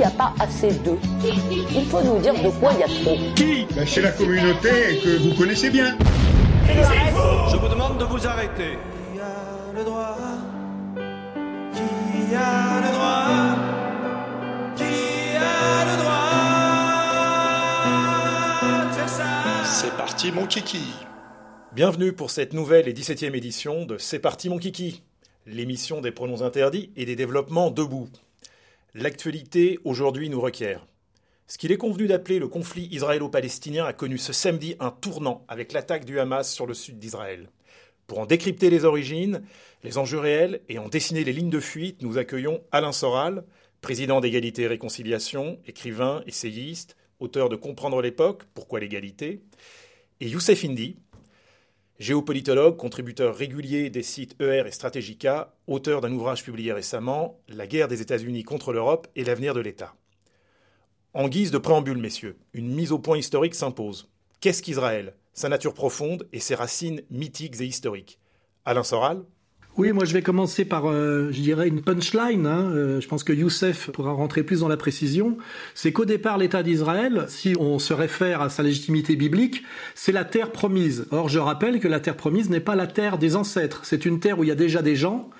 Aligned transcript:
N'y 0.00 0.06
a 0.06 0.10
pas 0.10 0.32
assez 0.38 0.70
d'eux, 0.78 0.98
il 1.22 1.84
faut 1.84 2.02
nous 2.02 2.18
dire 2.20 2.32
de 2.34 2.48
quoi 2.58 2.72
il 2.72 2.80
y 2.80 2.82
a 2.82 2.86
trop. 2.86 3.16
Qui 3.36 3.66
Ben, 3.74 3.86
C'est 3.86 4.00
la 4.00 4.12
communauté 4.12 4.98
que 5.04 5.18
vous 5.18 5.34
connaissez 5.34 5.68
bien. 5.68 5.96
Je 6.66 7.56
vous 7.56 7.68
demande 7.68 7.98
de 7.98 8.04
vous 8.04 8.26
arrêter. 8.26 8.78
Qui 9.12 9.20
a 9.20 9.72
le 9.76 9.84
droit? 9.84 10.16
Qui 11.74 12.34
a 12.34 12.80
le 12.80 12.92
droit? 12.94 13.26
Qui 14.76 15.36
a 15.36 15.84
le 15.84 15.96
droit 16.00 16.20
de 18.88 18.94
faire 18.94 19.08
ça? 19.08 19.24
C'est 19.64 19.94
parti 19.98 20.32
mon 20.32 20.46
kiki 20.46 20.94
Bienvenue 21.74 22.12
pour 22.14 22.30
cette 22.30 22.54
nouvelle 22.54 22.88
et 22.88 22.94
17e 22.94 23.34
édition 23.36 23.84
de 23.84 23.98
C'est 23.98 24.18
parti 24.18 24.48
mon 24.48 24.56
kiki, 24.58 25.02
l'émission 25.46 26.00
des 26.00 26.10
pronoms 26.10 26.40
interdits 26.42 26.90
et 26.96 27.04
des 27.04 27.16
développements 27.16 27.70
debout. 27.70 28.08
L'actualité 28.94 29.78
aujourd'hui 29.84 30.28
nous 30.30 30.40
requiert. 30.40 30.84
Ce 31.46 31.58
qu'il 31.58 31.70
est 31.70 31.76
convenu 31.76 32.08
d'appeler 32.08 32.40
le 32.40 32.48
conflit 32.48 32.88
israélo-palestinien 32.90 33.84
a 33.84 33.92
connu 33.92 34.18
ce 34.18 34.32
samedi 34.32 34.74
un 34.80 34.90
tournant 34.90 35.44
avec 35.46 35.72
l'attaque 35.72 36.04
du 36.04 36.18
Hamas 36.18 36.52
sur 36.52 36.66
le 36.66 36.74
sud 36.74 36.98
d'Israël. 36.98 37.50
Pour 38.08 38.18
en 38.18 38.26
décrypter 38.26 38.68
les 38.68 38.84
origines, 38.84 39.42
les 39.84 39.96
enjeux 39.96 40.18
réels 40.18 40.60
et 40.68 40.80
en 40.80 40.88
dessiner 40.88 41.22
les 41.22 41.32
lignes 41.32 41.50
de 41.50 41.60
fuite, 41.60 42.02
nous 42.02 42.18
accueillons 42.18 42.64
Alain 42.72 42.90
Soral, 42.90 43.44
président 43.80 44.20
d'Égalité 44.20 44.62
et 44.62 44.66
Réconciliation, 44.66 45.60
écrivain, 45.68 46.24
essayiste, 46.26 46.96
auteur 47.20 47.48
de 47.48 47.54
Comprendre 47.54 48.02
l'époque, 48.02 48.42
pourquoi 48.54 48.80
l'égalité, 48.80 49.40
et 50.20 50.28
Youssef 50.28 50.64
Indy, 50.64 50.96
géopolitologue, 52.00 52.78
contributeur 52.78 53.36
régulier 53.36 53.90
des 53.90 54.02
sites 54.02 54.34
ER 54.40 54.64
et 54.66 54.70
Strategica, 54.70 55.54
auteur 55.66 56.00
d'un 56.00 56.10
ouvrage 56.12 56.42
publié 56.42 56.72
récemment, 56.72 57.38
La 57.46 57.66
guerre 57.66 57.88
des 57.88 58.00
États-Unis 58.00 58.42
contre 58.42 58.72
l'Europe 58.72 59.06
et 59.16 59.22
l'avenir 59.22 59.52
de 59.52 59.60
l'État. 59.60 59.94
En 61.12 61.28
guise 61.28 61.50
de 61.50 61.58
préambule, 61.58 61.98
messieurs, 61.98 62.38
une 62.54 62.74
mise 62.74 62.90
au 62.90 62.98
point 62.98 63.18
historique 63.18 63.54
s'impose. 63.54 64.08
Qu'est-ce 64.40 64.62
qu'Israël? 64.62 65.14
Sa 65.34 65.50
nature 65.50 65.74
profonde 65.74 66.26
et 66.32 66.40
ses 66.40 66.54
racines 66.54 67.02
mythiques 67.10 67.60
et 67.60 67.66
historiques. 67.66 68.18
Alain 68.64 68.82
Soral 68.82 69.22
Oui, 69.76 69.92
moi 69.92 70.04
je 70.04 70.12
vais 70.12 70.20
commencer 70.20 70.64
par, 70.64 70.86
euh, 70.90 71.28
je 71.30 71.40
dirais, 71.40 71.68
une 71.68 71.80
punchline. 71.80 72.44
hein. 72.46 72.70
Euh, 72.74 73.00
je 73.00 73.08
pense 73.08 73.24
que 73.24 73.32
Youssef 73.32 73.90
pourra 73.92 74.12
rentrer 74.12 74.42
plus 74.42 74.60
dans 74.60 74.68
la 74.68 74.76
précision. 74.76 75.38
C'est 75.74 75.92
qu'au 75.92 76.04
départ, 76.04 76.36
l'État 76.38 76.62
d'Israël, 76.62 77.24
si 77.28 77.54
on 77.58 77.78
se 77.78 77.94
réfère 77.94 78.42
à 78.42 78.50
sa 78.50 78.62
légitimité 78.62 79.16
biblique, 79.16 79.62
c'est 79.94 80.12
la 80.12 80.24
terre 80.24 80.50
promise. 80.50 81.06
Or, 81.12 81.28
je 81.28 81.38
rappelle 81.38 81.80
que 81.80 81.88
la 81.88 82.00
terre 82.00 82.16
promise 82.16 82.50
n'est 82.50 82.60
pas 82.60 82.74
la 82.74 82.88
terre 82.88 83.16
des 83.16 83.36
ancêtres. 83.36 83.80
C'est 83.84 84.04
une 84.04 84.20
terre 84.20 84.38
où 84.38 84.44
il 84.44 84.48
y 84.48 84.52
a 84.52 84.56
déjà 84.56 84.82
des 84.82 84.96
gens 84.96 85.30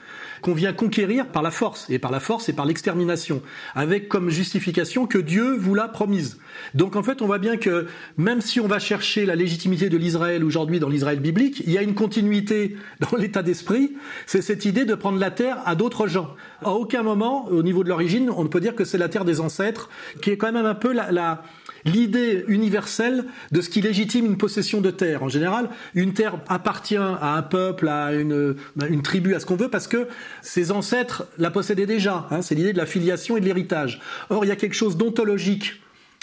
qu'on 0.43 0.55
vient 0.55 0.73
conquérir 0.73 1.29
par 1.29 1.43
la 1.43 1.51
force, 1.51 1.89
et 1.91 1.99
par 1.99 2.11
la 2.11 2.21
force 2.21 2.49
et 2.49 2.53
par 2.53 2.67
l'extermination, 2.67 3.43
avec 3.75 4.09
comme 4.09 4.31
justification 4.31 5.07
que 5.07 5.19
Dieu 5.19 5.57
vous 5.57 5.75
l'a 5.75 5.89
promise. 5.89 6.39
Donc 6.75 6.97
en 6.97 7.03
fait, 7.03 7.23
on 7.23 7.27
voit 7.27 7.39
bien 7.39 7.57
que 7.57 7.87
même 8.17 8.41
si 8.41 8.61
on 8.61 8.67
va 8.67 8.79
chercher 8.79 9.27
la 9.27 9.35
légitimité 9.35 9.89
de 9.89 9.97
l'Israël 9.97 10.45
aujourd'hui 10.45 10.81
dans 10.81 10.89
l'Israël 10.89 11.21
biblique, 11.21 11.63
il 11.67 11.73
y 11.73 11.79
a 11.79 11.83
une 11.83 11.95
continuité 11.95 12.77
dans 13.01 13.17
l'état 13.17 13.43
d'esprit, 13.43 13.95
c'est 14.27 14.43
cette 14.43 14.65
idée 14.65 14.85
de 14.85 14.95
prendre 14.95 15.19
la 15.19 15.31
terre 15.31 15.59
à 15.67 15.75
d'autres 15.75 16.07
gens. 16.07 16.35
À 16.63 16.71
aucun 16.71 17.03
moment, 17.03 17.47
au 17.49 17.63
niveau 17.63 17.85
de 17.85 17.89
l'origine, 17.89 18.31
on 18.31 18.45
ne 18.45 18.49
peut 18.49 18.61
dire 18.61 18.75
que 18.75 18.85
c'est 18.85 18.99
la 18.99 19.09
terre 19.09 19.25
des 19.25 19.41
ancêtres, 19.41 19.89
qui 20.23 20.31
est 20.31 20.37
quand 20.37 20.53
même 20.53 20.67
un 20.67 20.75
peu 20.75 20.93
la, 20.93 21.13
la 21.13 21.43
l'idée 21.85 22.45
universelle 22.49 23.25
de 23.53 23.61
ce 23.61 23.69
qui 23.69 23.81
légitime 23.81 24.27
une 24.27 24.37
possession 24.37 24.81
de 24.81 24.91
terre. 24.91 25.23
En 25.23 25.29
général, 25.29 25.69
une 25.95 26.13
terre 26.13 26.39
appartient 26.49 26.97
à 26.97 27.35
un 27.37 27.43
peuple, 27.43 27.89
à 27.89 28.15
une, 28.15 28.57
une 28.89 29.03
tribu, 29.03 29.35
à 29.35 29.41
ce 29.41 29.47
qu'on 29.47 29.57
veut, 29.57 29.69
parce 29.69 29.87
que 29.89 30.09
ses 30.43 30.71
ancêtres 30.73 31.27
la 31.39 31.51
possédaient 31.51 31.87
déjà. 31.87 32.27
hein. 32.31 32.43
c'est 32.43 32.55
l'idée 32.55 32.73
de 32.73 32.79
la 32.79 32.87
filiation 32.87 33.37
et 33.37 33.41
de 33.41 33.47
l'héritage. 33.47 34.01
Or, 34.29 34.45
il 34.45 34.49
y 34.49 34.53
a 34.53 34.57
quelque 34.57 34.75
chose 34.75 34.97
d'ontologique 34.97 35.81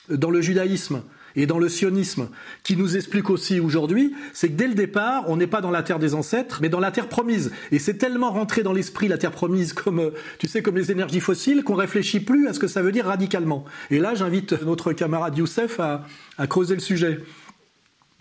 dans 0.09 0.29
le 0.29 0.41
judaïsme 0.41 1.01
et 1.35 1.45
dans 1.45 1.59
le 1.59 1.69
sionisme 1.69 2.29
qui 2.63 2.75
nous 2.75 2.95
explique 2.95 3.29
aussi 3.29 3.59
aujourd'hui, 3.59 4.13
c'est 4.33 4.49
que 4.49 4.53
dès 4.53 4.67
le 4.67 4.73
départ, 4.73 5.25
on 5.27 5.37
n'est 5.37 5.47
pas 5.47 5.61
dans 5.61 5.71
la 5.71 5.83
terre 5.83 5.99
des 5.99 6.13
ancêtres, 6.13 6.59
mais 6.61 6.69
dans 6.69 6.79
la 6.79 6.91
terre 6.91 7.09
promise. 7.09 7.51
Et 7.71 7.79
c'est 7.79 7.95
tellement 7.95 8.31
rentré 8.31 8.63
dans 8.63 8.73
l'esprit 8.73 9.07
la 9.07 9.17
terre 9.17 9.31
promise 9.31 9.73
comme, 9.73 9.99
euh, 9.99 10.09
tu 10.39 10.47
sais, 10.47 10.61
comme 10.61 10.77
les 10.77 10.91
énergies 10.91 11.19
fossiles, 11.19 11.63
qu'on 11.63 11.75
réfléchit 11.75 12.19
plus 12.19 12.47
à 12.47 12.53
ce 12.53 12.59
que 12.59 12.67
ça 12.67 12.81
veut 12.81 12.91
dire 12.91 13.05
radicalement. 13.05 13.65
Et 13.91 13.99
là, 13.99 14.15
j'invite 14.15 14.61
notre 14.63 14.93
camarade 14.93 15.37
Youssef 15.37 15.79
à, 15.79 16.05
creuser 16.47 16.75
le 16.75 16.81
sujet. 16.81 17.19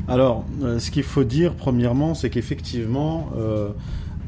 Alors, 0.08 0.44
euh, 0.62 0.78
ce 0.78 0.90
qu'il 0.90 1.02
faut 1.02 1.24
dire, 1.24 1.54
premièrement, 1.54 2.14
c'est 2.14 2.30
qu'effectivement, 2.30 3.30
euh, 3.36 3.70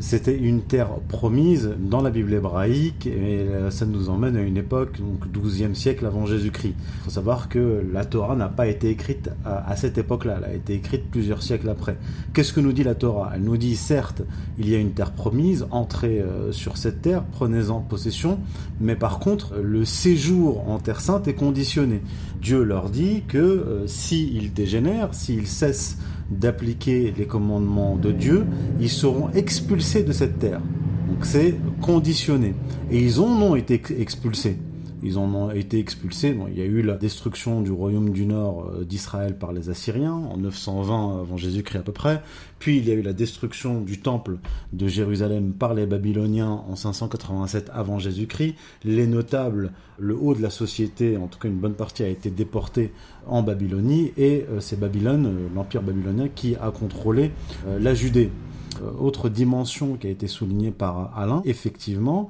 c'était 0.00 0.36
une 0.36 0.62
terre 0.62 0.90
promise 1.08 1.74
dans 1.78 2.00
la 2.00 2.10
Bible 2.10 2.32
hébraïque, 2.32 3.06
et 3.06 3.40
euh, 3.40 3.70
ça 3.70 3.84
nous 3.84 4.10
emmène 4.10 4.36
à 4.36 4.42
une 4.42 4.56
époque, 4.56 5.00
donc 5.00 5.26
12e 5.26 5.74
siècle 5.74 6.06
avant 6.06 6.26
Jésus-Christ. 6.26 6.74
Il 6.78 7.04
faut 7.04 7.10
savoir 7.10 7.48
que 7.48 7.84
la 7.92 8.04
Torah 8.04 8.36
n'a 8.36 8.48
pas 8.48 8.68
été 8.68 8.90
écrite 8.90 9.30
à, 9.44 9.74
cette 9.76 9.98
époque-là, 9.98 10.36
elle 10.38 10.50
a 10.50 10.54
été 10.54 10.74
écrite 10.74 11.10
plusieurs 11.10 11.42
siècles 11.42 11.68
après. 11.68 11.96
Qu'est-ce 12.32 12.52
que 12.52 12.60
nous 12.60 12.72
dit 12.72 12.84
la 12.84 12.94
Torah? 12.94 13.32
Elle 13.34 13.42
nous 13.42 13.56
dit, 13.56 13.76
certes, 13.76 14.22
il 14.58 14.68
y 14.68 14.74
a 14.74 14.78
une 14.78 14.92
terre 14.92 15.12
promise, 15.12 15.66
entrez 15.70 16.20
euh, 16.20 16.52
sur 16.52 16.76
cette 16.76 17.02
terre, 17.02 17.24
prenez-en 17.32 17.80
possession, 17.80 18.38
mais 18.80 18.94
par 18.94 19.18
contre, 19.18 19.56
le 19.56 19.84
séjour 19.84 20.68
en 20.68 20.78
terre 20.78 21.00
sainte 21.00 21.28
est 21.28 21.34
conditionné. 21.34 22.02
Dieu 22.40 22.62
leur 22.62 22.90
dit 22.90 23.22
que 23.26 23.38
euh, 23.38 23.86
s'ils 23.86 24.52
dégénèrent, 24.52 25.12
s'ils 25.12 25.46
cessent 25.48 25.98
d'appliquer 26.30 27.12
les 27.16 27.26
commandements 27.26 27.96
de 27.96 28.12
Dieu, 28.12 28.44
ils 28.80 28.90
seront 28.90 29.30
expulsés 29.30 30.02
de 30.02 30.12
cette 30.12 30.38
terre. 30.38 30.60
Donc 31.08 31.24
c'est 31.24 31.54
conditionné. 31.80 32.54
Et 32.90 33.00
ils 33.00 33.20
en 33.20 33.40
ont 33.42 33.56
été 33.56 33.74
ex- 33.74 33.90
expulsés. 33.98 34.58
Ils 35.02 35.18
en 35.18 35.32
ont 35.34 35.50
été 35.50 35.78
expulsés. 35.78 36.32
Bon, 36.32 36.46
il 36.48 36.58
y 36.58 36.62
a 36.62 36.64
eu 36.64 36.82
la 36.82 36.96
destruction 36.96 37.60
du 37.60 37.70
royaume 37.70 38.10
du 38.10 38.26
nord 38.26 38.70
euh, 38.72 38.84
d'Israël 38.84 39.38
par 39.38 39.52
les 39.52 39.70
Assyriens 39.70 40.12
en 40.12 40.36
920 40.36 41.20
avant 41.20 41.36
Jésus-Christ 41.36 41.78
à 41.78 41.82
peu 41.82 41.92
près. 41.92 42.22
Puis 42.58 42.78
il 42.78 42.88
y 42.88 42.90
a 42.90 42.94
eu 42.94 43.02
la 43.02 43.12
destruction 43.12 43.80
du 43.80 44.00
temple 44.00 44.38
de 44.72 44.88
Jérusalem 44.88 45.52
par 45.52 45.74
les 45.74 45.86
Babyloniens 45.86 46.64
en 46.68 46.74
587 46.74 47.70
avant 47.72 47.98
Jésus-Christ. 47.98 48.54
Les 48.84 49.06
notables, 49.06 49.72
le 49.98 50.16
haut 50.16 50.34
de 50.34 50.42
la 50.42 50.50
société, 50.50 51.16
en 51.16 51.28
tout 51.28 51.38
cas 51.38 51.48
une 51.48 51.58
bonne 51.58 51.74
partie, 51.74 52.02
a 52.02 52.08
été 52.08 52.30
déporté 52.30 52.92
en 53.26 53.42
Babylonie 53.42 54.12
et 54.16 54.46
euh, 54.50 54.60
c'est 54.60 54.78
Babylone, 54.78 55.26
euh, 55.26 55.48
l'empire 55.54 55.82
babylonien, 55.82 56.28
qui 56.34 56.56
a 56.56 56.70
contrôlé 56.70 57.30
la 57.66 57.94
Judée. 57.94 58.30
Autre 59.00 59.28
dimension 59.28 59.96
qui 59.96 60.06
a 60.06 60.10
été 60.10 60.28
soulignée 60.28 60.70
par 60.70 61.16
Alain, 61.18 61.42
effectivement, 61.44 62.28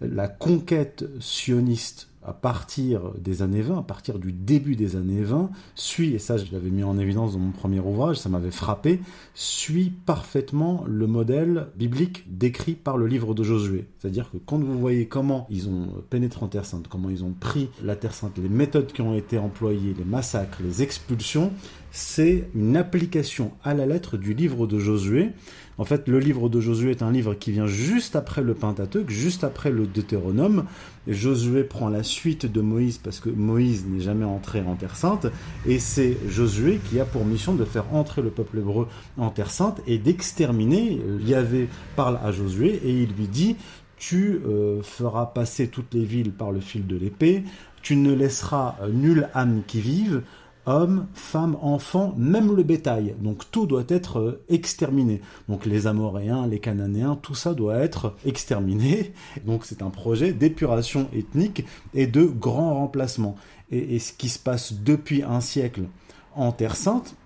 la 0.00 0.28
conquête 0.28 1.04
sioniste 1.20 2.08
à 2.28 2.32
partir 2.34 3.12
des 3.18 3.40
années 3.40 3.62
20, 3.62 3.78
à 3.78 3.82
partir 3.82 4.18
du 4.18 4.32
début 4.32 4.76
des 4.76 4.96
années 4.96 5.22
20, 5.22 5.50
suit, 5.74 6.12
et 6.12 6.18
ça 6.18 6.36
je 6.36 6.44
l'avais 6.52 6.68
mis 6.68 6.82
en 6.82 6.98
évidence 6.98 7.32
dans 7.32 7.38
mon 7.38 7.52
premier 7.52 7.80
ouvrage, 7.80 8.18
ça 8.18 8.28
m'avait 8.28 8.50
frappé, 8.50 9.00
suit 9.34 9.90
parfaitement 10.04 10.84
le 10.86 11.06
modèle 11.06 11.68
biblique 11.76 12.24
décrit 12.28 12.74
par 12.74 12.98
le 12.98 13.06
livre 13.06 13.34
de 13.34 13.42
Josué. 13.42 13.86
C'est-à-dire 13.98 14.30
que 14.30 14.36
quand 14.36 14.58
vous 14.58 14.78
voyez 14.78 15.06
comment 15.06 15.46
ils 15.48 15.70
ont 15.70 15.88
pénétré 16.10 16.44
en 16.44 16.48
Terre 16.48 16.66
Sainte, 16.66 16.86
comment 16.88 17.08
ils 17.08 17.24
ont 17.24 17.32
pris 17.38 17.70
la 17.82 17.96
Terre 17.96 18.12
Sainte, 18.12 18.36
les 18.36 18.50
méthodes 18.50 18.92
qui 18.92 19.00
ont 19.00 19.14
été 19.14 19.38
employées, 19.38 19.94
les 19.96 20.04
massacres, 20.04 20.58
les 20.62 20.82
expulsions, 20.82 21.50
c'est 21.90 22.48
une 22.54 22.76
application 22.76 23.52
à 23.64 23.74
la 23.74 23.86
lettre 23.86 24.16
du 24.16 24.34
livre 24.34 24.66
de 24.66 24.78
Josué. 24.78 25.30
En 25.78 25.84
fait, 25.84 26.08
le 26.08 26.18
livre 26.18 26.48
de 26.48 26.60
Josué 26.60 26.90
est 26.90 27.02
un 27.02 27.12
livre 27.12 27.34
qui 27.34 27.52
vient 27.52 27.66
juste 27.66 28.16
après 28.16 28.42
le 28.42 28.54
Pentateuque, 28.54 29.10
juste 29.10 29.44
après 29.44 29.70
le 29.70 29.86
Deutéronome. 29.86 30.64
Josué 31.06 31.62
prend 31.62 31.88
la 31.88 32.02
suite 32.02 32.46
de 32.46 32.60
Moïse 32.60 32.98
parce 32.98 33.20
que 33.20 33.30
Moïse 33.30 33.86
n'est 33.86 34.00
jamais 34.00 34.24
entré 34.24 34.60
en 34.60 34.74
Terre 34.74 34.96
Sainte. 34.96 35.28
Et 35.66 35.78
c'est 35.78 36.16
Josué 36.28 36.80
qui 36.90 36.98
a 36.98 37.04
pour 37.04 37.24
mission 37.24 37.54
de 37.54 37.64
faire 37.64 37.94
entrer 37.94 38.22
le 38.22 38.30
peuple 38.30 38.58
hébreu 38.58 38.88
en 39.16 39.30
Terre 39.30 39.50
Sainte 39.50 39.80
et 39.86 39.98
d'exterminer. 39.98 41.00
Yahvé 41.20 41.68
parle 41.94 42.18
à 42.24 42.32
Josué 42.32 42.80
et 42.84 42.90
il 42.90 43.12
lui 43.14 43.28
dit 43.28 43.56
tu 43.98 44.40
euh, 44.46 44.82
feras 44.82 45.26
passer 45.26 45.68
toutes 45.68 45.92
les 45.92 46.04
villes 46.04 46.32
par 46.32 46.52
le 46.52 46.60
fil 46.60 46.86
de 46.86 46.96
l'épée, 46.96 47.42
tu 47.82 47.96
ne 47.96 48.12
laisseras 48.12 48.76
euh, 48.80 48.88
nulle 48.88 49.28
âme 49.34 49.62
qui 49.66 49.80
vive, 49.80 50.22
hommes, 50.68 51.06
femmes, 51.14 51.56
enfants, 51.62 52.14
même 52.16 52.54
le 52.54 52.62
bétail. 52.62 53.14
Donc 53.20 53.50
tout 53.50 53.66
doit 53.66 53.84
être 53.88 54.18
euh, 54.18 54.44
exterminé. 54.48 55.22
Donc 55.48 55.64
les 55.64 55.86
Amoréens, 55.86 56.46
les 56.46 56.60
Cananéens, 56.60 57.18
tout 57.20 57.34
ça 57.34 57.54
doit 57.54 57.78
être 57.78 58.14
exterminé. 58.24 59.12
Donc 59.46 59.64
c'est 59.64 59.82
un 59.82 59.90
projet 59.90 60.32
d'épuration 60.32 61.08
ethnique 61.14 61.64
et 61.94 62.06
de 62.06 62.24
grand 62.24 62.74
remplacement. 62.74 63.36
Et, 63.70 63.98
ce 63.98 64.12
qui 64.12 64.28
se 64.28 64.38
passe 64.38 64.74
depuis 64.74 65.22
un 65.22 65.40
siècle 65.40 65.82
en 66.34 66.52
Terre 66.52 66.76
Sainte, 66.76 67.16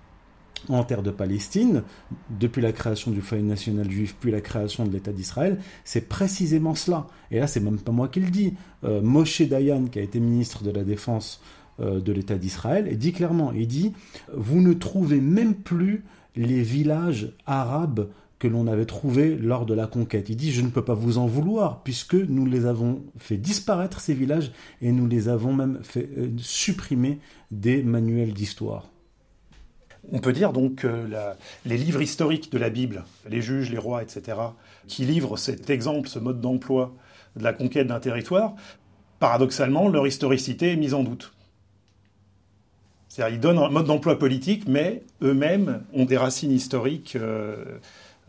en 0.69 0.85
terre 0.85 1.03
de 1.03 1.11
Palestine, 1.11 1.83
depuis 2.31 2.63
la 2.63 2.73
création 2.73 3.11
du 3.11 3.21
foyer 3.21 3.43
national 3.43 3.91
juif, 3.91 4.17
puis 4.19 4.31
la 4.31 4.41
création 4.41 4.85
de 4.85 4.93
l'État 4.93 5.13
d'Israël, 5.13 5.61
c'est 5.85 6.09
précisément 6.09 6.77
cela. 6.77 7.09
Et 7.33 7.41
là, 7.41 7.49
c'est 7.49 7.61
même 7.61 7.79
pas 7.79 7.93
moi 7.93 8.09
qui 8.09 8.21
le 8.21 8.31
dis. 8.31 8.55
Euh, 8.85 9.03
Moshe 9.03 9.43
Dayan, 9.43 9.87
qui 9.87 9.99
a 9.99 10.03
été 10.03 10.21
ministre 10.21 10.63
de 10.63 10.71
la 10.71 10.85
Défense 10.85 11.41
de 11.83 12.13
l'État 12.13 12.37
d'Israël, 12.37 12.97
dit 12.97 13.13
clairement, 13.13 13.53
il 13.53 13.67
dit, 13.67 13.93
vous 14.33 14.61
ne 14.61 14.73
trouvez 14.73 15.21
même 15.21 15.55
plus 15.55 16.05
les 16.37 16.63
villages 16.63 17.33
arabes 17.47 18.09
que 18.43 18.49
l'on 18.49 18.67
avait 18.67 18.87
trouvés 18.87 19.37
lors 19.37 19.67
de 19.67 19.73
la 19.73 19.87
conquête. 19.87 20.29
Il 20.29 20.37
dit, 20.37 20.51
je 20.51 20.63
ne 20.63 20.69
peux 20.69 20.85
pas 20.85 20.95
vous 20.95 21.19
en 21.19 21.27
vouloir, 21.27 21.85
puisque 21.85 22.15
nous 22.15 22.45
les 22.45 22.67
avons 22.67 23.05
fait 23.17 23.37
disparaître, 23.37 24.01
ces 24.01 24.15
villages, 24.15 24.51
et 24.81 24.91
nous 24.91 25.07
les 25.07 25.29
avons 25.29 25.53
même 25.53 25.79
fait 25.85 26.09
euh, 26.19 26.29
supprimer 26.39 27.21
des 27.53 27.85
manuels 27.85 28.33
d'histoire. 28.33 28.89
On 30.11 30.19
peut 30.19 30.33
dire 30.33 30.53
donc 30.53 30.75
que 30.77 31.07
les 31.65 31.77
livres 31.77 32.03
historiques 32.03 32.51
de 32.51 32.59
la 32.59 32.69
Bible, 32.69 33.05
les 33.31 33.41
juges, 33.41 33.71
les 33.71 33.79
rois, 33.79 34.03
etc., 34.03 34.37
qui 34.89 35.05
livrent 35.05 35.37
cet 35.37 35.71
exemple, 35.71 36.09
ce 36.09 36.19
mode 36.19 36.41
d'emploi 36.41 36.93
de 37.37 37.45
la 37.45 37.53
conquête 37.53 37.87
d'un 37.87 38.01
territoire, 38.01 38.57
paradoxalement, 39.21 39.89
leur 39.89 40.05
historicité 40.05 40.73
est 40.73 40.77
mise 40.77 40.95
en 40.95 41.05
doute. 41.05 41.33
C'est-à-dire, 43.13 43.35
ils 43.35 43.41
donnent 43.41 43.59
un 43.59 43.69
mode 43.69 43.85
d'emploi 43.85 44.19
politique, 44.19 44.63
mais 44.67 45.03
eux-mêmes 45.23 45.83
ont 45.93 46.07
des 46.07 46.17
racines 46.17 46.51
historiques 46.51 47.15
euh, 47.15 47.57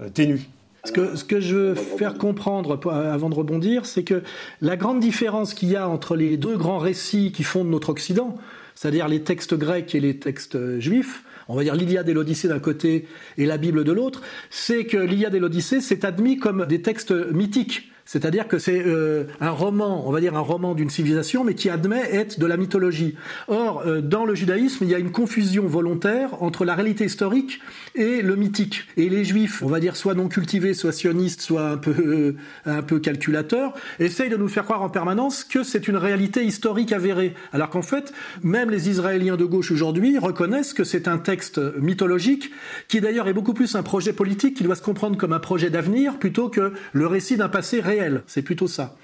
euh, 0.01 0.09
ténues. 0.09 0.49
Ce 0.83 0.91
que, 0.91 1.15
ce 1.15 1.23
que 1.23 1.39
je 1.39 1.55
veux 1.55 1.75
faire 1.75 2.15
comprendre 2.15 2.75
pour- 2.75 2.91
avant 2.91 3.29
de 3.29 3.35
rebondir, 3.35 3.85
c'est 3.85 4.03
que 4.03 4.23
la 4.59 4.75
grande 4.75 4.99
différence 4.99 5.53
qu'il 5.53 5.69
y 5.69 5.77
a 5.77 5.87
entre 5.87 6.17
les 6.17 6.35
deux 6.35 6.57
grands 6.57 6.79
récits 6.79 7.31
qui 7.31 7.43
fondent 7.43 7.69
notre 7.69 7.91
Occident, 7.91 8.37
c'est-à-dire 8.75 9.07
les 9.07 9.21
textes 9.21 9.53
grecs 9.53 9.95
et 9.95 10.01
les 10.01 10.17
textes 10.19 10.55
euh, 10.55 10.81
juifs, 10.81 11.23
on 11.47 11.55
va 11.55 11.63
dire 11.63 11.75
l'Iliade 11.75 12.09
et 12.09 12.13
l'Odyssée 12.13 12.49
d'un 12.49 12.59
côté 12.59 13.07
et 13.37 13.45
la 13.45 13.57
Bible 13.57 13.85
de 13.85 13.93
l'autre, 13.93 14.21
c'est 14.49 14.83
que 14.83 14.97
l'Iliade 14.97 15.33
et 15.33 15.39
l'Odyssée 15.39 15.79
c'est 15.79 16.03
admis 16.03 16.39
comme 16.39 16.65
des 16.65 16.81
textes 16.81 17.13
mythiques. 17.31 17.92
C'est-à-dire 18.05 18.47
que 18.47 18.59
c'est 18.59 18.83
euh, 18.85 19.23
un 19.39 19.51
roman, 19.51 20.07
on 20.07 20.11
va 20.11 20.19
dire 20.19 20.35
un 20.35 20.41
roman 20.41 20.75
d'une 20.75 20.89
civilisation, 20.89 21.43
mais 21.43 21.55
qui 21.55 21.69
admet 21.69 22.01
être 22.13 22.37
de 22.37 22.45
la 22.45 22.57
mythologie. 22.57 23.15
Or, 23.47 23.83
euh, 23.85 24.01
dans 24.01 24.25
le 24.25 24.35
judaïsme, 24.35 24.83
il 24.83 24.89
y 24.89 24.95
a 24.95 24.99
une 24.99 25.11
confusion 25.11 25.65
volontaire 25.65 26.41
entre 26.43 26.65
la 26.65 26.75
réalité 26.75 27.05
historique 27.05 27.61
et 27.95 28.21
le 28.21 28.35
mythique. 28.35 28.83
Et 28.97 29.07
les 29.07 29.23
juifs, 29.23 29.63
on 29.63 29.67
va 29.67 29.79
dire 29.79 29.95
soit 29.95 30.15
non 30.15 30.27
cultivés, 30.27 30.73
soit 30.73 30.91
sionistes, 30.91 31.41
soit 31.41 31.69
un 31.69 31.77
peu, 31.77 31.95
euh, 31.97 32.35
un 32.65 32.81
peu 32.81 32.99
calculateurs, 32.99 33.73
essayent 33.99 34.29
de 34.29 34.37
nous 34.37 34.49
faire 34.49 34.65
croire 34.65 34.81
en 34.81 34.89
permanence 34.89 35.45
que 35.45 35.63
c'est 35.63 35.87
une 35.87 35.97
réalité 35.97 36.43
historique 36.43 36.91
avérée. 36.91 37.35
Alors 37.53 37.69
qu'en 37.69 37.81
fait, 37.81 38.11
même 38.43 38.69
les 38.69 38.89
Israéliens 38.89 39.37
de 39.37 39.45
gauche 39.45 39.71
aujourd'hui 39.71 40.17
reconnaissent 40.17 40.73
que 40.73 40.83
c'est 40.83 41.07
un 41.07 41.19
texte 41.19 41.61
mythologique, 41.79 42.51
qui 42.89 42.99
d'ailleurs 42.99 43.29
est 43.29 43.33
beaucoup 43.33 43.53
plus 43.53 43.75
un 43.75 43.83
projet 43.83 44.11
politique 44.11 44.57
qui 44.57 44.63
doit 44.63 44.75
se 44.75 44.81
comprendre 44.81 45.17
comme 45.17 45.31
un 45.31 45.39
projet 45.39 45.69
d'avenir 45.69 46.19
plutôt 46.19 46.49
que 46.49 46.73
le 46.91 47.07
récit 47.07 47.37
d'un 47.37 47.49
passé 47.49 47.79
réel. 47.79 47.92
C'est 48.27 48.41
plutôt 48.41 48.67
ça. 48.67 48.95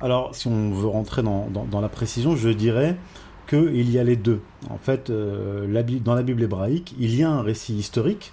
Alors, 0.00 0.34
si 0.34 0.48
on 0.48 0.70
veut 0.72 0.88
rentrer 0.88 1.22
dans, 1.22 1.80
la 1.80 1.88
précision, 1.88 2.36
je 2.36 2.48
dirais 2.48 2.96
qu'il 3.46 3.90
y 3.90 3.98
a 3.98 4.04
les 4.04 4.16
deux. 4.16 4.40
En 4.70 4.78
fait, 4.78 5.10
euh, 5.10 5.66
dans 6.04 6.14
la 6.14 6.22
Bible 6.22 6.42
hébraïque, 6.42 6.94
il 6.98 7.14
y 7.14 7.22
a 7.22 7.30
un 7.30 7.42
récit 7.42 7.74
historique, 7.74 8.32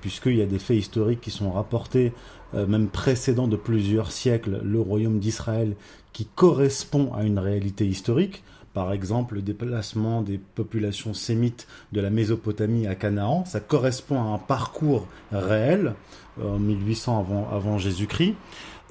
puisqu'il 0.00 0.36
y 0.36 0.42
a 0.42 0.46
des 0.46 0.58
faits 0.58 0.76
historiques 0.76 1.20
qui 1.20 1.30
sont 1.30 1.50
rapportés, 1.50 2.12
euh, 2.54 2.66
même 2.66 2.88
précédents 2.88 3.48
de 3.48 3.56
plusieurs 3.56 4.12
siècles, 4.12 4.60
le 4.62 4.80
royaume 4.80 5.18
d'Israël, 5.18 5.74
qui 6.12 6.26
correspond 6.26 7.12
à 7.14 7.24
une 7.24 7.38
réalité 7.38 7.86
historique. 7.86 8.42
Par 8.72 8.92
exemple, 8.92 9.34
le 9.34 9.42
déplacement 9.42 10.22
des 10.22 10.38
populations 10.38 11.12
sémites 11.12 11.66
de 11.90 12.00
la 12.00 12.10
Mésopotamie 12.10 12.86
à 12.86 12.94
Canaan, 12.94 13.44
ça 13.44 13.58
correspond 13.58 14.22
à 14.22 14.26
un 14.26 14.38
parcours 14.38 15.08
réel, 15.32 15.94
en 16.42 16.58
1800 16.58 17.26
avant, 17.52 17.78
Jésus-Christ 17.78 18.34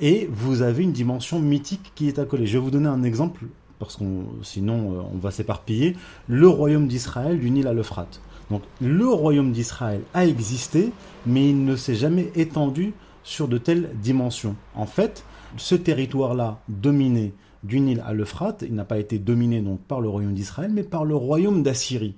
et 0.02 0.30
vous 0.32 0.62
avez 0.62 0.84
une 0.84 0.92
dimension 0.92 1.40
mythique 1.40 1.92
qui 1.96 2.08
est 2.08 2.20
accolée. 2.20 2.46
Je 2.46 2.54
vais 2.54 2.64
vous 2.64 2.72
donner 2.72 2.88
un 2.88 3.04
exemple, 3.04 3.46
parce 3.80 3.96
qu'on 3.96 4.26
sinon 4.44 4.94
euh, 4.94 5.02
on 5.14 5.18
va 5.18 5.32
s'éparpiller. 5.32 5.96
Le 6.28 6.48
royaume 6.48 6.88
d'Israël 6.88 7.40
du 7.40 7.50
Nil 7.50 7.68
à 7.68 7.74
l'Euphrate. 7.74 8.22
Donc 8.50 8.64
le 8.82 9.08
royaume 9.08 9.52
d'Israël 9.52 10.02
a 10.14 10.26
existé, 10.26 10.92
mais 11.26 11.50
il 11.50 11.66
ne 11.66 11.76
s'est 11.76 11.96
jamais 11.96 12.32
étendu 12.36 12.94
sur 13.24 13.48
de 13.48 13.58
telles 13.58 13.92
dimensions. 14.02 14.56
En 14.74 14.86
fait, 14.86 15.24
ce 15.58 15.76
territoire-là, 15.76 16.60
dominé 16.68 17.34
du 17.64 17.80
Nil 17.80 18.02
à 18.06 18.14
l'Euphrate, 18.14 18.64
il 18.66 18.74
n'a 18.74 18.86
pas 18.86 19.00
été 19.00 19.20
dominé 19.20 19.62
donc 19.62 19.82
par 19.82 20.02
le 20.02 20.10
royaume 20.10 20.34
d'Israël, 20.34 20.72
mais 20.74 20.84
par 20.84 21.04
le 21.04 21.16
royaume 21.16 21.62
d'Assyrie. 21.62 22.16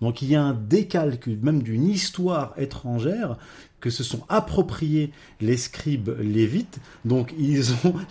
Donc 0.00 0.22
il 0.22 0.28
y 0.28 0.36
a 0.36 0.42
un 0.42 0.54
décalque 0.54 1.28
même 1.28 1.62
d'une 1.62 1.86
histoire 1.86 2.54
étrangère 2.56 3.36
que 3.84 3.90
se 3.90 4.02
sont 4.02 4.22
appropriés 4.30 5.10
les 5.42 5.58
scribes 5.58 6.18
lévites. 6.18 6.78
Donc 7.04 7.34
il 7.38 7.62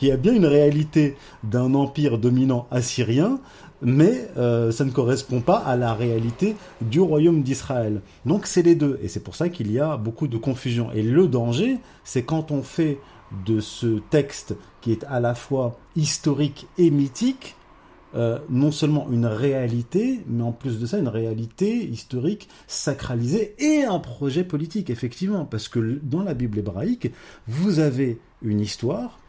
y 0.03 0.11
a 0.11 0.17
bien 0.17 0.31
une 0.31 0.45
réalité 0.45 1.15
d'un 1.43 1.73
empire 1.73 2.19
dominant 2.19 2.67
assyrien, 2.69 3.39
mais 3.81 4.29
euh, 4.37 4.71
ça 4.71 4.85
ne 4.85 4.91
correspond 4.91 5.41
pas 5.41 5.57
à 5.57 5.75
la 5.75 5.95
réalité 5.95 6.55
du 6.81 6.99
royaume 6.99 7.41
d'Israël. 7.41 8.01
Donc 8.27 8.45
c'est 8.45 8.61
les 8.61 8.75
deux, 8.75 8.99
et 9.01 9.07
c'est 9.07 9.21
pour 9.21 9.33
ça 9.33 9.49
qu'il 9.49 9.71
y 9.71 9.79
a 9.79 9.97
beaucoup 9.97 10.27
de 10.27 10.37
confusion. 10.37 10.91
Et 10.93 11.01
le 11.01 11.27
danger, 11.27 11.79
c'est 12.03 12.21
quand 12.21 12.51
on 12.51 12.61
fait 12.61 12.99
de 13.47 13.59
ce 13.59 13.97
texte 14.11 14.55
qui 14.81 14.91
est 14.91 15.03
à 15.05 15.19
la 15.19 15.33
fois 15.33 15.79
historique 15.95 16.67
et 16.77 16.91
mythique, 16.91 17.55
euh, 18.15 18.39
non 18.49 18.71
seulement 18.71 19.07
une 19.11 19.25
réalité, 19.25 20.21
mais 20.27 20.43
en 20.43 20.51
plus 20.51 20.79
de 20.79 20.85
ça, 20.85 20.99
une 20.99 21.07
réalité 21.07 21.83
historique 21.83 22.47
sacralisée 22.67 23.55
et 23.57 23.83
un 23.83 23.99
projet 23.99 24.43
politique, 24.43 24.89
effectivement. 24.89 25.45
Parce 25.45 25.67
que 25.67 25.99
dans 26.03 26.23
la 26.23 26.33
Bible 26.33 26.59
hébraïque, 26.59 27.11
vous 27.47 27.79
avez 27.79 28.19
une 28.43 28.59
histoire, 28.59 29.19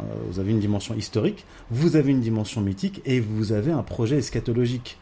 euh, 0.00 0.04
vous 0.30 0.40
avez 0.40 0.52
une 0.52 0.60
dimension 0.60 0.94
historique, 0.94 1.44
vous 1.70 1.96
avez 1.96 2.10
une 2.10 2.20
dimension 2.20 2.60
mythique 2.60 3.02
et 3.04 3.20
vous 3.20 3.52
avez 3.52 3.72
un 3.72 3.82
projet 3.82 4.18
eschatologique. 4.18 4.98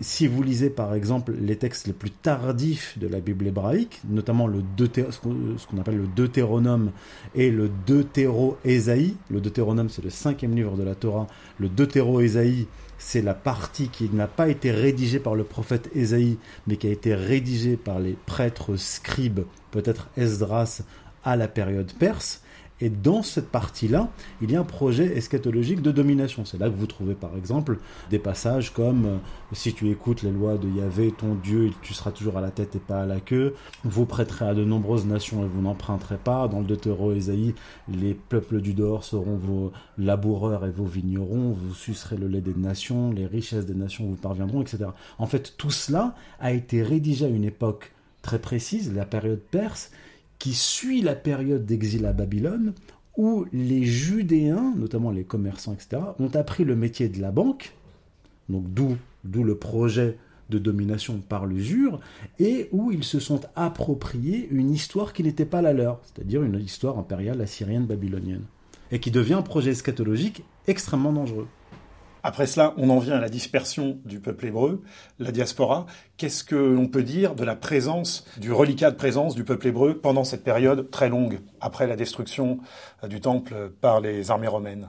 Si 0.00 0.28
vous 0.28 0.42
lisez 0.44 0.70
par 0.70 0.94
exemple 0.94 1.32
les 1.40 1.56
textes 1.56 1.88
les 1.88 1.92
plus 1.92 2.12
tardifs 2.12 2.96
de 2.98 3.08
la 3.08 3.18
Bible 3.18 3.48
hébraïque, 3.48 4.00
notamment 4.08 4.48
ce 4.48 5.66
qu'on 5.66 5.78
appelle 5.78 5.96
le 5.96 6.06
Deutéronome 6.06 6.92
et 7.34 7.50
le 7.50 7.68
Deutéro-Ésaïe, 7.86 9.16
le 9.28 9.40
Deutéronome 9.40 9.88
c'est 9.88 10.04
le 10.04 10.10
cinquième 10.10 10.54
livre 10.54 10.76
de 10.76 10.84
la 10.84 10.94
Torah, 10.94 11.26
le 11.58 11.68
Deutéro-Ésaïe 11.68 12.68
c'est 12.98 13.22
la 13.22 13.34
partie 13.34 13.88
qui 13.88 14.08
n'a 14.10 14.26
pas 14.26 14.48
été 14.48 14.70
rédigée 14.70 15.20
par 15.20 15.34
le 15.34 15.44
prophète 15.44 15.88
Ésaïe, 15.94 16.38
mais 16.66 16.76
qui 16.76 16.88
a 16.88 16.90
été 16.90 17.14
rédigée 17.14 17.76
par 17.76 18.00
les 18.00 18.16
prêtres 18.26 18.76
scribes, 18.76 19.40
peut-être 19.70 20.10
Esdras, 20.16 20.82
à 21.24 21.36
la 21.36 21.48
période 21.48 21.92
perse. 21.98 22.42
Et 22.80 22.90
dans 22.90 23.22
cette 23.22 23.48
partie-là, 23.48 24.08
il 24.40 24.50
y 24.52 24.56
a 24.56 24.60
un 24.60 24.64
projet 24.64 25.16
eschatologique 25.16 25.82
de 25.82 25.90
domination. 25.90 26.44
C'est 26.44 26.58
là 26.58 26.68
que 26.68 26.74
vous 26.74 26.86
trouvez 26.86 27.14
par 27.14 27.36
exemple 27.36 27.78
des 28.10 28.18
passages 28.18 28.72
comme 28.72 29.06
euh, 29.06 29.16
si 29.52 29.74
tu 29.74 29.90
écoutes 29.90 30.22
les 30.22 30.30
lois 30.30 30.56
de 30.58 30.68
Yahvé, 30.68 31.12
ton 31.16 31.34
Dieu, 31.34 31.70
tu 31.82 31.94
seras 31.94 32.12
toujours 32.12 32.36
à 32.38 32.40
la 32.40 32.50
tête 32.50 32.76
et 32.76 32.80
pas 32.80 33.02
à 33.02 33.06
la 33.06 33.20
queue. 33.20 33.54
Vous 33.84 34.06
prêterez 34.06 34.46
à 34.46 34.54
de 34.54 34.64
nombreuses 34.64 35.06
nations 35.06 35.44
et 35.44 35.48
vous 35.48 35.62
n'emprunterez 35.62 36.18
pas. 36.18 36.46
Dans 36.48 36.60
le 36.60 36.66
Deutéro 36.66 37.12
Ésaïe, 37.12 37.54
les 37.88 38.14
peuples 38.14 38.60
du 38.60 38.74
dehors 38.74 39.04
seront 39.04 39.36
vos 39.36 39.72
laboureurs 39.96 40.64
et 40.64 40.70
vos 40.70 40.84
vignerons. 40.84 41.52
Vous 41.52 41.74
sucerez 41.74 42.16
le 42.16 42.28
lait 42.28 42.40
des 42.40 42.54
nations, 42.54 43.10
les 43.10 43.26
richesses 43.26 43.66
des 43.66 43.74
nations 43.74 44.06
vous 44.06 44.16
parviendront, 44.16 44.62
etc. 44.62 44.86
En 45.18 45.26
fait, 45.26 45.54
tout 45.56 45.70
cela 45.70 46.14
a 46.38 46.52
été 46.52 46.82
rédigé 46.82 47.24
à 47.24 47.28
une 47.28 47.44
époque 47.44 47.92
très 48.22 48.38
précise, 48.38 48.92
la 48.94 49.04
période 49.04 49.40
perse, 49.50 49.90
qui 50.38 50.54
suit 50.54 51.02
la 51.02 51.14
période 51.14 51.66
d'exil 51.66 52.06
à 52.06 52.12
Babylone, 52.12 52.74
où 53.16 53.46
les 53.52 53.84
Judéens, 53.84 54.74
notamment 54.76 55.10
les 55.10 55.24
commerçants, 55.24 55.74
etc., 55.74 56.02
ont 56.18 56.30
appris 56.34 56.64
le 56.64 56.76
métier 56.76 57.08
de 57.08 57.20
la 57.20 57.32
banque, 57.32 57.74
donc 58.48 58.64
d'où, 58.72 58.96
le 59.24 59.54
projet 59.56 60.16
de 60.48 60.58
domination 60.58 61.20
par 61.28 61.44
l'usure, 61.44 62.00
et 62.38 62.68
où 62.72 62.92
ils 62.92 63.04
se 63.04 63.20
sont 63.20 63.40
appropriés 63.56 64.48
une 64.50 64.70
histoire 64.70 65.12
qui 65.12 65.22
n'était 65.22 65.44
pas 65.44 65.60
la 65.60 65.72
leur, 65.72 66.00
c'est-à-dire 66.04 66.42
une 66.42 66.58
histoire 66.60 66.98
impériale 66.98 67.40
assyrienne 67.40 67.86
babylonienne, 67.86 68.44
et 68.90 69.00
qui 69.00 69.10
devient 69.10 69.34
un 69.34 69.42
projet 69.42 69.72
eschatologique 69.72 70.44
extrêmement 70.66 71.12
dangereux. 71.12 71.48
Après 72.22 72.46
cela, 72.46 72.74
on 72.76 72.90
en 72.90 72.98
vient 72.98 73.16
à 73.16 73.20
la 73.20 73.28
dispersion 73.28 73.98
du 74.04 74.20
peuple 74.20 74.46
hébreu, 74.46 74.82
la 75.18 75.30
diaspora. 75.30 75.86
Qu'est-ce 76.16 76.44
que 76.44 76.56
l'on 76.56 76.88
peut 76.88 77.02
dire 77.02 77.34
de 77.34 77.44
la 77.44 77.56
présence, 77.56 78.26
du 78.38 78.52
reliquat 78.52 78.90
de 78.90 78.96
présence 78.96 79.34
du 79.34 79.44
peuple 79.44 79.68
hébreu 79.68 79.98
pendant 79.98 80.24
cette 80.24 80.44
période 80.44 80.90
très 80.90 81.08
longue, 81.08 81.40
après 81.60 81.86
la 81.86 81.96
destruction 81.96 82.58
euh, 83.04 83.08
du 83.08 83.20
temple 83.20 83.72
par 83.80 84.00
les 84.00 84.30
armées 84.30 84.48
romaines? 84.48 84.88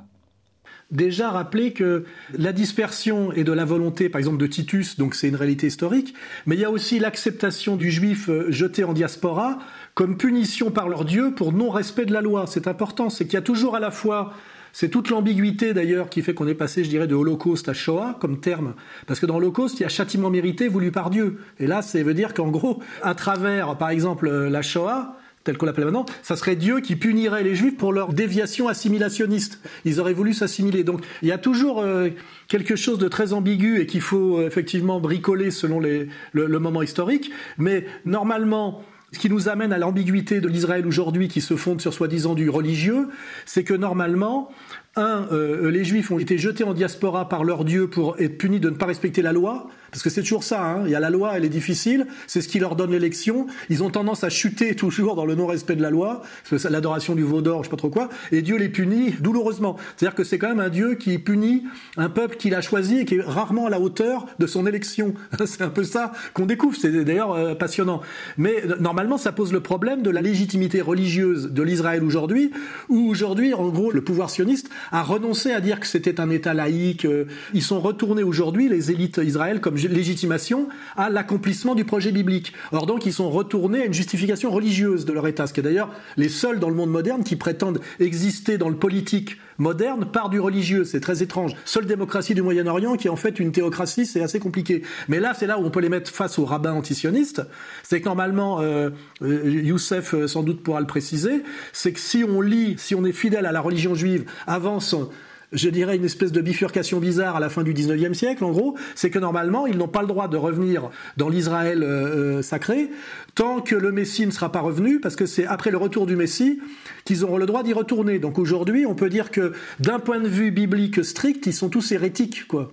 Déjà 0.91 1.29
rappeler 1.29 1.71
que 1.71 2.05
la 2.35 2.51
dispersion 2.51 3.31
est 3.31 3.43
de 3.43 3.51
la 3.51 3.63
volonté, 3.63 4.09
par 4.09 4.17
exemple, 4.17 4.39
de 4.39 4.47
Titus, 4.47 4.97
donc 4.97 5.13
c'est 5.13 5.27
une 5.27 5.35
réalité 5.35 5.67
historique, 5.67 6.15
mais 6.47 6.55
il 6.55 6.61
y 6.61 6.65
a 6.65 6.71
aussi 6.71 6.97
l'acceptation 6.97 7.75
du 7.75 7.91
juif 7.91 8.27
euh, 8.27 8.49
jeté 8.49 8.83
en 8.83 8.93
diaspora 8.93 9.59
comme 9.93 10.17
punition 10.17 10.71
par 10.71 10.89
leur 10.89 11.05
Dieu 11.05 11.35
pour 11.35 11.53
non-respect 11.53 12.05
de 12.05 12.13
la 12.13 12.21
loi. 12.21 12.45
C'est 12.47 12.67
important, 12.67 13.11
c'est 13.11 13.25
qu'il 13.25 13.35
y 13.35 13.37
a 13.37 13.43
toujours 13.43 13.75
à 13.75 13.79
la 13.79 13.91
fois 13.91 14.33
C'est 14.73 14.89
toute 14.89 15.09
l'ambiguïté 15.09 15.73
d'ailleurs 15.73 16.09
qui 16.09 16.21
fait 16.21 16.33
qu'on 16.33 16.47
est 16.47 16.53
passé, 16.53 16.83
je 16.83 16.89
dirais, 16.89 17.07
de 17.07 17.15
Holocauste 17.15 17.69
à 17.69 17.73
Shoah 17.73 18.17
comme 18.19 18.39
terme. 18.39 18.73
Parce 19.07 19.19
que 19.19 19.25
dans 19.25 19.39
l'Holocauste, 19.39 19.79
il 19.79 19.83
y 19.83 19.85
a 19.85 19.89
châtiment 19.89 20.29
mérité 20.29 20.67
voulu 20.67 20.91
par 20.91 21.09
Dieu. 21.09 21.39
Et 21.59 21.67
là, 21.67 21.81
ça 21.81 22.01
veut 22.03 22.13
dire 22.13 22.33
qu'en 22.33 22.49
gros, 22.49 22.81
à 23.01 23.15
travers, 23.15 23.77
par 23.77 23.89
exemple, 23.89 24.29
la 24.29 24.61
Shoah, 24.61 25.15
tel 25.43 25.57
qu'on 25.57 25.65
l'appelle 25.65 25.85
maintenant, 25.85 26.05
ça 26.21 26.35
serait 26.35 26.55
Dieu 26.55 26.79
qui 26.81 26.95
punirait 26.95 27.43
les 27.43 27.55
Juifs 27.55 27.77
pour 27.77 27.93
leur 27.93 28.13
déviation 28.13 28.67
assimilationniste. 28.67 29.59
Ils 29.85 29.99
auraient 29.99 30.13
voulu 30.13 30.33
s'assimiler. 30.33 30.83
Donc 30.83 31.03
il 31.21 31.27
y 31.27 31.31
a 31.31 31.37
toujours 31.37 31.79
euh, 31.81 32.09
quelque 32.47 32.75
chose 32.75 32.99
de 32.99 33.07
très 33.07 33.33
ambigu 33.33 33.79
et 33.79 33.85
qu'il 33.85 34.01
faut 34.01 34.37
euh, 34.37 34.47
effectivement 34.47 34.99
bricoler 34.99 35.49
selon 35.51 35.79
les, 35.79 36.07
le, 36.33 36.45
le 36.45 36.59
moment 36.59 36.81
historique. 36.81 37.31
Mais 37.57 37.85
normalement, 38.05 38.83
ce 39.11 39.19
qui 39.19 39.29
nous 39.29 39.49
amène 39.49 39.73
à 39.73 39.77
l'ambiguïté 39.77 40.39
de 40.41 40.47
l'Israël 40.47 40.85
aujourd'hui 40.85 41.27
qui 41.27 41.41
se 41.41 41.55
fonde 41.55 41.81
sur 41.81 41.93
soi-disant 41.93 42.35
du 42.35 42.49
religieux, 42.49 43.09
c'est 43.45 43.63
que 43.63 43.73
normalement, 43.73 44.51
un, 44.95 45.27
euh, 45.31 45.69
les 45.71 45.83
Juifs 45.83 46.11
ont 46.11 46.19
été 46.19 46.37
jetés 46.37 46.63
en 46.63 46.73
diaspora 46.73 47.27
par 47.27 47.43
leur 47.43 47.65
Dieu 47.65 47.87
pour 47.87 48.19
être 48.19 48.37
punis 48.37 48.59
de 48.59 48.69
ne 48.69 48.75
pas 48.75 48.85
respecter 48.85 49.21
la 49.21 49.33
loi, 49.33 49.67
parce 49.91 50.03
que 50.03 50.09
c'est 50.09 50.21
toujours 50.21 50.43
ça. 50.43 50.63
Hein. 50.63 50.83
Il 50.85 50.91
y 50.91 50.95
a 50.95 50.99
la 50.99 51.09
loi, 51.09 51.33
elle 51.35 51.45
est 51.45 51.49
difficile, 51.49 52.07
c'est 52.27 52.41
ce 52.41 52.47
qui 52.47 52.59
leur 52.59 52.75
donne 52.75 52.91
l'élection. 52.91 53.47
Ils 53.69 53.83
ont 53.83 53.89
tendance 53.89 54.23
à 54.23 54.29
chuter 54.29 54.75
toujours 54.75 55.15
dans 55.15 55.25
le 55.25 55.35
non-respect 55.35 55.75
de 55.75 55.81
la 55.81 55.89
loi, 55.89 56.21
l'adoration 56.69 57.15
du 57.15 57.23
veau 57.23 57.41
d'or, 57.41 57.63
je 57.63 57.67
sais 57.67 57.71
pas 57.71 57.77
trop 57.77 57.89
quoi, 57.89 58.09
et 58.31 58.41
Dieu 58.41 58.57
les 58.57 58.69
punit 58.69 59.11
douloureusement. 59.19 59.77
C'est-à-dire 59.95 60.15
que 60.15 60.23
c'est 60.23 60.37
quand 60.37 60.49
même 60.49 60.59
un 60.59 60.69
Dieu 60.69 60.95
qui 60.95 61.17
punit 61.17 61.63
un 61.97 62.09
peuple 62.09 62.37
qu'il 62.37 62.55
a 62.55 62.61
choisi 62.61 62.99
et 62.99 63.05
qui 63.05 63.15
est 63.15 63.21
rarement 63.21 63.67
à 63.67 63.69
la 63.69 63.79
hauteur 63.79 64.25
de 64.39 64.47
son 64.47 64.65
élection. 64.65 65.13
c'est 65.45 65.61
un 65.61 65.69
peu 65.69 65.83
ça 65.83 66.11
qu'on 66.33 66.45
découvre. 66.45 66.77
C'est 66.79 66.91
d'ailleurs 67.03 67.33
euh, 67.33 67.55
passionnant. 67.55 68.01
Mais 68.37 68.63
euh, 68.65 68.75
normalement, 68.79 69.17
ça 69.17 69.31
pose 69.31 69.53
le 69.53 69.61
problème 69.61 70.01
de 70.01 70.09
la 70.09 70.21
légitimité 70.21 70.81
religieuse 70.81 71.51
de 71.51 71.63
l'Israël 71.63 72.03
aujourd'hui, 72.03 72.51
où 72.89 73.09
aujourd'hui, 73.09 73.53
en 73.53 73.69
gros, 73.69 73.91
le 73.91 74.01
pouvoir 74.01 74.29
sioniste 74.29 74.69
a 74.91 75.03
renoncé 75.03 75.51
à 75.51 75.61
dire 75.61 75.79
que 75.79 75.87
c'était 75.87 76.19
un 76.19 76.29
État 76.29 76.53
laïque. 76.53 77.05
Euh, 77.05 77.25
ils 77.53 77.63
sont 77.63 77.79
retournés 77.79 78.23
aujourd'hui, 78.23 78.69
les 78.69 78.91
élites 78.91 79.19
Israël, 79.23 79.61
comme 79.61 79.77
légitimation 79.87 80.69
à 80.97 81.09
l'accomplissement 81.09 81.75
du 81.75 81.85
projet 81.85 82.11
biblique. 82.11 82.53
Or 82.71 82.85
donc, 82.85 83.05
ils 83.05 83.13
sont 83.13 83.29
retournés 83.29 83.81
à 83.81 83.85
une 83.85 83.93
justification 83.93 84.51
religieuse 84.51 85.05
de 85.05 85.13
leur 85.13 85.27
État, 85.27 85.47
ce 85.47 85.53
qui 85.53 85.59
est 85.59 85.63
d'ailleurs 85.63 85.91
les 86.17 86.29
seuls 86.29 86.59
dans 86.59 86.69
le 86.69 86.75
monde 86.75 86.91
moderne 86.91 87.23
qui 87.23 87.35
prétendent 87.35 87.79
exister 87.99 88.57
dans 88.57 88.69
le 88.69 88.75
politique 88.75 89.37
moderne 89.59 90.05
par 90.11 90.29
du 90.29 90.39
religieux. 90.39 90.83
C'est 90.85 90.99
très 90.99 91.21
étrange. 91.21 91.53
Seule 91.65 91.85
démocratie 91.85 92.33
du 92.33 92.41
Moyen-Orient 92.41 92.95
qui 92.95 93.07
est 93.07 93.11
en 93.11 93.15
fait 93.15 93.39
une 93.39 93.51
théocratie, 93.51 94.05
c'est 94.05 94.21
assez 94.21 94.39
compliqué. 94.39 94.83
Mais 95.07 95.19
là, 95.19 95.33
c'est 95.37 95.47
là 95.47 95.59
où 95.59 95.65
on 95.65 95.69
peut 95.69 95.81
les 95.81 95.89
mettre 95.89 96.11
face 96.11 96.39
aux 96.39 96.45
rabbins 96.45 96.73
antisionistes. 96.73 97.41
C'est 97.83 97.99
que 97.99 98.05
normalement, 98.05 98.61
euh, 98.61 98.89
euh 99.21 99.49
Youssef 99.49 100.13
euh, 100.13 100.27
sans 100.27 100.43
doute 100.43 100.63
pourra 100.63 100.79
le 100.79 100.87
préciser, 100.87 101.43
c'est 101.73 101.91
que 101.91 101.99
si 101.99 102.23
on 102.23 102.41
lit, 102.41 102.75
si 102.77 102.95
on 102.95 103.05
est 103.05 103.11
fidèle 103.11 103.45
à 103.45 103.51
la 103.51 103.61
religion 103.61 103.93
juive 103.93 104.25
avant 104.47 104.79
son, 104.79 105.09
je 105.51 105.69
dirais, 105.69 105.95
une 105.95 106.05
espèce 106.05 106.31
de 106.31 106.41
bifurcation 106.41 106.99
bizarre 106.99 107.35
à 107.35 107.39
la 107.39 107.49
fin 107.49 107.63
du 107.63 107.73
19e 107.73 108.13
siècle, 108.13 108.43
en 108.43 108.51
gros, 108.51 108.75
c'est 108.95 109.09
que 109.09 109.19
normalement, 109.19 109.65
ils 109.65 109.77
n'ont 109.77 109.87
pas 109.87 110.01
le 110.01 110.07
droit 110.07 110.27
de 110.27 110.37
revenir 110.37 110.89
dans 111.17 111.29
l'Israël 111.29 111.83
euh, 111.83 112.37
euh, 112.37 112.41
sacré 112.41 112.89
tant 113.35 113.61
que 113.61 113.75
le 113.75 113.91
Messie 113.91 114.25
ne 114.25 114.31
sera 114.31 114.51
pas 114.51 114.59
revenu, 114.59 114.99
parce 114.99 115.15
que 115.15 115.25
c'est 115.25 115.45
après 115.45 115.71
le 115.71 115.77
retour 115.77 116.05
du 116.05 116.15
Messie 116.15 116.59
qu'ils 117.05 117.23
auront 117.23 117.37
le 117.37 117.45
droit 117.45 117.63
d'y 117.63 117.73
retourner. 117.73 118.19
Donc 118.19 118.37
aujourd'hui, 118.37 118.85
on 118.85 118.95
peut 118.95 119.09
dire 119.09 119.31
que 119.31 119.53
d'un 119.79 119.99
point 119.99 120.19
de 120.19 120.27
vue 120.27 120.51
biblique 120.51 121.03
strict, 121.03 121.45
ils 121.47 121.53
sont 121.53 121.69
tous 121.69 121.91
hérétiques, 121.91 122.47
quoi. 122.47 122.71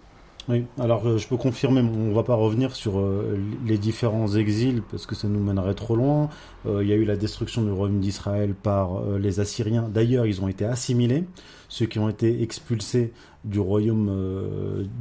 Oui, 0.49 0.65
alors 0.79 1.05
euh, 1.09 1.19
je 1.19 1.27
peux 1.27 1.37
confirmer, 1.37 1.81
on 1.81 2.13
va 2.13 2.23
pas 2.23 2.37
revenir 2.37 2.77
sur 2.77 3.03
les 3.67 3.79
différents 3.79 4.33
exils 4.35 4.83
parce 4.91 5.05
que 5.05 5.17
ça 5.17 5.27
nous 5.27 5.41
mènerait 5.41 5.75
trop 5.75 5.97
loin. 5.97 6.29
Il 6.67 6.87
y 6.87 6.93
a 6.93 6.97
eu 6.97 7.05
la 7.05 7.17
destruction 7.17 7.63
du 7.63 7.71
royaume 7.71 8.01
d'Israël 8.01 8.55
par 8.55 9.03
les 9.19 9.41
Assyriens. 9.41 9.89
D'ailleurs, 9.93 10.27
ils 10.27 10.43
ont 10.43 10.49
été 10.49 10.65
assimilés. 10.65 11.25
Ceux 11.69 11.87
qui 11.87 11.99
ont 11.99 12.09
été 12.09 12.43
expulsés 12.43 13.13
du 13.45 13.61
royaume 13.61 14.11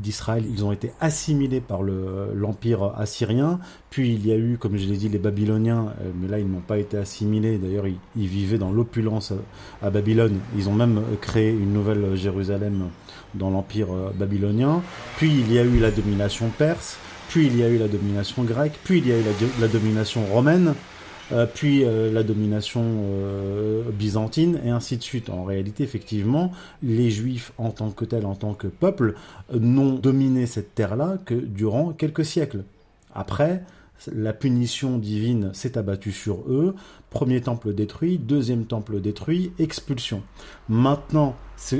d'Israël, 0.03 0.45
ils 0.48 0.63
ont 0.63 0.72
été 0.72 0.91
assimilés 1.00 1.62
par 1.62 1.81
l'empire 1.81 2.93
assyrien. 2.95 3.60
Puis 3.89 4.13
il 4.13 4.27
y 4.27 4.31
a 4.31 4.36
eu, 4.36 4.57
comme 4.60 4.77
je 4.77 4.88
l'ai 4.88 4.98
dit, 4.98 5.10
les 5.10 5.17
Babyloniens, 5.17 5.93
mais 6.22 6.27
là 6.27 6.38
ils 6.38 6.48
n'ont 6.48 6.60
pas 6.60 6.77
été 6.77 6.95
assimilés. 6.98 7.57
D'ailleurs, 7.57 7.88
ils, 7.88 8.27
vivaient 8.27 8.60
dans 8.60 8.72
l'opulence 8.72 9.34
à, 9.81 9.89
Babylone. 9.89 10.38
Ils 10.55 10.69
ont 10.69 10.75
même 10.75 11.01
créé 11.22 11.50
une 11.50 11.74
nouvelle 11.74 12.15
Jérusalem 12.15 12.89
dans 13.36 13.50
l'empire 13.50 13.88
euh, 13.91 14.12
babylonien, 14.15 14.81
puis 15.17 15.29
il 15.29 15.51
y 15.51 15.60
a 15.60 15.63
eu 15.63 15.79
la 15.79 15.91
domination 15.91 16.50
perse, 16.57 16.98
puis 17.29 17.48
il 17.48 17.57
y 17.57 17.63
a 17.63 17.69
eu 17.69 17.77
la 17.77 17.88
domination 17.88 18.43
grecque, 18.43 18.79
puis 18.84 19.00
il 19.00 19.07
y 19.07 19.12
a 19.12 19.17
eu 19.17 19.24
la, 19.60 19.67
domination 19.67 20.25
romaine, 20.25 20.74
euh, 21.32 21.46
puis 21.51 21.84
euh, 21.84 22.12
la 22.12 22.24
domination 22.24 22.84
byzantine, 23.91 24.60
et 24.63 24.70
ainsi 24.70 24.98
de 24.98 25.03
suite. 25.03 25.29
En 25.29 25.44
réalité, 25.44 25.84
effectivement, 25.84 26.51
les 26.84 27.10
Juifs, 27.10 27.51
en 27.58 27.72
tant 27.72 27.91
que 27.91 28.05
tels, 28.05 28.25
en 28.25 28.36
tant 28.36 28.53
que 28.53 28.67
peuple, 28.67 29.15
n'ont 29.53 29.94
dominé 29.94 30.46
cette 30.46 30.75
terre-là 30.75 31.17
que 31.25 31.36
durant 31.36 31.94
quelques 31.94 32.25
siècles. 32.25 32.63
Après, 33.13 33.63
la 34.13 34.34
punition 34.34 34.98
divine 34.98 35.53
s'est 35.53 35.77
abattue 35.77 36.12
sur 36.12 36.41
eux. 36.50 36.75
Premier 37.10 37.41
temple 37.41 37.74
détruit, 37.74 38.17
deuxième 38.17 38.65
temple 38.65 39.00
détruit, 39.00 39.51
expulsion. 39.58 40.22
Maintenant, 40.67 41.36
ce 41.55 41.77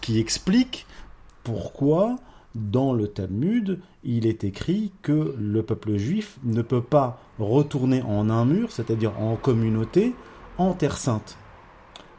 qui 0.00 0.18
explique 0.18 0.86
pourquoi 1.42 2.16
dans 2.54 2.92
le 2.92 3.08
Talmud, 3.08 3.80
il 4.04 4.26
est 4.26 4.44
écrit 4.44 4.92
que 5.02 5.34
le 5.38 5.62
peuple 5.62 5.96
juif 5.96 6.38
ne 6.44 6.62
peut 6.62 6.82
pas 6.82 7.20
retourner 7.38 8.02
en 8.02 8.30
un 8.30 8.44
mur, 8.44 8.70
c'est-à-dire 8.70 9.18
en 9.20 9.36
communauté, 9.36 10.14
en 10.58 10.72
terre 10.72 10.96
sainte. 10.96 11.36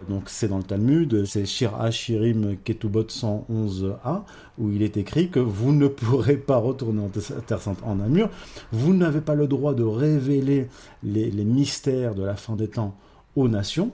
Donc 0.10 0.24
c'est 0.28 0.50
dans 0.50 0.58
le 0.58 0.64
Talmud, 0.64 1.26
c'est 1.26 1.46
Shir 1.46 1.80
Hashirim 1.80 2.58
Ketubot 2.64 3.04
111a, 3.04 4.24
où 4.58 4.70
il 4.70 4.84
est 4.84 4.98
écrit 4.98 5.30
que 5.30 5.40
vous 5.40 5.72
ne 5.72 5.88
pourrez 5.88 6.38
pas 6.38 6.58
retourner 6.58 7.02
en 7.02 7.10
terre 7.10 7.62
sainte 7.62 7.80
en 7.84 8.00
un 8.02 8.08
mur, 8.08 8.30
vous 8.74 8.94
n'avez 8.94 9.22
pas 9.22 9.36
le 9.36 9.48
droit 9.48 9.74
de 9.74 9.84
révéler 9.84 10.68
les 11.02 11.32
mystères 11.46 12.14
de 12.14 12.24
la 12.24 12.36
fin 12.36 12.56
des 12.56 12.68
temps 12.68 12.96
aux 13.38 13.48
nations, 13.48 13.92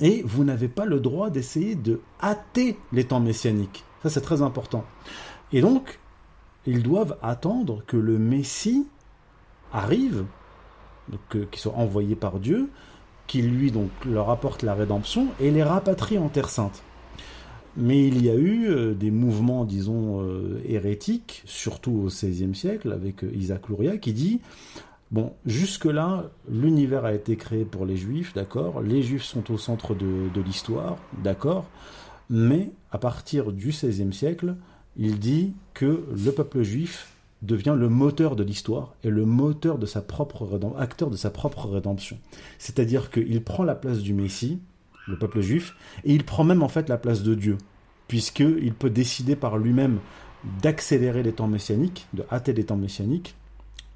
et 0.00 0.22
vous 0.24 0.44
n'avez 0.44 0.68
pas 0.68 0.86
le 0.86 1.00
droit 1.00 1.28
d'essayer 1.28 1.74
de 1.74 2.00
hâter 2.22 2.78
les 2.92 3.04
temps 3.04 3.20
messianiques. 3.20 3.84
Ça, 4.02 4.08
c'est 4.08 4.22
très 4.22 4.40
important. 4.40 4.84
Et 5.52 5.60
donc, 5.60 5.98
ils 6.66 6.82
doivent 6.82 7.16
attendre 7.22 7.82
que 7.86 7.96
le 7.96 8.18
Messie 8.18 8.86
arrive, 9.72 10.24
euh, 11.34 11.44
qu'il 11.50 11.60
soit 11.60 11.74
envoyé 11.74 12.14
par 12.14 12.38
Dieu, 12.38 12.70
qu'il 13.26 13.48
lui 13.50 13.70
donc 13.70 13.90
leur 14.04 14.30
apporte 14.30 14.62
la 14.62 14.74
rédemption 14.74 15.28
et 15.40 15.50
les 15.50 15.62
rapatrie 15.62 16.18
en 16.18 16.28
Terre 16.28 16.48
Sainte. 16.48 16.82
Mais 17.76 18.08
il 18.08 18.24
y 18.24 18.28
a 18.28 18.34
eu 18.34 18.68
euh, 18.68 18.94
des 18.94 19.10
mouvements, 19.10 19.64
disons, 19.64 20.22
euh, 20.22 20.60
hérétiques, 20.66 21.42
surtout 21.46 21.92
au 21.92 22.06
XVIe 22.06 22.54
siècle, 22.54 22.92
avec 22.92 23.24
Isaac 23.32 23.68
Luria, 23.68 23.96
qui 23.96 24.12
dit 24.12 24.40
Bon, 25.10 25.32
jusque-là, 25.44 26.30
l'univers 26.48 27.04
a 27.04 27.12
été 27.12 27.34
créé 27.36 27.64
pour 27.64 27.84
les 27.84 27.96
juifs, 27.96 28.32
d'accord 28.32 28.80
Les 28.80 29.02
juifs 29.02 29.24
sont 29.24 29.50
au 29.52 29.58
centre 29.58 29.94
de, 29.94 30.40
l'histoire, 30.40 30.98
d'accord 31.24 31.64
Mais 32.28 32.70
à 32.92 32.98
partir 32.98 33.50
du 33.50 33.68
XVIe 33.70 34.12
siècle, 34.12 34.54
il 34.96 35.18
dit 35.18 35.52
que 35.74 36.04
le 36.10 36.32
peuple 36.32 36.62
juif 36.62 37.08
devient 37.42 37.74
le 37.76 37.88
moteur 37.88 38.36
de 38.36 38.42
l'histoire 38.42 38.94
et 39.02 39.10
le 39.10 39.24
moteur 39.24 39.78
de 39.78 39.86
sa 39.86 40.02
propre 40.02 40.60
acteur 40.78 41.10
de 41.10 41.16
sa 41.16 41.30
propre 41.30 41.68
rédemption. 41.68 42.18
C'est-à-dire 42.58 43.10
qu'il 43.10 43.42
prend 43.42 43.64
la 43.64 43.74
place 43.74 44.00
du 44.00 44.12
Messie, 44.12 44.58
le 45.08 45.18
peuple 45.18 45.40
juif, 45.40 45.74
et 46.04 46.12
il 46.12 46.24
prend 46.24 46.44
même 46.44 46.62
en 46.62 46.68
fait 46.68 46.88
la 46.88 46.98
place 46.98 47.22
de 47.22 47.34
Dieu, 47.34 47.56
puisqu'il 48.08 48.74
peut 48.74 48.90
décider 48.90 49.36
par 49.36 49.56
lui-même 49.56 50.00
d'accélérer 50.62 51.22
les 51.22 51.32
temps 51.32 51.48
messianiques, 51.48 52.06
de 52.12 52.24
hâter 52.30 52.52
les 52.52 52.64
temps 52.64 52.76
messianiques, 52.76 53.34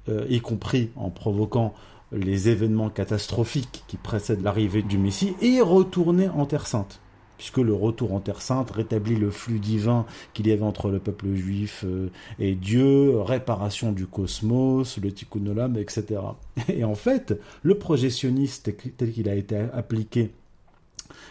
euh, 0.09 0.25
y 0.29 0.41
compris 0.41 0.89
en 0.95 1.09
provoquant 1.09 1.73
les 2.11 2.49
événements 2.49 2.89
catastrophiques 2.89 3.83
qui 3.87 3.97
précèdent 3.97 4.43
l'arrivée 4.43 4.83
du 4.83 4.97
Messie, 4.97 5.35
et 5.41 5.61
retourner 5.61 6.29
en 6.29 6.45
Terre 6.45 6.67
Sainte 6.67 6.99
puisque 7.37 7.57
le 7.57 7.73
retour 7.73 8.13
en 8.13 8.19
Terre 8.19 8.41
Sainte 8.41 8.71
rétablit 8.71 9.15
le 9.15 9.29
flux 9.29 9.59
divin 9.59 10.05
qu'il 10.33 10.47
y 10.47 10.51
avait 10.51 10.61
entre 10.61 10.89
le 10.89 10.99
peuple 10.99 11.33
juif 11.33 11.83
euh, 11.85 12.09
et 12.39 12.55
Dieu, 12.55 13.19
réparation 13.19 13.91
du 13.91 14.05
cosmos, 14.05 14.97
le 14.97 15.11
tikkun 15.11 15.45
olam, 15.47 15.77
etc. 15.77 16.21
Et 16.69 16.83
en 16.83 16.95
fait, 16.95 17.39
le 17.63 17.77
projectionniste 17.77 18.71
tel 18.97 19.11
qu'il 19.11 19.29
a 19.29 19.35
été 19.35 19.57
appliqué 19.73 20.31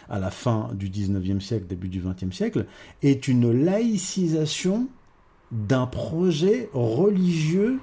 à 0.09 0.19
la 0.19 0.31
fin 0.31 0.69
du 0.73 0.89
19e 0.89 1.39
siècle, 1.39 1.65
début 1.67 1.89
du 1.89 2.01
20e 2.01 2.31
siècle, 2.31 2.65
est 3.01 3.27
une 3.27 3.51
laïcisation 3.51 4.87
d'un 5.51 5.87
projet 5.87 6.69
religieux 6.73 7.79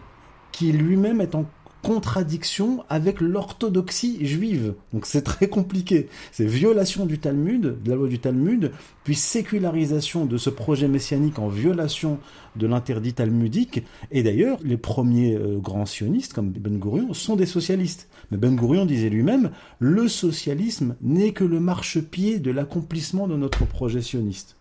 qui 0.52 0.72
lui-même 0.72 1.20
est 1.20 1.34
en 1.34 1.46
contradiction 1.82 2.84
avec 2.88 3.20
l'orthodoxie 3.20 4.24
juive. 4.24 4.74
Donc 4.92 5.06
c'est 5.06 5.22
très 5.22 5.48
compliqué. 5.48 6.08
C'est 6.30 6.46
violation 6.46 7.06
du 7.06 7.18
Talmud, 7.18 7.82
de 7.82 7.90
la 7.90 7.96
loi 7.96 8.08
du 8.08 8.18
Talmud, 8.18 8.72
puis 9.04 9.14
sécularisation 9.14 10.24
de 10.24 10.36
ce 10.36 10.50
projet 10.50 10.88
messianique 10.88 11.38
en 11.38 11.48
violation 11.48 12.18
de 12.56 12.66
l'interdit 12.66 13.14
talmudique. 13.14 13.82
Et 14.10 14.22
d'ailleurs, 14.22 14.58
les 14.62 14.76
premiers 14.76 15.34
euh, 15.34 15.58
grands 15.58 15.86
sionistes, 15.86 16.32
comme 16.32 16.50
Ben 16.50 16.78
Gurion, 16.78 17.12
sont 17.14 17.36
des 17.36 17.46
socialistes. 17.46 18.08
Mais 18.30 18.36
Ben 18.36 18.54
Gurion 18.54 18.86
disait 18.86 19.10
lui-même, 19.10 19.50
le 19.78 20.08
socialisme 20.08 20.96
n'est 21.02 21.32
que 21.32 21.44
le 21.44 21.60
marchepied 21.60 22.38
de 22.38 22.50
l'accomplissement 22.50 23.26
de 23.26 23.36
notre 23.36 23.66
projet 23.66 24.02
sioniste. 24.02 24.56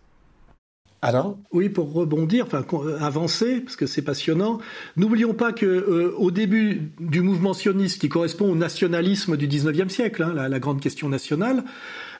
Alain 1.04 1.36
Oui, 1.52 1.68
pour 1.68 1.92
rebondir, 1.92 2.46
enfin 2.46 2.64
euh, 2.74 2.96
avancer, 3.00 3.60
parce 3.60 3.74
que 3.74 3.86
c'est 3.86 4.02
passionnant. 4.02 4.58
N'oublions 4.96 5.34
pas 5.34 5.52
que 5.52 5.66
euh, 5.66 6.14
au 6.16 6.30
début 6.30 6.92
du 7.00 7.22
mouvement 7.22 7.54
sioniste, 7.54 8.00
qui 8.00 8.08
correspond 8.08 8.48
au 8.48 8.54
nationalisme 8.54 9.36
du 9.36 9.48
19e 9.48 9.88
siècle, 9.88 10.22
hein, 10.22 10.32
la, 10.32 10.48
la, 10.48 10.60
grande 10.60 10.80
question 10.80 11.08
nationale, 11.08 11.64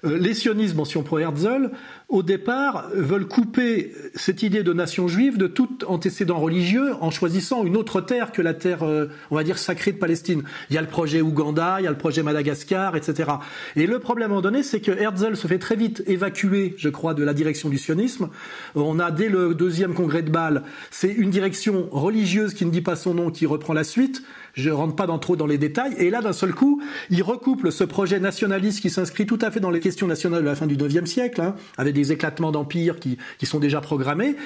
les 0.05 0.35
sionistes, 0.35 0.75
mention 0.75 1.03
pro 1.03 1.19
Herzl, 1.19 1.71
au 2.09 2.23
départ, 2.23 2.91
veulent 2.93 3.29
couper 3.29 3.93
cette 4.15 4.43
idée 4.43 4.65
de 4.65 4.73
nation 4.73 5.07
juive 5.07 5.39
de 5.39 5.47
tout 5.47 5.79
antécédent 5.87 6.41
religieux 6.41 6.95
en 7.01 7.11
choisissant 7.11 7.65
une 7.65 7.77
autre 7.77 8.01
terre 8.01 8.33
que 8.33 8.43
la 8.43 8.53
terre, 8.53 8.83
euh, 8.83 9.07
on 9.31 9.37
va 9.37 9.45
dire, 9.45 9.59
sacrée 9.59 9.93
de 9.93 9.99
Palestine. 9.99 10.43
Il 10.71 10.75
y 10.75 10.79
a 10.79 10.81
le 10.81 10.89
projet 10.89 11.21
Ouganda, 11.21 11.77
il 11.79 11.85
y 11.85 11.87
a 11.87 11.91
le 11.91 11.97
projet 11.97 12.23
Madagascar, 12.25 12.97
etc. 12.97 13.31
Et 13.77 13.87
le 13.87 14.01
problème 14.01 14.23
à 14.23 14.27
un 14.27 14.29
moment 14.31 14.43
donné, 14.43 14.63
c'est 14.63 14.81
que 14.81 14.91
Herzl 14.91 15.37
se 15.37 15.47
fait 15.47 15.59
très 15.59 15.77
vite 15.77 16.03
évacuer, 16.07 16.75
je 16.79 16.89
crois, 16.89 17.15
de 17.15 17.23
la 17.23 17.33
direction 17.33 17.69
du 17.69 17.79
sionisme. 17.79 18.29
On 18.75 18.99
a 18.99 19.13
dès 19.13 19.29
le 19.29 19.55
deuxième 19.55 19.95
congrès 19.95 20.23
de 20.23 20.31
Bâle, 20.31 20.65
c'est 20.91 21.13
une 21.13 21.31
direction 21.31 21.89
religieuse 21.93 22.55
qui 22.55 22.67
ne 22.67 22.71
dit 22.71 22.81
pas 22.81 22.97
son 22.97 23.15
nom 23.15 23.31
qui 23.31 23.47
reprend 23.47 23.73
la 23.73 23.85
suite. 23.85 24.23
Je 24.55 24.71
rentre 24.71 24.95
pas 24.95 25.07
dans, 25.07 25.19
trop 25.19 25.37
dans 25.37 25.47
les 25.47 25.59
détails. 25.59 25.95
Et 25.99 26.11
là, 26.11 26.21
d'un 26.21 26.33
seul 26.33 26.53
coup, 26.55 26.83
il 27.11 27.23
recouple 27.23 27.73
ce 27.73 27.85
projet 27.85 28.21
nationaliste 28.21 28.81
qui 28.81 28.91
s'inscrit 28.91 29.27
tout 29.27 29.39
à 29.41 29.51
fait 29.51 29.61
dans 29.61 29.71
les 29.71 29.81
questions 29.81 30.07
nationales 30.07 30.43
de 30.43 30.49
la 30.49 30.55
fin 30.55 30.67
du 30.67 30.75
IXe 30.75 31.09
siècle, 31.09 31.41
hein, 31.41 31.55
avec 31.79 31.95
des 31.95 32.13
éclatements 32.13 32.53
d'empire 32.53 32.99
qui, 32.99 33.19
qui 33.39 33.47
sont 33.47 33.59
déjà 33.59 33.81
programmés. 33.81 34.37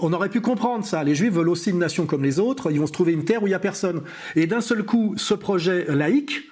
On 0.00 0.12
aurait 0.12 0.30
pu 0.30 0.40
comprendre 0.40 0.84
ça. 0.84 1.04
Les 1.04 1.14
Juifs 1.14 1.32
veulent 1.32 1.48
aussi 1.48 1.70
une 1.70 1.78
nation 1.78 2.06
comme 2.06 2.22
les 2.22 2.38
autres. 2.40 2.70
Ils 2.70 2.80
vont 2.80 2.86
se 2.86 2.92
trouver 2.92 3.12
une 3.12 3.24
terre 3.24 3.42
où 3.42 3.46
il 3.46 3.50
y 3.50 3.54
a 3.54 3.60
personne. 3.60 4.02
Et 4.36 4.46
d'un 4.46 4.60
seul 4.60 4.82
coup, 4.84 5.14
ce 5.16 5.34
projet 5.34 5.86
laïque, 5.88 6.50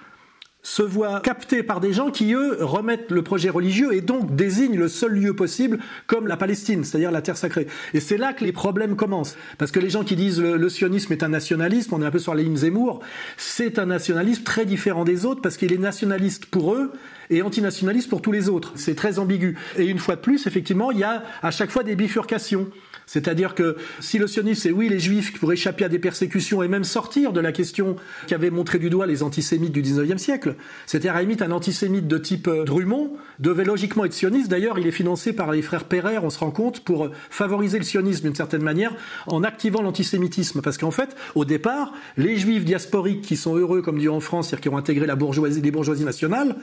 se 0.63 0.81
voit 0.81 1.19
capté 1.19 1.61
par 1.61 1.81
des 1.81 1.91
gens 1.91 2.09
qui, 2.09 2.33
eux, 2.33 2.57
remettent 2.61 3.11
le 3.11 3.21
projet 3.21 3.49
religieux 3.49 3.93
et 3.93 4.01
donc 4.01 4.33
désignent 4.35 4.77
le 4.77 4.87
seul 4.87 5.11
lieu 5.11 5.35
possible 5.35 5.79
comme 6.07 6.25
la 6.25 6.37
Palestine, 6.37 6.85
c'est-à-dire 6.85 7.11
la 7.11 7.21
terre 7.21 7.37
sacrée. 7.37 7.67
Et 7.93 7.99
c'est 7.99 8.17
là 8.17 8.31
que 8.31 8.45
les 8.45 8.53
problèmes 8.53 8.95
commencent. 8.95 9.35
Parce 9.57 9.71
que 9.71 9.79
les 9.79 9.89
gens 9.89 10.05
qui 10.05 10.15
disent 10.15 10.41
le, 10.41 10.55
le 10.55 10.69
sionisme 10.69 11.11
est 11.11 11.21
un 11.21 11.29
nationalisme, 11.29 11.93
on 11.93 12.01
est 12.01 12.05
un 12.05 12.11
peu 12.11 12.19
sur 12.19 12.33
la 12.33 12.41
ligne 12.41 12.55
Zemmour, 12.55 13.01
c'est 13.35 13.77
un 13.77 13.85
nationalisme 13.85 14.43
très 14.43 14.65
différent 14.65 15.03
des 15.03 15.25
autres 15.25 15.41
parce 15.41 15.57
qu'il 15.57 15.73
est 15.73 15.77
nationaliste 15.77 16.45
pour 16.45 16.73
eux 16.73 16.93
et 17.29 17.41
antinationaliste 17.41 18.09
pour 18.09 18.21
tous 18.21 18.31
les 18.31 18.47
autres. 18.47 18.71
C'est 18.75 18.95
très 18.95 19.19
ambigu. 19.19 19.57
Et 19.77 19.85
une 19.85 19.99
fois 19.99 20.15
de 20.15 20.21
plus, 20.21 20.47
effectivement, 20.47 20.91
il 20.91 20.99
y 20.99 21.03
a 21.03 21.23
à 21.41 21.51
chaque 21.51 21.71
fois 21.71 21.83
des 21.83 21.95
bifurcations. 21.95 22.69
C'est-à-dire 23.05 23.55
que 23.55 23.75
si 23.99 24.17
le 24.17 24.27
sionisme, 24.27 24.61
c'est 24.61 24.71
oui 24.71 24.89
les 24.89 24.99
juifs 24.99 25.37
pour 25.39 25.51
échapper 25.51 25.85
à 25.85 25.89
des 25.89 25.99
persécutions 25.99 26.63
et 26.63 26.67
même 26.67 26.83
sortir 26.83 27.33
de 27.33 27.39
la 27.39 27.51
question 27.51 27.95
qu'avaient 28.27 28.49
montré 28.49 28.79
du 28.79 28.89
doigt 28.89 29.07
les 29.07 29.23
antisémites 29.23 29.71
du 29.71 29.81
19e 29.81 30.17
siècle, 30.17 30.55
c'est-à-dire 30.85 31.15
à 31.15 31.21
la 31.21 31.33
un 31.41 31.51
antisémite 31.51 32.07
de 32.07 32.17
type 32.17 32.49
Drummond 32.65 33.11
devait 33.39 33.63
logiquement 33.63 34.05
être 34.05 34.13
sioniste. 34.13 34.49
D'ailleurs, 34.49 34.77
il 34.77 34.87
est 34.87 34.91
financé 34.91 35.33
par 35.33 35.51
les 35.51 35.61
frères 35.61 35.85
Perrer, 35.85 36.17
on 36.19 36.29
se 36.29 36.39
rend 36.39 36.51
compte, 36.51 36.81
pour 36.81 37.09
favoriser 37.29 37.77
le 37.77 37.83
sionisme 37.83 38.23
d'une 38.23 38.35
certaine 38.35 38.61
manière 38.61 38.93
en 39.27 39.43
activant 39.43 39.81
l'antisémitisme. 39.81 40.61
Parce 40.61 40.77
qu'en 40.77 40.91
fait, 40.91 41.15
au 41.35 41.45
départ, 41.45 41.93
les 42.17 42.37
juifs 42.37 42.65
diasporiques 42.65 43.21
qui 43.21 43.35
sont 43.35 43.55
heureux, 43.55 43.81
comme 43.81 43.99
dit 43.99 44.09
en 44.09 44.19
France, 44.19 44.49
c'est-à-dire 44.49 44.61
qui 44.61 44.69
ont 44.69 44.77
intégré 44.77 45.07
la 45.07 45.15
bourgeoisie, 45.15 45.61
les 45.61 45.71
bourgeoisies 45.71 46.05
nationales, 46.05 46.55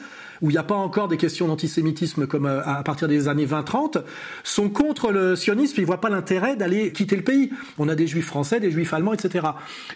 où 0.42 0.50
il 0.50 0.54
n'y 0.54 0.58
a 0.58 0.62
pas 0.62 0.74
encore 0.74 1.08
des 1.08 1.16
questions 1.16 1.46
d'antisémitisme 1.46 2.26
comme 2.26 2.46
à 2.46 2.82
partir 2.82 3.08
des 3.08 3.28
années 3.28 3.46
20-30, 3.46 4.02
sont 4.44 4.68
contre 4.68 5.12
le 5.12 5.36
sionisme, 5.36 5.80
ils 5.80 5.86
voient 5.86 6.00
pas 6.00 6.10
l'intérêt 6.10 6.56
d'aller 6.56 6.92
quitter 6.92 7.16
le 7.16 7.22
pays. 7.22 7.50
On 7.78 7.88
a 7.88 7.94
des 7.94 8.06
juifs 8.06 8.26
français, 8.26 8.60
des 8.60 8.70
juifs 8.70 8.92
allemands, 8.92 9.12
etc. 9.12 9.48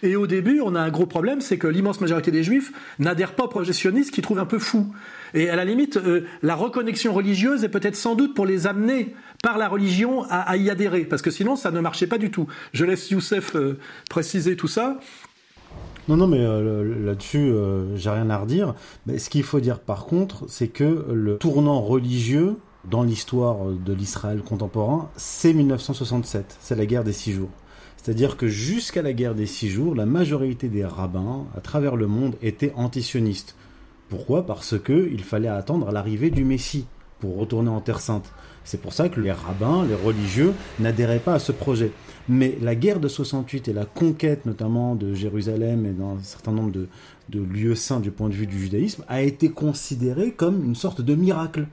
Et 0.03 0.17
au 0.17 0.27
début, 0.27 0.61
on 0.61 0.75
a 0.75 0.81
un 0.81 0.91
gros 0.91 1.07
problème, 1.07 1.41
c'est 1.41 1.59
que 1.59 1.67
l'immense 1.67 2.01
majorité 2.01 2.31
des 2.31 2.43
juifs 2.43 2.73
n'adhèrent 2.99 3.35
pas 3.35 3.45
au 3.45 3.49
projet 3.49 3.73
sioniste, 3.73 4.13
qu'ils 4.13 4.25
trouvent 4.25 4.39
un 4.39 4.47
peu 4.47 4.59
fou. 4.59 4.93
Et 5.35 5.51
à 5.51 5.57
la 5.57 5.65
limite, 5.65 5.97
euh, 5.97 6.27
la 6.43 6.55
reconnexion 6.55 7.13
religieuse 7.13 7.65
est 7.65 7.69
peut-être 7.69 7.97
sans 7.97 8.15
doute 8.15 8.35
pour 8.35 8.47
les 8.47 8.67
amener 8.67 9.15
par 9.43 9.59
la 9.59 9.69
religion 9.69 10.23
à, 10.31 10.41
à, 10.41 10.57
y 10.57 10.71
adhérer, 10.71 11.05
parce 11.05 11.23
que 11.23 11.31
sinon 11.31 11.57
ça 11.57 11.71
ne 11.71 11.81
marchait 11.81 12.07
pas 12.07 12.19
du 12.19 12.31
tout. 12.31 12.47
Je 12.73 12.85
laisse 12.85 13.11
Youssef 13.11 13.57
euh, 13.57 13.79
préciser 14.09 14.57
tout 14.57 14.69
ça. 14.69 14.99
Non, 16.09 16.17
non, 16.17 16.27
mais 16.27 16.41
euh, 16.41 17.05
là-dessus, 17.05 17.51
euh, 17.51 17.97
j'ai 17.97 18.11
rien 18.11 18.29
à 18.29 18.39
redire. 18.39 18.75
Mais 19.07 19.19
ce 19.19 19.31
qu'il 19.31 19.43
faut 19.43 19.61
dire 19.61 19.81
par 19.81 20.07
contre, 20.07 20.45
c'est 20.49 20.69
que 20.69 21.07
le 21.13 21.39
tournant 21.39 21.81
religieux 21.81 22.57
dans 22.91 23.03
l'histoire 23.03 23.65
de 23.65 23.93
l'Israël 23.95 24.43
contemporain, 24.43 25.09
c'est 25.17 25.55
1967. 25.55 26.59
C'est 26.61 26.77
la 26.77 26.85
guerre 26.85 27.05
des 27.05 27.15
six 27.15 27.33
jours. 27.33 27.49
C'est-à-dire 27.97 28.37
que 28.37 28.49
jusqu'à 28.49 29.01
la 29.01 29.15
guerre 29.15 29.35
des 29.35 29.47
six 29.47 29.71
jours, 29.71 29.95
la 29.95 30.05
majorité 30.05 30.69
des 30.69 30.85
rabbins 30.85 31.47
à 31.57 31.63
travers 31.63 31.97
le 31.97 32.07
monde 32.07 32.37
étaient 32.43 32.75
antisionistes. 32.77 33.57
Pourquoi? 34.11 34.45
Parce 34.45 34.79
que 34.79 35.09
il 35.11 35.25
fallait 35.25 35.49
attendre 35.49 35.91
l'arrivée 35.91 36.29
du 36.29 36.45
Messie 36.45 36.85
pour 37.19 37.39
retourner 37.39 37.71
en 37.71 37.81
Terre 37.81 38.01
Sainte. 38.01 38.31
C'est 38.65 38.81
pour 38.81 38.93
ça 38.93 39.09
que 39.09 39.21
les 39.21 39.33
rabbins, 39.33 39.87
les 39.87 39.95
religieux, 39.95 40.53
n'adhéraient 40.81 41.19
pas 41.19 41.35
à 41.35 41.39
ce 41.39 41.53
projet. 41.53 41.93
Mais 42.29 42.57
la 42.63 42.75
guerre 42.75 43.01
de 43.01 43.09
68 43.09 43.69
et 43.69 43.73
la 43.73 43.85
conquête 43.85 44.47
notamment 44.47 44.95
de 44.95 45.13
Jérusalem 45.13 45.85
et 45.85 45.93
d'un 45.93 46.19
certain 46.23 46.53
nombre 46.53 46.73
de, 46.73 46.89
de, 47.29 47.41
lieux 47.41 47.75
saints 47.75 48.01
du 48.01 48.11
point 48.11 48.29
de 48.29 48.35
vue 48.35 48.47
du 48.47 48.59
judaïsme 48.59 49.05
a 49.09 49.23
été 49.23 49.51
considérée 49.51 50.33
comme 50.33 50.65
une 50.65 50.75
sorte 50.75 51.03
de 51.03 51.15
miracle. 51.15 51.67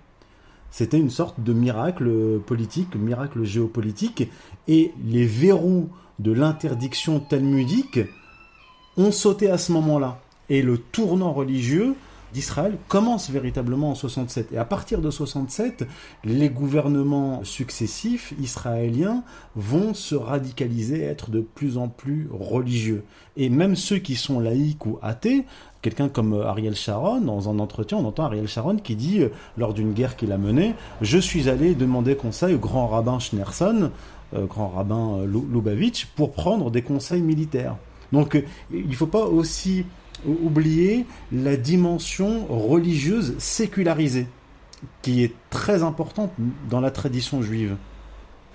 C'était 0.70 1.00
une 1.00 1.10
sorte 1.10 1.42
de 1.42 1.54
miracle 1.54 2.40
politique, 2.46 2.96
miracle 2.96 3.44
géopolitique, 3.44 4.30
et 4.68 4.92
les 5.06 5.26
verrous 5.26 5.90
de 6.20 6.32
l'interdiction 6.32 7.20
talmudique 7.20 8.00
ont 8.98 9.12
sauté 9.12 9.50
à 9.50 9.58
ce 9.58 9.72
moment-là. 9.72 10.22
Et 10.50 10.62
le 10.62 10.78
tournant 10.78 11.34
religieux 11.34 11.96
d'Israël 12.34 12.78
commence 12.88 13.30
véritablement 13.30 13.92
en 13.92 13.96
67. 13.96 14.52
Et 14.52 14.58
à 14.58 14.66
partir 14.66 15.02
de 15.02 15.10
67, 15.10 15.88
les 16.24 16.50
gouvernements 16.50 17.44
successifs 17.44 18.34
israéliens 18.40 19.24
vont 19.56 19.94
se 19.94 20.16
radicaliser, 20.16 21.02
être 21.02 21.30
de 21.30 21.42
plus 21.42 21.78
en 21.78 21.88
plus 21.88 22.30
religieux. 22.32 23.04
Et 23.38 23.50
même 23.50 23.76
ceux 23.76 23.98
qui 23.98 24.16
sont 24.16 24.40
laïcs 24.40 24.86
ou 24.86 25.00
athées, 25.02 25.46
quelqu'un 25.82 26.10
comme 26.10 26.42
Ariel 26.42 26.76
Sharon, 26.76 27.22
dans 27.22 27.50
un 27.50 27.60
entretien, 27.60 27.98
on 27.98 28.06
entend 28.06 28.26
Ariel 28.26 28.48
Sharon 28.48 28.78
qui 28.78 28.96
dit, 28.96 29.24
lors 29.58 29.74
d'une 29.74 29.94
guerre 29.94 30.16
qu'il 30.16 30.32
a 30.32 30.38
menée, 30.38 30.76
je 31.02 31.18
suis 31.18 31.50
allé 31.50 31.76
demander 31.76 32.16
conseil 32.16 32.56
au 32.56 32.60
grand 32.60 32.88
rabbin 32.88 33.20
Schneerson, 33.20 33.92
euh, 34.34 34.46
grand 34.46 34.70
rabbin 34.70 35.26
Lubavitch, 35.26 36.08
pour 36.16 36.32
prendre 36.32 36.72
des 36.72 36.82
conseils 36.82 37.22
militaires. 37.22 37.76
Donc 38.12 38.42
il 38.72 38.88
ne 38.88 38.94
faut 38.94 39.08
pas 39.08 39.26
aussi 39.26 39.86
oublier 40.26 41.06
la 41.32 41.56
dimension 41.56 42.46
religieuse 42.48 43.36
sécularisée, 43.38 44.28
qui 45.02 45.24
est 45.24 45.34
très 45.50 45.84
importante 45.84 46.32
dans 46.70 46.82
la 46.82 46.92
tradition 46.92 47.42
juive. 47.42 47.76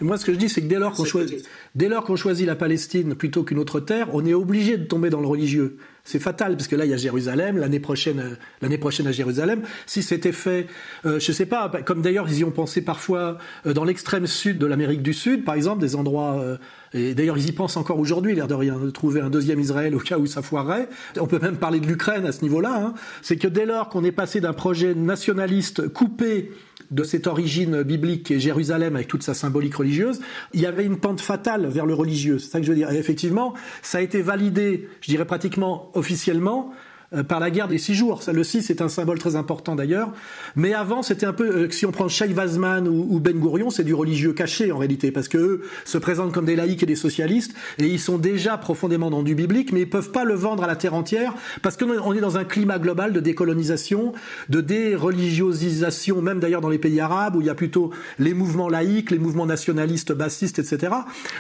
Moi, 0.01 0.19
ce 0.19 0.27
que 0.27 0.33
je 0.33 0.39
dis, 0.39 0.49
c'est 0.49 0.61
que 0.61 0.67
dès 0.67 0.79
lors 0.79 0.93
qu'on 0.93 1.05
choisit, 1.05 1.49
dès 1.75 1.89
lors 1.89 2.05
qu'on 2.05 2.17
choisit 2.17 2.47
la 2.47 2.57
Palestine 2.57 3.15
plutôt 3.15 3.45
qu'une 3.45 3.59
autre 3.59 3.81
terre, 3.81 4.09
on 4.13 4.27
est 4.27 4.35
obligé 4.35 4.77
de 4.77 4.85
tomber 4.85 5.09
dans 5.09 5.21
le 5.21 5.27
religieux. 5.27 5.79
C'est 6.07 6.21
fatal 6.21 6.57
parce 6.57 6.69
que 6.69 6.77
là, 6.77 6.85
il 6.85 6.91
y 6.93 6.95
a 6.95 6.97
Jérusalem, 6.97 7.59
l'année 7.59 7.81
prochaine, 7.81 8.37
l'année 8.63 8.79
prochaine 8.79 9.09
à 9.09 9.13
Jérusalem. 9.13 9.63
Si 9.87 10.05
c'était 10.05 10.31
fait, 10.31 10.69
euh, 11.05 11.19
je 11.19 11.33
sais 11.33 11.47
pas, 11.47 11.69
comme 11.85 12.01
d'ailleurs 12.01 12.29
ils 12.29 12.39
y 12.39 12.45
ont 12.45 12.53
pensé 12.53 12.81
parfois 12.81 13.39
euh, 13.67 13.73
dans 13.73 13.83
l'extrême 13.83 14.29
sud 14.29 14.59
de 14.59 14.67
l'Amérique 14.67 15.03
du 15.03 15.13
Sud, 15.13 15.45
par 15.45 15.57
exemple, 15.57 15.81
des 15.81 15.97
endroits. 15.97 16.41
Euh, 16.41 16.59
et 16.95 17.15
d'ailleurs, 17.15 17.37
ils 17.37 17.49
y 17.49 17.53
pensent 17.53 17.77
encore 17.77 17.99
aujourd'hui, 17.99 18.37
l'air 18.37 18.47
de 18.47 18.55
rien, 18.55 18.79
de 18.79 18.91
trouver 18.91 19.21
un 19.21 19.31
deuxième 19.31 19.59
Israël 19.59 19.97
au 19.97 19.99
cas 19.99 20.19
où 20.19 20.27
ça 20.27 20.43
foirerait. 20.43 20.89
On 21.19 21.27
peut 21.27 21.41
même 21.41 21.57
parler 21.57 21.81
de 21.81 21.87
l'Ukraine 21.89 22.25
à 22.25 22.31
ce 22.31 22.43
niveau-là. 22.43 22.77
Hein. 22.77 22.95
C'est 23.21 23.37
que 23.37 23.49
dès 23.49 23.67
lors 23.67 23.89
qu'on 23.89 24.05
est 24.05 24.13
passé 24.13 24.41
d'un 24.41 24.53
projet 24.53 24.95
nationaliste 24.95 25.89
coupé 25.89 26.53
de 26.91 27.03
cette 27.03 27.27
origine 27.27 27.83
biblique 27.83 28.31
est 28.31 28.41
Jérusalem 28.41 28.97
avec 28.97 29.09
toute 29.09 29.23
sa 29.23 29.35
symbolique 29.35 29.75
religieuse, 29.75 30.21
il 30.53 30.61
y 30.61 30.67
avait 30.67 30.85
une 30.85 30.99
pente 30.99 31.21
fatale 31.21 31.67
vers 31.67 31.87
le 31.87 31.95
religieux. 31.95 32.39
C'est 32.39 32.51
ça 32.51 32.61
que 32.61 32.67
je 32.67 32.71
veux 32.71 32.77
dire. 32.77 32.91
Et 32.91 32.97
effectivement, 32.97 33.55
ça 33.83 33.99
a 33.99 34.01
été 34.01 34.23
validé, 34.23 34.89
je 35.01 35.11
dirais 35.11 35.25
pratiquement 35.25 35.91
officiellement, 35.95 36.73
par 37.23 37.41
la 37.41 37.51
guerre 37.51 37.69
des 37.69 37.79
six 37.79 37.95
jours. 37.95 38.21
Le 38.33 38.45
6 38.45 38.71
est 38.71 38.83
un 38.83 38.89
symbole 38.89 39.19
très 39.19 39.37
important 39.37 39.75
d'ailleurs. 39.75 40.13
Mais 40.55 40.75
avant, 40.75 41.03
c'était 41.03 41.27
un 41.27 41.33
peu, 41.33 41.45
euh, 41.45 41.71
si 41.71 41.87
on 41.87 41.93
prend 41.93 42.09
Sheikh 42.09 42.33
Vazman 42.33 42.89
ou, 42.89 43.21
Ben 43.21 43.39
Gourion, 43.39 43.71
c'est 43.71 43.85
du 43.85 43.95
religieux 43.95 44.33
caché 44.33 44.73
en 44.73 44.79
réalité, 44.79 45.11
parce 45.11 45.29
que 45.29 45.39
eux 45.39 45.63
se 45.85 45.99
présentent 45.99 46.33
comme 46.33 46.45
des 46.45 46.57
laïcs 46.57 46.83
et 46.83 46.87
des 46.87 46.97
socialistes, 46.97 47.55
et 47.79 47.87
ils 47.87 48.01
sont 48.01 48.19
déjà 48.19 48.57
profondément 48.59 49.11
dans 49.11 49.23
du 49.23 49.35
biblique, 49.35 49.73
mais 49.73 49.83
ils 49.83 49.91
peuvent 49.91 50.11
pas 50.11 50.25
le 50.25 50.35
vendre 50.35 50.65
à 50.65 50.67
la 50.67 50.77
terre 50.77 50.95
entière, 50.95 51.35
parce 51.63 51.77
qu'on 51.77 52.13
est 52.13 52.21
dans 52.21 52.37
un 52.37 52.45
climat 52.45 52.79
global 52.79 53.13
de 53.13 53.21
décolonisation, 53.21 54.13
de 54.49 54.61
déreligiosisation, 54.61 56.23
même 56.23 56.41
d'ailleurs 56.41 56.61
dans 56.61 56.69
les 56.69 56.79
pays 56.79 57.01
arabes, 57.01 57.37
où 57.37 57.41
il 57.41 57.47
y 57.47 57.51
a 57.51 57.55
plutôt 57.55 57.91
les 58.19 58.35
mouvements 58.35 58.69
laïcs, 58.69 59.11
les 59.11 59.19
mouvements 59.19 59.47
nationalistes, 59.47 60.13
bassistes, 60.13 60.59
etc. 60.59 60.93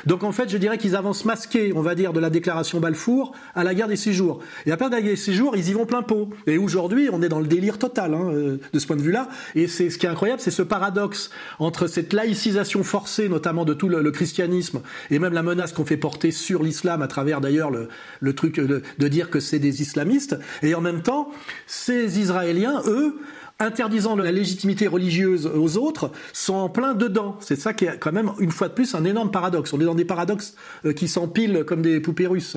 Donc 0.07 0.25
en 0.25 0.33
fait, 0.33 0.49
je 0.49 0.59
dirais 0.59 0.79
qu'ils 0.79 0.97
avancent 0.97 1.25
masqués, 1.25 1.73
on 1.75 1.83
va 1.83 1.95
dire, 1.95 2.13
de 2.13 2.21
la 2.21 2.31
déclaration 2.31 2.81
Balfour 2.81 3.33
à 3.55 3.65
la 3.65 3.75
guerre 3.75 3.89
des 3.89 3.97
six 3.97 4.13
jours. 4.13 4.41
Et 4.65 4.71
la 4.71 4.77
guerre 4.77 4.91
des 4.91 5.17
six 5.17 5.35
jours, 5.35 5.57
y 5.69 5.73
vont 5.73 5.87
plein 5.87 6.03
pot. 6.03 6.31
Et 6.47 6.59
aujourd'hui, 6.59 7.09
on 7.13 7.23
est 7.23 7.29
dans 7.29 7.41
le 7.41 7.47
délire 7.47 7.79
total 7.79 8.15
hein, 8.15 8.31
euh, 8.33 8.59
de 8.73 8.79
ce 8.79 8.87
point 8.87 8.97
de 8.97 9.03
vue-là. 9.03 9.29
Et 9.55 9.69
c'est 9.69 9.91
ce 9.91 9.99
qui 9.99 10.07
est 10.07 10.09
incroyable, 10.09 10.41
c'est 10.41 10.51
ce 10.51 10.63
paradoxe 10.63 11.31
entre 11.59 11.87
cette 11.87 12.13
laïcisation 12.13 12.83
forcée, 12.85 13.29
notamment 13.29 13.65
de 13.65 13.75
tout 13.75 13.89
le, 13.89 14.11
christianisme, 14.11 14.81
et 15.11 15.19
même 15.19 15.33
la 15.33 15.43
menace 15.43 15.73
qu'on 15.73 15.85
fait 15.85 15.97
porter 15.97 16.31
sur 16.31 16.63
l'islam 16.63 17.03
à 17.03 17.09
travers 17.09 17.41
d'ailleurs 17.41 17.71
le, 17.71 18.35
truc 18.35 18.61
de, 18.61 18.83
de 18.99 19.09
dire 19.09 19.31
que 19.31 19.41
c'est 19.41 19.59
des 19.59 19.83
islamistes, 19.83 20.37
et 20.63 20.75
en 20.75 20.81
même 20.81 21.03
temps, 21.03 21.31
ces 21.67 22.19
Israéliens, 22.19 22.83
eux, 22.87 23.19
interdisant 23.59 24.17
la 24.17 24.33
légitimité 24.33 24.87
religieuse 24.87 25.47
aux 25.47 25.77
autres, 25.77 26.11
sont 26.33 26.55
en 26.55 26.69
plein 26.69 26.95
dedans. 26.95 27.37
C'est 27.41 27.57
ça 27.57 27.73
qui 27.73 27.87
est 27.87 27.99
quand 27.99 28.13
même, 28.13 28.33
une 28.39 28.51
fois 28.51 28.69
de 28.69 28.75
plus, 28.75 28.95
un 28.95 29.05
énorme 29.05 29.31
paradoxe. 29.31 29.73
On 29.73 29.81
est 29.81 29.85
dans 29.85 29.95
des 29.95 30.05
paradoxes 30.05 30.55
euh, 30.85 30.93
qui 30.93 31.09
s'empilent 31.09 31.65
comme 31.65 31.83
des 31.83 32.01
poupées 32.01 32.27
russes. 32.27 32.57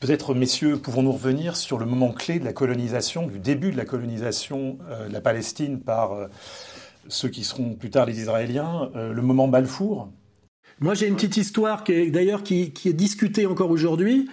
Peut-être, 0.00 0.34
messieurs, 0.34 0.76
pouvons-nous 0.76 1.12
revenir 1.12 1.56
sur 1.56 1.78
le 1.78 1.86
moment 1.86 2.12
clé 2.12 2.38
de 2.38 2.44
la 2.44 2.52
colonisation, 2.52 3.28
du 3.28 3.38
début 3.38 3.70
de 3.70 3.78
la 3.78 3.86
colonisation 3.86 4.78
euh, 4.90 5.08
de 5.08 5.12
la 5.12 5.22
Palestine 5.22 5.80
par 5.80 6.12
euh, 6.12 6.26
ceux 7.08 7.30
qui 7.30 7.44
seront 7.44 7.74
plus 7.74 7.88
tard 7.88 8.04
les 8.04 8.20
Israéliens, 8.20 8.90
euh, 8.94 9.14
le 9.14 9.22
moment 9.22 9.48
Balfour? 9.48 10.10
Moi, 10.80 10.92
j'ai 10.92 11.06
une 11.06 11.14
petite 11.14 11.38
histoire 11.38 11.82
qui 11.82 11.92
est 11.92 12.10
d'ailleurs 12.10 12.42
qui, 12.42 12.74
est 12.84 12.92
discutée 12.92 13.46
encore 13.46 13.70
aujourd'hui. 13.70 14.28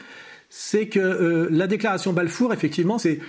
C'est 0.50 0.88
que 0.88 1.48
la 1.50 1.66
déclaration 1.66 2.14
Balfour, 2.14 2.54
effectivement, 2.54 3.00
c'est 3.00 3.20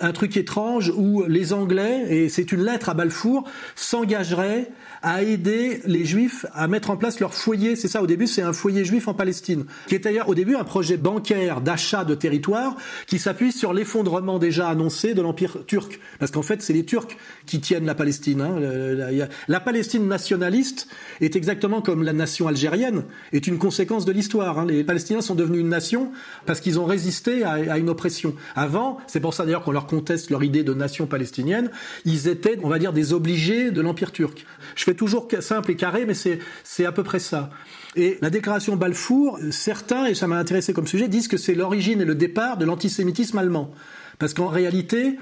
un 0.00 0.12
truc 0.12 0.36
étrange 0.36 0.92
où 0.94 1.24
les 1.26 1.54
Anglais, 1.54 2.04
et 2.10 2.28
c'est 2.28 2.52
une 2.52 2.62
lettre 2.62 2.90
à 2.90 2.94
Balfour, 2.94 3.44
s'engageraient 3.76 4.68
à 5.02 5.22
aider 5.22 5.80
les 5.86 6.04
Juifs 6.04 6.46
à 6.54 6.68
mettre 6.68 6.90
en 6.90 6.96
place 6.96 7.20
leur 7.20 7.34
foyer. 7.34 7.76
C'est 7.76 7.88
ça, 7.88 8.02
au 8.02 8.06
début, 8.06 8.26
c'est 8.26 8.42
un 8.42 8.52
foyer 8.52 8.84
juif 8.84 9.08
en 9.08 9.14
Palestine, 9.14 9.64
qui 9.86 9.94
est 9.94 10.00
d'ailleurs 10.00 10.28
au 10.28 10.34
début 10.34 10.56
un 10.56 10.64
projet 10.64 10.96
bancaire 10.96 11.60
d'achat 11.60 12.04
de 12.04 12.14
territoire 12.14 12.76
qui 13.06 13.18
s'appuie 13.18 13.52
sur 13.52 13.72
l'effondrement 13.72 14.38
déjà 14.38 14.68
annoncé 14.68 15.14
de 15.14 15.22
l'Empire 15.22 15.58
turc. 15.66 16.00
Parce 16.18 16.30
qu'en 16.30 16.42
fait, 16.42 16.62
c'est 16.62 16.72
les 16.72 16.84
Turcs 16.84 17.16
qui 17.46 17.60
tiennent 17.60 17.86
la 17.86 17.94
Palestine. 17.94 18.40
hein. 18.40 19.28
La, 19.48 19.60
Palestine 19.60 20.06
nationaliste 20.06 20.88
est 21.20 21.36
exactement 21.36 21.80
comme 21.82 22.02
la 22.02 22.12
nation 22.12 22.48
algérienne, 22.48 23.04
est 23.32 23.46
une 23.46 23.58
conséquence 23.58 24.04
de 24.04 24.12
l'histoire. 24.12 24.58
hein. 24.58 24.66
Les 24.66 24.84
Palestiniens 24.84 25.20
sont 25.20 25.34
devenus 25.34 25.60
une 25.60 25.68
nation 25.68 26.10
parce 26.46 26.60
qu'ils 26.60 26.78
ont 26.78 26.84
résisté 26.84 27.44
à, 27.44 27.78
une 27.78 27.88
oppression. 27.88 28.34
Avant, 28.54 28.98
c'est 29.06 29.20
pour 29.20 29.34
ça 29.34 29.44
d'ailleurs 29.44 29.62
qu'on 29.62 29.72
leur 29.72 29.86
conteste 29.86 30.30
leur 30.30 30.42
idée 30.42 30.62
de 30.62 30.74
nation 30.74 31.06
palestinienne, 31.06 31.70
ils 32.04 32.28
étaient, 32.28 32.58
on 32.62 32.68
va 32.68 32.78
dire, 32.78 32.92
des 32.92 33.12
obligés 33.12 33.70
de 33.70 33.80
l'Empire 33.80 34.12
turc. 34.12 34.44
Fais 34.90 34.96
toujours 34.96 35.28
simple 35.40 35.70
et 35.70 35.76
carré, 35.76 36.04
mais 36.04 36.14
c'est 36.14 36.84
à 36.84 36.92
peu 36.92 37.04
près 37.04 37.20
ça. 37.20 37.50
Et 37.94 38.18
la 38.20 38.30
déclaration 38.30 38.76
Balfour, 38.76 39.38
certains, 39.50 40.06
et 40.06 40.14
ça 40.14 40.26
m'a 40.26 40.36
intéressé 40.36 40.72
comme 40.72 40.86
sujet, 40.86 41.06
disent 41.06 41.28
que 41.28 41.36
c'est 41.36 41.54
l'origine 41.54 42.00
et 42.00 42.04
le 42.04 42.14
départ 42.16 42.56
de 42.56 42.64
l'antisémitisme 42.64 43.38
allemand. 43.38 43.72
Parce 44.18 44.34
qu'en 44.34 44.48
réalité, 44.48 45.16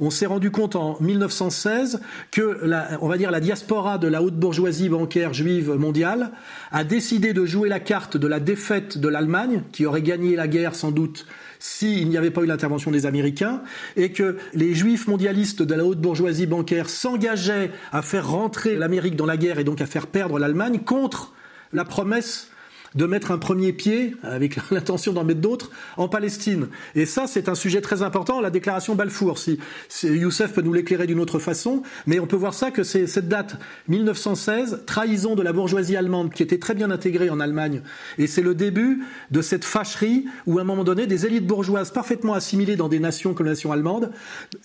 on 0.00 0.10
s'est 0.10 0.26
rendu 0.26 0.50
compte 0.52 0.76
en 0.76 0.96
1916 1.00 2.00
que 2.30 2.60
la, 2.62 2.98
on 3.00 3.08
va 3.08 3.16
la 3.16 3.40
diaspora 3.40 3.98
de 3.98 4.06
la 4.06 4.22
haute 4.22 4.36
bourgeoisie 4.36 4.88
bancaire 4.88 5.34
juive 5.34 5.72
mondiale 5.72 6.30
a 6.70 6.84
décidé 6.84 7.32
de 7.32 7.44
jouer 7.44 7.68
la 7.68 7.80
carte 7.80 8.16
de 8.16 8.26
la 8.28 8.38
défaite 8.38 8.98
de 8.98 9.08
l'Allemagne, 9.08 9.62
qui 9.72 9.84
aurait 9.84 10.02
gagné 10.02 10.36
la 10.36 10.46
guerre 10.46 10.76
sans 10.76 10.92
doute 10.92 11.26
s'il 11.58 12.08
n'y 12.08 12.16
avait 12.16 12.30
pas 12.30 12.42
eu 12.42 12.46
l'intervention 12.46 12.90
des 12.90 13.06
Américains, 13.06 13.62
et 13.96 14.12
que 14.12 14.36
les 14.54 14.74
juifs 14.74 15.06
mondialistes 15.06 15.62
de 15.62 15.74
la 15.74 15.84
haute 15.84 16.00
bourgeoisie 16.00 16.46
bancaire 16.46 16.88
s'engageaient 16.88 17.70
à 17.92 18.02
faire 18.02 18.28
rentrer 18.28 18.76
l'Amérique 18.76 19.16
dans 19.16 19.26
la 19.26 19.36
guerre 19.36 19.58
et 19.58 19.64
donc 19.64 19.80
à 19.80 19.86
faire 19.86 20.06
perdre 20.06 20.38
l'Allemagne 20.38 20.80
contre 20.80 21.32
la 21.72 21.84
promesse 21.84 22.50
de 22.94 23.04
mettre 23.06 23.30
un 23.30 23.38
premier 23.38 23.72
pied, 23.72 24.14
avec 24.22 24.58
l'intention 24.70 25.12
d'en 25.12 25.24
mettre 25.24 25.40
d'autres, 25.40 25.70
en 25.96 26.08
Palestine. 26.08 26.68
Et 26.94 27.06
ça, 27.06 27.26
c'est 27.26 27.48
un 27.48 27.54
sujet 27.54 27.80
très 27.80 28.02
important, 28.02 28.40
la 28.40 28.50
déclaration 28.50 28.94
Balfour. 28.94 29.38
Si, 29.38 29.58
si 29.88 30.08
Youssef 30.08 30.52
peut 30.52 30.62
nous 30.62 30.72
l'éclairer 30.72 31.06
d'une 31.06 31.20
autre 31.20 31.38
façon, 31.38 31.82
mais 32.06 32.20
on 32.20 32.26
peut 32.26 32.36
voir 32.36 32.54
ça 32.54 32.70
que 32.70 32.82
c'est 32.82 33.06
cette 33.06 33.28
date 33.28 33.56
1916, 33.88 34.84
trahison 34.86 35.34
de 35.34 35.42
la 35.42 35.52
bourgeoisie 35.52 35.96
allemande 35.96 36.32
qui 36.32 36.42
était 36.42 36.58
très 36.58 36.74
bien 36.74 36.90
intégrée 36.90 37.30
en 37.30 37.40
Allemagne. 37.40 37.82
Et 38.18 38.26
c'est 38.26 38.42
le 38.42 38.54
début 38.54 39.04
de 39.30 39.42
cette 39.42 39.64
fâcherie 39.64 40.26
où, 40.46 40.58
à 40.58 40.62
un 40.62 40.64
moment 40.64 40.84
donné, 40.84 41.06
des 41.06 41.26
élites 41.26 41.46
bourgeoises 41.46 41.92
parfaitement 41.92 42.34
assimilées 42.34 42.76
dans 42.76 42.88
des 42.88 43.00
nations 43.00 43.34
comme 43.34 43.46
la 43.46 43.52
nation 43.52 43.72
allemande, 43.72 44.10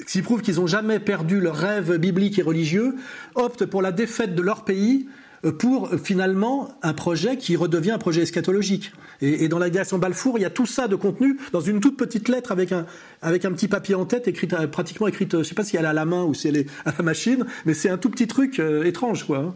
qui 0.08 0.22
prouvent 0.22 0.42
qu'ils 0.42 0.56
n'ont 0.56 0.68
jamais 0.68 1.00
perdu 1.00 1.40
leur 1.40 1.56
rêve 1.56 1.98
biblique 1.98 2.40
et 2.40 2.44
religieux, 2.44 2.96
optent 3.36 3.66
pour 3.66 3.82
la 3.82 3.92
défaite 3.92 4.36
de 4.36 4.42
leur 4.42 4.64
pays 4.64 5.08
pour 5.52 5.88
euh, 5.88 5.98
finalement 5.98 6.70
un 6.82 6.94
projet 6.94 7.38
qui 7.38 7.56
redevient 7.56 7.92
un 7.92 7.98
projet 7.98 8.22
eschatologique. 8.22 8.92
Et, 9.22 9.48
dans 9.48 9.60
la 9.60 9.68
déclaration 9.68 9.98
Balfour, 9.98 10.38
il 10.38 10.42
y 10.42 10.46
a 10.46 10.50
tout 10.50 10.66
ça 10.66 10.88
de 10.88 10.96
contenu 10.96 11.38
dans 11.52 11.62
une 11.62 11.80
toute 11.80 11.98
petite 11.98 12.28
lettre 12.30 12.52
avec 12.52 12.72
un, 12.72 12.86
avec 13.22 13.46
un 13.46 13.52
petit 13.52 13.68
papier 13.68 13.96
en 13.96 14.06
tête, 14.06 14.28
euh, 14.54 14.68
pratiquement 14.68 15.08
écrite, 15.08 15.34
euh, 15.34 15.44
je 15.44 15.50
sais 15.50 15.56
pas 15.56 15.64
si 15.64 15.78
elle 15.78 15.86
est 15.86 15.88
à 15.88 15.94
la 15.94 16.06
main 16.06 16.24
ou 16.24 16.34
si 16.34 16.48
elle 16.48 16.58
est 16.58 16.70
à 16.86 16.94
la 16.98 17.04
machine, 17.04 17.46
mais 17.66 17.74
c'est 17.74 17.90
un 17.90 17.98
tout 17.98 18.10
petit 18.10 18.28
truc 18.28 18.60
étrange, 18.60 19.26
quoi. 19.26 19.38
hein. 19.38 19.54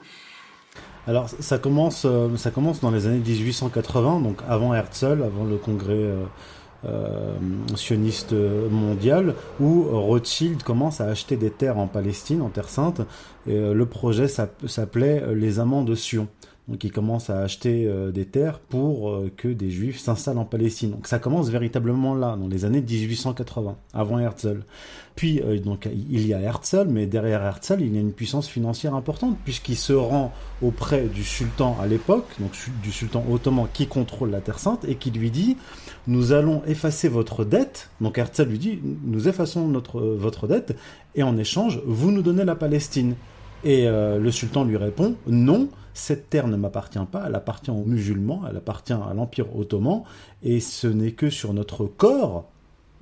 Alors 1.06 1.30
ça 1.30 1.58
commence, 1.58 2.06
ça 2.36 2.52
commence 2.52 2.82
dans 2.82 2.91
les 2.91 3.08
années 3.08 3.19
1880, 3.26 4.19
donc 4.19 4.41
avant 4.50 4.73
Herzl, 4.73 5.23
avant 5.23 5.45
le 5.45 5.56
congrès 5.56 6.12
sioniste 7.75 8.33
mondial, 8.71 9.33
où 9.59 9.83
Rothschild 9.83 10.63
commence 10.63 11.01
à 11.01 11.05
acheter 11.05 11.35
des 11.35 11.49
terres 11.49 11.77
en 11.77 11.87
Palestine, 11.87 12.41
en 12.41 12.49
Terre 12.49 12.69
Sainte. 12.69 13.01
Et, 13.47 13.55
euh, 13.55 13.73
le 13.73 13.85
projet 13.85 14.27
s'app- 14.27 14.67
s'appelait 14.67 15.21
euh, 15.23 15.33
les 15.33 15.59
Amants 15.59 15.83
de 15.83 15.95
Sion. 15.95 16.27
Donc 16.67 16.84
il 16.84 16.91
commence 16.91 17.30
à 17.30 17.39
acheter 17.39 17.86
euh, 17.88 18.12
des 18.12 18.25
terres 18.25 18.60
pour 18.60 19.10
euh, 19.10 19.32
que 19.36 19.47
des 19.47 19.69
Juifs 19.69 19.99
s'installent 19.99 20.38
en 20.38 20.45
Palestine. 20.45 20.91
Donc 20.91 21.08
ça 21.08 21.17
commence 21.17 21.49
véritablement 21.49 22.13
là, 22.13 22.36
dans 22.36 22.49
les 22.49 22.65
années 22.65 22.82
1880, 22.82 23.77
avant 23.93 24.19
Herzl. 24.19 24.63
Puis 25.15 25.41
euh, 25.41 25.60
donc 25.60 25.88
il 25.89 26.27
y 26.27 26.34
a 26.34 26.41
Herzl, 26.41 26.88
mais 26.89 27.06
derrière 27.06 27.41
Herzl, 27.41 27.77
il 27.80 27.95
y 27.95 27.97
a 27.97 28.01
une 28.01 28.12
puissance 28.12 28.49
financière 28.49 28.95
importante 28.95 29.38
puisqu'il 29.45 29.77
se 29.77 29.93
rend 29.93 30.34
auprès 30.62 31.03
du 31.03 31.23
sultan 31.23 31.77
à 31.82 31.88
l'époque, 31.88 32.27
donc 32.39 32.51
du 32.84 32.91
sultan 32.91 33.23
ottoman 33.32 33.67
qui 33.71 33.88
contrôle 33.88 34.32
la 34.32 34.41
Terre 34.41 34.60
Sainte 34.60 34.84
et 34.89 34.95
qui 34.95 35.12
lui 35.12 35.32
dit 35.32 35.56
nous 36.06 36.34
allons 36.34 36.63
effacer 36.67 37.08
votre 37.08 37.45
dette. 37.45 37.89
Donc 38.01 38.17
Herzl 38.17 38.43
lui 38.43 38.60
dit 38.60 38.80
nous 39.06 39.30
effaçons 39.30 39.71
votre 39.93 40.47
dette 40.47 40.75
et 41.15 41.23
en 41.23 41.38
échange 41.38 41.82
vous 41.86 42.12
nous 42.12 42.21
donnez 42.21 42.43
la 42.43 42.56
Palestine. 42.56 43.15
Et 43.63 43.88
le 43.88 44.32
sultan 44.32 44.65
lui 44.65 44.77
répond 44.77 45.15
non, 45.25 45.69
cette 45.97 46.29
terre 46.29 46.47
ne 46.47 46.55
m'appartient 46.57 46.99
pas, 47.12 47.23
elle 47.25 47.33
appartient 47.33 47.71
aux 47.71 47.83
musulmans, 47.83 48.43
elle 48.47 48.57
appartient 48.57 48.93
à 48.93 49.13
l'Empire 49.15 49.55
ottoman, 49.57 50.03
et 50.43 50.60
ce 50.60 50.86
n'est 50.86 51.13
que 51.13 51.31
sur 51.31 51.53
notre 51.53 51.86
corps, 51.86 52.45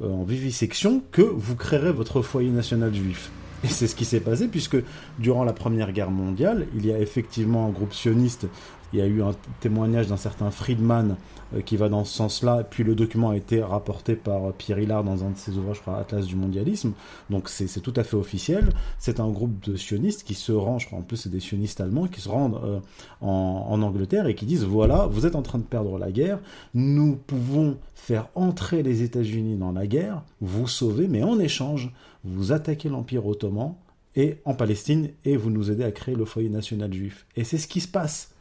euh, 0.01 0.09
en 0.09 0.23
vivisection, 0.23 1.03
que 1.11 1.21
vous 1.21 1.57
créerez 1.57 1.91
votre 1.91 2.21
foyer 2.21 2.51
national 2.51 2.95
juif. 2.95 3.31
Et 3.65 3.67
c'est 3.67 3.87
ce 3.87 3.95
qui 3.95 4.05
s'est 4.05 4.21
passé, 4.21 4.47
puisque 4.47 4.77
durant 5.19 5.43
la 5.43 5.51
Première 5.51 5.91
Guerre 5.91 6.09
mondiale, 6.09 6.67
il 6.73 6.85
y 6.85 6.93
a 6.93 6.99
effectivement 6.99 7.65
un 7.65 7.69
groupe 7.69 7.93
sioniste, 7.93 8.47
il 8.93 8.99
y 8.99 9.01
a 9.01 9.07
eu 9.07 9.21
un 9.21 9.31
témoignage 9.59 10.07
d'un 10.07 10.17
certain 10.17 10.49
Friedman 10.49 11.17
qui 11.61 11.77
va 11.77 11.89
dans 11.89 12.03
ce 12.03 12.13
sens-là, 12.13 12.63
puis 12.63 12.83
le 12.83 12.95
document 12.95 13.29
a 13.29 13.37
été 13.37 13.61
rapporté 13.61 14.15
par 14.15 14.45
euh, 14.45 14.51
Pierre 14.57 14.79
Hillard 14.79 15.03
dans 15.03 15.23
un 15.23 15.31
de 15.31 15.37
ses 15.37 15.57
ouvrages, 15.57 15.77
je 15.77 15.81
crois, 15.81 15.97
Atlas 15.97 16.25
du 16.25 16.35
mondialisme, 16.35 16.93
donc 17.29 17.49
c'est 17.49 17.67
tout 17.81 17.93
à 17.95 18.03
fait 18.03 18.15
officiel. 18.15 18.69
C'est 18.99 19.19
un 19.19 19.29
groupe 19.29 19.63
de 19.69 19.75
sionistes 19.75 20.23
qui 20.23 20.33
se 20.33 20.51
rend, 20.51 20.79
je 20.79 20.87
crois 20.87 20.99
en 20.99 21.01
plus 21.01 21.17
c'est 21.17 21.29
des 21.29 21.39
sionistes 21.39 21.81
allemands, 21.81 22.07
qui 22.07 22.21
se 22.21 22.29
rendent 22.29 22.59
euh, 22.63 22.79
en, 23.21 23.67
en 23.69 23.81
Angleterre 23.81 24.27
et 24.27 24.35
qui 24.35 24.45
disent 24.45 24.65
voilà, 24.65 25.07
vous 25.07 25.25
êtes 25.25 25.35
en 25.35 25.41
train 25.41 25.59
de 25.59 25.63
perdre 25.63 25.97
la 25.97 26.11
guerre, 26.11 26.39
nous 26.73 27.15
pouvons 27.15 27.77
faire 27.93 28.27
entrer 28.35 28.83
les 28.83 29.03
États-Unis 29.03 29.55
dans 29.55 29.71
la 29.71 29.87
guerre, 29.87 30.23
vous 30.41 30.67
sauver, 30.67 31.07
mais 31.07 31.23
en 31.23 31.39
échange, 31.39 31.91
vous 32.23 32.51
attaquez 32.51 32.89
l'Empire 32.89 33.25
ottoman 33.25 33.75
et 34.15 34.37
en 34.45 34.53
Palestine 34.53 35.09
et 35.23 35.37
vous 35.37 35.49
nous 35.49 35.71
aidez 35.71 35.83
à 35.83 35.91
créer 35.91 36.15
le 36.15 36.25
foyer 36.25 36.49
national 36.49 36.93
juif. 36.93 37.25
Et 37.35 37.43
c'est 37.43 37.57
ce 37.57 37.67
qui 37.67 37.81
se 37.81 37.87
passe. 37.87 38.31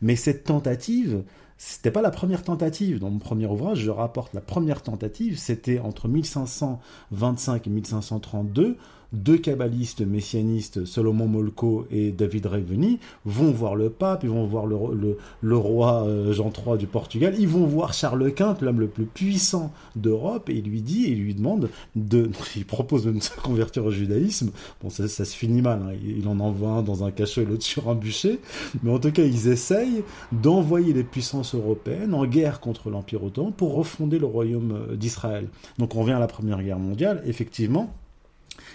Mais 0.00 0.16
cette 0.16 0.44
tentative, 0.44 1.22
c'était 1.64 1.92
pas 1.92 2.02
la 2.02 2.10
première 2.10 2.42
tentative. 2.42 2.98
Dans 2.98 3.08
mon 3.08 3.20
premier 3.20 3.46
ouvrage, 3.46 3.78
je 3.78 3.90
rapporte 3.90 4.34
la 4.34 4.40
première 4.40 4.82
tentative, 4.82 5.38
c'était 5.38 5.78
entre 5.78 6.08
1525 6.08 7.66
et 7.68 7.70
1532 7.70 8.76
deux 9.12 9.38
kabbalistes 9.38 10.00
messianistes, 10.00 10.84
Solomon 10.84 11.26
Molko 11.26 11.86
et 11.90 12.10
David 12.10 12.46
Reveni, 12.46 12.98
vont 13.24 13.50
voir 13.50 13.76
le 13.76 13.90
pape, 13.90 14.24
ils 14.24 14.30
vont 14.30 14.46
voir 14.46 14.66
le, 14.66 14.76
le, 14.94 15.18
le 15.40 15.56
roi 15.56 16.04
euh, 16.06 16.32
Jean 16.32 16.50
III 16.50 16.78
du 16.78 16.86
Portugal, 16.86 17.34
ils 17.38 17.48
vont 17.48 17.66
voir 17.66 17.92
Charles 17.92 18.32
Quint, 18.32 18.56
l'homme 18.60 18.80
le 18.80 18.88
plus 18.88 19.04
puissant 19.04 19.72
d'Europe, 19.96 20.48
et 20.48 20.54
il 20.54 20.64
lui 20.64 20.82
dit, 20.82 21.04
il 21.08 21.18
lui 21.22 21.34
demande 21.34 21.68
de, 21.96 22.30
il 22.56 22.64
propose 22.64 23.04
de 23.04 23.20
se 23.20 23.30
convertir 23.40 23.84
au 23.84 23.90
judaïsme. 23.90 24.50
Bon, 24.82 24.90
ça, 24.90 25.08
ça 25.08 25.24
se 25.24 25.36
finit 25.36 25.62
mal, 25.62 25.80
hein. 25.82 25.94
il 26.04 26.26
en 26.28 26.40
envoie 26.40 26.70
un 26.70 26.82
dans 26.82 27.04
un 27.04 27.10
cachot 27.10 27.42
et 27.42 27.44
l'autre 27.44 27.64
sur 27.64 27.88
un 27.88 27.94
bûcher, 27.94 28.40
mais 28.82 28.90
en 28.90 28.98
tout 28.98 29.12
cas, 29.12 29.24
ils 29.24 29.48
essayent 29.48 30.02
d'envoyer 30.32 30.92
les 30.92 31.04
puissances 31.04 31.54
européennes 31.54 32.14
en 32.14 32.26
guerre 32.26 32.60
contre 32.60 32.90
l'Empire 32.90 33.24
ottoman 33.24 33.52
pour 33.52 33.74
refonder 33.74 34.18
le 34.18 34.26
royaume 34.26 34.72
euh, 34.72 34.96
d'Israël. 34.96 35.48
Donc 35.78 35.94
on 35.94 36.00
revient 36.00 36.12
à 36.12 36.18
la 36.18 36.26
Première 36.26 36.62
Guerre 36.62 36.78
mondiale, 36.78 37.22
effectivement, 37.26 37.92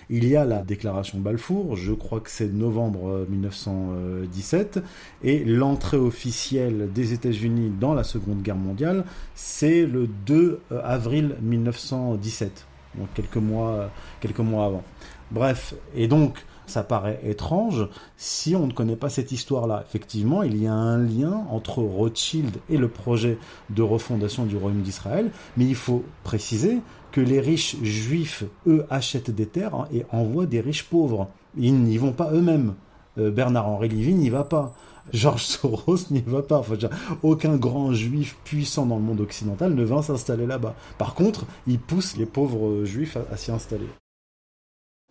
il 0.10 0.28
y 0.28 0.36
a 0.36 0.46
la 0.46 0.63
déclaration 0.63 1.20
Balfour, 1.20 1.76
je 1.76 1.93
crois 1.93 2.20
que 2.20 2.30
c'est 2.30 2.52
novembre 2.52 3.26
1917, 3.30 4.80
et 5.24 5.43
l'entrée 5.43 5.98
officielle 5.98 6.89
des 6.93 7.13
États-Unis 7.13 7.72
dans 7.80 7.93
la 7.93 8.04
Seconde 8.04 8.41
Guerre 8.41 8.56
mondiale, 8.56 9.06
c'est 9.36 9.86
le 9.86 10.08
2 10.26 10.62
avril 10.84 11.36
1917, 11.41 12.65
donc 12.98 13.08
quelques 13.13 13.38
mois, 13.38 13.89
quelques 14.22 14.39
mois 14.39 14.65
avant. 14.65 14.84
Bref, 15.32 15.76
et 15.96 16.08
donc 16.08 16.46
ça 16.67 16.84
paraît 16.84 17.20
étrange 17.24 17.88
si 18.17 18.56
on 18.56 18.67
ne 18.67 18.74
connaît 18.74 18.98
pas 18.98 19.10
cette 19.10 19.32
histoire-là. 19.32 19.84
Effectivement, 19.88 20.43
il 20.43 20.62
y 20.62 20.67
a 20.67 20.74
un 20.74 20.98
lien 20.98 21.46
entre 21.50 21.80
Rothschild 21.82 22.58
et 22.70 22.78
le 22.78 22.89
projet 22.89 23.38
de 23.70 23.82
refondation 23.82 24.46
du 24.46 24.58
royaume 24.58 24.82
d'Israël, 24.82 25.32
mais 25.56 25.65
il 25.65 25.76
faut 25.76 26.04
préciser 26.24 26.82
que 27.12 27.22
les 27.22 27.39
riches 27.39 27.78
juifs, 27.82 28.43
eux, 28.65 28.86
achètent 28.89 29.32
des 29.32 29.46
terres 29.46 29.76
hein, 29.76 29.88
et 29.93 30.06
envoient 30.12 30.46
des 30.46 30.62
riches 30.62 30.84
pauvres. 30.84 31.30
Ils 31.58 31.76
n'y 31.76 31.98
vont 31.98 32.12
pas 32.12 32.32
eux-mêmes. 32.32 32.76
Euh, 33.17 33.32
Bernard-Henri 33.32 33.89
Lévy 33.89 34.13
n'y 34.13 34.30
va 34.30 34.43
pas. 34.43 34.74
Georges 35.13 35.43
Soros 35.46 36.12
n'y 36.12 36.22
va 36.22 36.41
pas. 36.41 36.60
Enfin, 36.60 36.76
aucun 37.24 37.56
grand 37.56 37.93
juif 37.93 38.38
puissant 38.43 38.86
dans 38.86 38.98
le 38.98 39.02
monde 39.02 39.22
occidental 39.22 39.74
ne 39.74 39.84
vint 39.84 40.02
s'installer 40.02 40.46
là-bas. 40.46 40.76
Par 40.98 41.13
contre, 41.13 41.46
il 41.65 41.80
pousse 41.80 42.17
les 42.17 42.26
pauvres 42.26 42.84
juifs 42.84 43.17
à, 43.17 43.34
à 43.34 43.38
s'y 43.38 43.52
installer. 43.52 43.88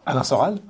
Alain 0.05 0.23
Soral? 0.23 0.61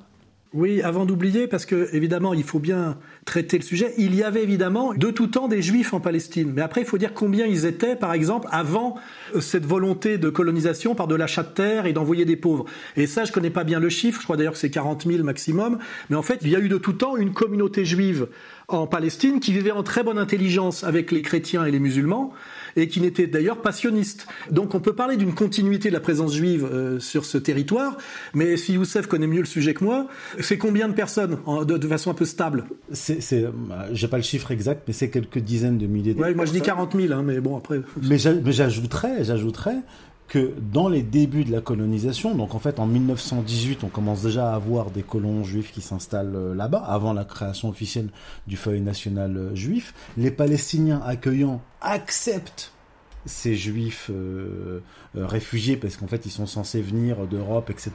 Oui, 0.52 0.80
avant 0.80 1.04
d'oublier, 1.06 1.48
parce 1.48 1.66
que 1.66 1.88
évidemment, 1.92 2.32
il 2.32 2.44
faut 2.44 2.60
bien 2.60 2.98
traiter 3.24 3.58
le 3.58 3.64
sujet. 3.64 3.92
Il 3.98 4.14
y 4.14 4.22
avait 4.22 4.42
évidemment 4.42 4.94
de 4.94 5.10
tout 5.10 5.26
temps 5.26 5.48
des 5.48 5.60
Juifs 5.60 5.92
en 5.92 6.00
Palestine, 6.00 6.52
mais 6.54 6.62
après, 6.62 6.82
il 6.82 6.86
faut 6.86 6.98
dire 6.98 7.14
combien 7.14 7.46
ils 7.46 7.66
étaient, 7.66 7.96
par 7.96 8.12
exemple, 8.12 8.48
avant 8.52 8.96
euh, 9.34 9.40
cette 9.40 9.66
volonté 9.66 10.18
de 10.18 10.30
colonisation 10.30 10.94
par 10.94 11.08
de 11.08 11.16
l'achat 11.16 11.42
de 11.42 11.52
terre 11.52 11.86
et 11.86 11.92
d'envoyer 11.92 12.24
des 12.24 12.36
pauvres. 12.36 12.64
Et 12.96 13.06
ça, 13.06 13.24
je 13.24 13.32
connais 13.32 13.50
pas 13.50 13.64
bien 13.64 13.80
le 13.80 13.88
chiffre. 13.88 14.20
Je 14.20 14.24
crois 14.24 14.36
d'ailleurs 14.36 14.52
que 14.52 14.58
c'est 14.58 14.70
40 14.70 15.06
000 15.06 15.24
maximum. 15.24 15.78
Mais 16.10 16.16
en 16.16 16.22
fait, 16.22 16.38
il 16.42 16.48
y 16.48 16.56
a 16.56 16.60
eu 16.60 16.68
de 16.68 16.78
tout 16.78 16.92
temps 16.92 17.16
une 17.16 17.32
communauté 17.32 17.84
juive 17.84 18.28
en 18.68 18.86
Palestine 18.86 19.40
qui 19.40 19.52
vivait 19.52 19.72
en 19.72 19.82
très 19.82 20.04
bonne 20.04 20.18
intelligence 20.18 20.84
avec 20.84 21.10
les 21.10 21.22
chrétiens 21.22 21.64
et 21.64 21.70
les 21.70 21.80
musulmans 21.80 22.32
et 22.76 22.88
qui 22.88 23.00
n'était 23.00 23.26
d'ailleurs 23.26 23.62
pas 23.62 23.72
sioniste. 23.72 24.26
Donc 24.50 24.74
on 24.74 24.80
peut 24.80 24.94
parler 24.94 25.16
d'une 25.16 25.34
continuité 25.34 25.88
de 25.88 25.94
la 25.94 26.00
présence 26.00 26.34
juive 26.34 26.68
euh, 26.70 27.00
sur 27.00 27.24
ce 27.24 27.38
territoire, 27.38 27.96
mais 28.34 28.56
si 28.56 28.74
Youssef 28.74 29.06
connaît 29.06 29.26
mieux 29.26 29.40
le 29.40 29.46
sujet 29.46 29.74
que 29.74 29.84
moi, 29.84 30.06
c'est 30.40 30.58
combien 30.58 30.88
de 30.88 30.94
personnes 30.94 31.38
en, 31.46 31.64
de, 31.64 31.76
de, 31.76 31.88
façon 31.88 32.10
un 32.10 32.14
peu 32.14 32.24
stable? 32.24 32.64
C'est, 32.92 33.20
c'est, 33.22 33.46
j'ai 33.92 34.08
pas 34.08 34.18
le 34.18 34.22
chiffre 34.22 34.50
exact, 34.50 34.82
mais 34.86 34.92
c'est 34.92 35.10
quelques 35.10 35.38
dizaines 35.38 35.78
de 35.78 35.86
milliers 35.86 36.14
de 36.14 36.20
ouais, 36.20 36.34
Moi 36.34 36.44
je 36.44 36.52
dis 36.52 36.60
40 36.60 36.94
000, 36.94 37.12
hein, 37.12 37.22
mais 37.24 37.40
bon 37.40 37.56
après. 37.56 37.80
Mais, 38.02 38.18
mais 38.44 38.52
j'ajouterais, 38.52 39.24
j'ajouterais 39.24 39.76
que 40.28 40.54
dans 40.72 40.88
les 40.88 41.02
débuts 41.02 41.44
de 41.44 41.52
la 41.52 41.60
colonisation, 41.60 42.34
donc 42.34 42.54
en 42.54 42.58
fait 42.58 42.80
en 42.80 42.86
1918, 42.86 43.84
on 43.84 43.88
commence 43.88 44.22
déjà 44.22 44.50
à 44.50 44.54
avoir 44.54 44.90
des 44.90 45.02
colons 45.02 45.44
juifs 45.44 45.72
qui 45.72 45.80
s'installent 45.80 46.54
là-bas, 46.54 46.82
avant 46.86 47.12
la 47.12 47.24
création 47.24 47.68
officielle 47.68 48.08
du 48.46 48.56
feuille 48.56 48.80
national 48.80 49.50
juif. 49.54 49.94
Les 50.16 50.30
Palestiniens 50.30 51.00
accueillants 51.04 51.60
acceptent 51.80 52.72
ces 53.26 53.56
juifs 53.56 54.10
euh, 54.10 54.80
euh, 55.16 55.26
réfugiés 55.26 55.76
parce 55.76 55.96
qu'en 55.96 56.06
fait 56.06 56.24
ils 56.26 56.30
sont 56.30 56.46
censés 56.46 56.80
venir 56.80 57.26
d'Europe, 57.26 57.70
etc. 57.70 57.92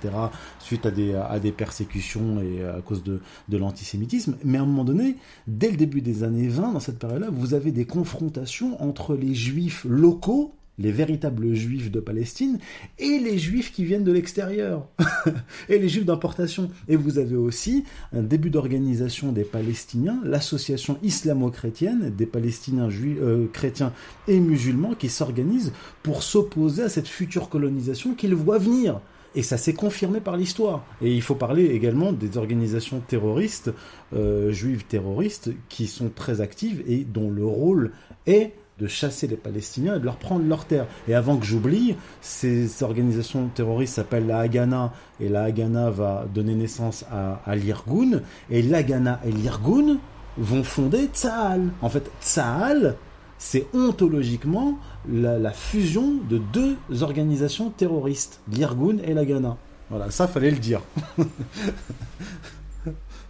suite 0.60 0.86
à 0.86 0.92
des, 0.92 1.16
à 1.16 1.40
des 1.40 1.52
persécutions 1.52 2.42
et 2.42 2.64
à 2.64 2.82
cause 2.82 3.04
de, 3.04 3.22
de 3.50 3.58
l'antisémitisme. 3.58 4.38
Mais 4.44 4.58
à 4.58 4.62
un 4.62 4.66
moment 4.66 4.84
donné, 4.84 5.18
dès 5.48 5.72
le 5.72 5.78
début 5.78 6.02
des 6.02 6.24
années 6.24 6.48
20, 6.48 6.74
dans 6.74 6.80
cette 6.80 7.00
période-là, 7.00 7.30
vous 7.32 7.54
avez 7.54 7.72
des 7.72 7.86
confrontations 7.86 8.82
entre 8.84 9.16
les 9.16 9.34
juifs 9.34 9.86
locaux 9.90 10.54
les 10.78 10.92
véritables 10.92 11.54
juifs 11.54 11.92
de 11.92 12.00
Palestine 12.00 12.60
et 12.98 13.20
les 13.20 13.38
juifs 13.38 13.72
qui 13.72 13.86
viennent 13.86 14.04
de 14.04 14.12
l'extérieur 14.12 14.88
et 15.70 15.80
les 15.80 15.90
juifs 15.90 16.06
d'importation. 16.06 16.70
Et 16.88 16.96
vous 16.96 17.18
avez 17.18 17.36
aussi 17.36 17.84
un 18.14 18.24
début 18.24 18.50
d'organisation 18.50 19.32
des 19.32 19.44
Palestiniens, 19.44 20.20
l'association 20.24 20.98
islamo-chrétienne 21.04 22.14
des 22.16 22.26
Palestiniens 22.26 22.90
euh, 22.90 23.48
chrétiens 23.52 23.94
et 24.28 24.40
musulmans 24.40 24.96
qui 24.96 25.10
s'organisent 25.10 25.74
pour 26.04 26.24
s'opposer 26.24 26.84
à 26.84 26.90
cette 26.90 27.08
future 27.08 27.50
colonisation 27.50 28.14
qu'ils 28.14 28.36
voient 28.36 28.58
venir. 28.58 29.02
Et 29.34 29.44
ça 29.44 29.58
s'est 29.58 29.74
confirmé 29.74 30.20
par 30.20 30.36
l'histoire. 30.36 30.86
Et 31.02 31.14
il 31.14 31.22
faut 31.22 31.36
parler 31.36 31.68
également 31.68 32.12
des 32.12 32.38
organisations 32.38 33.00
terroristes, 33.00 33.72
euh, 34.14 34.52
juives 34.52 34.86
terroristes, 34.86 35.52
qui 35.70 35.88
sont 35.88 36.10
très 36.14 36.42
actives 36.42 36.84
et 36.86 37.06
dont 37.06 37.30
le 37.30 37.46
rôle 37.46 37.92
est 38.28 38.54
de 38.82 38.88
chasser 38.88 39.28
les 39.28 39.38
Palestiniens 39.38 39.96
et 39.96 40.00
de 40.00 40.06
leur 40.06 40.18
prendre 40.18 40.44
leurs 40.46 40.66
terres. 40.66 40.88
Et 41.08 41.14
avant 41.14 41.38
que 41.38 41.46
j'oublie, 41.46 41.96
ces 42.20 42.84
organisations 42.84 43.48
terroristes 43.48 43.96
s'appellent 43.96 44.28
la 44.28 44.40
Haganah, 44.40 44.92
et 45.20 45.30
la 45.30 45.44
Haganah 45.44 45.92
va 45.92 46.26
donner 46.34 46.56
naissance 46.56 47.06
à, 47.12 47.56
l'Irgun, 47.56 48.22
et 48.50 48.62
l'Haganah 48.62 49.22
et 49.26 49.32
l'Irgun 49.32 50.00
vont 50.38 50.64
fonder 50.64 51.10
Tsahal. 51.14 51.70
En 51.82 51.90
fait, 51.90 52.10
Tsahal, 52.22 52.96
c'est 53.38 53.68
ontologiquement 53.74 54.80
la, 55.10 55.38
la, 55.38 55.52
fusion 55.52 56.16
de 56.30 56.40
deux 56.40 56.78
organisations 57.02 57.70
terroristes, 57.70 58.42
l'Irgun 58.52 58.98
et 59.04 59.14
l'Haganah. 59.14 59.58
Voilà, 59.90 60.10
ça 60.10 60.28
fallait 60.28 60.52
le 60.52 60.58
dire. 60.58 60.82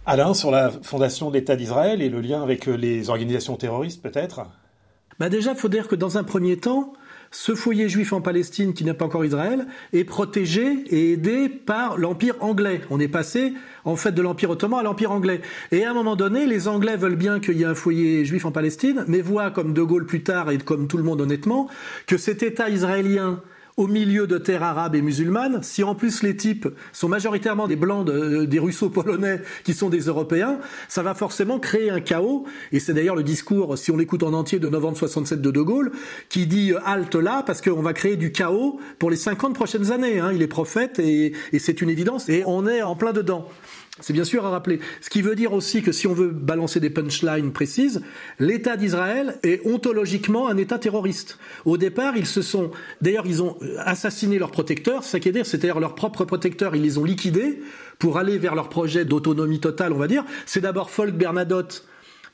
Alain, 0.06 0.34
sur 0.34 0.50
la 0.50 0.70
fondation 0.70 1.28
de 1.28 1.34
l'État 1.34 1.56
d'Israël 1.56 2.02
et 2.02 2.08
le 2.08 2.20
lien 2.20 2.42
avec 2.42 2.66
les 2.66 3.08
organisations 3.10 3.56
terroristes 3.56 4.02
peut-être? 4.02 4.40
Bah 5.22 5.28
déjà, 5.28 5.52
il 5.52 5.56
faut 5.56 5.68
dire 5.68 5.86
que 5.86 5.94
dans 5.94 6.18
un 6.18 6.24
premier 6.24 6.56
temps, 6.56 6.94
ce 7.30 7.54
foyer 7.54 7.88
juif 7.88 8.12
en 8.12 8.20
Palestine, 8.20 8.74
qui 8.74 8.84
n'est 8.84 8.92
pas 8.92 9.04
encore 9.04 9.24
Israël, 9.24 9.68
est 9.92 10.02
protégé 10.02 10.82
et 10.90 11.12
aidé 11.12 11.48
par 11.48 11.96
l'Empire 11.96 12.34
anglais. 12.40 12.80
On 12.90 12.98
est 12.98 13.06
passé, 13.06 13.54
en 13.84 13.94
fait, 13.94 14.10
de 14.10 14.20
l'Empire 14.20 14.50
ottoman 14.50 14.80
à 14.80 14.82
l'Empire 14.82 15.12
anglais. 15.12 15.40
Et 15.70 15.84
à 15.84 15.92
un 15.92 15.94
moment 15.94 16.16
donné, 16.16 16.44
les 16.44 16.66
Anglais 16.66 16.96
veulent 16.96 17.14
bien 17.14 17.38
qu'il 17.38 17.56
y 17.56 17.62
ait 17.62 17.66
un 17.66 17.76
foyer 17.76 18.24
juif 18.24 18.44
en 18.46 18.50
Palestine, 18.50 19.04
mais 19.06 19.20
voient, 19.20 19.52
comme 19.52 19.74
De 19.74 19.82
Gaulle 19.82 20.06
plus 20.06 20.24
tard, 20.24 20.50
et 20.50 20.58
comme 20.58 20.88
tout 20.88 20.96
le 20.96 21.04
monde 21.04 21.20
honnêtement, 21.20 21.68
que 22.08 22.16
cet 22.16 22.42
État 22.42 22.68
israélien 22.68 23.40
au 23.76 23.86
milieu 23.86 24.26
de 24.26 24.38
terres 24.38 24.62
arabes 24.62 24.94
et 24.94 25.02
musulmanes, 25.02 25.62
si 25.62 25.82
en 25.82 25.94
plus 25.94 26.22
les 26.22 26.36
types 26.36 26.68
sont 26.92 27.08
majoritairement 27.08 27.68
des 27.68 27.76
blancs, 27.76 28.06
de, 28.06 28.44
des 28.44 28.58
russo-polonais 28.58 29.40
qui 29.64 29.74
sont 29.74 29.88
des 29.88 30.00
Européens, 30.00 30.58
ça 30.88 31.02
va 31.02 31.14
forcément 31.14 31.58
créer 31.58 31.90
un 31.90 32.00
chaos. 32.00 32.44
Et 32.72 32.80
c'est 32.80 32.94
d'ailleurs 32.94 33.16
le 33.16 33.22
discours, 33.22 33.78
si 33.78 33.90
on 33.90 33.96
l'écoute 33.96 34.22
en 34.22 34.32
entier, 34.32 34.58
de 34.58 34.68
novembre 34.68 34.98
67 34.98 35.40
de 35.40 35.50
De 35.50 35.60
Gaulle, 35.60 35.92
qui 36.28 36.46
dit 36.46 36.72
halte 36.84 37.14
là 37.14 37.42
parce 37.46 37.60
qu'on 37.60 37.82
va 37.82 37.92
créer 37.92 38.16
du 38.16 38.32
chaos 38.32 38.78
pour 38.98 39.10
les 39.10 39.16
50 39.16 39.54
prochaines 39.54 39.90
années. 39.90 40.20
Hein. 40.20 40.32
Il 40.34 40.42
est 40.42 40.48
prophète 40.48 40.98
et 40.98 41.32
c'est 41.58 41.80
une 41.80 41.90
évidence. 41.90 42.28
Et 42.28 42.44
on 42.46 42.66
est 42.66 42.82
en 42.82 42.96
plein 42.96 43.12
dedans. 43.12 43.48
C'est 44.02 44.12
bien 44.12 44.24
sûr 44.24 44.44
à 44.44 44.50
rappeler. 44.50 44.80
Ce 45.00 45.08
qui 45.08 45.22
veut 45.22 45.34
dire 45.34 45.52
aussi 45.52 45.80
que 45.80 45.92
si 45.92 46.06
on 46.06 46.12
veut 46.12 46.28
balancer 46.28 46.80
des 46.80 46.90
punchlines 46.90 47.52
précises, 47.52 48.02
l'État 48.38 48.76
d'Israël 48.76 49.38
est 49.42 49.64
ontologiquement 49.66 50.48
un 50.48 50.56
État 50.56 50.78
terroriste. 50.78 51.38
Au 51.64 51.78
départ, 51.78 52.16
ils 52.16 52.26
se 52.26 52.42
sont, 52.42 52.72
d'ailleurs, 53.00 53.26
ils 53.26 53.42
ont 53.42 53.56
assassiné 53.78 54.38
leurs 54.38 54.50
protecteurs, 54.50 55.04
c'est 55.04 55.12
ça 55.12 55.20
qui 55.20 55.28
est 55.28 55.32
dire, 55.32 55.46
c'est-à-dire 55.46 55.80
leurs 55.80 55.94
propres 55.94 56.24
protecteurs, 56.24 56.76
ils 56.76 56.82
les 56.82 56.98
ont 56.98 57.04
liquidés 57.04 57.62
pour 57.98 58.18
aller 58.18 58.38
vers 58.38 58.54
leur 58.54 58.68
projet 58.68 59.04
d'autonomie 59.04 59.60
totale, 59.60 59.92
on 59.92 59.98
va 59.98 60.08
dire. 60.08 60.24
C'est 60.44 60.60
d'abord 60.60 60.90
Folk 60.90 61.14
Bernadotte, 61.14 61.86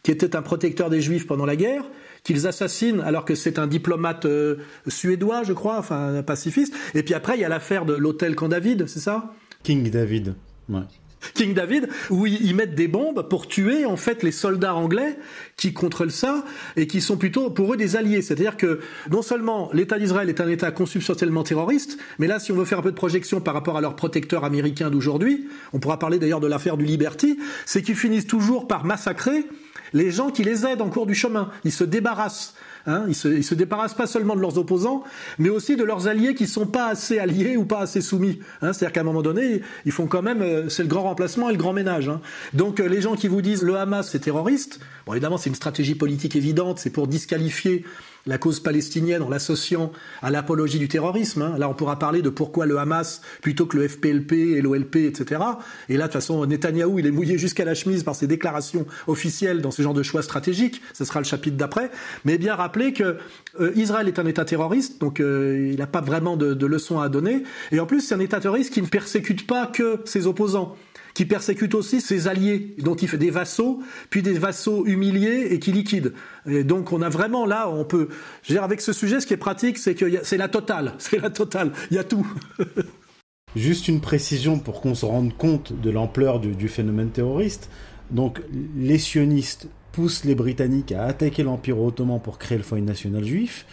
qui 0.02 0.10
était 0.10 0.34
un 0.34 0.42
protecteur 0.42 0.88
des 0.88 1.02
Juifs 1.02 1.26
pendant 1.26 1.44
la 1.44 1.56
guerre, 1.56 1.84
qu'ils 2.24 2.46
assassinent 2.46 3.00
alors 3.00 3.24
que 3.24 3.34
c'est 3.34 3.58
un 3.58 3.66
diplomate 3.66 4.24
euh, 4.24 4.56
suédois, 4.86 5.42
je 5.42 5.52
crois, 5.52 5.78
enfin 5.78 6.14
un 6.16 6.22
pacifiste. 6.22 6.74
Et 6.94 7.02
puis 7.02 7.14
après, 7.14 7.36
il 7.36 7.40
y 7.40 7.44
a 7.44 7.48
l'affaire 7.48 7.84
de 7.84 7.94
l'hôtel 7.94 8.34
Camp 8.34 8.48
David, 8.48 8.86
c'est 8.86 9.00
ça? 9.00 9.34
King 9.62 9.90
David. 9.90 10.34
Ouais. 10.68 10.80
King 11.34 11.54
David, 11.54 11.88
où 12.10 12.26
ils 12.26 12.54
mettent 12.54 12.74
des 12.74 12.88
bombes 12.88 13.28
pour 13.28 13.48
tuer 13.48 13.84
en 13.84 13.96
fait 13.96 14.22
les 14.22 14.32
soldats 14.32 14.74
anglais 14.74 15.18
qui 15.56 15.72
contrôlent 15.72 16.12
ça 16.12 16.44
et 16.76 16.86
qui 16.86 17.00
sont 17.00 17.16
plutôt 17.16 17.50
pour 17.50 17.74
eux 17.74 17.76
des 17.76 17.96
alliés. 17.96 18.22
C'est-à-dire 18.22 18.56
que 18.56 18.80
non 19.10 19.22
seulement 19.22 19.70
l'État 19.72 19.98
d'Israël 19.98 20.28
est 20.28 20.40
un 20.40 20.48
État 20.48 20.70
consubstantiellement 20.70 21.42
terroriste, 21.42 21.98
mais 22.18 22.26
là 22.26 22.38
si 22.38 22.52
on 22.52 22.56
veut 22.56 22.64
faire 22.64 22.78
un 22.78 22.82
peu 22.82 22.90
de 22.90 22.96
projection 22.96 23.40
par 23.40 23.54
rapport 23.54 23.76
à 23.76 23.80
leurs 23.80 23.96
protecteurs 23.96 24.44
américains 24.44 24.90
d'aujourd'hui, 24.90 25.48
on 25.72 25.80
pourra 25.80 25.98
parler 25.98 26.18
d'ailleurs 26.18 26.40
de 26.40 26.46
l'affaire 26.46 26.76
du 26.76 26.84
Liberty, 26.84 27.38
c'est 27.66 27.82
qu'ils 27.82 27.96
finissent 27.96 28.26
toujours 28.26 28.68
par 28.68 28.84
massacrer 28.84 29.46
les 29.92 30.10
gens 30.10 30.30
qui 30.30 30.44
les 30.44 30.66
aident 30.66 30.82
en 30.82 30.90
cours 30.90 31.06
du 31.06 31.14
chemin. 31.14 31.50
Ils 31.64 31.72
se 31.72 31.84
débarrassent. 31.84 32.54
Hein, 32.88 33.04
ils, 33.06 33.14
se, 33.14 33.42
se 33.42 33.54
débarrassent 33.54 33.94
pas 33.94 34.06
seulement 34.06 34.34
de 34.34 34.40
leurs 34.40 34.56
opposants, 34.56 35.04
mais 35.38 35.50
aussi 35.50 35.76
de 35.76 35.84
leurs 35.84 36.08
alliés 36.08 36.34
qui 36.34 36.46
sont 36.46 36.66
pas 36.66 36.88
assez 36.88 37.18
alliés 37.18 37.58
ou 37.58 37.66
pas 37.66 37.80
assez 37.80 38.00
soumis. 38.00 38.38
Hein, 38.62 38.72
C'est-à-dire 38.72 38.92
qu'à 38.92 39.00
un 39.02 39.04
moment 39.04 39.20
donné, 39.20 39.60
ils 39.84 39.92
font 39.92 40.06
quand 40.06 40.22
même, 40.22 40.40
euh, 40.40 40.70
c'est 40.70 40.82
le 40.82 40.88
grand 40.88 41.02
remplacement 41.02 41.50
et 41.50 41.52
le 41.52 41.58
grand 41.58 41.74
ménage. 41.74 42.08
Hein. 42.08 42.22
Donc 42.54 42.80
euh, 42.80 42.88
les 42.88 43.02
gens 43.02 43.14
qui 43.14 43.28
vous 43.28 43.42
disent 43.42 43.62
le 43.62 43.76
Hamas 43.76 44.08
c'est 44.08 44.20
terroriste, 44.20 44.80
bon 45.06 45.12
évidemment 45.12 45.36
c'est 45.36 45.50
une 45.50 45.54
stratégie 45.54 45.94
politique 45.94 46.34
évidente, 46.34 46.78
c'est 46.78 46.88
pour 46.88 47.08
disqualifier 47.08 47.84
la 48.26 48.38
cause 48.38 48.60
palestinienne 48.60 49.22
en 49.22 49.28
l'associant 49.28 49.92
à 50.22 50.30
l'apologie 50.30 50.78
du 50.78 50.88
terrorisme. 50.88 51.42
Hein. 51.42 51.54
Là, 51.58 51.68
on 51.68 51.74
pourra 51.74 51.98
parler 51.98 52.22
de 52.22 52.30
pourquoi 52.30 52.66
le 52.66 52.78
Hamas 52.78 53.20
plutôt 53.42 53.66
que 53.66 53.76
le 53.76 53.88
FPLP 53.88 54.32
et 54.32 54.60
l'OLP, 54.60 54.96
etc. 54.96 55.40
Et 55.88 55.96
là, 55.96 56.04
de 56.04 56.12
toute 56.12 56.14
façon, 56.14 56.44
Netanyahou, 56.46 56.98
il 56.98 57.06
est 57.06 57.10
mouillé 57.10 57.38
jusqu'à 57.38 57.64
la 57.64 57.74
chemise 57.74 58.02
par 58.02 58.14
ses 58.14 58.26
déclarations 58.26 58.86
officielles 59.06 59.60
dans 59.60 59.70
ce 59.70 59.82
genre 59.82 59.94
de 59.94 60.02
choix 60.02 60.22
stratégiques. 60.22 60.82
Ce 60.92 61.04
sera 61.04 61.20
le 61.20 61.26
chapitre 61.26 61.56
d'après. 61.56 61.90
Mais 62.24 62.38
bien 62.38 62.54
rappeler 62.54 62.92
que 62.92 63.16
euh, 63.60 63.72
Israël 63.74 64.08
est 64.08 64.18
un 64.18 64.26
État 64.26 64.44
terroriste, 64.44 65.00
donc 65.00 65.20
euh, 65.20 65.70
il 65.72 65.78
n'a 65.78 65.86
pas 65.86 66.00
vraiment 66.00 66.36
de, 66.36 66.54
de 66.54 66.66
leçons 66.66 67.00
à 67.00 67.08
donner. 67.08 67.44
Et 67.72 67.80
en 67.80 67.86
plus, 67.86 68.00
c'est 68.00 68.14
un 68.14 68.20
État 68.20 68.40
terroriste 68.40 68.72
qui 68.72 68.82
ne 68.82 68.86
persécute 68.86 69.46
pas 69.46 69.66
que 69.66 70.00
ses 70.04 70.26
opposants 70.26 70.76
qui 71.18 71.26
persécute 71.26 71.74
aussi 71.74 72.00
ses 72.00 72.28
alliés, 72.28 72.76
dont 72.78 72.94
il 72.94 73.08
fait 73.08 73.18
des 73.18 73.32
vassaux, 73.32 73.82
puis 74.08 74.22
des 74.22 74.34
vassaux 74.34 74.86
humiliés 74.86 75.48
et 75.50 75.58
qui 75.58 75.72
liquide. 75.72 76.12
Et 76.46 76.62
donc 76.62 76.92
on 76.92 77.02
a 77.02 77.08
vraiment 77.08 77.44
là, 77.44 77.68
on 77.68 77.84
peut, 77.84 78.08
je 78.44 78.50
veux 78.50 78.54
dire, 78.54 78.62
avec 78.62 78.80
ce 78.80 78.92
sujet, 78.92 79.18
ce 79.18 79.26
qui 79.26 79.34
est 79.34 79.36
pratique, 79.36 79.78
c'est 79.78 79.96
que 79.96 80.22
c'est 80.22 80.36
la 80.36 80.46
totale, 80.46 80.94
c'est 80.98 81.20
la 81.20 81.30
totale, 81.30 81.72
il 81.90 81.96
y 81.96 81.98
a 81.98 82.04
tout. 82.04 82.24
Juste 83.56 83.88
une 83.88 84.00
précision 84.00 84.60
pour 84.60 84.80
qu'on 84.80 84.94
se 84.94 85.06
rende 85.06 85.36
compte 85.36 85.72
de 85.72 85.90
l'ampleur 85.90 86.38
du, 86.38 86.54
du 86.54 86.68
phénomène 86.68 87.10
terroriste. 87.10 87.68
Donc 88.12 88.40
les 88.76 88.98
sionistes 88.98 89.66
poussent 89.90 90.24
les 90.24 90.36
Britanniques 90.36 90.92
à 90.92 91.02
attaquer 91.02 91.42
l'Empire 91.42 91.80
ottoman 91.80 92.20
pour 92.22 92.38
créer 92.38 92.58
le 92.58 92.62
foyer 92.62 92.84
national 92.84 93.24
juif, 93.24 93.66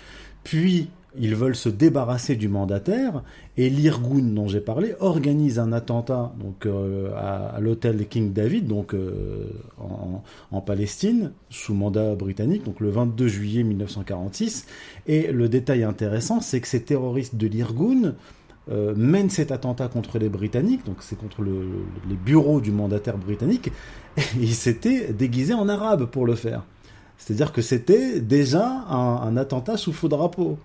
puis 0.43 0.89
ils 1.19 1.35
veulent 1.35 1.55
se 1.55 1.69
débarrasser 1.69 2.35
du 2.35 2.47
mandataire 2.47 3.23
et 3.57 3.69
l'Irgun 3.69 4.33
dont 4.33 4.47
j'ai 4.47 4.59
parlé 4.59 4.95
organise 4.99 5.59
un 5.59 5.71
attentat 5.71 6.33
donc 6.39 6.65
euh, 6.65 7.11
à, 7.15 7.55
à 7.55 7.59
l'hôtel 7.59 8.07
King 8.07 8.33
David 8.33 8.67
donc 8.67 8.93
euh, 8.93 9.47
en, 10.51 10.61
Palestine 10.61 11.31
sous 11.49 11.73
mandat 11.73 12.15
britannique 12.15 12.63
donc 12.63 12.79
le 12.79 12.89
22 12.89 13.27
juillet 13.27 13.63
1946 13.63 14.65
et 15.07 15.31
le 15.31 15.49
détail 15.49 15.83
intéressant 15.83 16.41
c'est 16.41 16.59
que 16.61 16.67
ces 16.67 16.83
terroristes 16.83 17.35
de 17.35 17.47
l'Irgun 17.47 18.13
euh, 18.71 18.95
mènent 18.95 19.29
cet 19.29 19.51
attentat 19.51 19.87
contre 19.89 20.17
les 20.17 20.27
Britanniques, 20.27 20.83
donc 20.87 20.97
c'est 21.01 21.15
contre 21.15 21.43
le, 21.43 21.51
le, 21.51 21.85
les 22.09 22.15
bureaux 22.15 22.61
du 22.61 22.71
mandataire 22.71 23.15
britannique, 23.15 23.69
et 24.17 24.21
ils 24.39 24.55
s'étaient 24.55 25.13
déguisés 25.13 25.53
en 25.53 25.69
arabe 25.69 26.05
pour 26.05 26.25
le 26.25 26.33
faire. 26.33 26.63
C'est-à-dire 27.19 27.53
que 27.53 27.61
c'était 27.61 28.19
déjà 28.21 28.67
un 28.89 29.37
attentat 29.37 29.77
sous 29.77 29.93
faux 29.93 30.07
drapeau. 30.07 30.57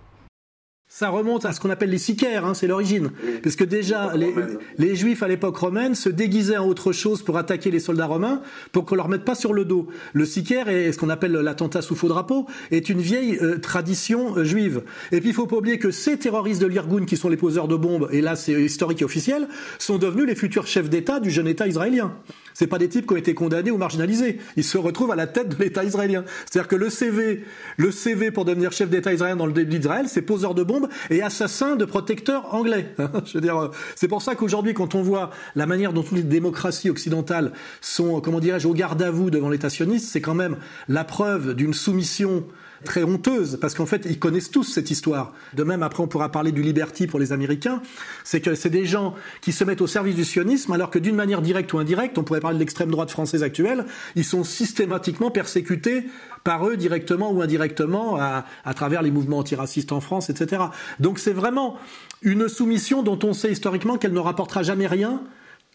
Ça 0.93 1.07
remonte 1.07 1.45
à 1.45 1.53
ce 1.53 1.61
qu'on 1.61 1.69
appelle 1.69 1.89
les 1.89 1.97
sicaires, 1.97 2.45
hein, 2.45 2.53
c'est 2.53 2.67
l'origine. 2.67 3.11
Parce 3.41 3.55
que 3.55 3.63
déjà, 3.63 4.13
les, 4.13 4.35
les 4.77 4.93
juifs 4.97 5.23
à 5.23 5.29
l'époque 5.29 5.55
romaine 5.55 5.95
se 5.95 6.09
déguisaient 6.09 6.57
en 6.57 6.67
autre 6.67 6.91
chose 6.91 7.23
pour 7.23 7.37
attaquer 7.37 7.71
les 7.71 7.79
soldats 7.79 8.07
romains, 8.07 8.41
pour 8.73 8.83
qu'on 8.83 8.95
leur 8.95 9.07
mette 9.07 9.23
pas 9.23 9.33
sur 9.33 9.53
le 9.53 9.63
dos. 9.63 9.87
Le 10.11 10.25
sicaire, 10.25 10.67
et 10.67 10.91
ce 10.91 10.97
qu'on 10.97 11.09
appelle 11.09 11.31
l'attentat 11.31 11.81
sous 11.81 11.95
faux 11.95 12.09
drapeau, 12.09 12.45
est 12.71 12.89
une 12.89 12.99
vieille 12.99 13.37
euh, 13.41 13.57
tradition 13.57 14.35
euh, 14.35 14.43
juive. 14.43 14.83
Et 15.13 15.21
puis 15.21 15.29
il 15.29 15.33
faut 15.33 15.47
pas 15.47 15.55
oublier 15.55 15.79
que 15.79 15.91
ces 15.91 16.17
terroristes 16.17 16.61
de 16.61 16.67
l'Irgun, 16.67 17.05
qui 17.05 17.15
sont 17.15 17.29
les 17.29 17.37
poseurs 17.37 17.69
de 17.69 17.77
bombes, 17.77 18.09
et 18.11 18.19
là 18.19 18.35
c'est 18.35 18.61
historique 18.61 19.01
et 19.01 19.05
officiel, 19.05 19.47
sont 19.79 19.97
devenus 19.97 20.27
les 20.27 20.35
futurs 20.35 20.67
chefs 20.67 20.89
d'État 20.89 21.21
du 21.21 21.31
jeune 21.31 21.47
État 21.47 21.67
israélien. 21.67 22.13
C'est 22.61 22.67
pas 22.67 22.77
des 22.77 22.89
types 22.89 23.07
qui 23.07 23.13
ont 23.13 23.17
été 23.17 23.33
condamnés 23.33 23.71
ou 23.71 23.77
marginalisés. 23.77 24.37
Ils 24.55 24.63
se 24.63 24.77
retrouvent 24.77 25.09
à 25.09 25.15
la 25.15 25.25
tête 25.25 25.49
de 25.49 25.63
l'État 25.63 25.83
israélien. 25.83 26.23
C'est-à-dire 26.45 26.67
que 26.67 26.75
le 26.75 26.91
CV, 26.91 27.43
le 27.77 27.89
CV 27.89 28.29
pour 28.29 28.45
devenir 28.45 28.71
chef 28.71 28.87
d'État 28.87 29.11
israélien 29.11 29.35
dans 29.35 29.47
le 29.47 29.51
début 29.51 29.79
d'Israël, 29.79 30.05
c'est 30.07 30.21
poseur 30.21 30.53
de 30.53 30.61
bombes 30.61 30.87
et 31.09 31.23
assassin 31.23 31.75
de 31.75 31.85
protecteurs 31.85 32.53
anglais. 32.53 32.93
Je 33.25 33.33
veux 33.33 33.41
dire, 33.41 33.71
c'est 33.95 34.07
pour 34.07 34.21
ça 34.21 34.35
qu'aujourd'hui, 34.35 34.75
quand 34.75 34.93
on 34.93 35.01
voit 35.01 35.31
la 35.55 35.65
manière 35.65 35.91
dont 35.91 36.03
toutes 36.03 36.19
les 36.19 36.21
démocraties 36.21 36.91
occidentales 36.91 37.51
sont, 37.81 38.21
comment 38.21 38.39
dirais-je, 38.39 38.67
au 38.67 38.75
garde 38.75 39.01
à 39.01 39.09
vous 39.09 39.31
devant 39.31 39.49
l'État 39.49 39.71
sioniste, 39.71 40.11
c'est 40.11 40.21
quand 40.21 40.35
même 40.35 40.57
la 40.87 41.03
preuve 41.03 41.55
d'une 41.55 41.73
soumission 41.73 42.43
très 42.83 43.03
honteuse, 43.03 43.57
parce 43.61 43.73
qu'en 43.73 43.85
fait, 43.85 44.05
ils 44.05 44.19
connaissent 44.19 44.51
tous 44.51 44.63
cette 44.63 44.91
histoire. 44.91 45.33
De 45.53 45.63
même, 45.63 45.83
après, 45.83 46.03
on 46.03 46.07
pourra 46.07 46.31
parler 46.31 46.51
du 46.51 46.61
Liberty 46.61 47.07
pour 47.07 47.19
les 47.19 47.31
Américains, 47.31 47.81
c'est 48.23 48.41
que 48.41 48.55
c'est 48.55 48.69
des 48.69 48.85
gens 48.85 49.15
qui 49.41 49.51
se 49.51 49.63
mettent 49.63 49.81
au 49.81 49.87
service 49.87 50.15
du 50.15 50.25
sionisme, 50.25 50.71
alors 50.71 50.89
que 50.89 50.99
d'une 50.99 51.15
manière 51.15 51.41
directe 51.41 51.73
ou 51.73 51.79
indirecte, 51.79 52.17
on 52.17 52.23
pourrait 52.23 52.39
parler 52.39 52.55
de 52.55 52.59
l'extrême 52.59 52.91
droite 52.91 53.11
française 53.11 53.43
actuelle, 53.43 53.85
ils 54.15 54.25
sont 54.25 54.43
systématiquement 54.43 55.31
persécutés 55.31 56.05
par 56.43 56.67
eux 56.67 56.77
directement 56.77 57.31
ou 57.31 57.41
indirectement 57.41 58.17
à, 58.17 58.45
à 58.65 58.73
travers 58.73 59.01
les 59.01 59.11
mouvements 59.11 59.39
antiracistes 59.39 59.91
en 59.91 60.01
France, 60.01 60.29
etc. 60.29 60.63
Donc 60.99 61.19
c'est 61.19 61.33
vraiment 61.33 61.77
une 62.21 62.47
soumission 62.47 63.03
dont 63.03 63.19
on 63.23 63.33
sait 63.33 63.51
historiquement 63.51 63.97
qu'elle 63.97 64.13
ne 64.13 64.19
rapportera 64.19 64.63
jamais 64.63 64.87
rien, 64.87 65.21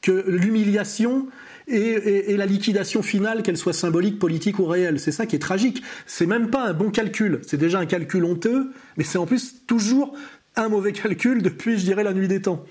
que 0.02 0.24
l'humiliation 0.26 1.26
et, 1.68 2.32
et, 2.32 2.36
la 2.36 2.46
liquidation 2.46 3.02
finale, 3.02 3.42
qu'elle 3.42 3.56
soit 3.56 3.72
symbolique, 3.72 4.18
politique 4.18 4.58
ou 4.58 4.66
réelle. 4.66 5.00
C'est 5.00 5.12
ça 5.12 5.26
qui 5.26 5.36
est 5.36 5.40
tragique. 5.40 5.82
C'est 6.06 6.26
même 6.26 6.50
pas 6.50 6.62
un 6.62 6.72
bon 6.72 6.90
calcul. 6.90 7.40
C'est 7.46 7.56
déjà 7.56 7.80
un 7.80 7.86
calcul 7.86 8.24
honteux, 8.24 8.70
mais 8.96 9.04
c'est 9.04 9.18
en 9.18 9.26
plus 9.26 9.66
toujours 9.66 10.14
un 10.54 10.68
mauvais 10.68 10.92
calcul 10.92 11.42
depuis, 11.42 11.78
je 11.78 11.84
dirais, 11.84 12.04
la 12.04 12.14
nuit 12.14 12.28
des 12.28 12.42
temps. 12.42 12.64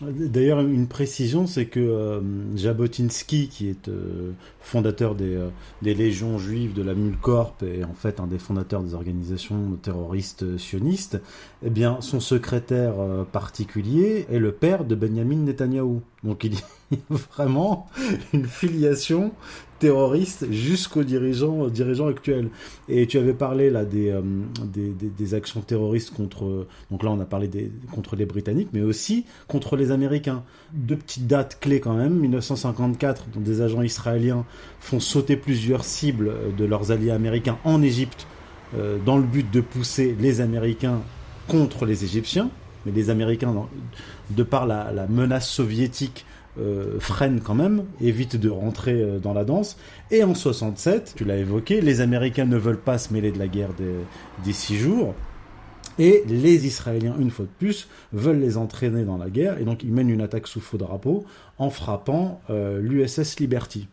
D'ailleurs, 0.00 0.60
une 0.60 0.86
précision, 0.86 1.48
c'est 1.48 1.66
que 1.66 1.80
euh, 1.80 2.20
Jabotinsky, 2.56 3.48
qui 3.48 3.68
est 3.68 3.88
euh, 3.88 4.30
fondateur 4.60 5.16
des, 5.16 5.34
euh, 5.34 5.48
des, 5.82 5.94
légions 5.94 6.38
juives 6.38 6.72
de 6.72 6.82
la 6.82 6.94
Mulcorp 6.94 7.56
et 7.62 7.82
en 7.82 7.94
fait 7.94 8.20
un 8.20 8.28
des 8.28 8.38
fondateurs 8.38 8.82
des 8.82 8.94
organisations 8.94 9.76
terroristes 9.82 10.56
sionistes, 10.56 11.20
eh 11.64 11.70
bien, 11.70 12.00
son 12.00 12.20
secrétaire 12.20 12.94
particulier 13.32 14.26
est 14.30 14.38
le 14.38 14.52
père 14.52 14.84
de 14.84 14.94
Benjamin 14.94 15.36
Netanyahou. 15.36 16.02
Donc 16.22 16.44
il 16.44 16.54
y 16.54 16.58
a 16.58 16.96
vraiment 17.34 17.88
une 18.32 18.46
filiation 18.46 19.32
terroriste 19.78 20.50
jusqu'aux 20.50 21.04
dirigeants, 21.04 21.68
dirigeants 21.68 22.08
actuels. 22.08 22.48
Et 22.88 23.06
tu 23.06 23.18
avais 23.18 23.32
parlé 23.32 23.70
là 23.70 23.84
des, 23.84 24.10
euh, 24.10 24.22
des, 24.64 24.90
des, 24.90 25.34
actions 25.34 25.60
terroristes 25.60 26.14
contre, 26.14 26.66
donc 26.90 27.02
là 27.02 27.10
on 27.10 27.20
a 27.20 27.24
parlé 27.24 27.48
des, 27.48 27.70
contre 27.92 28.16
les 28.16 28.26
Britanniques, 28.26 28.68
mais 28.72 28.82
aussi 28.82 29.24
contre 29.46 29.76
les 29.76 29.90
Américains. 29.90 30.42
Deux 30.72 30.96
petites 30.96 31.26
dates 31.26 31.58
clés 31.60 31.80
quand 31.80 31.94
même. 31.94 32.14
1954, 32.14 33.26
dont 33.32 33.40
des 33.40 33.60
agents 33.60 33.82
israéliens 33.82 34.44
font 34.80 35.00
sauter 35.00 35.36
plusieurs 35.36 35.84
cibles 35.84 36.32
de 36.56 36.64
leurs 36.64 36.90
alliés 36.90 37.10
américains 37.10 37.58
en 37.64 37.82
Égypte, 37.82 38.26
euh, 38.76 38.98
dans 39.04 39.16
le 39.16 39.24
but 39.24 39.50
de 39.50 39.60
pousser 39.60 40.16
les 40.18 40.40
Américains 40.40 41.00
contre 41.46 41.86
les 41.86 42.04
Égyptiens. 42.04 42.50
Mais 42.86 42.92
les 42.92 43.10
Américains, 43.10 43.52
de 44.30 44.42
par 44.44 44.66
la 44.66 45.06
menace 45.08 45.48
soviétique, 45.48 46.24
euh, 46.58 46.98
freine 47.00 47.40
quand 47.40 47.54
même, 47.54 47.84
évite 48.00 48.36
de 48.36 48.48
rentrer 48.48 49.00
euh, 49.00 49.18
dans 49.18 49.32
la 49.32 49.44
danse. 49.44 49.76
Et 50.10 50.24
en 50.24 50.34
67, 50.34 51.14
tu 51.16 51.24
l'as 51.24 51.36
évoqué, 51.36 51.80
les 51.80 52.00
Américains 52.00 52.46
ne 52.46 52.56
veulent 52.56 52.80
pas 52.80 52.98
se 52.98 53.12
mêler 53.12 53.32
de 53.32 53.38
la 53.38 53.48
guerre 53.48 53.70
des, 54.44 54.52
six 54.52 54.76
jours. 54.76 55.14
Et 55.98 56.22
les 56.28 56.66
Israéliens, 56.66 57.16
une 57.18 57.30
fois 57.30 57.44
de 57.44 57.50
plus, 57.58 57.88
veulent 58.12 58.38
les 58.38 58.56
entraîner 58.56 59.04
dans 59.04 59.18
la 59.18 59.30
guerre. 59.30 59.58
Et 59.58 59.64
donc 59.64 59.82
ils 59.82 59.92
mènent 59.92 60.10
une 60.10 60.20
attaque 60.20 60.46
sous 60.46 60.60
faux 60.60 60.78
drapeau 60.78 61.24
en 61.58 61.70
frappant 61.70 62.40
euh, 62.50 62.80
l'USS 62.80 63.40
Liberty 63.40 63.88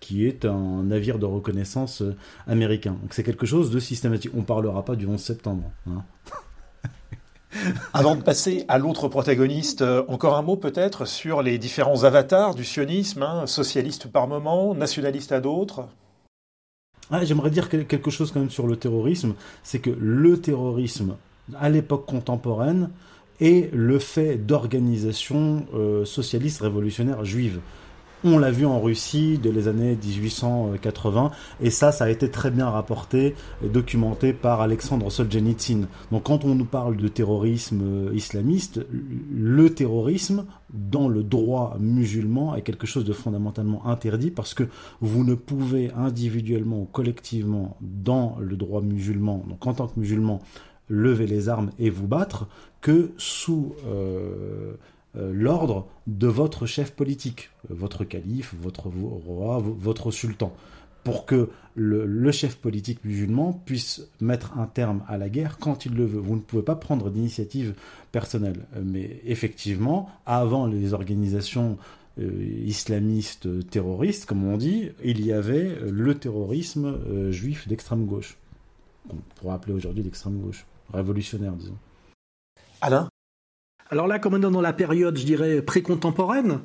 qui 0.00 0.26
est 0.26 0.46
un 0.46 0.82
navire 0.82 1.18
de 1.18 1.26
reconnaissance 1.26 2.02
euh, 2.02 2.16
américain. 2.46 2.96
Donc 3.00 3.12
c'est 3.12 3.22
quelque 3.22 3.46
chose 3.46 3.70
de 3.70 3.78
systématique. 3.78 4.32
On 4.34 4.42
parlera 4.42 4.84
pas 4.84 4.96
du 4.96 5.06
11 5.06 5.20
septembre. 5.20 5.70
Hein. 5.86 6.02
Avant 7.92 8.14
de 8.14 8.22
passer 8.22 8.64
à 8.68 8.78
l'autre 8.78 9.08
protagoniste, 9.08 9.82
euh, 9.82 10.04
encore 10.08 10.36
un 10.36 10.42
mot 10.42 10.56
peut-être 10.56 11.04
sur 11.04 11.42
les 11.42 11.58
différents 11.58 12.04
avatars 12.04 12.54
du 12.54 12.64
sionisme, 12.64 13.22
hein, 13.22 13.46
socialiste 13.46 14.08
par 14.08 14.28
moment, 14.28 14.74
nationaliste 14.74 15.32
à 15.32 15.40
d'autres. 15.40 15.86
J'aimerais 17.22 17.50
dire 17.50 17.68
quelque 17.68 18.10
chose 18.10 18.30
quand 18.30 18.38
même 18.38 18.50
sur 18.50 18.68
le 18.68 18.76
terrorisme, 18.76 19.34
c'est 19.64 19.80
que 19.80 19.90
le 19.90 20.40
terrorisme 20.40 21.16
à 21.58 21.68
l'époque 21.68 22.06
contemporaine 22.06 22.90
est 23.40 23.72
le 23.74 23.98
fait 23.98 24.36
d'organisations 24.36 25.66
euh, 25.74 26.04
socialistes 26.04 26.60
révolutionnaires 26.60 27.24
juives. 27.24 27.58
On 28.22 28.38
l'a 28.38 28.50
vu 28.50 28.66
en 28.66 28.78
Russie 28.78 29.38
de 29.38 29.48
les 29.48 29.66
années 29.66 29.96
1880 29.96 31.30
et 31.62 31.70
ça, 31.70 31.90
ça 31.90 32.04
a 32.04 32.10
été 32.10 32.30
très 32.30 32.50
bien 32.50 32.68
rapporté 32.68 33.34
et 33.64 33.68
documenté 33.68 34.34
par 34.34 34.60
Alexandre 34.60 35.10
Solzhenitsyn. 35.10 35.88
Donc 36.12 36.24
quand 36.24 36.44
on 36.44 36.54
nous 36.54 36.66
parle 36.66 36.98
de 36.98 37.08
terrorisme 37.08 38.10
islamiste, 38.12 38.84
le 39.32 39.70
terrorisme 39.70 40.44
dans 40.68 41.08
le 41.08 41.22
droit 41.22 41.78
musulman 41.80 42.54
est 42.56 42.62
quelque 42.62 42.86
chose 42.86 43.06
de 43.06 43.14
fondamentalement 43.14 43.86
interdit 43.86 44.30
parce 44.30 44.52
que 44.52 44.64
vous 45.00 45.24
ne 45.24 45.34
pouvez 45.34 45.90
individuellement 45.92 46.82
ou 46.82 46.88
collectivement 46.92 47.78
dans 47.80 48.36
le 48.38 48.56
droit 48.56 48.82
musulman, 48.82 49.44
donc 49.48 49.66
en 49.66 49.72
tant 49.72 49.88
que 49.88 49.98
musulman, 49.98 50.40
lever 50.90 51.26
les 51.26 51.48
armes 51.48 51.70
et 51.78 51.88
vous 51.88 52.06
battre 52.06 52.48
que 52.82 53.12
sous 53.16 53.74
euh, 53.86 53.90
euh, 53.90 54.74
l'ordre 55.14 55.88
de 56.06 56.28
votre 56.28 56.66
chef 56.66 56.92
politique, 56.92 57.50
votre 57.68 58.04
calife, 58.04 58.54
votre 58.60 58.88
roi, 58.88 59.60
votre 59.60 60.10
sultan, 60.10 60.52
pour 61.04 61.26
que 61.26 61.50
le, 61.74 62.30
chef 62.30 62.56
politique 62.56 63.04
musulman 63.04 63.52
puisse 63.52 64.06
mettre 64.20 64.58
un 64.58 64.66
terme 64.66 65.02
à 65.08 65.18
la 65.18 65.28
guerre 65.28 65.58
quand 65.58 65.86
il 65.86 65.94
le 65.94 66.04
veut. 66.04 66.20
Vous 66.20 66.36
ne 66.36 66.40
pouvez 66.40 66.62
pas 66.62 66.76
prendre 66.76 67.10
d'initiative 67.10 67.74
personnelle. 68.12 68.66
Mais 68.82 69.20
effectivement, 69.24 70.10
avant 70.26 70.66
les 70.66 70.92
organisations 70.92 71.78
euh, 72.18 72.62
islamistes 72.64 73.68
terroristes, 73.70 74.26
comme 74.26 74.44
on 74.44 74.56
dit, 74.56 74.90
il 75.02 75.24
y 75.24 75.32
avait 75.32 75.78
le 75.90 76.14
terrorisme 76.14 76.86
euh, 76.86 77.32
juif 77.32 77.66
d'extrême 77.66 78.04
gauche, 78.04 78.36
qu'on 79.08 79.16
pourrait 79.36 79.54
appeler 79.54 79.74
aujourd'hui 79.74 80.02
d'extrême 80.02 80.38
gauche, 80.38 80.66
révolutionnaire, 80.92 81.52
disons. 81.52 81.78
Alain? 82.80 83.08
Alors 83.90 84.06
là, 84.06 84.18
comme 84.18 84.34
on 84.34 84.38
est 84.38 84.52
dans 84.52 84.60
la 84.60 84.72
période, 84.72 85.18
je 85.18 85.24
dirais, 85.24 85.62
précontemporaine, 85.62 86.60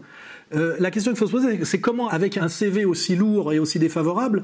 euh, 0.54 0.76
la 0.80 0.92
question 0.92 1.12
qu'il 1.12 1.18
faut 1.18 1.28
se 1.28 1.32
poser, 1.32 1.66
c'est 1.66 1.82
comment, 1.82 2.08
avec 2.08 2.38
un 2.38 2.48
CV 2.48 2.86
aussi 2.86 3.16
lourd 3.16 3.52
et 3.52 3.60
aussi 3.60 3.80
défavorable, 3.80 4.44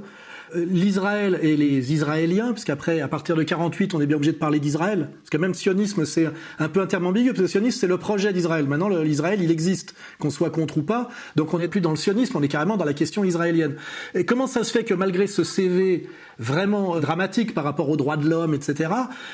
l'Israël 0.55 1.39
et 1.41 1.55
les 1.55 1.93
Israéliens, 1.93 2.51
puisqu'après, 2.53 3.01
à 3.01 3.07
partir 3.07 3.35
de 3.35 3.43
48, 3.43 3.93
on 3.93 4.01
est 4.01 4.05
bien 4.05 4.17
obligé 4.17 4.31
de 4.31 4.37
parler 4.37 4.59
d'Israël, 4.59 5.09
parce 5.19 5.29
que 5.29 5.37
même 5.37 5.53
sionisme, 5.53 6.05
c'est 6.05 6.29
un 6.59 6.69
peu 6.69 6.81
un 6.81 6.87
terme 6.87 7.07
ambigu, 7.07 7.29
parce 7.29 7.41
que 7.41 7.47
sionisme, 7.47 7.79
c'est 7.79 7.87
le 7.87 7.97
projet 7.97 8.33
d'Israël. 8.33 8.67
Maintenant, 8.67 8.89
l'Israël, 8.89 9.41
il 9.41 9.51
existe, 9.51 9.95
qu'on 10.19 10.29
soit 10.29 10.49
contre 10.49 10.77
ou 10.77 10.83
pas, 10.83 11.09
donc 11.35 11.53
on 11.53 11.59
n'est 11.59 11.67
plus 11.67 11.81
dans 11.81 11.91
le 11.91 11.95
sionisme, 11.95 12.37
on 12.37 12.43
est 12.43 12.47
carrément 12.47 12.77
dans 12.77 12.85
la 12.85 12.93
question 12.93 13.23
israélienne. 13.23 13.75
Et 14.15 14.25
comment 14.25 14.47
ça 14.47 14.63
se 14.63 14.71
fait 14.71 14.83
que 14.83 14.93
malgré 14.93 15.27
ce 15.27 15.43
CV 15.43 16.07
vraiment 16.39 16.99
dramatique 16.99 17.53
par 17.53 17.63
rapport 17.63 17.89
aux 17.89 17.97
droits 17.97 18.17
de 18.17 18.27
l'homme, 18.27 18.53
etc., 18.53 18.91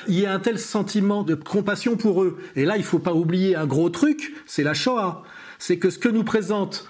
il 0.07 0.20
y 0.20 0.26
a 0.26 0.34
un 0.34 0.39
tel 0.39 0.59
sentiment 0.59 1.24
de 1.24 1.36
compassion 1.36 1.95
pour 1.95 2.24
eux? 2.24 2.38
Et 2.55 2.65
là, 2.65 2.78
il 2.78 2.84
faut 2.84 2.99
pas 2.99 3.13
oublier 3.13 3.55
un 3.55 3.65
gros 3.65 3.89
truc, 3.89 4.34
c'est 4.45 4.63
la 4.63 4.74
Shoah 4.74 5.24
c'est 5.59 5.78
que 5.78 5.89
ce 5.89 5.99
que 5.99 6.09
nous 6.09 6.24
présentent 6.24 6.88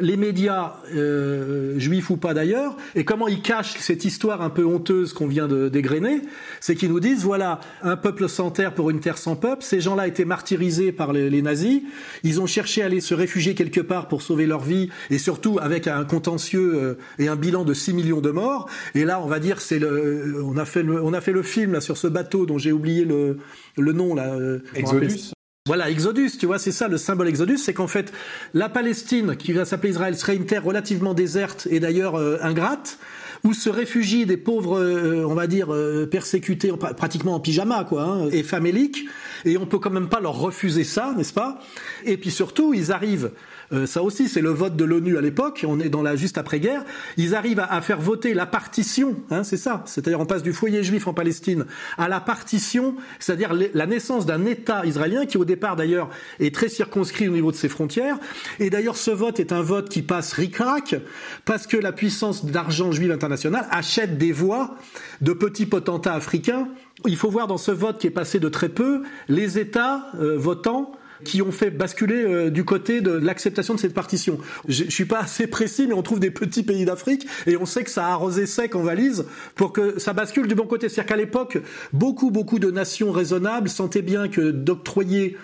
les 0.00 0.16
médias 0.16 0.74
euh, 0.94 1.78
juifs 1.78 2.10
ou 2.10 2.16
pas 2.16 2.34
d'ailleurs, 2.34 2.76
et 2.94 3.04
comment 3.04 3.28
ils 3.28 3.42
cachent 3.42 3.76
cette 3.78 4.04
histoire 4.04 4.42
un 4.42 4.50
peu 4.50 4.64
honteuse 4.64 5.12
qu'on 5.12 5.26
vient 5.26 5.48
de 5.48 5.68
dégrainer, 5.68 6.22
c'est 6.60 6.74
qu'ils 6.74 6.90
nous 6.90 7.00
disent 7.00 7.24
voilà 7.24 7.60
un 7.82 7.96
peuple 7.96 8.28
sans 8.28 8.50
terre 8.50 8.74
pour 8.74 8.90
une 8.90 9.00
terre 9.00 9.18
sans 9.18 9.36
peuple. 9.36 9.62
Ces 9.62 9.80
gens-là 9.80 10.06
étaient 10.06 10.24
martyrisés 10.24 10.92
par 10.92 11.12
les, 11.12 11.30
les, 11.30 11.42
nazis. 11.42 11.82
Ils 12.22 12.40
ont 12.40 12.46
cherché 12.46 12.82
à 12.82 12.86
aller 12.86 13.00
se 13.00 13.14
réfugier 13.14 13.54
quelque 13.54 13.80
part 13.80 14.08
pour 14.08 14.22
sauver 14.22 14.46
leur 14.46 14.60
vie, 14.60 14.88
et 15.10 15.18
surtout 15.18 15.58
avec 15.60 15.86
un 15.86 16.04
contentieux 16.04 16.74
euh, 16.74 16.98
et 17.18 17.28
un 17.28 17.36
bilan 17.36 17.64
de 17.64 17.74
6 17.74 17.94
millions 17.94 18.20
de 18.20 18.30
morts. 18.30 18.68
Et 18.94 19.04
là, 19.04 19.20
on 19.20 19.26
va 19.26 19.38
dire 19.38 19.60
c'est 19.60 19.78
le, 19.78 20.42
on 20.44 20.56
a 20.56 20.64
fait 20.64 20.82
le, 20.82 21.02
on 21.02 21.12
a 21.12 21.20
fait 21.20 21.32
le 21.32 21.42
film 21.42 21.72
là 21.72 21.80
sur 21.80 21.96
ce 21.96 22.06
bateau 22.06 22.46
dont 22.46 22.58
j'ai 22.58 22.72
oublié 22.72 23.04
le, 23.04 23.38
le 23.76 23.92
nom 23.92 24.14
là. 24.14 24.34
Euh, 24.34 24.60
Exodus. 24.74 25.32
Voilà, 25.68 25.90
Exodus, 25.90 26.30
tu 26.40 26.46
vois, 26.46 26.58
c'est 26.58 26.72
ça 26.72 26.88
le 26.88 26.96
symbole 26.96 27.28
Exodus, 27.28 27.58
c'est 27.58 27.74
qu'en 27.74 27.88
fait, 27.88 28.10
la 28.54 28.70
Palestine, 28.70 29.36
qui 29.36 29.52
va 29.52 29.66
s'appeler 29.66 29.90
Israël, 29.90 30.16
serait 30.16 30.34
une 30.34 30.46
terre 30.46 30.64
relativement 30.64 31.12
déserte 31.12 31.68
et 31.70 31.78
d'ailleurs 31.78 32.14
euh, 32.14 32.38
ingrate, 32.40 32.98
où 33.44 33.52
se 33.52 33.68
réfugient 33.68 34.24
des 34.24 34.38
pauvres, 34.38 34.80
euh, 34.80 35.26
on 35.26 35.34
va 35.34 35.46
dire, 35.46 35.74
euh, 35.74 36.08
persécutés 36.10 36.72
pratiquement 36.96 37.34
en 37.34 37.40
pyjama, 37.40 37.84
quoi, 37.84 38.02
hein, 38.02 38.30
et 38.32 38.44
faméliques, 38.44 39.04
et 39.44 39.58
on 39.58 39.66
peut 39.66 39.78
quand 39.78 39.90
même 39.90 40.08
pas 40.08 40.20
leur 40.20 40.38
refuser 40.38 40.84
ça, 40.84 41.12
n'est-ce 41.18 41.34
pas? 41.34 41.60
Et 42.06 42.16
puis 42.16 42.30
surtout, 42.30 42.72
ils 42.72 42.90
arrivent 42.90 43.32
euh, 43.72 43.86
ça 43.86 44.02
aussi, 44.02 44.28
c'est 44.28 44.40
le 44.40 44.50
vote 44.50 44.76
de 44.76 44.84
l'ONU 44.84 45.18
à 45.18 45.20
l'époque. 45.20 45.64
On 45.68 45.80
est 45.80 45.88
dans 45.88 46.02
la 46.02 46.16
juste 46.16 46.38
après-guerre. 46.38 46.84
Ils 47.16 47.34
arrivent 47.34 47.60
à, 47.60 47.80
faire 47.82 48.00
voter 48.00 48.34
la 48.34 48.46
partition. 48.46 49.16
Hein, 49.30 49.44
c'est 49.44 49.56
ça. 49.56 49.82
C'est-à-dire, 49.86 50.20
on 50.20 50.26
passe 50.26 50.42
du 50.42 50.52
foyer 50.52 50.82
juif 50.82 51.06
en 51.06 51.14
Palestine 51.14 51.66
à 51.96 52.08
la 52.08 52.20
partition, 52.20 52.96
c'est-à-dire 53.18 53.52
la 53.74 53.86
naissance 53.86 54.26
d'un 54.26 54.44
État 54.46 54.84
israélien 54.86 55.26
qui, 55.26 55.36
au 55.38 55.44
départ, 55.44 55.76
d'ailleurs, 55.76 56.08
est 56.40 56.54
très 56.54 56.68
circonscrit 56.68 57.28
au 57.28 57.32
niveau 57.32 57.50
de 57.50 57.56
ses 57.56 57.68
frontières. 57.68 58.18
Et 58.58 58.70
d'ailleurs, 58.70 58.96
ce 58.96 59.10
vote 59.10 59.40
est 59.40 59.52
un 59.52 59.62
vote 59.62 59.88
qui 59.88 60.02
passe 60.02 60.32
ric-rac 60.32 60.96
parce 61.44 61.66
que 61.66 61.76
la 61.76 61.92
puissance 61.92 62.44
d'argent 62.44 62.90
juif 62.92 63.10
international 63.10 63.66
achète 63.70 64.18
des 64.18 64.32
voix 64.32 64.76
de 65.20 65.32
petits 65.32 65.66
potentats 65.66 66.14
africains. 66.14 66.68
Il 67.06 67.16
faut 67.16 67.30
voir 67.30 67.46
dans 67.46 67.58
ce 67.58 67.70
vote 67.70 68.00
qui 68.00 68.06
est 68.06 68.10
passé 68.10 68.40
de 68.40 68.48
très 68.48 68.68
peu 68.68 69.02
les 69.28 69.58
États 69.58 70.06
euh, 70.20 70.36
votants 70.36 70.92
qui 71.24 71.42
ont 71.42 71.52
fait 71.52 71.70
basculer 71.70 72.22
euh, 72.22 72.50
du 72.50 72.64
côté 72.64 73.00
de 73.00 73.10
l'acceptation 73.10 73.74
de 73.74 73.80
cette 73.80 73.94
partition. 73.94 74.38
Je, 74.68 74.84
je 74.84 74.90
suis 74.90 75.04
pas 75.04 75.20
assez 75.20 75.46
précis, 75.46 75.86
mais 75.86 75.94
on 75.94 76.02
trouve 76.02 76.20
des 76.20 76.30
petits 76.30 76.62
pays 76.62 76.84
d'Afrique 76.84 77.26
et 77.46 77.56
on 77.56 77.66
sait 77.66 77.84
que 77.84 77.90
ça 77.90 78.06
a 78.06 78.10
arrosé 78.10 78.46
sec 78.46 78.74
en 78.74 78.82
valise 78.82 79.24
pour 79.54 79.72
que 79.72 79.98
ça 79.98 80.12
bascule 80.12 80.46
du 80.46 80.54
bon 80.54 80.66
côté. 80.66 80.88
C'est-à-dire 80.88 81.08
qu'à 81.08 81.16
l'époque, 81.16 81.58
beaucoup, 81.92 82.30
beaucoup 82.30 82.58
de 82.58 82.70
nations 82.70 83.12
raisonnables 83.12 83.68
sentaient 83.68 84.02
bien 84.02 84.28
que 84.28 84.50
d'octroyer 84.50 85.36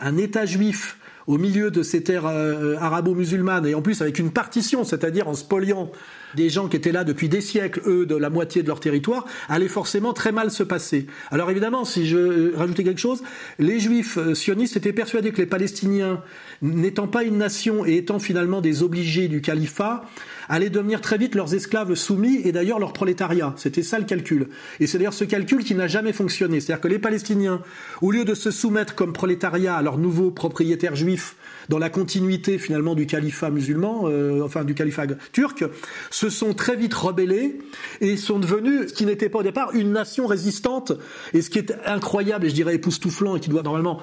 un 0.00 0.16
État 0.16 0.46
juif 0.46 0.98
au 1.26 1.36
milieu 1.36 1.70
de 1.70 1.82
ces 1.82 2.02
terres 2.02 2.26
euh, 2.26 2.76
arabo-musulmanes 2.80 3.66
et 3.66 3.74
en 3.74 3.82
plus 3.82 4.00
avec 4.00 4.18
une 4.18 4.32
partition, 4.32 4.82
c'est-à-dire 4.82 5.28
en 5.28 5.34
spoliant 5.34 5.90
des 6.34 6.48
gens 6.48 6.68
qui 6.68 6.76
étaient 6.76 6.92
là 6.92 7.04
depuis 7.04 7.28
des 7.28 7.40
siècles, 7.40 7.80
eux, 7.86 8.06
de 8.06 8.16
la 8.16 8.30
moitié 8.30 8.62
de 8.62 8.68
leur 8.68 8.80
territoire, 8.80 9.24
allait 9.48 9.68
forcément 9.68 10.12
très 10.12 10.32
mal 10.32 10.50
se 10.50 10.62
passer. 10.62 11.06
Alors 11.30 11.50
évidemment, 11.50 11.84
si 11.84 12.06
je 12.06 12.16
euh, 12.16 12.52
rajoutais 12.56 12.84
quelque 12.84 13.00
chose, 13.00 13.22
les 13.58 13.80
juifs 13.80 14.18
euh, 14.18 14.34
sionistes 14.34 14.76
étaient 14.76 14.92
persuadés 14.92 15.32
que 15.32 15.38
les 15.38 15.46
Palestiniens, 15.46 16.22
n'étant 16.62 17.06
pas 17.06 17.24
une 17.24 17.38
nation 17.38 17.86
et 17.86 17.96
étant 17.96 18.18
finalement 18.18 18.60
des 18.60 18.82
obligés 18.82 19.28
du 19.28 19.40
califat, 19.40 20.04
allaient 20.48 20.70
devenir 20.70 21.00
très 21.00 21.18
vite 21.18 21.34
leurs 21.34 21.54
esclaves 21.54 21.94
soumis 21.94 22.40
et 22.44 22.52
d'ailleurs 22.52 22.78
leur 22.78 22.92
prolétariat. 22.92 23.54
C'était 23.56 23.82
ça 23.82 23.98
le 23.98 24.04
calcul. 24.04 24.48
Et 24.80 24.86
c'est 24.86 24.98
d'ailleurs 24.98 25.12
ce 25.12 25.24
calcul 25.24 25.62
qui 25.62 25.74
n'a 25.74 25.86
jamais 25.86 26.12
fonctionné. 26.12 26.60
C'est-à-dire 26.60 26.80
que 26.80 26.88
les 26.88 26.98
Palestiniens, 26.98 27.60
au 28.00 28.10
lieu 28.10 28.24
de 28.24 28.34
se 28.34 28.50
soumettre 28.50 28.94
comme 28.94 29.12
prolétariat 29.12 29.76
à 29.76 29.82
leurs 29.82 29.98
nouveaux 29.98 30.30
propriétaires 30.30 30.96
juifs, 30.96 31.36
dans 31.68 31.78
la 31.78 31.90
continuité 31.90 32.58
finalement 32.58 32.94
du 32.94 33.06
califat 33.06 33.50
musulman, 33.50 34.04
euh, 34.06 34.42
enfin 34.44 34.64
du 34.64 34.74
califat 34.74 35.06
turc, 35.32 35.64
se 36.10 36.30
sont 36.30 36.54
très 36.54 36.76
vite 36.76 36.94
rebellés 36.94 37.58
et 38.00 38.16
sont 38.16 38.38
devenus, 38.38 38.88
ce 38.88 38.94
qui 38.94 39.06
n'était 39.06 39.28
pas 39.28 39.40
au 39.40 39.42
départ, 39.42 39.74
une 39.74 39.92
nation 39.92 40.26
résistante. 40.26 40.92
Et 41.34 41.42
ce 41.42 41.50
qui 41.50 41.58
est 41.58 41.74
incroyable 41.84 42.46
et 42.46 42.50
je 42.50 42.54
dirais 42.54 42.74
époustouflant 42.74 43.36
et 43.36 43.40
qui 43.40 43.50
doit 43.50 43.62
normalement 43.62 44.00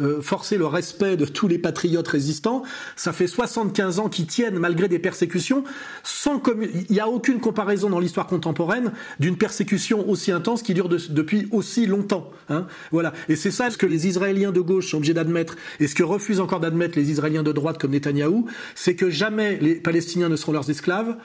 euh, 0.00 0.20
forcer 0.20 0.56
le 0.56 0.66
respect 0.66 1.16
de 1.16 1.24
tous 1.24 1.48
les 1.48 1.58
patriotes 1.58 2.08
résistants. 2.08 2.62
Ça 2.96 3.12
fait 3.12 3.26
75 3.26 3.98
ans 3.98 4.08
qu'ils 4.08 4.26
tiennent 4.26 4.58
malgré 4.58 4.88
des 4.88 4.98
persécutions. 4.98 5.64
Sans 6.02 6.42
il 6.62 6.86
n'y 6.90 7.00
a 7.00 7.08
aucune 7.08 7.40
comparaison 7.40 7.90
dans 7.90 7.98
l'histoire 7.98 8.26
contemporaine 8.26 8.92
d'une 9.20 9.36
persécution 9.36 10.08
aussi 10.08 10.32
intense 10.32 10.62
qui 10.62 10.74
dure 10.74 10.88
de, 10.88 10.98
depuis 11.10 11.48
aussi 11.50 11.86
longtemps. 11.86 12.30
Hein. 12.48 12.66
Voilà. 12.92 13.12
Et 13.28 13.36
c'est 13.36 13.50
ça 13.50 13.70
ce 13.70 13.78
que 13.78 13.86
les 13.86 14.06
Israéliens 14.06 14.52
de 14.52 14.60
gauche 14.60 14.90
sont 14.90 14.98
obligés 14.98 15.14
d'admettre 15.14 15.56
et 15.80 15.86
ce 15.86 15.94
que 15.94 16.02
refusent 16.02 16.40
encore 16.40 16.60
d'admettre 16.60 16.98
les 16.98 17.10
Israéliens 17.10 17.42
de 17.42 17.52
droite 17.52 17.78
comme 17.78 17.92
Netanyahou, 17.92 18.46
c'est 18.74 18.94
que 18.94 19.10
jamais 19.10 19.58
les 19.60 19.74
Palestiniens 19.74 20.28
ne 20.28 20.36
seront 20.36 20.52
leurs 20.52 20.70
esclaves. 20.70 21.16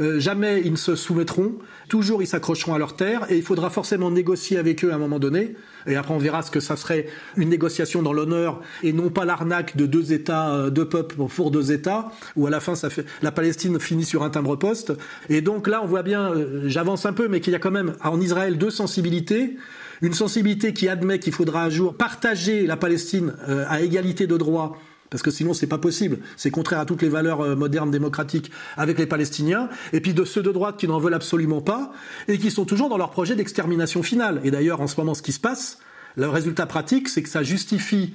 Euh, 0.00 0.18
jamais 0.18 0.62
ils 0.64 0.72
ne 0.72 0.76
se 0.76 0.96
soumettront, 0.96 1.54
toujours 1.88 2.22
ils 2.22 2.26
s'accrocheront 2.26 2.74
à 2.74 2.78
leur 2.78 2.96
terre, 2.96 3.26
et 3.30 3.36
il 3.36 3.42
faudra 3.42 3.68
forcément 3.68 4.10
négocier 4.10 4.56
avec 4.56 4.82
eux 4.84 4.92
à 4.92 4.94
un 4.94 4.98
moment 4.98 5.18
donné, 5.18 5.56
et 5.86 5.96
après 5.96 6.14
on 6.14 6.18
verra 6.18 6.42
ce 6.42 6.50
que 6.50 6.60
ça 6.60 6.76
serait 6.76 7.06
une 7.36 7.50
négociation 7.50 8.02
dans 8.02 8.12
l'honneur, 8.12 8.60
et 8.82 8.92
non 8.92 9.10
pas 9.10 9.26
l'arnaque 9.26 9.76
de 9.76 9.84
deux 9.84 10.12
États, 10.12 10.54
euh, 10.54 10.70
deux 10.70 10.88
peuples 10.88 11.16
pour 11.16 11.50
deux 11.50 11.70
États, 11.70 12.12
où 12.34 12.46
à 12.46 12.50
la 12.50 12.60
fin 12.60 12.74
ça 12.74 12.88
fait, 12.88 13.04
la 13.20 13.30
Palestine 13.30 13.78
finit 13.78 14.04
sur 14.04 14.22
un 14.22 14.30
timbre-poste. 14.30 14.92
Et 15.28 15.42
donc 15.42 15.68
là 15.68 15.80
on 15.82 15.86
voit 15.86 16.02
bien, 16.02 16.32
euh, 16.32 16.62
j'avance 16.66 17.04
un 17.04 17.12
peu, 17.12 17.28
mais 17.28 17.40
qu'il 17.40 17.52
y 17.52 17.56
a 17.56 17.58
quand 17.58 17.70
même 17.70 17.94
en 18.02 18.20
Israël 18.20 18.56
deux 18.56 18.70
sensibilités. 18.70 19.56
Une 20.02 20.14
sensibilité 20.14 20.72
qui 20.72 20.88
admet 20.88 21.18
qu'il 21.18 21.34
faudra 21.34 21.64
un 21.64 21.68
jour 21.68 21.94
partager 21.94 22.66
la 22.66 22.78
Palestine 22.78 23.34
à 23.46 23.82
égalité 23.82 24.26
de 24.26 24.38
droits 24.38 24.78
parce 25.10 25.22
que 25.22 25.30
sinon 25.30 25.52
c'est 25.52 25.66
pas 25.66 25.78
possible. 25.78 26.18
C'est 26.36 26.50
contraire 26.50 26.80
à 26.80 26.86
toutes 26.86 27.02
les 27.02 27.08
valeurs 27.08 27.40
euh, 27.40 27.56
modernes 27.56 27.90
démocratiques 27.90 28.50
avec 28.76 28.98
les 28.98 29.06
Palestiniens, 29.06 29.68
et 29.92 30.00
puis 30.00 30.14
de 30.14 30.24
ceux 30.24 30.42
de 30.42 30.52
droite 30.52 30.76
qui 30.78 30.88
n'en 30.88 30.98
veulent 30.98 31.14
absolument 31.14 31.60
pas 31.60 31.92
et 32.28 32.38
qui 32.38 32.50
sont 32.50 32.64
toujours 32.64 32.88
dans 32.88 32.98
leur 32.98 33.10
projet 33.10 33.34
d'extermination 33.34 34.02
finale. 34.02 34.40
Et 34.44 34.50
d'ailleurs, 34.50 34.80
en 34.80 34.86
ce 34.86 34.98
moment, 34.98 35.14
ce 35.14 35.22
qui 35.22 35.32
se 35.32 35.40
passe, 35.40 35.78
le 36.16 36.28
résultat 36.28 36.66
pratique, 36.66 37.08
c'est 37.08 37.22
que 37.22 37.28
ça 37.28 37.42
justifie 37.42 38.14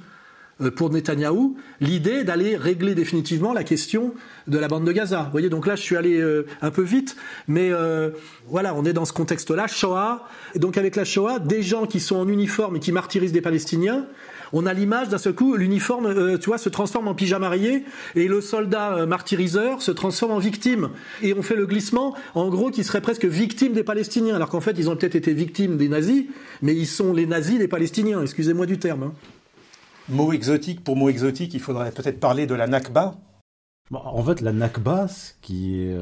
euh, 0.62 0.70
pour 0.70 0.90
Netanyahou 0.90 1.56
l'idée 1.80 2.24
d'aller 2.24 2.56
régler 2.56 2.94
définitivement 2.94 3.52
la 3.52 3.64
question 3.64 4.14
de 4.46 4.58
la 4.58 4.68
bande 4.68 4.84
de 4.84 4.92
Gaza. 4.92 5.24
Vous 5.24 5.32
voyez, 5.32 5.50
donc 5.50 5.66
là, 5.66 5.76
je 5.76 5.82
suis 5.82 5.96
allé 5.96 6.18
euh, 6.18 6.46
un 6.62 6.70
peu 6.70 6.82
vite, 6.82 7.16
mais 7.46 7.70
voilà, 8.48 8.74
on 8.74 8.84
est 8.84 8.94
dans 8.94 9.04
ce 9.04 9.12
contexte-là, 9.12 9.66
Shoah. 9.66 10.26
Et 10.54 10.58
donc 10.58 10.78
avec 10.78 10.96
la 10.96 11.04
Shoah, 11.04 11.40
des 11.40 11.62
gens 11.62 11.86
qui 11.86 12.00
sont 12.00 12.16
en 12.16 12.28
uniforme 12.28 12.76
et 12.76 12.80
qui 12.80 12.92
martyrisent 12.92 13.32
des 13.32 13.42
Palestiniens, 13.42 14.06
on 14.52 14.66
a 14.66 14.72
l'image 14.72 15.08
d'un 15.08 15.18
seul 15.18 15.34
coup, 15.34 15.56
l'uniforme, 15.56 16.06
euh, 16.06 16.38
tu 16.38 16.46
vois, 16.46 16.58
se 16.58 16.68
transforme 16.68 17.08
en 17.08 17.14
pyjama 17.14 17.48
rayé 17.48 17.84
et 18.14 18.28
le 18.28 18.40
soldat 18.40 18.96
euh, 18.96 19.06
martyriseur 19.06 19.82
se 19.82 19.90
transforme 19.90 20.32
en 20.32 20.38
victime. 20.38 20.90
Et 21.22 21.34
on 21.34 21.42
fait 21.42 21.56
le 21.56 21.66
glissement, 21.66 22.14
en 22.34 22.48
gros, 22.48 22.70
qui 22.70 22.84
serait 22.84 23.00
presque 23.00 23.24
victime 23.24 23.72
des 23.72 23.84
Palestiniens, 23.84 24.36
alors 24.36 24.48
qu'en 24.48 24.60
fait, 24.60 24.76
ils 24.78 24.88
ont 24.90 24.96
peut-être 24.96 25.16
été 25.16 25.32
victimes 25.32 25.76
des 25.76 25.88
nazis, 25.88 26.26
mais 26.62 26.74
ils 26.74 26.86
sont 26.86 27.12
les 27.12 27.26
nazis 27.26 27.58
des 27.58 27.68
Palestiniens. 27.68 28.22
Excusez-moi 28.22 28.66
du 28.66 28.78
terme. 28.78 29.02
Hein. 29.04 29.12
Mot 30.08 30.32
exotique 30.32 30.84
pour 30.84 30.96
mot 30.96 31.08
exotique, 31.08 31.52
il 31.54 31.60
faudrait 31.60 31.90
peut-être 31.90 32.20
parler 32.20 32.46
de 32.46 32.54
la 32.54 32.66
Nakba. 32.66 33.16
en 33.92 34.22
fait, 34.22 34.40
la 34.40 34.52
Nakba, 34.52 35.08
ce 35.08 35.32
qui 35.42 35.80
est 35.80 35.96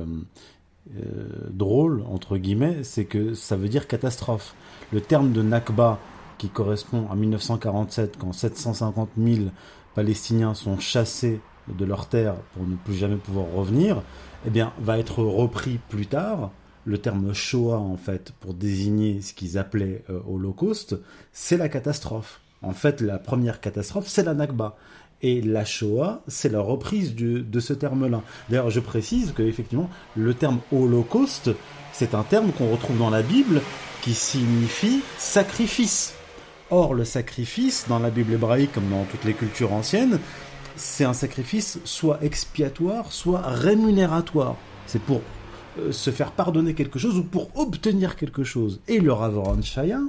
euh, 0.97 1.49
drôle 1.49 2.05
entre 2.07 2.37
guillemets, 2.37 2.83
c'est 2.83 3.07
que 3.07 3.33
ça 3.33 3.57
veut 3.57 3.69
dire 3.69 3.89
catastrophe. 3.89 4.55
Le 4.93 5.01
terme 5.01 5.33
de 5.33 5.41
Nakba 5.41 5.99
qui 6.39 6.49
correspond 6.49 7.09
à 7.11 7.15
1947, 7.15 8.17
quand 8.19 8.33
750 8.33 9.11
000 9.19 9.47
Palestiniens 9.95 10.55
sont 10.55 10.79
chassés 10.79 11.41
de 11.69 11.85
leur 11.85 12.09
terre 12.09 12.35
pour 12.55 12.67
ne 12.67 12.77
plus 12.77 12.95
jamais 12.95 13.17
pouvoir 13.17 13.47
revenir, 13.55 14.03
eh 14.47 14.51
bien, 14.51 14.73
va 14.81 14.99
être 14.99 15.23
repris 15.23 15.79
plus 15.89 16.07
tard. 16.07 16.51
Le 16.85 16.99
terme 16.99 17.33
Shoah, 17.33 17.79
en 17.79 17.97
fait, 17.97 18.33
pour 18.41 18.53
désigner 18.53 19.23
ce 19.23 19.33
qu'ils 19.33 19.57
appelaient 19.57 20.05
euh, 20.11 20.21
Holocauste, 20.29 20.97
c'est 21.33 21.57
la 21.57 21.71
catastrophe. 21.71 22.41
En 22.61 22.73
fait, 22.73 23.01
la 23.01 23.19
première 23.19 23.61
catastrophe, 23.61 24.09
c'est 24.09 24.23
la 24.23 24.35
Nakba. 24.35 24.77
Et 25.23 25.41
la 25.41 25.65
Shoah, 25.65 26.23
c'est 26.29 26.51
la 26.51 26.61
reprise 26.61 27.15
de 27.15 27.61
ce 27.61 27.73
terme-là. 27.73 28.21
D'ailleurs, 28.51 28.69
je 28.69 28.81
précise 28.81 29.33
que 29.33 29.43
effectivement, 29.43 29.89
le 30.17 30.35
terme 30.35 30.59
Holocauste, 30.71 31.51
c'est 31.93 32.15
un 32.15 32.25
terme 32.25 32.53
qu'on 32.53 32.71
retrouve 32.71 32.99
dans 32.99 33.09
la 33.09 33.23
Bible 33.23 33.63
qui 34.03 34.13
signifie 34.13 35.01
sacrifice. 35.17 36.15
Or, 36.71 36.95
le 36.95 37.05
sacrifice, 37.05 37.87
dans 37.89 37.99
la 37.99 38.11
Bible 38.11 38.33
hébraïque 38.33 38.73
comme 38.73 38.89
dans 38.89 39.05
toutes 39.05 39.25
les 39.25 39.35
cultures 39.35 39.73
anciennes, 39.73 40.19
c'est 40.77 41.05
un 41.05 41.13
sacrifice 41.13 41.79
soit 41.85 42.23
expiatoire, 42.23 43.13
soit 43.13 43.43
rémunératoire. 43.43 44.57
C'est 44.87 45.01
pour 45.01 45.21
euh, 45.79 45.93
se 45.93 46.11
faire 46.11 46.33
pardonner 46.33 46.75
quelque 46.75 46.99
chose 46.99 47.19
ou 47.19 47.25
pour 47.25 47.49
obtenir 47.57 48.17
quelque 48.17 48.45
chose. 48.45 48.81
Et 48.89 48.99
le 48.99 49.13
Rav 49.13 49.63
Shaya 49.63 50.01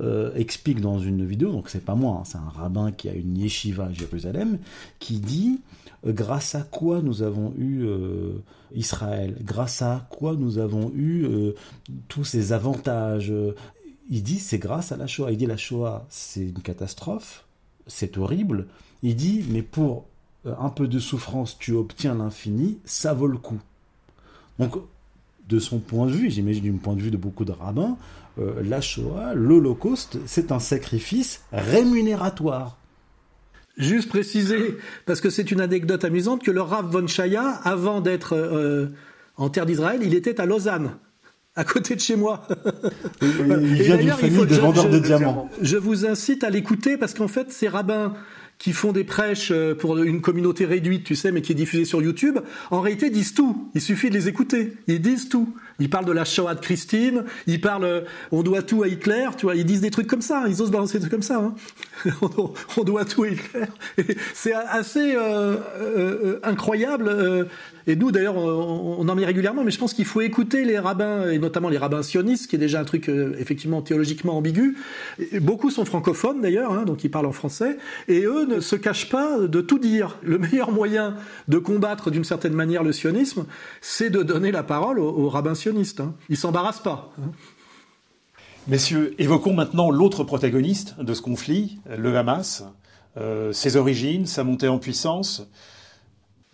euh, 0.00 0.32
explique 0.34 0.80
dans 0.80 0.98
une 0.98 1.24
vidéo, 1.24 1.50
donc 1.50 1.68
c'est 1.68 1.84
pas 1.84 1.94
moi, 1.94 2.18
hein, 2.20 2.24
c'est 2.24 2.38
un 2.38 2.48
rabbin 2.48 2.92
qui 2.92 3.08
a 3.08 3.14
une 3.14 3.36
yeshiva 3.36 3.86
à 3.86 3.92
Jérusalem, 3.92 4.58
qui 4.98 5.18
dit 5.18 5.60
euh, 6.06 6.12
grâce 6.12 6.54
à 6.54 6.60
quoi 6.62 7.00
nous 7.02 7.22
avons 7.22 7.54
eu 7.58 7.86
Israël, 8.74 9.36
grâce 9.42 9.82
à 9.82 10.06
quoi 10.10 10.34
nous 10.36 10.58
avons 10.58 10.92
eu 10.94 11.26
tous 12.08 12.24
ces 12.24 12.52
avantages. 12.52 13.32
Il 14.10 14.22
dit 14.22 14.38
c'est 14.38 14.58
grâce 14.58 14.92
à 14.92 14.96
la 14.96 15.06
Shoah. 15.06 15.32
Il 15.32 15.38
dit 15.38 15.46
la 15.46 15.56
Shoah 15.56 16.06
c'est 16.08 16.42
une 16.42 16.62
catastrophe, 16.62 17.44
c'est 17.86 18.18
horrible. 18.18 18.66
Il 19.02 19.16
dit 19.16 19.44
mais 19.50 19.62
pour 19.62 20.06
euh, 20.46 20.54
un 20.58 20.70
peu 20.70 20.88
de 20.88 20.98
souffrance 20.98 21.58
tu 21.58 21.72
obtiens 21.72 22.14
l'infini, 22.14 22.78
ça 22.84 23.12
vaut 23.12 23.26
le 23.26 23.38
coup. 23.38 23.60
Donc 24.58 24.76
de 25.48 25.58
son 25.58 25.78
point 25.78 26.06
de 26.06 26.12
vue, 26.12 26.30
j'imagine 26.30 26.62
du 26.62 26.72
point 26.72 26.94
de 26.94 27.00
vue 27.00 27.10
de 27.10 27.16
beaucoup 27.16 27.44
de 27.44 27.52
rabbins, 27.52 27.96
euh, 28.38 28.62
la 28.62 28.80
Shoah, 28.80 29.34
l'Holocauste, 29.34 30.18
c'est 30.26 30.52
un 30.52 30.58
sacrifice 30.58 31.42
rémunératoire. 31.52 32.76
Juste 33.76 34.08
préciser, 34.08 34.76
parce 35.06 35.20
que 35.20 35.30
c'est 35.30 35.50
une 35.50 35.60
anecdote 35.60 36.04
amusante, 36.04 36.42
que 36.42 36.50
le 36.50 36.60
Rav 36.60 36.90
von 36.90 37.06
Chaya, 37.06 37.48
avant 37.64 38.00
d'être 38.00 38.34
euh, 38.34 38.88
en 39.36 39.48
terre 39.50 39.66
d'Israël, 39.66 40.00
il 40.02 40.14
était 40.14 40.40
à 40.40 40.46
Lausanne, 40.46 40.96
à 41.58 41.64
côté 41.64 41.96
de 41.96 42.00
chez 42.00 42.14
moi. 42.14 42.46
Il 43.20 43.82
vient 43.82 43.96
d'une 43.96 44.10
famille 44.12 44.46
de 44.46 44.54
vendeurs 44.54 44.88
de 44.88 44.98
diamants. 45.00 45.50
Je 45.60 45.76
vous 45.76 46.06
incite 46.06 46.44
à 46.44 46.50
l'écouter 46.50 46.96
parce 46.96 47.14
qu'en 47.14 47.26
fait, 47.26 47.50
ces 47.50 47.66
rabbins 47.66 48.14
qui 48.58 48.72
font 48.72 48.92
des 48.92 49.04
prêches 49.04 49.50
euh, 49.50 49.74
pour 49.74 49.98
une 49.98 50.20
communauté 50.20 50.64
réduite, 50.66 51.04
tu 51.04 51.16
sais, 51.16 51.32
mais 51.32 51.42
qui 51.42 51.52
est 51.52 51.56
diffusée 51.56 51.84
sur 51.84 52.00
YouTube, 52.00 52.38
en 52.70 52.80
réalité 52.80 53.10
disent 53.10 53.34
tout. 53.34 53.70
Il 53.74 53.80
suffit 53.80 54.08
de 54.08 54.14
les 54.14 54.28
écouter. 54.28 54.74
Ils 54.86 55.00
disent 55.00 55.28
tout. 55.28 55.52
Ils 55.78 55.90
parlent 55.90 56.06
de 56.06 56.12
la 56.12 56.24
Shoah 56.24 56.54
de 56.54 56.60
Christine, 56.60 57.24
ils 57.46 57.60
parlent, 57.60 57.84
euh, 57.84 58.00
on 58.32 58.42
doit 58.42 58.62
tout 58.62 58.82
à 58.82 58.88
Hitler, 58.88 59.28
tu 59.36 59.46
vois, 59.46 59.54
ils 59.54 59.64
disent 59.64 59.80
des 59.80 59.90
trucs 59.90 60.06
comme 60.06 60.22
ça, 60.22 60.44
ils 60.48 60.60
osent 60.60 60.70
balancer 60.70 60.94
des 60.94 61.00
trucs 61.00 61.12
comme 61.12 61.22
ça. 61.22 61.38
Hein. 61.38 61.54
on, 62.76 62.84
doit 62.84 63.04
tout 63.04 63.24
à 63.24 63.28
Hitler. 63.28 63.64
C'est 64.34 64.52
assez 64.52 65.14
euh, 65.14 65.56
euh, 65.80 66.40
incroyable. 66.42 67.08
euh, 67.08 67.44
et 67.86 67.96
nous, 67.96 68.10
d'ailleurs, 68.10 68.36
on, 68.36 69.08
en 69.08 69.14
met 69.14 69.24
régulièrement, 69.24 69.64
mais 69.64 69.70
je 69.70 69.78
pense 69.78 69.94
qu'il 69.94 70.04
faut 70.04 70.20
écouter 70.20 70.66
les 70.66 70.78
rabbins, 70.78 71.30
et 71.30 71.38
notamment 71.38 71.70
les 71.70 71.78
rabbins 71.78 72.02
sionistes, 72.02 72.46
qui 72.46 72.56
est 72.56 72.58
déjà 72.58 72.80
un 72.80 72.84
truc 72.84 73.08
effectivement 73.38 73.80
théologiquement 73.80 74.36
ambigu. 74.36 74.76
Beaucoup 75.40 75.70
sont 75.70 75.86
francophones 75.86 76.42
d'ailleurs, 76.42 76.70
hein, 76.74 76.84
donc 76.84 77.02
ils 77.04 77.10
parlent 77.10 77.24
en 77.24 77.32
français, 77.32 77.78
et 78.06 78.24
eux 78.24 78.44
ne 78.44 78.60
se 78.60 78.76
cachent 78.76 79.08
pas 79.08 79.38
de 79.38 79.62
tout 79.62 79.78
dire. 79.78 80.18
Le 80.22 80.36
meilleur 80.36 80.70
moyen 80.70 81.14
de 81.48 81.56
combattre 81.56 82.10
d'une 82.10 82.24
certaine 82.24 82.52
manière 82.52 82.82
le 82.82 82.92
sionisme, 82.92 83.46
c'est 83.80 84.10
de 84.10 84.22
donner 84.22 84.52
la 84.52 84.62
parole 84.62 84.98
aux 84.98 85.30
rabbins 85.30 85.54
sionistes. 85.54 85.67
Hein. 86.00 86.14
Ils 86.28 86.36
pas. 86.82 87.12
Messieurs, 88.66 89.14
évoquons 89.18 89.54
maintenant 89.54 89.90
l'autre 89.90 90.24
protagoniste 90.24 91.00
de 91.00 91.14
ce 91.14 91.22
conflit, 91.22 91.80
le 91.88 92.16
Hamas, 92.16 92.64
ses 93.52 93.76
origines, 93.76 94.26
sa 94.26 94.44
montée 94.44 94.68
en 94.68 94.78
puissance. 94.78 95.48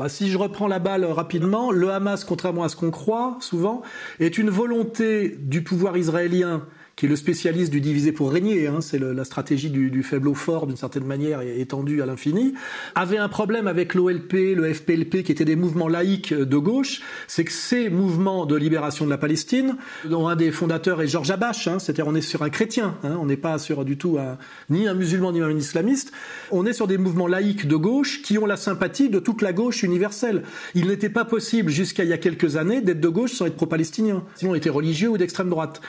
Si 0.09 0.29
je 0.29 0.39
reprends 0.39 0.69
la 0.69 0.79
balle 0.79 1.05
rapidement, 1.05 1.71
le 1.71 1.91
Hamas, 1.91 2.25
contrairement 2.25 2.65
à 2.65 2.69
ce 2.69 2.77
qu'on 2.77 2.91
croit 2.91 3.37
souvent, 3.41 3.83
est 4.21 4.39
une 4.39 4.51
volonté 4.51 5.37
du 5.41 5.65
pouvoir 5.65 5.97
israélien 5.97 6.67
qui 6.97 7.07
est 7.07 7.09
le 7.09 7.16
spécialiste 7.16 7.72
du 7.72 7.80
diviser 7.80 8.12
pour 8.12 8.30
régner, 8.30 8.66
hein, 8.66 8.80
c'est 8.80 8.99
la 8.99 9.24
stratégie 9.24 9.70
du, 9.70 10.03
faible 10.03 10.28
au 10.28 10.34
fort 10.34 10.66
d'une 10.66 10.76
certaine 10.76 11.05
manière 11.05 11.40
étendue 11.40 12.03
à 12.03 12.07
l'infini, 12.07 12.55
avait 12.95 13.18
un 13.18 13.28
problème 13.28 13.66
avec 13.66 13.95
l'OLP, 13.95 14.55
le 14.55 14.72
FPLP 14.72 15.22
qui 15.24 15.32
étaient 15.32 15.45
des 15.45 15.57
mouvements 15.57 15.88
laïques 15.88 16.32
de 16.32 16.57
gauche, 16.57 17.03
c'est 17.26 17.45
que 17.45 17.53
ces 17.53 17.90
mouvements 17.90 18.47
de 18.47 18.55
libération 18.55 19.05
de 19.05 19.11
la 19.11 19.18
Palestine, 19.18 19.76
dont 20.05 20.28
un 20.28 20.36
des 20.36 20.53
fondateurs 20.53 21.03
est 21.03 21.09
Georges 21.09 21.30
Abache, 21.30 21.66
hein, 21.68 21.78
c'est-à-dire 21.78 22.07
on 22.07 22.14
est 22.14 22.20
sur 22.20 22.42
un 22.42 22.51
chrétien, 22.51 22.97
hein, 23.03 23.16
on 23.20 23.26
n'est 23.26 23.36
pas 23.36 23.59
sur 23.59 23.84
du 23.84 23.97
tout 23.97 24.18
ni 24.70 24.86
un 24.86 24.95
musulman 24.95 25.32
ni 25.32 25.40
un 25.40 25.51
islamiste, 25.51 26.12
on 26.51 26.66
est 26.66 26.72
sur 26.72 26.86
des 26.86 26.99
mouvements 26.99 27.26
laïques 27.26 27.66
de 27.66 27.76
gauche 27.76 28.22
qui 28.22 28.38
ont 28.38 28.47
la 28.47 28.57
sympathie 28.57 29.09
de 29.09 29.18
toute 29.18 29.42
la 29.42 29.53
gauche 29.53 29.82
universelle. 29.82 30.42
Il 30.74 30.86
n'était 30.86 31.09
pas 31.09 31.24
possible 31.24 31.70
jusqu'à 31.70 32.05
il 32.05 32.11
y 32.11 32.12
a 32.12 32.18
quelques 32.18 32.57
années 32.57 32.80
d'être 32.80 33.01
de 33.01 33.09
gauche 33.09 33.32
sans 33.32 33.47
être 33.47 33.57
pro-palestinien, 33.57 34.22
sinon 34.36 34.53
on 34.53 34.55
était 34.55 34.70
religieux 34.70 35.09
ou 35.09 35.18
d'extrême 35.18 35.51
droite. 35.51 35.80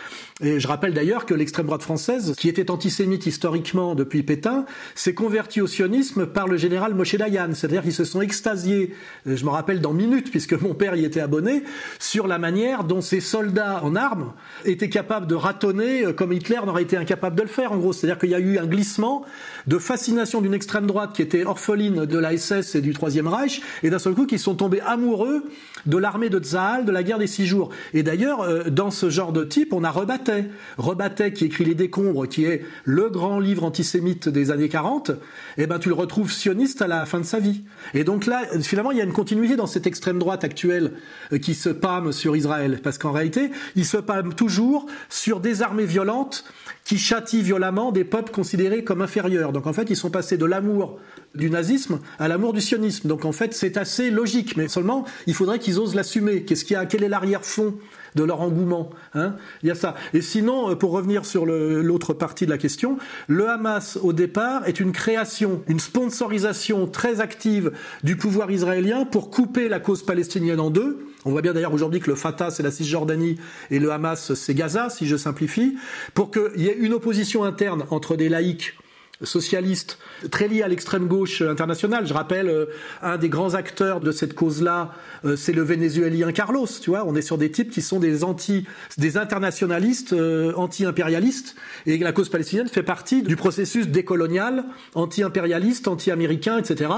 Et 0.41 0.59
je 0.59 0.67
rappelle 0.67 0.93
d'ailleurs 0.95 1.27
que 1.27 1.35
l'extrême 1.35 1.67
droite 1.67 1.83
française, 1.83 2.33
qui 2.35 2.49
était 2.49 2.71
antisémite 2.71 3.27
historiquement 3.27 3.93
depuis 3.93 4.23
Pétain, 4.23 4.65
s'est 4.95 5.13
convertie 5.13 5.61
au 5.61 5.67
sionisme 5.67 6.25
par 6.25 6.47
le 6.47 6.57
général 6.57 6.95
Moshe 6.95 7.15
Dayan. 7.15 7.53
C'est-à-dire 7.53 7.83
qu'ils 7.83 7.93
se 7.93 8.03
sont 8.03 8.21
extasiés, 8.21 8.95
euh, 9.27 9.35
je 9.35 9.45
me 9.45 9.51
rappelle 9.51 9.81
dans 9.81 9.93
minutes, 9.93 10.31
puisque 10.31 10.53
mon 10.53 10.73
père 10.73 10.95
y 10.95 11.05
était 11.05 11.19
abonné, 11.19 11.63
sur 11.99 12.25
la 12.25 12.39
manière 12.39 12.83
dont 12.83 13.01
ces 13.01 13.19
soldats 13.19 13.83
en 13.83 13.95
armes 13.95 14.33
étaient 14.63 14.89
capables 14.89 15.27
de 15.27 15.35
ratonner 15.35 16.05
euh, 16.05 16.13
comme 16.13 16.33
Hitler 16.33 16.59
n'aurait 16.65 16.83
été 16.83 16.97
incapable 16.97 17.35
de 17.35 17.43
le 17.43 17.47
faire, 17.47 17.71
en 17.71 17.77
gros. 17.77 17.93
C'est-à-dire 17.93 18.17
qu'il 18.17 18.31
y 18.31 18.35
a 18.35 18.39
eu 18.39 18.57
un 18.57 18.65
glissement 18.65 19.25
de 19.67 19.77
fascination 19.77 20.41
d'une 20.41 20.53
extrême 20.53 20.87
droite 20.87 21.11
qui 21.13 21.21
était 21.21 21.45
orpheline 21.45 22.05
de 22.05 22.17
la 22.17 22.37
SS 22.37 22.75
et 22.75 22.81
du 22.81 22.93
Troisième 22.93 23.27
Reich, 23.27 23.61
et 23.83 23.89
d'un 23.89 23.99
seul 23.99 24.13
coup 24.13 24.25
qui 24.25 24.39
sont 24.39 24.55
tombés 24.55 24.81
amoureux 24.81 25.43
de 25.85 25.97
l'armée 25.97 26.29
de 26.29 26.39
Tzahal, 26.39 26.85
de 26.85 26.91
la 26.91 27.03
guerre 27.03 27.19
des 27.19 27.27
six 27.27 27.45
jours. 27.45 27.69
Et 27.93 28.03
d'ailleurs, 28.03 28.41
euh, 28.41 28.69
dans 28.69 28.91
ce 28.91 29.09
genre 29.09 29.31
de 29.31 29.43
type, 29.43 29.73
on 29.73 29.83
a 29.83 29.91
Rebattet. 29.91 30.49
Rebattet 30.77 31.33
qui 31.33 31.45
écrit 31.45 31.65
Les 31.65 31.75
Décombres, 31.75 32.27
qui 32.27 32.45
est 32.45 32.65
le 32.83 33.09
grand 33.09 33.39
livre 33.39 33.63
antisémite 33.63 34.29
des 34.29 34.51
années 34.51 34.69
40, 34.69 35.11
eh 35.57 35.67
ben 35.67 35.79
tu 35.79 35.89
le 35.89 35.95
retrouves 35.95 36.31
sioniste 36.31 36.81
à 36.81 36.87
la 36.87 37.05
fin 37.05 37.19
de 37.19 37.25
sa 37.25 37.39
vie. 37.39 37.63
Et 37.93 38.03
donc 38.03 38.25
là, 38.25 38.43
finalement, 38.61 38.91
il 38.91 38.97
y 38.97 39.01
a 39.01 39.03
une 39.03 39.13
continuité 39.13 39.55
dans 39.55 39.67
cette 39.67 39.87
extrême 39.87 40.19
droite 40.19 40.43
actuelle 40.43 40.93
euh, 41.33 41.37
qui 41.37 41.53
se 41.53 41.69
pâme 41.69 42.11
sur 42.11 42.35
Israël. 42.35 42.79
Parce 42.83 42.97
qu'en 42.97 43.11
réalité, 43.11 43.51
il 43.75 43.85
se 43.85 43.97
pâme 43.97 44.33
toujours 44.33 44.87
sur 45.09 45.39
des 45.39 45.61
armées 45.61 45.85
violentes 45.85 46.45
qui 46.83 46.97
châtient 46.97 47.41
violemment 47.41 47.91
des 47.91 48.03
peuples 48.03 48.31
considérés 48.31 48.83
comme 48.83 49.01
inférieurs. 49.01 49.51
Donc 49.55 49.67
en 49.67 49.73
fait, 49.73 49.89
ils 49.89 49.95
sont 49.95 50.09
passés 50.09 50.35
de 50.35 50.43
l'amour 50.43 50.99
du 51.33 51.49
nazisme 51.49 51.99
à 52.19 52.27
l'amour 52.27 52.51
du 52.51 52.59
sionisme. 52.59 53.07
Donc 53.07 53.23
en 53.23 53.31
fait, 53.31 53.53
c'est 53.53 53.77
assez 53.77 54.11
logique, 54.11 54.57
mais 54.57 54.67
seulement 54.67 55.05
il 55.27 55.33
faudrait 55.33 55.59
qu'ils 55.59 55.79
osent 55.79 55.95
l'assumer. 55.95 56.43
Qu'est-ce 56.43 56.65
qu'il 56.65 56.73
y 56.73 56.77
a? 56.77 56.85
Quel 56.85 57.05
est 57.05 57.07
l'arrière-fond 57.07 57.73
de 58.15 58.23
leur 58.25 58.41
engouement 58.41 58.89
hein? 59.13 59.35
Il 59.63 59.69
y 59.69 59.71
a 59.71 59.75
ça. 59.75 59.95
Et 60.13 60.19
sinon, 60.19 60.71
euh, 60.71 60.75
pour 60.75 60.91
revenir 60.91 61.23
sur 61.23 61.45
l'autre 61.45 62.13
partie 62.13 62.45
de 62.45 62.51
la 62.51 62.57
question, 62.57 62.97
le 63.29 63.47
Hamas 63.47 63.97
au 64.03 64.11
départ 64.11 64.67
est 64.67 64.81
une 64.81 64.91
création, 64.91 65.63
une 65.69 65.79
sponsorisation 65.79 66.85
très 66.85 67.21
active 67.21 67.71
du 68.03 68.17
pouvoir 68.17 68.51
israélien 68.51 69.05
pour 69.05 69.29
couper 69.29 69.69
la 69.69 69.79
cause 69.79 70.03
palestinienne 70.03 70.59
en 70.59 70.69
deux. 70.69 71.07
On 71.23 71.31
voit 71.31 71.41
bien 71.41 71.53
d'ailleurs 71.53 71.73
aujourd'hui 71.73 72.01
que 72.01 72.09
le 72.09 72.17
Fatah 72.17 72.51
c'est 72.51 72.61
la 72.61 72.71
Cisjordanie 72.71 73.37
et 73.71 73.79
le 73.79 73.89
Hamas 73.93 74.33
c'est 74.33 74.53
Gaza, 74.53 74.89
si 74.89 75.07
je 75.07 75.15
simplifie, 75.15 75.77
pour 76.13 76.29
qu'il 76.29 76.61
y 76.61 76.67
ait 76.67 76.77
une 76.77 76.91
opposition 76.91 77.45
interne 77.45 77.85
entre 77.89 78.17
des 78.17 78.27
laïcs 78.27 78.73
socialistes 79.21 79.97
très 80.31 80.47
liés 80.47 80.61
à 80.61 80.67
l'extrême 80.67 81.07
gauche 81.07 81.41
internationale. 81.41 82.05
Je 82.07 82.13
rappelle, 82.13 82.49
euh, 82.49 82.65
un 83.01 83.17
des 83.17 83.29
grands 83.29 83.53
acteurs 83.53 84.01
de 84.01 84.11
cette 84.11 84.33
cause-là, 84.33 84.91
euh, 85.23 85.35
c'est 85.35 85.53
le 85.53 85.61
Vénézuélien 85.61 86.31
Carlos. 86.31 86.67
Tu 86.81 86.89
vois, 86.89 87.05
on 87.05 87.15
est 87.15 87.21
sur 87.21 87.37
des 87.37 87.51
types 87.51 87.71
qui 87.71 87.81
sont 87.81 87.99
des 87.99 88.23
anti, 88.23 88.65
des 88.97 89.17
internationalistes 89.17 90.13
euh, 90.13 90.53
anti-impérialistes, 90.55 91.55
et 91.85 91.97
la 91.97 92.11
cause 92.11 92.29
palestinienne 92.29 92.67
fait 92.67 92.83
partie 92.83 93.23
du 93.23 93.35
processus 93.35 93.87
décolonial, 93.87 94.65
anti-impérialiste, 94.95 95.87
anti-américain, 95.87 96.57
etc., 96.57 96.91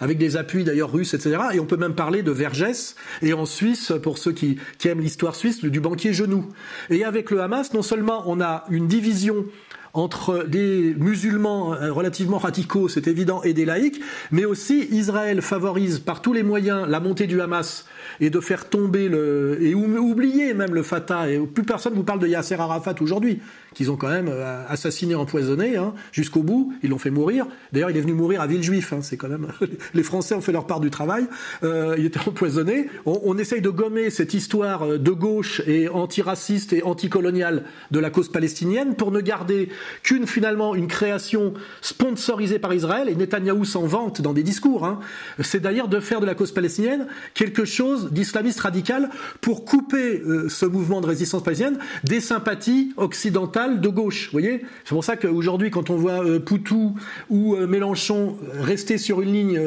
avec 0.00 0.18
des 0.18 0.36
appuis 0.36 0.64
d'ailleurs 0.64 0.92
russes, 0.92 1.14
etc. 1.14 1.38
Et 1.54 1.60
on 1.60 1.66
peut 1.66 1.76
même 1.76 1.94
parler 1.94 2.22
de 2.22 2.30
Vergès, 2.30 2.96
et 3.22 3.32
en 3.32 3.46
Suisse, 3.46 3.92
pour 4.02 4.18
ceux 4.18 4.32
qui, 4.32 4.58
qui 4.78 4.88
aiment 4.88 5.00
l'histoire 5.00 5.34
suisse, 5.34 5.62
du 5.62 5.80
banquier 5.80 6.12
genou. 6.12 6.48
Et 6.90 7.04
avec 7.04 7.30
le 7.30 7.40
Hamas, 7.40 7.72
non 7.72 7.82
seulement 7.82 8.24
on 8.26 8.40
a 8.40 8.64
une 8.68 8.88
division 8.88 9.46
entre 9.94 10.44
des 10.48 10.94
musulmans 10.98 11.74
euh, 11.74 11.92
relativement 11.92 12.38
radicaux, 12.38 12.88
c'est 12.88 13.08
évident, 13.08 13.42
et 13.42 13.52
des 13.52 13.64
laïcs, 13.64 14.00
mais 14.30 14.44
aussi 14.44 14.88
Israël 14.90 15.42
favorise 15.42 15.98
par 15.98 16.22
tous 16.22 16.32
les 16.32 16.42
moyens 16.42 16.88
la 16.88 17.00
montée 17.00 17.26
du 17.26 17.40
Hamas 17.40 17.86
et 18.20 18.30
de 18.30 18.40
faire 18.40 18.68
tomber 18.68 19.08
le 19.08 19.58
et 19.60 19.74
ou- 19.74 19.96
oublier 19.98 20.54
même 20.54 20.74
le 20.74 20.82
Fatah 20.82 21.30
et 21.30 21.38
plus 21.38 21.64
personne 21.64 21.94
vous 21.94 22.04
parle 22.04 22.20
de 22.20 22.26
Yasser 22.26 22.54
Arafat 22.54 22.94
aujourd'hui 23.00 23.40
qu'ils 23.74 23.90
ont 23.90 23.96
quand 23.96 24.08
même 24.08 24.28
euh, 24.28 24.64
assassiné, 24.68 25.14
empoisonné, 25.14 25.76
hein, 25.76 25.94
jusqu'au 26.12 26.42
bout. 26.42 26.72
Ils 26.82 26.90
l'ont 26.90 26.98
fait 26.98 27.10
mourir. 27.10 27.46
D'ailleurs, 27.72 27.90
il 27.90 27.96
est 27.96 28.00
venu 28.00 28.12
mourir 28.12 28.40
à 28.40 28.46
Villejuif. 28.46 28.92
Hein, 28.92 28.98
c'est 29.02 29.16
quand 29.16 29.28
même 29.28 29.48
les 29.94 30.02
Français 30.02 30.34
ont 30.34 30.40
fait 30.40 30.52
leur 30.52 30.66
part 30.66 30.80
du 30.80 30.90
travail. 30.90 31.26
Euh, 31.62 31.94
il 31.98 32.06
était 32.06 32.20
empoisonné. 32.26 32.88
On, 33.06 33.20
on, 33.24 33.38
essaye 33.38 33.60
de 33.60 33.70
gommer 33.70 34.10
cette 34.10 34.34
histoire 34.34 34.82
euh, 34.82 34.98
de 34.98 35.10
gauche 35.10 35.62
et 35.66 35.88
antiraciste 35.88 36.72
et 36.72 36.82
anticoloniale 36.82 37.64
de 37.90 37.98
la 37.98 38.10
cause 38.10 38.30
palestinienne 38.30 38.94
pour 38.94 39.10
ne 39.10 39.20
garder 39.20 39.68
qu'une 40.02 40.26
finalement 40.26 40.74
une 40.74 40.86
création 40.86 41.54
sponsorisée 41.80 42.58
par 42.58 42.74
Israël. 42.74 43.08
Et 43.08 43.14
Netanyahou 43.14 43.64
s'en 43.64 43.86
vante 43.86 44.20
dans 44.20 44.32
des 44.32 44.42
discours. 44.42 44.84
Hein. 44.84 45.00
C'est 45.40 45.60
d'ailleurs 45.60 45.88
de 45.88 46.00
faire 46.00 46.20
de 46.20 46.26
la 46.26 46.34
cause 46.34 46.52
palestinienne 46.52 47.06
quelque 47.34 47.64
chose 47.64 48.01
d'islamiste 48.10 48.60
radical 48.60 49.10
pour 49.40 49.64
couper 49.64 50.20
euh, 50.20 50.48
ce 50.48 50.66
mouvement 50.66 51.00
de 51.00 51.06
résistance 51.06 51.42
palestinienne 51.42 51.78
des 52.04 52.20
sympathies 52.20 52.92
occidentales 52.96 53.80
de 53.80 53.88
gauche. 53.88 54.26
Vous 54.26 54.32
voyez? 54.32 54.64
C'est 54.84 54.94
pour 54.94 55.04
ça 55.04 55.16
qu'aujourd'hui, 55.16 55.70
quand 55.70 55.90
on 55.90 55.96
voit 55.96 56.24
euh, 56.24 56.38
Poutou 56.38 56.96
ou 57.30 57.54
euh, 57.54 57.66
Mélenchon 57.66 58.36
rester 58.60 58.98
sur 58.98 59.20
une 59.20 59.32
ligne 59.32 59.60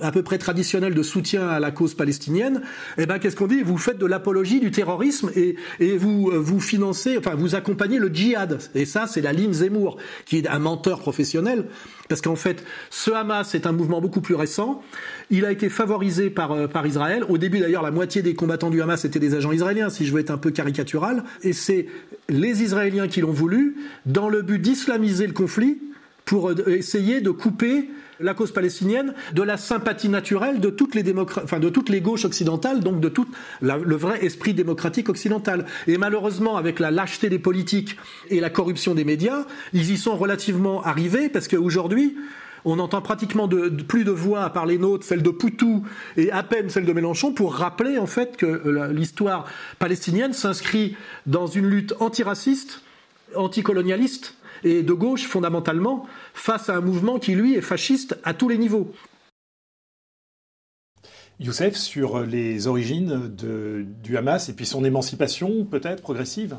à 0.00 0.10
peu 0.10 0.22
près 0.22 0.38
traditionnelle 0.38 0.94
de 0.94 1.02
soutien 1.02 1.48
à 1.48 1.60
la 1.60 1.70
cause 1.70 1.94
palestinienne, 1.94 2.62
eh 2.98 3.06
ben 3.06 3.18
qu'est-ce 3.18 3.36
qu'on 3.36 3.46
dit? 3.46 3.62
Vous 3.62 3.78
faites 3.78 3.98
de 3.98 4.06
l'apologie 4.06 4.60
du 4.60 4.70
terrorisme 4.70 5.30
et, 5.36 5.56
et 5.80 5.96
vous 5.96 6.30
euh, 6.30 6.38
vous 6.38 6.60
financez, 6.60 7.18
enfin 7.18 7.34
vous 7.34 7.54
accompagnez 7.54 7.98
le 7.98 8.08
djihad. 8.08 8.58
Et 8.74 8.84
ça, 8.84 9.06
c'est 9.06 9.20
la 9.20 9.32
ligne 9.32 9.52
Zemmour, 9.52 9.98
qui 10.24 10.38
est 10.38 10.48
un 10.48 10.58
menteur 10.58 11.00
professionnel, 11.00 11.66
parce 12.08 12.20
qu'en 12.20 12.36
fait, 12.36 12.64
ce 12.90 13.10
Hamas 13.10 13.54
est 13.54 13.66
un 13.66 13.72
mouvement 13.72 14.00
beaucoup 14.00 14.20
plus 14.20 14.34
récent. 14.34 14.82
Il 15.30 15.44
a 15.44 15.52
été 15.52 15.68
favorisé 15.68 16.30
par 16.30 16.52
euh, 16.52 16.66
par 16.66 16.86
Israël. 16.86 17.24
Au 17.28 17.38
début, 17.38 17.60
d'ailleurs, 17.60 17.82
la 17.82 17.90
moitié 17.90 18.22
des 18.22 18.34
combattants 18.34 18.70
du 18.70 18.80
Hamas 18.82 19.04
étaient 19.04 19.18
des 19.18 19.34
agents 19.34 19.52
israéliens, 19.52 19.90
si 19.90 20.06
je 20.06 20.12
veux 20.12 20.20
être 20.20 20.30
un 20.30 20.38
peu 20.38 20.50
caricatural. 20.50 21.24
Et 21.42 21.52
c'est 21.52 21.86
les 22.28 22.62
Israéliens 22.62 23.08
qui 23.08 23.20
l'ont 23.20 23.32
voulu, 23.32 23.76
dans 24.06 24.28
le 24.28 24.42
but 24.42 24.58
d'islamiser 24.58 25.26
le 25.26 25.32
conflit 25.32 25.78
pour 26.24 26.50
euh, 26.50 26.68
essayer 26.68 27.20
de 27.20 27.30
couper 27.30 27.88
la 28.20 28.34
cause 28.34 28.52
palestinienne 28.52 29.14
de 29.32 29.42
la 29.42 29.56
sympathie 29.56 30.08
naturelle 30.08 30.60
de 30.60 30.70
toutes 30.70 30.94
les 30.94 31.02
enfin 31.18 31.58
de 31.58 31.68
toutes 31.68 31.88
les 31.88 32.00
gauches 32.00 32.24
occidentales, 32.24 32.80
donc 32.80 33.00
de 33.00 33.08
tout 33.08 33.26
le 33.60 33.96
vrai 33.96 34.24
esprit 34.24 34.54
démocratique 34.54 35.08
occidental. 35.08 35.66
Et 35.86 35.98
malheureusement, 35.98 36.56
avec 36.56 36.78
la 36.78 36.90
lâcheté 36.90 37.28
des 37.28 37.38
politiques 37.38 37.96
et 38.30 38.40
la 38.40 38.50
corruption 38.50 38.94
des 38.94 39.04
médias, 39.04 39.44
ils 39.72 39.90
y 39.90 39.96
sont 39.96 40.16
relativement 40.16 40.82
arrivés 40.82 41.28
parce 41.28 41.48
qu'aujourd'hui, 41.48 42.16
on 42.64 42.78
entend 42.78 43.02
pratiquement 43.02 43.48
de, 43.48 43.68
plus 43.68 44.04
de 44.04 44.10
voix 44.10 44.44
à 44.44 44.50
part 44.50 44.66
les 44.66 44.78
nôtres, 44.78 45.04
celle 45.04 45.22
de 45.22 45.30
Poutou 45.30 45.84
et 46.16 46.30
à 46.30 46.42
peine 46.42 46.70
celle 46.70 46.84
de 46.84 46.92
Mélenchon, 46.92 47.32
pour 47.32 47.54
rappeler 47.54 47.98
en 47.98 48.06
fait 48.06 48.36
que 48.36 48.88
l'histoire 48.92 49.46
palestinienne 49.78 50.32
s'inscrit 50.32 50.96
dans 51.26 51.46
une 51.46 51.66
lutte 51.66 51.94
antiraciste, 52.00 52.82
anticolonialiste 53.34 54.36
et 54.64 54.82
de 54.82 54.92
gauche 54.92 55.26
fondamentalement 55.26 56.06
face 56.34 56.68
à 56.68 56.76
un 56.76 56.80
mouvement 56.80 57.18
qui 57.18 57.34
lui 57.34 57.54
est 57.54 57.60
fasciste 57.62 58.18
à 58.24 58.34
tous 58.34 58.48
les 58.48 58.58
niveaux. 58.58 58.92
Youssef, 61.40 61.76
sur 61.76 62.20
les 62.20 62.66
origines 62.68 63.34
du 64.02 64.16
Hamas 64.16 64.48
et 64.48 64.52
puis 64.54 64.66
son 64.66 64.84
émancipation 64.84 65.64
peut-être 65.64 66.02
progressive? 66.02 66.56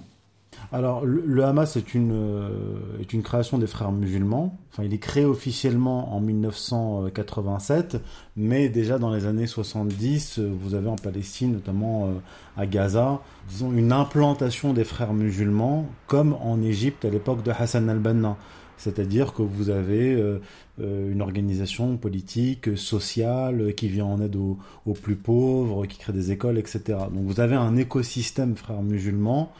Alors, 0.73 1.05
le, 1.05 1.43
Hamas 1.43 1.77
est 1.77 1.93
une, 1.93 2.11
euh, 2.11 3.21
création 3.23 3.59
des 3.59 3.67
frères 3.67 3.91
musulmans. 3.91 4.57
Enfin, 4.71 4.81
il 4.83 4.91
est 4.91 4.97
créé 4.97 5.23
officiellement 5.23 6.15
en 6.15 6.19
1987, 6.19 7.97
mais 8.35 8.69
déjà 8.69 8.97
dans 8.97 9.13
les 9.13 9.27
années 9.27 9.45
70, 9.45 10.39
vous 10.39 10.73
avez 10.73 10.87
en 10.87 10.95
Palestine, 10.95 11.53
notamment 11.53 12.07
euh, 12.07 12.13
à 12.57 12.65
Gaza, 12.65 13.21
disons 13.49 13.71
une 13.71 13.91
implantation 13.91 14.73
des 14.73 14.83
frères 14.83 15.13
musulmans, 15.13 15.87
comme 16.07 16.33
en 16.41 16.59
Égypte 16.63 17.05
à 17.05 17.11
l'époque 17.11 17.43
de 17.43 17.51
Hassan 17.51 17.87
al-Banna. 17.87 18.35
C'est-à-dire 18.77 19.33
que 19.33 19.43
vous 19.43 19.69
avez 19.69 20.15
euh, 20.15 20.39
une 20.79 21.21
organisation 21.21 21.97
politique, 21.97 22.75
sociale, 22.75 23.75
qui 23.75 23.89
vient 23.89 24.05
en 24.05 24.19
aide 24.19 24.35
aux, 24.35 24.57
aux, 24.87 24.93
plus 24.93 25.17
pauvres, 25.17 25.85
qui 25.85 25.99
crée 25.99 26.13
des 26.13 26.31
écoles, 26.31 26.57
etc. 26.57 26.81
Donc 27.13 27.25
vous 27.25 27.39
avez 27.39 27.55
un 27.55 27.77
écosystème 27.77 28.55
frères 28.55 28.81
musulmans 28.81 29.53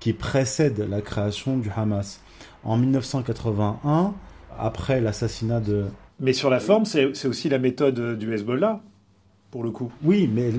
qui 0.00 0.12
précède 0.12 0.86
la 0.88 1.00
création 1.00 1.56
du 1.58 1.70
Hamas. 1.74 2.20
En 2.64 2.76
1981, 2.76 4.14
après 4.58 5.00
l'assassinat 5.00 5.60
de... 5.60 5.84
Mais 6.18 6.32
sur 6.32 6.50
la 6.50 6.60
forme, 6.60 6.84
c'est 6.84 7.26
aussi 7.26 7.48
la 7.48 7.58
méthode 7.58 8.18
du 8.18 8.34
Hezbollah, 8.34 8.80
pour 9.50 9.64
le 9.64 9.70
coup. 9.70 9.90
Oui, 10.04 10.30
mais 10.32 10.50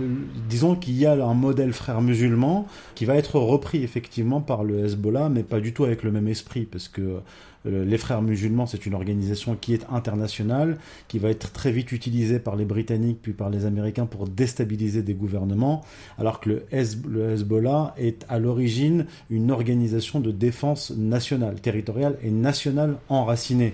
disons 0.49 0.75
qu'il 0.75 0.97
y 0.97 1.05
a 1.05 1.13
un 1.13 1.33
modèle 1.33 1.73
frère 1.73 2.01
musulman 2.01 2.67
qui 2.95 3.05
va 3.05 3.15
être 3.15 3.39
repris 3.39 3.83
effectivement 3.83 4.41
par 4.41 4.63
le 4.63 4.85
Hezbollah, 4.85 5.29
mais 5.29 5.43
pas 5.43 5.59
du 5.59 5.73
tout 5.73 5.85
avec 5.85 6.03
le 6.03 6.11
même 6.11 6.27
esprit, 6.27 6.65
parce 6.65 6.87
que 6.87 7.21
les 7.65 7.97
frères 7.97 8.21
musulmans, 8.21 8.65
c'est 8.65 8.85
une 8.85 8.95
organisation 8.95 9.55
qui 9.55 9.73
est 9.73 9.85
internationale, 9.91 10.77
qui 11.07 11.19
va 11.19 11.29
être 11.29 11.51
très 11.51 11.71
vite 11.71 11.91
utilisée 11.91 12.39
par 12.39 12.55
les 12.55 12.65
Britanniques 12.65 13.19
puis 13.21 13.33
par 13.33 13.49
les 13.49 13.65
Américains 13.65 14.07
pour 14.07 14.27
déstabiliser 14.27 15.03
des 15.03 15.13
gouvernements, 15.13 15.83
alors 16.17 16.39
que 16.39 16.49
le, 16.49 16.65
Hezbollah 16.71 17.93
est 17.97 18.25
à 18.29 18.39
l'origine 18.39 19.05
une 19.29 19.51
organisation 19.51 20.19
de 20.19 20.31
défense 20.31 20.91
nationale, 20.91 21.61
territoriale 21.61 22.17
et 22.23 22.31
nationale 22.31 22.97
enracinée. 23.09 23.73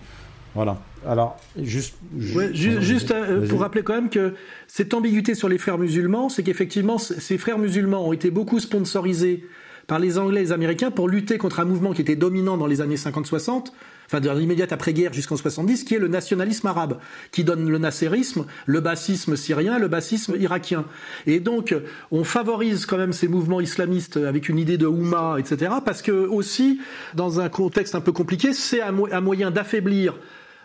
Voilà. 0.54 0.80
Alors, 1.06 1.40
juste, 1.62 1.96
ouais, 2.36 2.54
juste, 2.54 2.82
juste 2.82 3.12
euh, 3.12 3.48
pour 3.48 3.62
rappeler 3.62 3.84
quand 3.84 3.94
même 3.94 4.10
que 4.10 4.34
cette 4.68 4.94
ambiguïté 4.94 5.36
sur 5.36 5.50
les 5.50 5.58
frères 5.58 5.78
musulmans, 5.78 6.30
c'est 6.30 6.44
qu'effectivement, 6.44 6.98
ces 6.98 7.38
frères 7.38 7.60
musulmans 7.60 8.08
ont 8.08 8.14
été 8.14 8.32
beaucoup 8.32 8.60
sponsorisés 8.60 9.44
par 9.88 10.00
les 10.00 10.18
Anglais 10.18 10.42
et 10.42 10.44
les 10.44 10.52
Américains 10.52 10.92
pour 10.92 11.08
lutter 11.08 11.38
contre 11.38 11.62
un 11.62 11.66
mouvement 11.66 11.94
qui 11.94 12.02
était 12.02 12.18
dominant 12.18 12.58
dans 12.58 12.68
les 12.68 12.82
années 12.82 12.96
50-60, 12.98 13.68
enfin 14.06 14.20
dans 14.20 14.34
l'immédiate 14.34 14.74
après-guerre 14.74 15.14
jusqu'en 15.14 15.38
70, 15.38 15.86
qui 15.86 15.96
est 15.96 16.00
le 16.00 16.10
nationalisme 16.10 16.68
arabe, 16.68 17.00
qui 17.32 17.46
donne 17.46 17.70
le 17.70 17.78
nasserisme, 17.78 18.46
le 18.66 18.82
bassisme 18.82 19.38
syrien, 19.38 19.80
le 19.80 19.88
bassisme 19.88 20.36
irakien. 20.38 20.86
Et 21.26 21.40
donc, 21.40 21.74
on 22.12 22.26
favorise 22.26 22.86
quand 22.86 22.98
même 22.98 23.14
ces 23.14 23.30
mouvements 23.30 23.62
islamistes 23.62 24.18
avec 24.18 24.50
une 24.50 24.60
idée 24.60 24.78
de 24.78 24.88
Houma, 24.88 25.38
etc., 25.40 25.72
parce 25.86 26.02
que 26.02 26.12
aussi, 26.12 26.82
dans 27.16 27.40
un 27.40 27.48
contexte 27.48 27.96
un 27.96 28.02
peu 28.02 28.12
compliqué, 28.12 28.52
c'est 28.52 28.82
un, 28.82 28.92
mo 28.92 29.08
un 29.10 29.22
moyen 29.22 29.52
d'affaiblir 29.52 30.16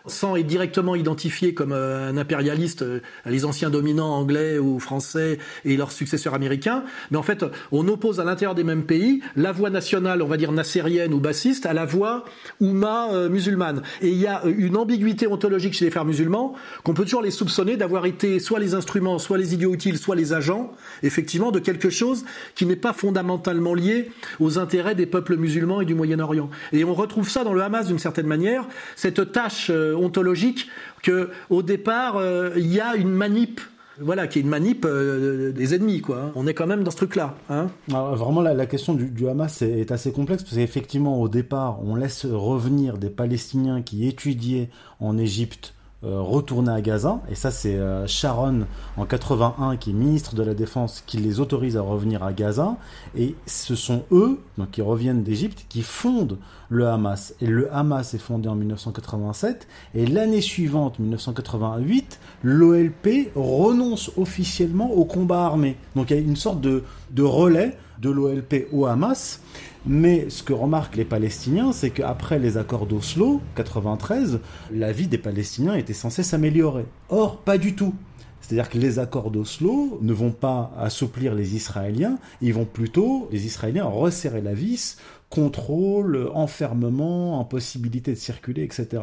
sans 0.05 0.35
être 0.35 0.47
directement 0.47 0.95
identifié 0.95 1.53
comme 1.53 1.71
un 1.71 2.17
impérialiste, 2.17 2.85
les 3.25 3.45
anciens 3.45 3.69
dominants 3.69 4.13
anglais 4.13 4.59
ou 4.59 4.79
français 4.79 5.39
et 5.65 5.77
leurs 5.77 5.91
successeurs 5.91 6.33
américains. 6.33 6.83
Mais 7.11 7.17
en 7.17 7.23
fait, 7.23 7.45
on 7.71 7.87
oppose 7.87 8.19
à 8.19 8.23
l'intérieur 8.23 8.55
des 8.55 8.63
mêmes 8.63 8.83
pays 8.83 9.21
la 9.35 9.51
voix 9.51 9.69
nationale, 9.69 10.21
on 10.21 10.27
va 10.27 10.37
dire 10.37 10.51
nassérienne 10.51 11.13
ou 11.13 11.19
bassiste, 11.19 11.65
à 11.65 11.73
la 11.73 11.85
voix 11.85 12.25
oumma 12.59 13.09
euh, 13.11 13.29
musulmane. 13.29 13.81
Et 14.01 14.09
il 14.09 14.17
y 14.17 14.27
a 14.27 14.43
une 14.45 14.77
ambiguïté 14.77 15.27
ontologique 15.27 15.73
chez 15.73 15.85
les 15.85 15.91
frères 15.91 16.05
musulmans 16.05 16.55
qu'on 16.83 16.93
peut 16.93 17.03
toujours 17.03 17.21
les 17.21 17.31
soupçonner 17.31 17.77
d'avoir 17.77 18.05
été 18.05 18.39
soit 18.39 18.59
les 18.59 18.75
instruments, 18.75 19.19
soit 19.19 19.37
les 19.37 19.53
idiots 19.53 19.73
utiles, 19.73 19.97
soit 19.97 20.15
les 20.15 20.33
agents, 20.33 20.71
effectivement, 21.01 21.51
de 21.51 21.59
quelque 21.59 21.89
chose 21.89 22.25
qui 22.55 22.65
n'est 22.65 22.75
pas 22.75 22.93
fondamentalement 22.93 23.73
lié 23.73 24.11
aux 24.39 24.59
intérêts 24.59 24.95
des 24.95 25.05
peuples 25.05 25.37
musulmans 25.37 25.81
et 25.81 25.85
du 25.85 25.95
Moyen-Orient. 25.95 26.49
Et 26.71 26.83
on 26.83 26.93
retrouve 26.93 27.29
ça 27.29 27.43
dans 27.43 27.53
le 27.53 27.61
Hamas 27.61 27.87
d'une 27.87 27.99
certaine 27.99 28.27
manière, 28.27 28.67
cette 28.95 29.31
tâche 29.31 29.69
euh, 29.69 29.92
ontologique 29.93 30.67
que 31.01 31.29
au 31.49 31.63
départ 31.63 32.17
euh, 32.17 32.51
il 32.55 32.71
y 32.71 32.79
a 32.79 32.95
une 32.95 33.11
manip 33.11 33.61
voilà, 33.99 34.25
qui 34.25 34.39
est 34.39 34.41
une 34.41 34.49
manip 34.49 34.85
euh, 34.85 35.51
des 35.51 35.75
ennemis, 35.75 36.01
quoi. 36.01 36.31
On 36.33 36.47
est 36.47 36.55
quand 36.55 36.65
même 36.65 36.83
dans 36.83 36.89
ce 36.89 36.95
truc-là. 36.97 37.35
Hein 37.49 37.67
vraiment, 37.87 38.41
la, 38.41 38.65
question 38.65 38.95
du, 38.95 39.27
Hamas 39.27 39.61
est, 39.61 39.81
est, 39.81 39.91
assez 39.91 40.11
complexe 40.11 40.41
parce 40.41 40.55
qu'effectivement, 40.55 41.21
au 41.21 41.29
départ, 41.29 41.79
on 41.83 41.95
laisse 41.95 42.25
revenir 42.25 42.97
des 42.97 43.11
Palestiniens 43.11 43.83
qui 43.83 44.07
étudiaient 44.07 44.69
en 44.99 45.15
Égypte 45.17 45.75
retourner 46.03 46.71
à 46.71 46.81
Gaza. 46.81 47.21
Et 47.29 47.35
ça, 47.35 47.49
c'est 47.51 47.75
euh, 47.75 48.05
Sharon 48.07 48.65
en 48.97 49.05
81 49.05 49.77
qui 49.77 49.91
est 49.91 49.93
ministre 49.93 50.35
de 50.35 50.43
la 50.43 50.53
Défense 50.53 51.03
qui 51.05 51.17
les 51.17 51.39
autorise 51.39 51.77
à 51.77 51.81
revenir 51.81 52.23
à 52.23 52.33
Gaza. 52.33 52.75
Et 53.17 53.35
ce 53.45 53.75
sont 53.75 54.03
eux, 54.11 54.39
donc 54.57 54.71
qui 54.71 54.81
reviennent 54.81 55.23
d'Égypte, 55.23 55.65
qui 55.69 55.81
fondent 55.81 56.37
le 56.69 56.87
Hamas. 56.87 57.35
Et 57.41 57.47
le 57.47 57.73
Hamas 57.73 58.13
est 58.13 58.19
fondé 58.19 58.49
en 58.49 58.55
1987. 58.55 59.67
Et 59.95 60.05
l'année 60.05 60.41
suivante, 60.41 60.99
1988, 60.99 62.19
l'OLP 62.43 63.31
renonce 63.35 64.11
officiellement 64.17 64.91
au 64.91 65.05
combat 65.05 65.45
armé. 65.45 65.77
Donc 65.95 66.11
il 66.11 66.17
y 66.17 66.19
a 66.19 66.21
une 66.21 66.35
sorte 66.35 66.59
de, 66.61 66.83
de 67.11 67.23
relais 67.23 67.77
de 67.99 68.09
l'OLP 68.09 68.67
au 68.71 68.85
Hamas. 68.85 69.39
Mais 69.85 70.29
ce 70.29 70.43
que 70.43 70.53
remarquent 70.53 70.95
les 70.95 71.05
Palestiniens, 71.05 71.73
c'est 71.73 71.89
qu'après 71.89 72.39
les 72.39 72.57
accords 72.57 72.85
d'Oslo, 72.85 73.41
93, 73.55 74.39
la 74.71 74.91
vie 74.93 75.07
des 75.07 75.17
Palestiniens 75.17 75.75
était 75.75 75.93
censée 75.93 76.23
s'améliorer. 76.23 76.85
Or, 77.09 77.37
pas 77.37 77.57
du 77.57 77.75
tout. 77.75 77.93
C'est-à-dire 78.39 78.69
que 78.69 78.77
les 78.77 78.99
accords 78.99 79.31
d'Oslo 79.31 79.99
ne 80.01 80.13
vont 80.13 80.31
pas 80.31 80.73
assouplir 80.77 81.33
les 81.33 81.55
Israéliens, 81.55 82.17
ils 82.41 82.53
vont 82.53 82.65
plutôt, 82.65 83.27
les 83.31 83.45
Israéliens, 83.45 83.85
resserrer 83.85 84.41
la 84.41 84.53
vis, 84.53 84.97
contrôle, 85.29 86.29
enfermement, 86.35 87.39
impossibilité 87.39 88.11
de 88.11 88.17
circuler, 88.17 88.63
etc. 88.63 89.01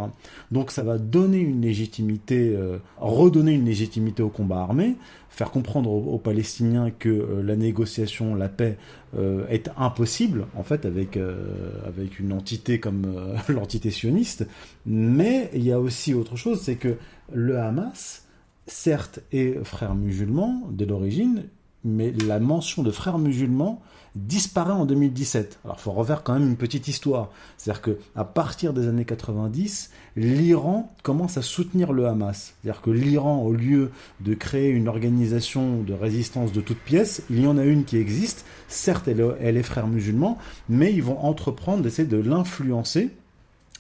Donc 0.53 0.71
ça 0.71 0.83
va 0.83 0.97
donner 0.97 1.39
une 1.39 1.63
légitimité, 1.63 2.55
euh, 2.55 2.79
redonner 2.99 3.53
une 3.53 3.65
légitimité 3.65 4.23
au 4.23 4.29
combat 4.29 4.61
armé, 4.61 4.97
faire 5.31 5.51
comprendre 5.51 5.91
aux, 5.91 6.19
Palestiniens 6.19 6.91
que 6.91 7.09
euh, 7.09 7.43
la 7.43 7.57
négociation, 7.57 8.35
la 8.35 8.49
paix 8.49 8.77
euh, 9.17 9.47
est 9.49 9.71
impossible, 9.79 10.47
en 10.57 10.65
fait, 10.65 10.85
avec, 10.85 11.17
euh, 11.17 11.81
avec 11.87 12.19
une 12.19 12.33
entité 12.33 12.81
comme 12.81 13.35
l'entité 13.49 13.91
sioniste. 13.91 14.47
Mais 14.85 15.51
il 15.55 15.65
y 15.65 15.73
a 15.73 15.81
aussi 15.81 16.13
autre 16.15 16.37
chose, 16.37 16.61
c'est 16.61 16.77
que 16.77 16.97
le 17.33 17.59
Hamas, 17.59 18.27
certes, 18.67 19.21
est 19.33 19.65
frère 19.65 19.95
musulman 19.95 20.69
dès 20.73 20.85
l'origine, 20.85 21.45
mais 21.85 22.13
la 22.27 22.41
mention 22.41 22.83
de 22.83 22.91
frère 22.91 23.17
musulman 23.17 23.81
disparaît 24.17 24.73
en 24.73 24.85
2017. 24.85 25.61
Alors, 25.65 25.77
il 25.79 25.83
faut 25.83 25.93
refaire 25.93 26.23
quand 26.23 26.35
même 26.35 26.49
une 26.49 26.57
petite 26.57 26.89
histoire. 26.89 27.31
C'est-à-dire 27.57 27.83
que 27.83 27.99
à 28.17 28.25
partir 28.25 28.73
des 28.73 28.89
années 28.89 29.05
90, 29.05 29.91
l'Iran 30.21 30.95
commence 31.03 31.39
à 31.39 31.43
soutenir 31.43 31.93
le 31.93 32.07
Hamas. 32.07 32.55
C'est-à-dire 32.63 32.83
que 32.83 32.91
l'Iran, 32.91 33.43
au 33.43 33.55
lieu 33.55 33.91
de 34.21 34.35
créer 34.35 34.69
une 34.69 34.87
organisation 34.87 35.83
de 35.83 35.95
résistance 35.95 36.53
de 36.53 36.61
toutes 36.61 36.79
pièces, 36.79 37.23
il 37.31 37.41
y 37.41 37.47
en 37.47 37.57
a 37.57 37.65
une 37.65 37.85
qui 37.85 37.97
existe. 37.97 38.45
Certes, 38.69 39.09
elle, 39.09 39.57
est 39.57 39.63
frère 39.63 39.87
musulman, 39.87 40.37
mais 40.69 40.93
ils 40.93 41.03
vont 41.03 41.19
entreprendre 41.21 41.83
d'essayer 41.83 42.07
de 42.07 42.19
l'influencer 42.19 43.09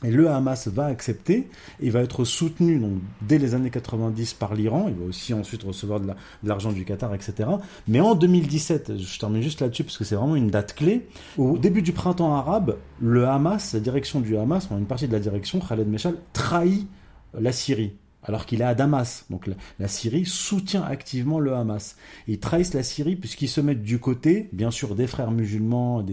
et 0.04 0.10
le 0.10 0.30
Hamas 0.30 0.68
va 0.68 0.86
accepter, 0.86 1.48
il 1.80 1.90
va 1.92 2.00
être 2.00 2.24
soutenu 2.24 2.78
donc, 2.78 3.00
dès 3.22 3.38
les 3.38 3.54
années 3.54 3.70
90 3.70 4.34
par 4.34 4.54
l'Iran, 4.54 4.86
il 4.88 4.94
va 4.94 5.04
aussi 5.04 5.34
ensuite 5.34 5.62
recevoir 5.62 6.00
de 6.00 6.08
l'argent 6.42 6.72
du 6.72 6.84
Qatar, 6.84 7.14
etc. 7.14 7.48
Mais 7.86 8.00
en 8.00 8.14
2017, 8.14 8.98
je 8.98 9.18
termine 9.18 9.42
juste 9.42 9.60
là-dessus 9.60 9.84
parce 9.84 9.98
que 9.98 10.04
c'est 10.04 10.14
vraiment 10.14 10.36
une 10.36 10.50
date 10.50 10.74
clé, 10.74 11.06
au 11.36 11.58
début 11.58 11.82
du 11.82 11.92
printemps 11.92 12.34
arabe, 12.34 12.76
le 13.00 13.26
Hamas, 13.26 13.74
la 13.74 13.80
direction 13.80 14.20
du 14.20 14.36
Hamas, 14.36 14.68
une 14.70 14.86
partie 14.86 15.06
de 15.06 15.12
la 15.12 15.20
direction, 15.20 15.60
Khaled 15.60 15.88
Meshal, 15.88 16.14
trahit 16.32 16.88
la 17.34 17.52
Syrie 17.52 17.92
alors 18.30 18.46
qu'il 18.46 18.60
est 18.60 18.64
à 18.64 18.76
Damas. 18.76 19.24
Donc 19.28 19.50
la, 19.80 19.88
Syrie 19.88 20.24
soutient 20.24 20.84
activement 20.84 21.40
le 21.40 21.52
Hamas. 21.52 21.96
Ils 22.28 22.38
trahissent 22.38 22.74
la 22.74 22.84
Syrie 22.84 23.16
puisqu'ils 23.16 23.48
se 23.48 23.60
mettent 23.60 23.82
du 23.82 23.98
côté, 23.98 24.48
bien 24.52 24.70
sûr, 24.70 24.94
des 24.94 25.08
frères 25.08 25.32
musulmans 25.32 26.06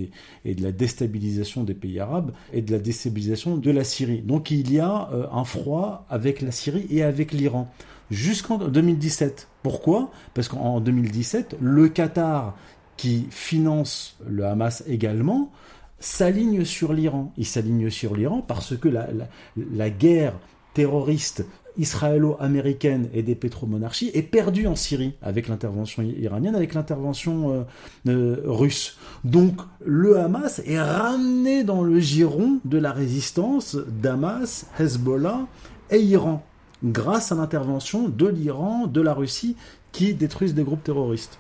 et 0.44 0.56
de 0.56 0.64
la 0.64 0.72
déstabilisation 0.72 1.64
des 1.64 1.76
pays 1.76 2.00
arabes 2.00 2.32
et 2.54 2.64
de 2.64 2.72
la 2.72 2.80
déstabilisation 2.80 3.56
de 3.58 3.70
la 3.70 3.84
Syrie. 3.84 4.24
Donc 4.24 4.50
il 4.50 4.74
y 4.74 4.80
a 4.80 5.10
euh, 5.14 5.28
un 5.32 5.44
froid 5.44 6.08
avec 6.10 6.42
la 6.42 6.50
Syrie 6.50 6.88
et 6.90 7.04
avec 7.04 7.34
l'Iran 7.34 7.72
jusqu'en 8.10 8.58
2017. 8.58 9.48
Pourquoi? 9.62 10.10
Parce 10.34 10.48
qu'en 10.48 10.80
2017, 10.80 11.58
le 11.62 11.88
Qatar, 11.88 12.58
qui 12.96 13.28
finance 13.30 14.18
le 14.28 14.44
Hamas 14.44 14.84
également, 14.88 15.52
s'aligne 16.00 16.66
sur 16.66 16.94
l'Iran. 16.94 17.32
Il 17.38 17.46
s'aligne 17.46 17.92
sur 17.92 18.16
l'Iran 18.16 18.42
parce 18.42 18.76
que 18.76 18.90
la 18.90 19.90
guerre 19.92 20.34
terroriste 20.74 21.44
israélo-américaine 21.78 23.10
et 23.14 23.24
des 23.24 23.36
pétromonarchies 23.36 24.12
est 24.14 24.24
perdue 24.24 24.68
en 24.68 24.76
Syrie 24.76 25.14
avec 25.22 25.48
l'intervention 25.48 26.04
iranienne, 26.04 26.56
avec 26.56 26.74
l'intervention 26.74 27.54
euh, 27.54 27.64
euh, 28.08 28.42
russe. 28.46 28.98
Donc 29.24 29.56
le 29.86 30.20
Hamas 30.20 30.62
est 30.66 30.82
ramené 30.82 31.64
dans 31.64 31.84
le 31.84 32.00
giron 32.00 32.60
de 32.66 32.78
la 32.78 32.92
résistance 32.92 33.76
d'Hamas, 34.02 34.66
Hezbollah 34.80 35.48
et 35.92 36.00
Iran, 36.00 36.44
grâce 36.84 37.32
à 37.32 37.36
l'intervention 37.36 38.10
de 38.10 38.28
l'Iran, 38.28 38.88
de 38.88 39.02
la 39.02 39.14
Russie, 39.14 39.56
qui 39.92 40.14
détruisent 40.14 40.54
des 40.54 40.64
groupes 40.64 40.84
terroristes. 40.84 41.38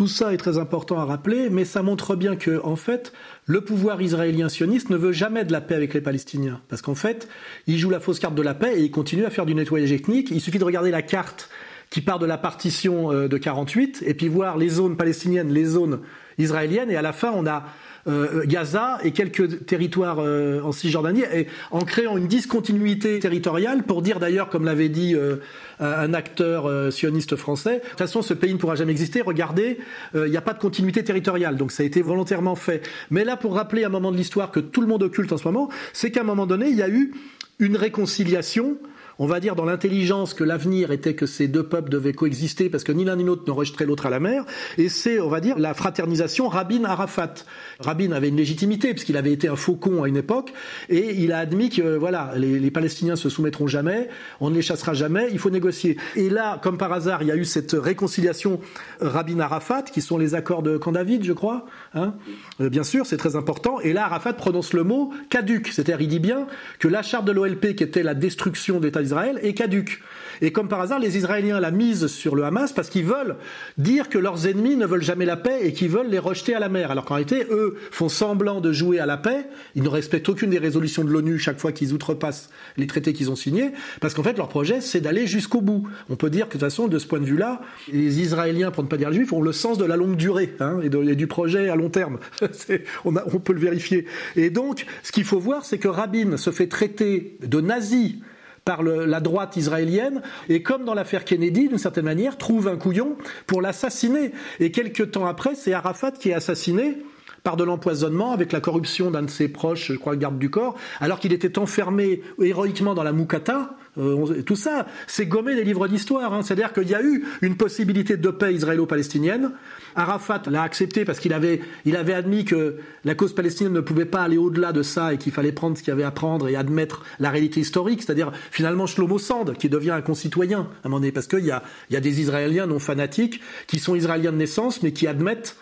Tout 0.00 0.08
ça 0.08 0.32
est 0.32 0.38
très 0.38 0.56
important 0.56 0.98
à 0.98 1.04
rappeler, 1.04 1.50
mais 1.50 1.66
ça 1.66 1.82
montre 1.82 2.16
bien 2.16 2.34
que, 2.34 2.58
en 2.64 2.74
fait, 2.74 3.12
le 3.44 3.60
pouvoir 3.60 4.00
israélien 4.00 4.48
sioniste 4.48 4.88
ne 4.88 4.96
veut 4.96 5.12
jamais 5.12 5.44
de 5.44 5.52
la 5.52 5.60
paix 5.60 5.74
avec 5.74 5.92
les 5.92 6.00
Palestiniens. 6.00 6.62
Parce 6.70 6.80
qu'en 6.80 6.94
fait, 6.94 7.28
il 7.66 7.76
joue 7.76 7.90
la 7.90 8.00
fausse 8.00 8.18
carte 8.18 8.34
de 8.34 8.40
la 8.40 8.54
paix 8.54 8.72
et 8.78 8.80
il 8.80 8.90
continue 8.90 9.26
à 9.26 9.30
faire 9.30 9.44
du 9.44 9.54
nettoyage 9.54 9.92
ethnique. 9.92 10.30
Il 10.30 10.40
suffit 10.40 10.58
de 10.58 10.64
regarder 10.64 10.90
la 10.90 11.02
carte 11.02 11.50
qui 11.90 12.00
part 12.00 12.18
de 12.18 12.24
la 12.24 12.38
partition 12.38 13.12
de 13.12 13.36
48 13.36 14.02
et 14.06 14.14
puis 14.14 14.28
voir 14.28 14.56
les 14.56 14.70
zones 14.70 14.96
palestiniennes, 14.96 15.52
les 15.52 15.66
zones 15.66 16.00
israéliennes, 16.38 16.90
et 16.90 16.96
à 16.96 17.02
la 17.02 17.12
fin, 17.12 17.32
on 17.34 17.46
a 17.46 17.66
euh, 18.06 18.44
Gaza 18.46 18.98
et 19.04 19.10
quelques 19.12 19.66
territoires 19.66 20.18
euh, 20.20 20.62
en 20.62 20.72
Cisjordanie, 20.72 21.24
et 21.32 21.46
en 21.70 21.80
créant 21.80 22.16
une 22.16 22.28
discontinuité 22.28 23.18
territoriale, 23.18 23.82
pour 23.82 24.00
dire 24.00 24.18
d'ailleurs, 24.18 24.48
comme 24.48 24.64
l'avait 24.64 24.88
dit 24.88 25.14
euh, 25.14 25.36
un 25.80 26.14
acteur 26.14 26.66
euh, 26.66 26.90
sioniste 26.90 27.36
français, 27.36 27.80
de 27.82 27.88
toute 27.88 27.98
façon, 27.98 28.22
ce 28.22 28.34
pays 28.34 28.52
ne 28.52 28.58
pourra 28.58 28.74
jamais 28.74 28.92
exister, 28.92 29.20
regardez, 29.22 29.78
il 30.14 30.30
n'y 30.30 30.36
a 30.36 30.42
pas 30.42 30.52
de 30.52 30.58
continuité 30.58 31.02
territoriale, 31.04 31.56
donc 31.56 31.72
ça 31.72 31.82
a 31.82 31.86
été 31.86 32.02
volontairement 32.02 32.54
fait. 32.54 32.88
Mais 33.10 33.24
là, 33.24 33.36
pour 33.36 33.54
rappeler 33.54 33.84
un 33.84 33.88
moment 33.88 34.12
de 34.12 34.16
l'histoire 34.16 34.50
que 34.50 34.60
tout 34.60 34.80
le 34.80 34.86
monde 34.86 35.02
occulte 35.02 35.32
en 35.32 35.38
ce 35.38 35.44
moment, 35.44 35.68
c'est 35.92 36.10
qu'à 36.10 36.20
un 36.20 36.24
moment 36.24 36.46
donné, 36.46 36.68
il 36.68 36.76
y 36.76 36.82
a 36.82 36.88
eu 36.88 37.12
une 37.58 37.76
réconciliation 37.76 38.78
on 39.20 39.26
va 39.26 39.38
dire 39.38 39.54
dans 39.54 39.66
l'intelligence 39.66 40.32
que 40.32 40.42
l'avenir 40.42 40.90
était 40.92 41.14
que 41.14 41.26
ces 41.26 41.46
deux 41.46 41.62
peuples 41.62 41.90
devaient 41.90 42.14
coexister 42.14 42.70
parce 42.70 42.84
que 42.84 42.90
ni 42.90 43.04
l'un 43.04 43.16
ni 43.16 43.24
l'autre 43.24 43.44
ne 43.46 43.52
rejeteraient 43.52 43.84
l'autre 43.84 44.06
à 44.06 44.10
la 44.10 44.18
mer. 44.18 44.46
Et 44.78 44.88
c'est, 44.88 45.20
on 45.20 45.28
va 45.28 45.40
dire, 45.40 45.58
la 45.58 45.74
fraternisation 45.74 46.48
Rabin-Arafat. 46.48 47.34
Rabin 47.80 48.12
avait 48.12 48.30
une 48.30 48.38
légitimité 48.38 48.94
puisqu'il 48.94 49.18
avait 49.18 49.32
été 49.32 49.46
un 49.46 49.56
faucon 49.56 50.02
à 50.02 50.08
une 50.08 50.16
époque 50.16 50.54
et 50.88 51.22
il 51.22 51.32
a 51.32 51.38
admis 51.38 51.68
que 51.68 51.96
voilà, 51.98 52.32
les, 52.36 52.58
les 52.58 52.70
Palestiniens 52.70 53.14
se 53.14 53.28
soumettront 53.28 53.66
jamais, 53.66 54.08
on 54.40 54.48
ne 54.48 54.54
les 54.54 54.62
chassera 54.62 54.94
jamais, 54.94 55.28
il 55.30 55.38
faut 55.38 55.50
négocier. 55.50 55.98
Et 56.16 56.30
là, 56.30 56.58
comme 56.62 56.78
par 56.78 56.90
hasard, 56.90 57.22
il 57.22 57.28
y 57.28 57.30
a 57.30 57.36
eu 57.36 57.44
cette 57.44 57.72
réconciliation 57.72 58.58
Rabin-Arafat 59.02 59.82
qui 59.82 60.00
sont 60.00 60.16
les 60.16 60.34
accords 60.34 60.62
de 60.62 60.78
Camp 60.78 60.92
David, 60.92 61.24
je 61.24 61.34
crois. 61.34 61.66
Hein 61.92 62.14
euh, 62.62 62.70
bien 62.70 62.84
sûr, 62.84 63.04
c'est 63.04 63.18
très 63.18 63.36
important. 63.36 63.80
Et 63.80 63.92
là, 63.92 64.06
Arafat 64.06 64.32
prononce 64.32 64.72
le 64.72 64.82
mot 64.82 65.12
caduc, 65.28 65.68
c'est-à-dire 65.68 66.00
il 66.00 66.08
dit 66.08 66.20
bien 66.20 66.46
que 66.78 66.88
la 66.88 67.02
charte 67.02 67.26
de 67.26 67.32
l'OLP 67.32 67.74
qui 67.74 67.84
était 67.84 68.02
la 68.02 68.14
destruction 68.14 68.80
de 68.80 68.86
l'État 68.86 69.09
d'Israël 69.10 69.40
est 69.42 69.54
caduque. 69.54 70.00
Et 70.42 70.52
comme 70.52 70.68
par 70.68 70.80
hasard, 70.80 70.98
les 70.98 71.18
Israéliens 71.18 71.60
la 71.60 71.70
misent 71.70 72.06
sur 72.06 72.34
le 72.34 72.44
Hamas 72.44 72.72
parce 72.72 72.88
qu'ils 72.88 73.04
veulent 73.04 73.36
dire 73.76 74.08
que 74.08 74.18
leurs 74.18 74.46
ennemis 74.46 74.76
ne 74.76 74.86
veulent 74.86 75.02
jamais 75.02 75.26
la 75.26 75.36
paix 75.36 75.58
et 75.62 75.72
qu'ils 75.72 75.90
veulent 75.90 76.08
les 76.08 76.18
rejeter 76.18 76.54
à 76.54 76.60
la 76.60 76.68
mer. 76.68 76.90
Alors 76.90 77.04
qu'en 77.04 77.14
réalité, 77.14 77.46
eux 77.50 77.76
font 77.90 78.08
semblant 78.08 78.60
de 78.60 78.72
jouer 78.72 79.00
à 79.00 79.06
la 79.06 79.16
paix. 79.16 79.44
Ils 79.74 79.82
ne 79.82 79.88
respectent 79.88 80.28
aucune 80.28 80.50
des 80.50 80.58
résolutions 80.58 81.04
de 81.04 81.10
l'ONU 81.10 81.38
chaque 81.38 81.58
fois 81.58 81.72
qu'ils 81.72 81.92
outrepassent 81.92 82.50
les 82.76 82.86
traités 82.86 83.12
qu'ils 83.12 83.30
ont 83.30 83.36
signés. 83.36 83.72
Parce 84.00 84.14
qu'en 84.14 84.22
fait, 84.22 84.38
leur 84.38 84.48
projet, 84.48 84.80
c'est 84.80 85.00
d'aller 85.00 85.26
jusqu'au 85.26 85.60
bout. 85.60 85.88
On 86.08 86.16
peut 86.16 86.30
dire 86.30 86.46
que 86.48 86.54
de 86.54 86.60
toute 86.60 86.60
façon, 86.62 86.88
de 86.88 86.98
ce 86.98 87.06
point 87.06 87.20
de 87.20 87.26
vue-là, 87.26 87.60
les 87.92 88.20
Israéliens, 88.20 88.70
pour 88.70 88.82
ne 88.82 88.88
pas 88.88 88.96
dire 88.96 89.10
les 89.10 89.16
Juifs, 89.16 89.32
ont 89.32 89.42
le 89.42 89.52
sens 89.52 89.76
de 89.76 89.84
la 89.84 89.96
longue 89.96 90.16
durée 90.16 90.54
hein, 90.60 90.78
et, 90.82 90.88
du 90.88 91.26
projet 91.26 91.68
à 91.68 91.76
long 91.76 91.90
terme. 91.90 92.18
on, 93.04 93.14
on 93.14 93.38
peut 93.40 93.52
le 93.52 93.60
vérifier. 93.60 94.06
Et 94.36 94.48
donc, 94.50 94.86
ce 95.02 95.12
qu'il 95.12 95.24
faut 95.24 95.38
voir, 95.38 95.64
c'est 95.64 95.78
que 95.78 95.88
Rabin 95.88 96.36
se 96.36 96.50
fait 96.50 96.68
traiter 96.68 97.36
de 97.42 97.60
nazi 97.60 98.20
par 98.64 98.82
la 98.82 99.20
droite 99.20 99.56
israélienne 99.56 100.22
et 100.48 100.62
comme 100.62 100.84
dans 100.84 100.94
l'affaire 100.94 101.24
Kennedy 101.24 101.68
d'une 101.68 101.78
certaine 101.78 102.04
manière 102.04 102.36
trouve 102.36 102.68
un 102.68 102.76
couillon 102.76 103.16
pour 103.46 103.62
l'assassiner 103.62 104.32
et 104.58 104.70
quelques 104.70 105.12
temps 105.12 105.26
après 105.26 105.54
c'est 105.54 105.72
Arafat 105.72 106.12
qui 106.12 106.30
est 106.30 106.34
assassiné 106.34 106.98
par 107.42 107.56
de 107.56 107.64
l'empoisonnement 107.64 108.32
avec 108.32 108.52
la 108.52 108.60
corruption 108.60 109.10
d'un 109.10 109.22
de 109.22 109.30
ses 109.30 109.48
proches, 109.48 109.92
je 109.92 109.98
crois 109.98 110.12
le 110.12 110.18
garde 110.18 110.38
du 110.38 110.50
corps, 110.50 110.76
alors 111.00 111.18
qu'il 111.18 111.32
était 111.32 111.58
enfermé 111.58 112.22
héroïquement 112.40 112.94
dans 112.94 113.02
la 113.02 113.12
Moukata. 113.12 113.76
Euh, 113.98 114.42
tout 114.42 114.56
ça, 114.56 114.86
c'est 115.06 115.26
gommé 115.26 115.56
des 115.56 115.64
livres 115.64 115.88
d'histoire. 115.88 116.32
Hein. 116.32 116.42
C'est-à-dire 116.42 116.72
qu'il 116.72 116.88
y 116.88 116.94
a 116.94 117.02
eu 117.02 117.24
une 117.42 117.56
possibilité 117.56 118.16
de 118.16 118.30
paix 118.30 118.54
israélo-palestinienne. 118.54 119.52
Arafat 119.96 120.42
l'a 120.46 120.62
accepté 120.62 121.04
parce 121.04 121.18
qu'il 121.18 121.32
avait, 121.32 121.60
il 121.84 121.96
avait 121.96 122.14
admis 122.14 122.44
que 122.44 122.76
la 123.04 123.14
cause 123.14 123.34
palestinienne 123.34 123.72
ne 123.72 123.80
pouvait 123.80 124.04
pas 124.04 124.22
aller 124.22 124.38
au-delà 124.38 124.72
de 124.72 124.82
ça 124.82 125.12
et 125.12 125.18
qu'il 125.18 125.32
fallait 125.32 125.52
prendre 125.52 125.76
ce 125.76 125.82
qu'il 125.82 125.90
y 125.90 125.92
avait 125.92 126.04
à 126.04 126.12
prendre 126.12 126.48
et 126.48 126.54
admettre 126.54 127.02
la 127.18 127.30
réalité 127.30 127.60
historique. 127.60 128.02
C'est-à-dire 128.02 128.30
finalement 128.50 128.86
Shlomo 128.86 129.18
Sand 129.18 129.56
qui 129.56 129.68
devient 129.68 129.90
un 129.90 130.02
concitoyen 130.02 130.60
à 130.60 130.86
un 130.86 130.88
moment 130.88 131.00
donné 131.00 131.12
parce 131.12 131.26
qu'il 131.26 131.44
y 131.44 131.50
a, 131.50 131.62
il 131.90 131.94
y 131.94 131.96
a 131.96 132.00
des 132.00 132.20
Israéliens 132.20 132.66
non 132.66 132.78
fanatiques 132.78 133.40
qui 133.66 133.80
sont 133.80 133.96
Israéliens 133.96 134.32
de 134.32 134.36
naissance 134.36 134.82
mais 134.82 134.92
qui 134.92 135.06
admettent 135.08 135.56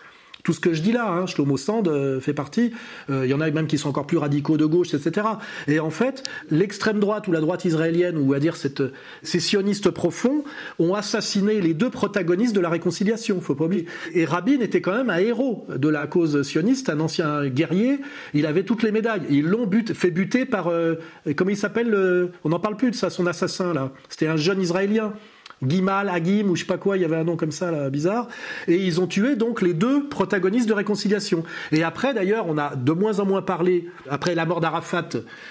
tout 0.45 0.53
ce 0.53 0.61
que 0.61 0.73
je 0.73 0.83
dis 0.83 0.93
là, 0.93 1.11
hein, 1.11 1.27
Shlomo 1.27 1.57
Sand 1.57 1.89
euh, 1.89 2.21
fait 2.21 2.33
partie, 2.33 2.73
il 3.09 3.15
euh, 3.15 3.27
y 3.27 3.35
en 3.35 3.41
a 3.41 3.51
même 3.51 3.67
qui 3.67 3.79
sont 3.79 3.89
encore 3.89 4.07
plus 4.07 4.19
radicaux 4.19 4.57
de 4.57 4.65
gauche, 4.65 4.95
etc. 4.95 5.27
Et 5.67 5.81
en 5.81 5.91
fait, 5.91 6.23
l'extrême 6.51 7.01
droite 7.01 7.29
ou 7.29 7.33
la 7.33 7.41
droite 7.41 7.65
israélienne, 7.65 8.17
ou 8.19 8.33
à 8.33 8.39
dire 8.39 8.57
cette, 8.57 8.83
ces 9.23 9.41
sionistes 9.41 9.91
profonds, 9.91 10.45
ont 10.79 10.95
assassiné 10.95 11.61
les 11.61 11.75
deux 11.75 11.91
protagonistes 11.91 12.55
de 12.55 12.61
la 12.61 12.69
réconciliation, 12.69 13.41
faut 13.41 13.55
pas 13.55 13.65
oublier. 13.65 13.87
Et 14.15 14.25
Rabin 14.25 14.61
était 14.61 14.81
quand 14.81 14.97
même 14.97 15.11
un 15.11 15.19
héros 15.19 15.67
de 15.75 15.89
la 15.89 16.07
cause 16.07 16.43
sioniste, 16.43 16.89
un 16.89 17.01
ancien 17.01 17.47
guerrier, 17.49 18.01
il 18.35 18.47
avait 18.47 18.63
toutes 18.63 18.83
les 18.83 18.93
médailles. 18.93 19.23
Ils 19.31 19.47
l'ont 19.47 19.67
but, 19.67 19.93
fait 19.93 20.11
buter 20.11 20.45
par, 20.45 20.69
euh, 20.69 20.95
comment 21.37 21.51
il 21.51 21.57
s'appelle, 21.57 21.97
on 22.45 22.49
n'en 22.49 22.61
parle 22.61 22.77
plus 22.77 22.91
de 22.91 22.97
ça, 22.97 23.11
son 23.11 23.27
assassin 23.27 23.73
là, 23.73 23.93
c'était 24.09 24.29
un 24.29 24.37
jeune 24.37 24.61
israélien. 24.61 25.13
Gimal, 25.67 26.09
Agim 26.09 26.49
ou 26.49 26.57
je 26.57 26.61
sais 26.61 26.67
pas 26.67 26.79
quoi, 26.79 26.97
il 26.97 27.03
y 27.03 27.05
avait 27.05 27.17
un 27.17 27.25
nom 27.25 27.37
comme 27.37 27.53
ça 27.53 27.71
là, 27.71 27.91
bizarre, 27.91 28.29
et 28.67 28.77
ils 28.77 29.01
ont 29.01 29.07
tué 29.07 29.37
donc 29.37 29.63
les 29.63 29.75
deux 29.75 30.09
protagonistes 30.09 30.69
de 30.69 30.73
réconciliation. 30.73 31.43
Et 31.73 31.83
après 31.83 32.15
d'ailleurs, 32.15 32.47
on 32.49 32.59
a 32.59 32.77
de 32.77 32.93
moins 32.93 33.21
en 33.21 33.27
moins 33.27 33.43
parlé, 33.43 33.89
après 34.09 34.35
la 34.35 34.47
mort 34.47 34.61
d'Arafat, 34.61 35.09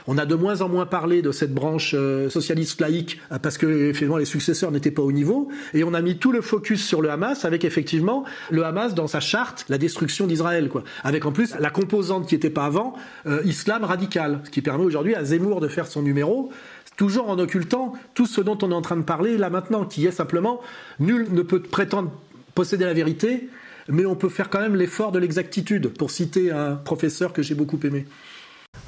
on 0.07 0.17
a 0.17 0.25
de 0.25 0.35
moins 0.35 0.61
en 0.61 0.69
moins 0.69 0.85
parlé 0.85 1.21
de 1.21 1.31
cette 1.31 1.53
branche 1.53 1.93
euh, 1.93 2.29
socialiste 2.29 2.79
laïque 2.81 3.19
parce 3.41 3.57
que 3.57 3.93
finalement 3.93 4.17
les 4.17 4.25
successeurs 4.25 4.71
n'étaient 4.71 4.91
pas 4.91 5.01
au 5.01 5.11
niveau, 5.11 5.49
et 5.73 5.83
on 5.83 5.93
a 5.93 6.01
mis 6.01 6.17
tout 6.17 6.31
le 6.31 6.41
focus 6.41 6.85
sur 6.85 7.01
le 7.01 7.09
Hamas 7.09 7.45
avec 7.45 7.65
effectivement 7.65 8.23
le 8.49 8.63
Hamas 8.63 8.93
dans 8.93 9.07
sa 9.07 9.19
charte, 9.19 9.65
la 9.69 9.77
destruction 9.77 10.27
d'Israël, 10.27 10.69
quoi, 10.69 10.83
avec 11.03 11.25
en 11.25 11.31
plus 11.31 11.55
la 11.59 11.69
composante 11.69 12.27
qui 12.27 12.35
n'était 12.35 12.49
pas 12.49 12.65
avant, 12.65 12.93
euh, 13.25 13.41
islam 13.45 13.83
radical, 13.83 14.41
ce 14.45 14.49
qui 14.49 14.61
permet 14.61 14.83
aujourd'hui 14.83 15.15
à 15.15 15.23
Zemmour 15.23 15.59
de 15.59 15.67
faire 15.67 15.87
son 15.87 16.01
numéro 16.01 16.51
toujours 16.97 17.29
en 17.29 17.39
occultant 17.39 17.93
tout 18.13 18.25
ce 18.25 18.41
dont 18.41 18.57
on 18.61 18.71
est 18.71 18.75
en 18.75 18.81
train 18.81 18.97
de 18.97 19.03
parler 19.03 19.37
là 19.37 19.49
maintenant, 19.49 19.85
qui 19.85 20.05
est 20.05 20.11
simplement 20.11 20.59
nul 20.99 21.27
ne 21.31 21.43
peut 21.43 21.61
prétendre 21.61 22.11
posséder 22.55 22.85
la 22.85 22.93
vérité, 22.93 23.49
mais 23.87 24.05
on 24.05 24.15
peut 24.15 24.29
faire 24.29 24.49
quand 24.49 24.59
même 24.59 24.75
l'effort 24.75 25.11
de 25.11 25.19
l'exactitude, 25.19 25.89
pour 25.89 26.11
citer 26.11 26.51
un 26.51 26.75
professeur 26.75 27.31
que 27.31 27.41
j'ai 27.41 27.55
beaucoup 27.55 27.79
aimé. 27.83 28.05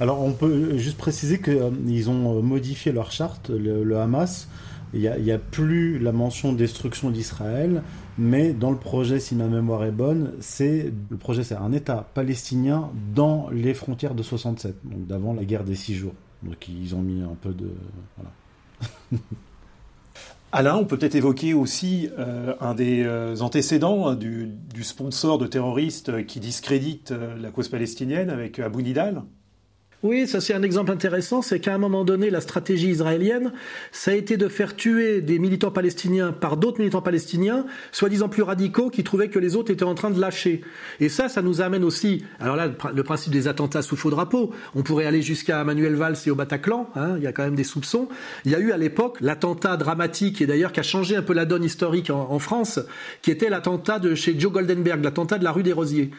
Alors 0.00 0.22
on 0.22 0.32
peut 0.32 0.76
juste 0.76 0.98
préciser 0.98 1.40
qu'ils 1.40 2.10
ont 2.10 2.42
modifié 2.42 2.92
leur 2.92 3.10
charte, 3.12 3.50
le, 3.50 3.96
Hamas. 3.96 4.48
Il 4.92 5.00
n'y 5.02 5.30
a, 5.30 5.38
plus 5.38 6.00
la 6.00 6.10
mention 6.10 6.52
destruction 6.52 7.10
d'Israël, 7.10 7.84
mais 8.18 8.52
dans 8.52 8.72
le 8.72 8.76
projet, 8.76 9.20
si 9.20 9.36
ma 9.36 9.46
mémoire 9.46 9.84
est 9.84 9.92
bonne, 9.92 10.32
c'est 10.40 10.92
le 11.10 11.16
projet, 11.16 11.44
c'est 11.44 11.54
un 11.54 11.70
État 11.70 12.10
palestinien 12.12 12.90
dans 13.14 13.48
les 13.52 13.72
frontières 13.72 14.16
de 14.16 14.24
67, 14.24 14.74
donc 14.82 15.06
d'avant 15.06 15.32
la 15.32 15.44
guerre 15.44 15.62
des 15.62 15.76
six 15.76 15.94
jours. 15.94 16.14
Alain, 20.52 20.76
on 20.76 20.84
peut 20.84 20.98
peut-être 20.98 21.14
évoquer 21.14 21.54
aussi 21.54 22.08
euh, 22.18 22.54
un 22.60 22.74
des 22.74 23.04
euh, 23.04 23.36
antécédents 23.40 24.08
hein, 24.08 24.16
du, 24.16 24.58
sponsor 24.82 25.38
de 25.38 25.46
terroristes 25.46 26.26
qui 26.26 26.40
discrédite 26.40 27.12
euh, 27.12 27.36
la 27.38 27.50
cause 27.50 27.68
palestinienne 27.68 28.30
avec 28.30 28.58
Abu 28.58 28.82
Nidal. 28.82 29.22
Oui, 30.02 30.26
ça 30.26 30.40
c'est 30.40 30.54
un 30.54 30.62
exemple 30.62 30.90
intéressant, 30.90 31.42
c'est 31.42 31.60
qu'à 31.60 31.74
un 31.74 31.78
moment 31.78 32.06
donné, 32.06 32.30
la 32.30 32.40
stratégie 32.40 32.88
israélienne, 32.88 33.52
ça 33.92 34.12
a 34.12 34.14
été 34.14 34.38
de 34.38 34.48
faire 34.48 34.74
tuer 34.74 35.20
des 35.20 35.38
militants 35.38 35.70
palestiniens 35.70 36.32
par 36.32 36.56
d'autres 36.56 36.78
militants 36.78 37.02
palestiniens, 37.02 37.66
soi-disant 37.92 38.30
plus 38.30 38.42
radicaux, 38.42 38.88
qui 38.88 39.04
trouvaient 39.04 39.28
que 39.28 39.38
les 39.38 39.56
autres 39.56 39.70
étaient 39.70 39.84
en 39.84 39.94
train 39.94 40.08
de 40.08 40.18
lâcher. 40.18 40.62
Et 41.00 41.10
ça, 41.10 41.28
ça 41.28 41.42
nous 41.42 41.60
amène 41.60 41.84
aussi, 41.84 42.24
alors 42.40 42.56
là, 42.56 42.70
le 42.94 43.02
principe 43.02 43.30
des 43.30 43.46
attentats 43.46 43.82
sous 43.82 43.94
faux 43.94 44.08
drapeau, 44.08 44.52
on 44.74 44.82
pourrait 44.82 45.04
aller 45.04 45.20
jusqu'à 45.20 45.62
Manuel 45.64 45.96
Valls 45.96 46.16
et 46.24 46.30
au 46.30 46.34
Bataclan, 46.34 46.88
hein, 46.96 47.16
il 47.18 47.22
y 47.22 47.26
a 47.26 47.32
quand 47.32 47.44
même 47.44 47.54
des 47.54 47.64
soupçons. 47.64 48.08
Il 48.46 48.52
y 48.52 48.54
a 48.54 48.58
eu 48.58 48.72
à 48.72 48.78
l'époque 48.78 49.18
l'attentat 49.20 49.76
dramatique, 49.76 50.40
et 50.40 50.46
d'ailleurs 50.46 50.72
qui 50.72 50.80
a 50.80 50.82
changé 50.82 51.14
un 51.14 51.22
peu 51.22 51.34
la 51.34 51.44
donne 51.44 51.62
historique 51.62 52.08
en, 52.08 52.30
en 52.30 52.38
France, 52.38 52.80
qui 53.20 53.30
était 53.30 53.50
l'attentat 53.50 53.98
de 53.98 54.14
chez 54.14 54.34
Joe 54.40 54.50
Goldenberg, 54.50 55.04
l'attentat 55.04 55.36
de 55.36 55.44
la 55.44 55.52
rue 55.52 55.62
des 55.62 55.74
Rosiers 55.74 56.10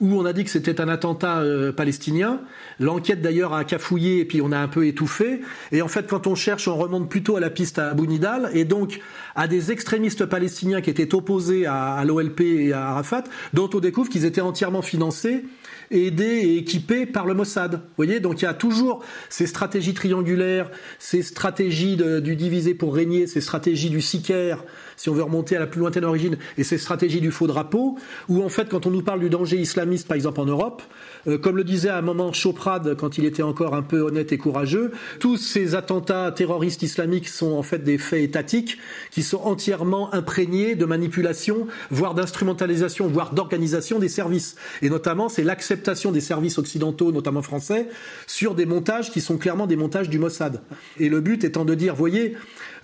où 0.00 0.14
on 0.14 0.24
a 0.24 0.32
dit 0.32 0.44
que 0.44 0.50
c'était 0.50 0.80
un 0.80 0.88
attentat 0.88 1.40
euh, 1.40 1.72
palestinien. 1.72 2.40
L'enquête 2.78 3.20
d'ailleurs 3.20 3.52
a 3.52 3.64
cafouillé 3.64 4.20
et 4.20 4.24
puis 4.24 4.40
on 4.40 4.52
a 4.52 4.58
un 4.58 4.68
peu 4.68 4.86
étouffé. 4.86 5.40
Et 5.72 5.82
en 5.82 5.88
fait, 5.88 6.06
quand 6.06 6.26
on 6.26 6.34
cherche, 6.34 6.68
on 6.68 6.76
remonte 6.76 7.08
plutôt 7.08 7.36
à 7.36 7.40
la 7.40 7.50
piste 7.50 7.78
à 7.78 7.90
Abu 7.90 8.06
Nidal 8.06 8.50
et 8.54 8.64
donc 8.64 9.00
à 9.34 9.48
des 9.48 9.72
extrémistes 9.72 10.26
palestiniens 10.26 10.80
qui 10.80 10.90
étaient 10.90 11.14
opposés 11.14 11.66
à, 11.66 11.94
à 11.94 12.04
l'OLP 12.04 12.40
et 12.40 12.72
à 12.72 12.88
Arafat, 12.88 13.24
dont 13.52 13.70
on 13.74 13.80
découvre 13.80 14.08
qu'ils 14.08 14.24
étaient 14.24 14.40
entièrement 14.40 14.82
financés 14.82 15.44
aidés 15.90 16.24
et 16.24 16.56
équipés 16.58 17.06
par 17.06 17.26
le 17.26 17.34
Mossad. 17.34 17.74
Vous 17.74 17.80
voyez, 17.96 18.20
donc 18.20 18.42
il 18.42 18.44
y 18.44 18.48
a 18.48 18.54
toujours 18.54 19.04
ces 19.28 19.46
stratégies 19.46 19.94
triangulaires, 19.94 20.70
ces 20.98 21.22
stratégies 21.22 21.96
du 21.96 22.36
divisé 22.36 22.74
pour 22.74 22.94
régner, 22.94 23.26
ces 23.26 23.40
stratégies 23.40 23.90
du 23.90 24.00
sicaire, 24.00 24.64
si 24.98 25.08
on 25.08 25.14
veut 25.14 25.22
remonter 25.22 25.56
à 25.56 25.60
la 25.60 25.66
plus 25.66 25.80
lointaine 25.80 26.04
origine, 26.04 26.36
et 26.58 26.64
ces 26.64 26.76
stratégies 26.76 27.22
du 27.22 27.30
faux 27.30 27.46
drapeau, 27.46 27.96
où 28.28 28.42
en 28.42 28.50
fait, 28.50 28.68
quand 28.68 28.84
on 28.84 28.90
nous 28.90 29.02
parle 29.02 29.20
du 29.20 29.30
danger 29.30 29.56
islamiste, 29.56 30.06
par 30.06 30.16
exemple 30.16 30.40
en 30.40 30.46
Europe, 30.46 30.82
euh, 31.26 31.38
comme 31.38 31.56
le 31.56 31.64
disait 31.64 31.88
à 31.88 31.96
un 31.96 32.02
moment 32.02 32.32
Choprad 32.32 32.96
quand 32.96 33.16
il 33.16 33.24
était 33.24 33.42
encore 33.42 33.74
un 33.74 33.82
peu 33.82 34.00
honnête 34.00 34.32
et 34.32 34.38
courageux, 34.38 34.92
tous 35.20 35.36
ces 35.36 35.74
attentats 35.74 36.32
terroristes 36.32 36.82
islamiques 36.82 37.28
sont 37.28 37.52
en 37.52 37.62
fait 37.62 37.78
des 37.78 37.96
faits 37.96 38.22
étatiques 38.22 38.78
qui 39.10 39.22
sont 39.22 39.40
entièrement 39.42 40.12
imprégnés 40.12 40.74
de 40.74 40.84
manipulation, 40.84 41.68
voire 41.90 42.14
d'instrumentalisation, 42.14 43.06
voire 43.06 43.32
d'organisation 43.32 43.98
des 43.98 44.08
services. 44.08 44.56
Et 44.82 44.90
notamment, 44.90 45.28
c'est 45.28 45.44
l'acceptation 45.44 46.10
des 46.10 46.20
services 46.20 46.58
occidentaux, 46.58 47.12
notamment 47.12 47.42
français, 47.42 47.88
sur 48.26 48.54
des 48.54 48.66
montages 48.66 49.12
qui 49.12 49.20
sont 49.20 49.38
clairement 49.38 49.66
des 49.66 49.76
montages 49.76 50.08
du 50.08 50.18
Mossad. 50.18 50.60
Et 50.98 51.08
le 51.08 51.20
but 51.20 51.44
étant 51.44 51.64
de 51.64 51.74
dire, 51.74 51.94
voyez, 51.94 52.34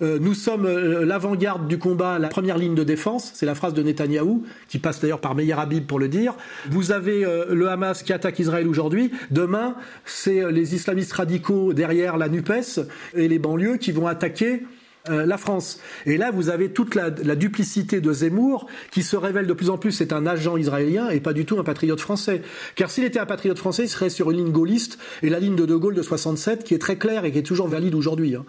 euh, 0.01 0.19
nous 0.19 0.33
sommes 0.33 0.65
euh, 0.65 1.05
l'avant-garde 1.05 1.67
du 1.67 1.77
combat, 1.77 2.19
la 2.19 2.27
première 2.27 2.57
ligne 2.57 2.75
de 2.75 2.83
défense, 2.83 3.31
c'est 3.33 3.45
la 3.45 3.55
phrase 3.55 3.73
de 3.73 3.83
Netanyahou, 3.83 4.43
qui 4.67 4.79
passe 4.79 4.99
d'ailleurs 5.01 5.21
par 5.21 5.35
Meir 5.35 5.59
Habib 5.59 5.85
pour 5.85 5.99
le 5.99 6.07
dire. 6.07 6.33
Vous 6.69 6.91
avez 6.91 7.25
le 7.49 7.69
Hamas 7.69 8.03
qui 8.03 8.13
attaque 8.13 8.39
Israël 8.39 8.67
aujourd'hui. 8.67 9.11
Demain, 9.31 9.75
c'est 10.05 10.43
euh, 10.43 10.51
les 10.51 10.75
islamistes 10.75 11.13
radicaux 11.13 11.73
derrière 11.73 12.17
la 12.17 12.29
NUPES 12.29 12.81
et 13.15 13.27
les 13.27 13.39
banlieues 13.39 13.77
qui 13.77 13.91
vont 13.91 14.07
attaquer 14.07 14.63
euh, 15.09 15.25
la 15.25 15.37
France. 15.37 15.79
Et 16.05 16.17
là, 16.17 16.31
vous 16.31 16.49
avez 16.49 16.71
toute 16.71 16.95
la, 16.95 17.09
duplicité 17.09 18.01
de 18.01 18.11
Zemmour 18.11 18.67
qui 18.91 19.03
se 19.03 19.15
révèle 19.15 19.45
de 19.45 19.53
plus 19.53 19.69
en 19.69 19.77
plus 19.77 19.91
c'est 19.91 20.13
un 20.13 20.25
agent 20.25 20.57
israélien 20.57 21.09
et 21.09 21.19
pas 21.19 21.33
du 21.33 21.45
tout 21.45 21.59
un 21.59 21.63
patriote 21.63 21.99
français. 21.99 22.41
Car 22.75 22.89
s'il 22.89 23.03
était 23.03 23.19
un 23.19 23.25
patriote 23.25 23.59
français, 23.59 23.83
il 23.83 23.89
serait 23.89 24.09
sur 24.09 24.31
une 24.31 24.37
ligne 24.37 24.51
gaulliste 24.51 24.97
et 25.21 25.29
la 25.29 25.39
ligne 25.39 25.55
de 25.55 25.65
De 25.65 25.75
Gaulle 25.75 25.95
de 25.95 26.01
67 26.01 26.63
qui 26.63 26.73
est 26.73 26.79
très 26.79 26.97
claire 26.97 27.25
et 27.25 27.31
qui 27.31 27.37
est 27.37 27.43
toujours 27.43 27.67
valide 27.67 27.93
aujourd'hui. 27.93 28.35
Hein. 28.35 28.45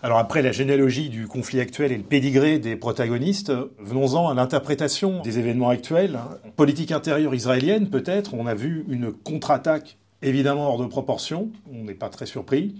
Alors 0.00 0.18
après 0.18 0.42
la 0.42 0.52
généalogie 0.52 1.08
du 1.08 1.26
conflit 1.26 1.58
actuel 1.58 1.90
et 1.90 1.96
le 1.96 2.04
pédigré 2.04 2.60
des 2.60 2.76
protagonistes, 2.76 3.52
venons-en 3.80 4.28
à 4.28 4.34
l'interprétation 4.34 5.22
des 5.22 5.40
événements 5.40 5.70
actuels. 5.70 6.20
Politique 6.54 6.92
intérieure 6.92 7.34
israélienne, 7.34 7.90
peut-être, 7.90 8.34
on 8.34 8.46
a 8.46 8.54
vu 8.54 8.84
une 8.88 9.12
contre-attaque 9.12 9.98
évidemment 10.22 10.68
hors 10.68 10.78
de 10.78 10.86
proportion, 10.86 11.50
on 11.72 11.84
n'est 11.84 11.94
pas 11.94 12.10
très 12.10 12.26
surpris. 12.26 12.76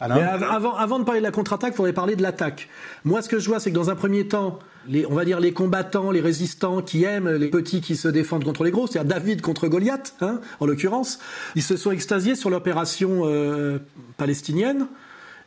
Mais 0.00 0.20
avant, 0.20 0.98
de 0.98 1.04
parler 1.04 1.20
de 1.20 1.24
la 1.24 1.30
contre-attaque, 1.30 1.72
il 1.72 1.76
faudrait 1.76 1.92
parler 1.94 2.14
de 2.14 2.22
l'attaque. 2.22 2.68
Moi, 3.04 3.22
ce 3.22 3.28
que 3.28 3.38
je 3.38 3.48
vois, 3.48 3.58
c'est 3.58 3.70
que 3.70 3.74
dans 3.74 3.88
un 3.88 3.94
premier 3.94 4.26
temps, 4.26 4.58
on 5.08 5.14
va 5.14 5.24
dire 5.24 5.40
les 5.40 5.52
combattants, 5.52 6.10
les 6.10 6.20
résistants 6.20 6.82
qui 6.82 7.04
aiment 7.04 7.30
les 7.30 7.48
petits 7.48 7.80
qui 7.80 7.96
se 7.96 8.08
défendent 8.08 8.44
contre 8.44 8.64
les 8.64 8.70
gros, 8.70 8.86
c'est-à-dire 8.86 9.14
David 9.14 9.40
contre 9.40 9.66
Goliath, 9.66 10.14
hein, 10.20 10.40
en 10.60 10.66
l'occurrence, 10.66 11.20
ils 11.54 11.62
se 11.62 11.78
sont 11.78 11.90
extasiés 11.90 12.34
sur 12.34 12.50
l'opération 12.50 13.22
euh, 13.24 13.78
palestinienne. 14.18 14.88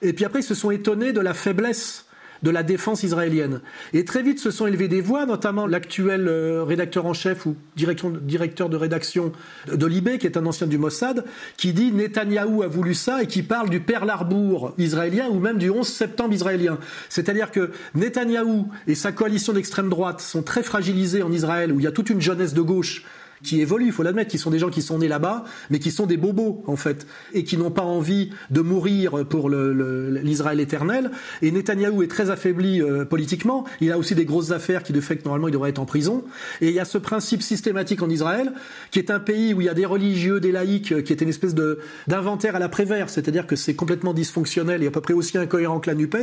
Et 0.02 0.14
puis 0.14 0.26
après, 0.26 0.39
ils 0.39 0.43
se 0.43 0.56
sont 0.56 0.72
étonnés 0.72 1.14
de 1.14 1.22
la 1.22 1.34
faiblesse 1.34 2.08
de 2.43 2.50
la 2.50 2.64
défense 2.64 3.04
israélienne. 3.04 3.62
Et 3.93 4.06
très 4.06 4.22
vite 4.22 4.39
se 4.39 4.52
sont 4.52 4.68
élevées 4.68 4.88
des 4.88 5.02
voix, 5.02 5.26
notamment 5.26 5.68
l'actuel 5.68 6.28
euh, 6.28 6.64
rédacteur 6.64 7.06
en 7.06 7.14
chef 7.14 7.45
ou 7.45 7.56
directeur 7.76 8.70
de 8.70 8.78
rédaction 8.78 9.32
de 9.72 9.86
Libé, 9.86 10.18
qui 10.18 10.28
est 10.28 10.38
un 10.38 10.45
ancien 10.45 10.68
du 10.68 10.78
Mossad, 10.78 11.26
qui 11.58 11.74
dit 11.74 11.91
Netanyahou 11.91 12.64
a 12.64 12.68
voulu 12.68 12.93
ça 12.93 13.24
et 13.24 13.28
qui 13.28 13.43
parle 13.43 13.70
du 13.70 13.80
Pearl 13.80 14.10
Harbor 14.10 14.74
israélien 14.78 15.28
ou 15.30 15.39
même 15.39 15.58
du 15.58 15.70
11 15.70 15.88
septembre 15.88 16.34
israélien. 16.34 16.78
C'est-à-dire 17.10 17.52
que 17.52 17.72
Netanyahou 17.95 18.70
et 18.88 18.95
sa 18.95 19.12
coalition 19.12 19.54
d'extrême 19.54 19.89
droite 19.89 20.22
sont 20.22 20.43
très 20.43 20.64
fragilisés 20.64 21.24
en 21.24 21.32
Israël, 21.32 21.72
où 21.72 21.80
il 21.80 21.84
y 21.84 21.88
a 21.88 21.91
toute 21.91 22.10
une 22.10 22.22
jeunesse 22.22 22.54
de 22.54 22.62
gauche 22.62 23.04
qui 23.43 23.61
évoluent, 23.61 23.88
il 23.88 23.91
faut 23.91 24.03
l'admettre, 24.03 24.31
qui 24.31 24.38
sont 24.38 24.49
des 24.49 24.59
gens 24.59 24.69
qui 24.69 24.81
sont 24.81 24.99
nés 24.99 25.07
là-bas, 25.07 25.43
mais 25.69 25.79
qui 25.79 25.91
sont 25.91 26.05
des 26.05 26.17
bobos 26.17 26.63
en 26.67 26.75
fait, 26.75 27.07
et 27.33 27.43
qui 27.43 27.57
n'ont 27.57 27.71
pas 27.71 27.83
envie 27.83 28.31
de 28.49 28.61
mourir 28.61 29.25
pour 29.27 29.49
l'Israël 29.49 30.59
éternel. 30.59 31.11
Et 31.41 31.51
Netanyahou 31.51 32.03
est 32.03 32.07
très 32.07 32.29
affaibli 32.29 32.81
euh, 32.81 33.05
politiquement. 33.05 33.65
Il 33.81 33.91
a 33.91 33.97
aussi 33.97 34.15
des 34.15 34.25
grosses 34.25 34.51
affaires 34.51 34.83
qui 34.83 34.93
de 34.93 35.01
fait 35.01 35.23
normalement 35.25 35.47
il 35.47 35.51
devrait 35.51 35.69
être 35.69 35.79
en 35.79 35.85
prison. 35.85 36.23
Et 36.61 36.69
il 36.69 36.73
y 36.73 36.79
a 36.79 36.85
ce 36.85 36.97
principe 36.97 37.41
systématique 37.41 38.01
en 38.01 38.09
Israël, 38.09 38.53
qui 38.91 38.99
est 38.99 39.11
un 39.11 39.19
pays 39.19 39.53
où 39.53 39.61
il 39.61 39.65
y 39.65 39.69
a 39.69 39.73
des 39.73 39.85
religieux, 39.85 40.39
des 40.39 40.51
laïcs, 40.51 41.03
qui 41.03 41.13
est 41.13 41.21
une 41.21 41.29
espèce 41.29 41.53
de 41.53 41.79
d'inventaire 42.07 42.55
à 42.55 42.59
la 42.59 42.69
Prévert, 42.69 43.09
c'est-à-dire 43.09 43.47
que 43.47 43.55
c'est 43.55 43.75
complètement 43.75 44.13
dysfonctionnel 44.13 44.83
et 44.83 44.88
à 44.88 44.91
peu 44.91 45.01
près 45.01 45.13
aussi 45.13 45.38
incohérent 45.38 45.79
que 45.79 45.89
la 45.89 45.95
Nupes. 45.95 46.17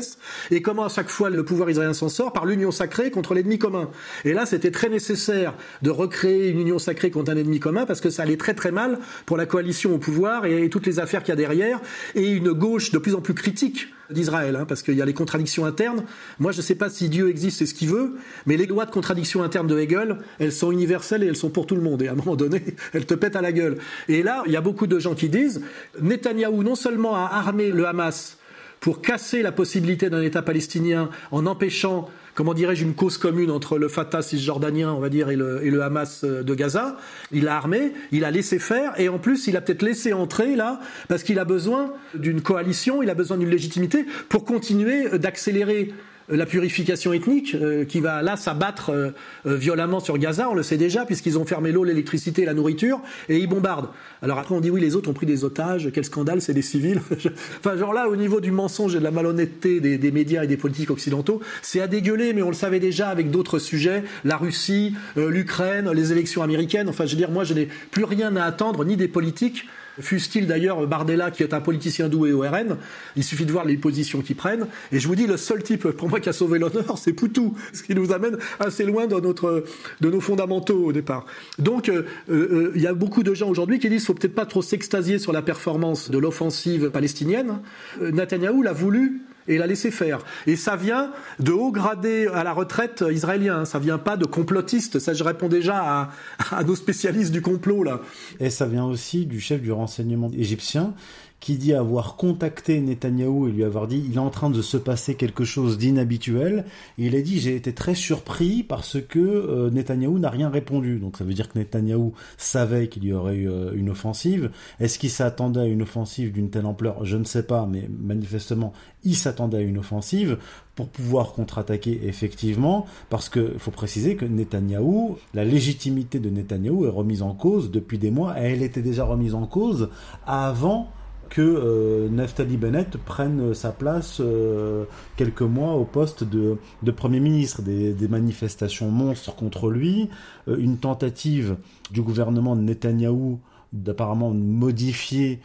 Et 0.50 0.62
comment 0.62 0.84
à 0.84 0.88
chaque 0.88 1.08
fois 1.08 1.30
le 1.30 1.44
pouvoir 1.44 1.70
israélien 1.70 1.94
s'en 1.94 2.08
sort? 2.08 2.32
Par 2.32 2.46
l'union 2.46 2.70
sacrée 2.70 3.10
contre 3.10 3.34
l'ennemi 3.34 3.58
commun. 3.58 3.90
Et 4.24 4.32
là, 4.32 4.46
c'était 4.46 4.70
très 4.70 4.88
nécessaire 4.88 5.54
de 5.82 5.90
recréer 5.90 6.48
une 6.48 6.60
union 6.60 6.78
sacrée 6.78 7.10
contre 7.14 7.32
un 7.32 7.36
ennemi 7.36 7.60
commun 7.60 7.86
parce 7.86 8.00
que 8.00 8.10
ça 8.10 8.22
allait 8.22 8.36
très 8.36 8.54
très 8.54 8.72
mal 8.72 8.98
pour 9.24 9.36
la 9.36 9.46
coalition 9.46 9.94
au 9.94 9.98
pouvoir 9.98 10.44
et, 10.44 10.68
toutes 10.68 10.86
les 10.86 10.98
affaires 10.98 11.22
qu'il 11.22 11.30
y 11.30 11.32
a 11.32 11.36
derrière 11.36 11.80
et 12.14 12.30
une 12.30 12.52
gauche 12.52 12.90
de 12.90 12.98
plus 12.98 13.14
en 13.14 13.20
plus 13.20 13.34
critique 13.34 13.88
d'Israël, 14.10 14.56
hein, 14.56 14.66
parce 14.66 14.82
qu'il 14.82 14.94
y 14.94 15.00
a 15.00 15.04
les 15.06 15.14
contradictions 15.14 15.64
internes. 15.64 16.04
Moi, 16.38 16.52
je 16.52 16.58
ne 16.58 16.62
sais 16.62 16.74
pas 16.74 16.90
si 16.90 17.08
Dieu 17.08 17.30
existe 17.30 17.62
et 17.62 17.66
ce 17.66 17.72
qu'il 17.72 17.88
veut, 17.88 18.16
mais 18.44 18.58
les 18.58 18.66
lois 18.66 18.84
de 18.84 18.90
contradiction 18.90 19.42
interne 19.42 19.66
de 19.66 19.78
Hegel, 19.78 20.18
elles 20.38 20.52
sont 20.52 20.70
universelles 20.72 21.22
et 21.22 21.26
elles 21.26 21.36
sont 21.36 21.48
pour 21.48 21.66
tout 21.66 21.74
le 21.74 21.80
monde. 21.80 22.02
Et 22.02 22.08
à 22.08 22.12
un 22.12 22.16
moment 22.16 22.36
donné, 22.36 22.62
elles 22.92 23.06
te 23.06 23.14
pètent 23.14 23.36
à 23.36 23.40
la 23.40 23.52
gueule. 23.52 23.78
Et 24.08 24.22
là, 24.22 24.42
il 24.46 24.52
y 24.52 24.56
a 24.56 24.60
beaucoup 24.60 24.86
de 24.86 24.98
gens 24.98 25.14
qui 25.14 25.30
disent, 25.30 25.62
Netanyahou 26.00 26.62
non 26.62 26.74
seulement 26.74 27.16
a 27.16 27.30
armé 27.32 27.70
le 27.70 27.86
Hamas 27.86 28.36
pour 28.80 29.00
casser 29.00 29.40
la 29.40 29.52
possibilité 29.52 30.10
d'un 30.10 30.20
État 30.20 30.42
palestinien 30.42 31.08
en 31.30 31.46
empêchant 31.46 32.10
comment 32.34 32.54
dirais-je, 32.54 32.84
une 32.84 32.94
cause 32.94 33.18
commune 33.18 33.50
entre 33.50 33.78
le 33.78 33.88
Fatah 33.88 34.22
cisjordanien, 34.22 34.92
on 34.92 35.00
va 35.00 35.08
dire, 35.08 35.30
et 35.30 35.36
le, 35.36 35.64
et 35.64 35.70
le 35.70 35.82
Hamas 35.82 36.24
euh, 36.24 36.42
de 36.42 36.54
Gaza. 36.54 36.96
Il 37.32 37.48
a 37.48 37.56
armé, 37.56 37.92
il 38.12 38.24
a 38.24 38.30
laissé 38.30 38.58
faire, 38.58 38.98
et 38.98 39.08
en 39.08 39.18
plus, 39.18 39.46
il 39.46 39.56
a 39.56 39.60
peut-être 39.60 39.82
laissé 39.82 40.12
entrer 40.12 40.56
là, 40.56 40.80
parce 41.08 41.22
qu'il 41.22 41.38
a 41.38 41.44
besoin 41.44 41.92
d'une 42.14 42.40
coalition, 42.40 43.02
il 43.02 43.10
a 43.10 43.14
besoin 43.14 43.36
d'une 43.36 43.50
légitimité 43.50 44.06
pour 44.28 44.44
continuer 44.44 45.18
d'accélérer 45.18 45.92
la 46.28 46.46
purification 46.46 47.12
ethnique 47.12 47.54
euh, 47.54 47.84
qui 47.84 48.00
va 48.00 48.22
là 48.22 48.36
s'abattre 48.36 48.90
euh, 48.90 49.10
euh, 49.46 49.56
violemment 49.56 50.00
sur 50.00 50.16
Gaza, 50.18 50.48
on 50.50 50.54
le 50.54 50.62
sait 50.62 50.76
déjà, 50.76 51.04
puisqu'ils 51.04 51.38
ont 51.38 51.44
fermé 51.44 51.72
l'eau, 51.72 51.84
l'électricité, 51.84 52.44
la 52.44 52.54
nourriture, 52.54 53.00
et 53.28 53.38
ils 53.38 53.46
bombardent. 53.46 53.88
Alors 54.22 54.38
après 54.38 54.54
on 54.54 54.60
dit 54.60 54.70
oui, 54.70 54.80
les 54.80 54.96
autres 54.96 55.10
ont 55.10 55.14
pris 55.14 55.26
des 55.26 55.44
otages, 55.44 55.90
quel 55.92 56.04
scandale, 56.04 56.40
c'est 56.40 56.54
des 56.54 56.62
civils. 56.62 57.00
enfin 57.58 57.76
genre 57.76 57.92
là, 57.92 58.08
au 58.08 58.16
niveau 58.16 58.40
du 58.40 58.50
mensonge 58.50 58.94
et 58.94 58.98
de 58.98 59.04
la 59.04 59.10
malhonnêteté 59.10 59.80
des, 59.80 59.98
des 59.98 60.12
médias 60.12 60.44
et 60.44 60.46
des 60.46 60.56
politiques 60.56 60.90
occidentaux, 60.90 61.40
c'est 61.62 61.80
à 61.80 61.86
dégueuler, 61.86 62.32
mais 62.32 62.42
on 62.42 62.48
le 62.48 62.54
savait 62.54 62.80
déjà 62.80 63.08
avec 63.08 63.30
d'autres 63.30 63.58
sujets, 63.58 64.04
la 64.24 64.36
Russie, 64.36 64.94
l'Ukraine, 65.16 65.90
les 65.90 66.12
élections 66.12 66.42
américaines, 66.42 66.88
enfin 66.88 67.06
je 67.06 67.12
veux 67.12 67.18
dire, 67.18 67.30
moi 67.30 67.44
je 67.44 67.54
n'ai 67.54 67.68
plus 67.90 68.04
rien 68.04 68.34
à 68.36 68.44
attendre, 68.44 68.84
ni 68.84 68.96
des 68.96 69.08
politiques, 69.08 69.66
Fût-il 70.00 70.46
d'ailleurs 70.46 70.86
Bardella, 70.86 71.30
qui 71.30 71.42
est 71.42 71.54
un 71.54 71.60
politicien 71.60 72.08
doué 72.08 72.32
au 72.32 72.40
RN, 72.40 72.76
il 73.16 73.24
suffit 73.24 73.46
de 73.46 73.52
voir 73.52 73.64
les 73.64 73.76
positions 73.76 74.22
qu'ils 74.22 74.36
prennent. 74.36 74.66
Et 74.92 74.98
je 74.98 75.06
vous 75.06 75.14
dis, 75.14 75.26
le 75.26 75.36
seul 75.36 75.62
type 75.62 75.88
pour 75.88 76.08
moi 76.08 76.20
qui 76.20 76.28
a 76.28 76.32
sauvé 76.32 76.58
l'honneur, 76.58 76.98
c'est 76.98 77.12
Poutou, 77.12 77.54
ce 77.72 77.82
qui 77.82 77.94
nous 77.94 78.12
amène 78.12 78.38
assez 78.60 78.84
loin 78.84 79.06
de, 79.06 79.18
notre, 79.20 79.64
de 80.00 80.10
nos 80.10 80.20
fondamentaux 80.20 80.84
au 80.84 80.92
départ. 80.92 81.26
Donc, 81.58 81.88
euh, 81.88 82.04
euh, 82.30 82.72
il 82.74 82.82
y 82.82 82.86
a 82.86 82.94
beaucoup 82.94 83.22
de 83.22 83.34
gens 83.34 83.48
aujourd'hui 83.48 83.78
qui 83.78 83.88
disent, 83.88 84.06
faut 84.06 84.14
peut-être 84.14 84.34
pas 84.34 84.46
trop 84.46 84.62
s'extasier 84.62 85.18
sur 85.18 85.32
la 85.32 85.42
performance 85.42 86.10
de 86.10 86.18
l'offensive 86.18 86.90
palestinienne. 86.90 87.60
Euh, 88.00 88.10
Netanyahou 88.10 88.62
l'a 88.62 88.72
voulu 88.72 89.22
et 89.48 89.58
l'a 89.58 89.66
laissé 89.66 89.90
faire. 89.90 90.20
Et 90.46 90.56
ça 90.56 90.76
vient 90.76 91.10
de 91.38 91.52
haut 91.52 91.72
gradé 91.72 92.26
à 92.28 92.44
la 92.44 92.52
retraite 92.52 93.04
israélien. 93.10 93.64
Ça 93.64 93.78
vient 93.78 93.98
pas 93.98 94.16
de 94.16 94.24
complotistes. 94.24 94.98
Ça, 94.98 95.14
je 95.14 95.24
réponds 95.24 95.48
déjà 95.48 96.10
à 96.50 96.64
nos 96.64 96.76
spécialistes 96.76 97.32
du 97.32 97.42
complot 97.42 97.82
là. 97.82 98.00
Et 98.40 98.50
ça 98.50 98.66
vient 98.66 98.84
aussi 98.84 99.26
du 99.26 99.40
chef 99.40 99.60
du 99.60 99.72
renseignement 99.72 100.30
égyptien 100.36 100.94
qui 101.40 101.56
dit 101.56 101.74
avoir 101.74 102.16
contacté 102.16 102.80
Netanyahou 102.80 103.48
et 103.48 103.52
lui 103.52 103.64
avoir 103.64 103.86
dit 103.86 104.02
il 104.08 104.14
est 104.14 104.18
en 104.18 104.30
train 104.30 104.50
de 104.50 104.62
se 104.62 104.76
passer 104.76 105.14
quelque 105.14 105.44
chose 105.44 105.76
d'inhabituel. 105.76 106.64
Il 106.96 107.14
a 107.16 107.20
dit 107.20 107.38
j'ai 107.38 107.54
été 107.54 107.74
très 107.74 107.94
surpris 107.94 108.62
parce 108.62 108.98
que 109.00 109.18
euh, 109.18 109.70
Netanyahou 109.70 110.18
n'a 110.18 110.30
rien 110.30 110.48
répondu. 110.48 110.98
Donc 110.98 111.18
ça 111.18 111.24
veut 111.24 111.34
dire 111.34 111.50
que 111.50 111.58
Netanyahou 111.58 112.14
savait 112.38 112.88
qu'il 112.88 113.04
y 113.04 113.12
aurait 113.12 113.36
eu 113.36 113.50
euh, 113.50 113.72
une 113.74 113.90
offensive. 113.90 114.50
Est-ce 114.80 114.98
qu'il 114.98 115.10
s'attendait 115.10 115.60
à 115.60 115.66
une 115.66 115.82
offensive 115.82 116.32
d'une 116.32 116.50
telle 116.50 116.66
ampleur? 116.66 117.04
Je 117.04 117.16
ne 117.16 117.24
sais 117.24 117.42
pas, 117.42 117.66
mais 117.70 117.88
manifestement 117.90 118.72
il 119.04 119.14
s'attendait 119.14 119.58
à 119.58 119.60
une 119.60 119.78
offensive 119.78 120.38
pour 120.74 120.88
pouvoir 120.88 121.32
contre-attaquer 121.32 122.00
effectivement, 122.04 122.86
parce 123.10 123.28
qu'il 123.28 123.58
faut 123.58 123.70
préciser 123.70 124.16
que 124.16 124.24
Netanyahou, 124.24 125.18
la 125.34 125.44
légitimité 125.44 126.18
de 126.18 126.30
Netanyahou 126.30 126.86
est 126.86 126.90
remise 126.90 127.22
en 127.22 127.34
cause 127.34 127.70
depuis 127.70 127.98
des 127.98 128.10
mois, 128.10 128.40
et 128.40 128.52
elle 128.52 128.62
était 128.62 128.82
déjà 128.82 129.04
remise 129.04 129.34
en 129.34 129.46
cause 129.46 129.90
avant 130.26 130.88
que 131.34 131.42
euh, 131.42 132.08
Naftali 132.10 132.56
Bennett 132.56 132.96
prenne 132.96 133.54
sa 133.54 133.72
place 133.72 134.18
euh, 134.20 134.84
quelques 135.16 135.42
mois 135.42 135.72
au 135.72 135.84
poste 135.84 136.22
de, 136.22 136.58
Premier 136.92 137.18
ministre. 137.18 137.60
Des, 137.60 138.08
manifestations 138.08 138.88
monstres 138.88 139.34
contre 139.34 139.68
lui, 139.68 140.08
euh, 140.46 140.56
une 140.56 140.78
tentative 140.78 141.56
du 141.90 142.02
gouvernement 142.02 142.54
de 142.54 142.60
Netanyahou 142.60 143.40
d'apparemment 143.72 144.30
modifier 144.30 145.40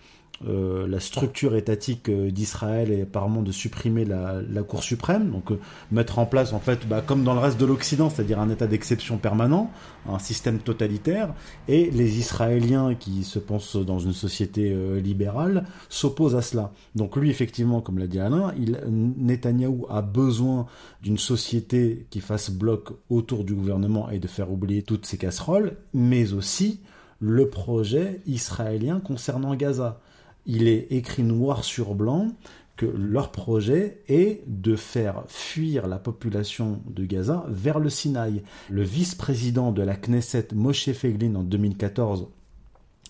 euh, 0.47 0.87
la 0.87 1.01
structure 1.01 1.55
étatique 1.57 2.07
euh, 2.07 2.31
d'Israël 2.31 2.93
et 2.93 3.01
apparemment 3.01 3.41
de 3.41 3.51
supprimer 3.51 4.05
la, 4.05 4.41
Cour 4.63 4.83
suprême, 4.83 5.31
donc 5.31 5.51
euh, 5.51 5.59
mettre 5.91 6.17
en 6.17 6.25
place 6.25 6.53
en 6.53 6.59
fait, 6.59 6.87
bah, 6.87 7.01
comme 7.05 7.25
dans 7.25 7.33
le 7.33 7.41
reste 7.41 7.59
de 7.59 7.65
l'Occident, 7.65 8.09
c'est-à-dire 8.09 8.39
un 8.39 8.49
état 8.49 8.65
d'exception 8.65 9.17
permanent, 9.17 9.69
un 10.07 10.19
système 10.19 10.59
totalitaire, 10.59 11.33
et 11.67 11.91
les 11.91 12.19
Israéliens 12.19 12.95
qui 12.95 13.25
se 13.25 13.37
pensent 13.37 13.75
dans 13.75 13.99
une 13.99 14.13
société 14.13 14.73
libérale 15.01 15.65
s'opposent 15.89 16.35
à 16.35 16.41
cela. 16.41 16.71
Donc 16.95 17.17
lui, 17.17 17.29
effectivement, 17.29 17.81
comme 17.81 17.97
l'a 17.97 18.07
dit 18.07 18.19
Alain, 18.19 18.53
il, 18.57 18.79
Netanyahou 18.87 19.87
a 19.89 20.01
besoin 20.01 20.67
d'une 21.01 21.17
société 21.17 22.05
qui 22.09 22.21
fasse 22.21 22.49
bloc 22.49 22.89
autour 23.09 23.43
du 23.43 23.55
gouvernement 23.55 24.09
et 24.09 24.19
de 24.19 24.27
faire 24.27 24.51
oublier 24.51 24.83
toutes 24.83 25.05
ces 25.05 25.17
casseroles, 25.17 25.73
mais 25.93 26.33
aussi 26.33 26.79
le 27.19 27.49
projet 27.49 28.21
israélien 28.25 28.99
concernant 28.99 29.55
Gaza 29.55 29.99
il 30.45 30.67
est 30.67 30.87
écrit 30.91 31.23
noir 31.23 31.63
sur 31.63 31.95
blanc 31.95 32.29
que 32.77 32.85
leur 32.85 33.31
projet 33.31 34.01
est 34.07 34.41
de 34.47 34.77
faire 34.77 35.23
fuir 35.27 35.87
la 35.87 35.99
population 35.99 36.81
de 36.89 37.03
Gaza 37.03 37.45
vers 37.49 37.77
le 37.77 37.89
Sinaï. 37.89 38.41
Le 38.69 38.83
vice-président 38.83 39.73
de 39.73 39.81
la 39.81 39.95
Knesset, 39.95 40.47
Moshe 40.53 40.91
Feglin, 40.93 41.35
en 41.35 41.43
2014, 41.43 42.27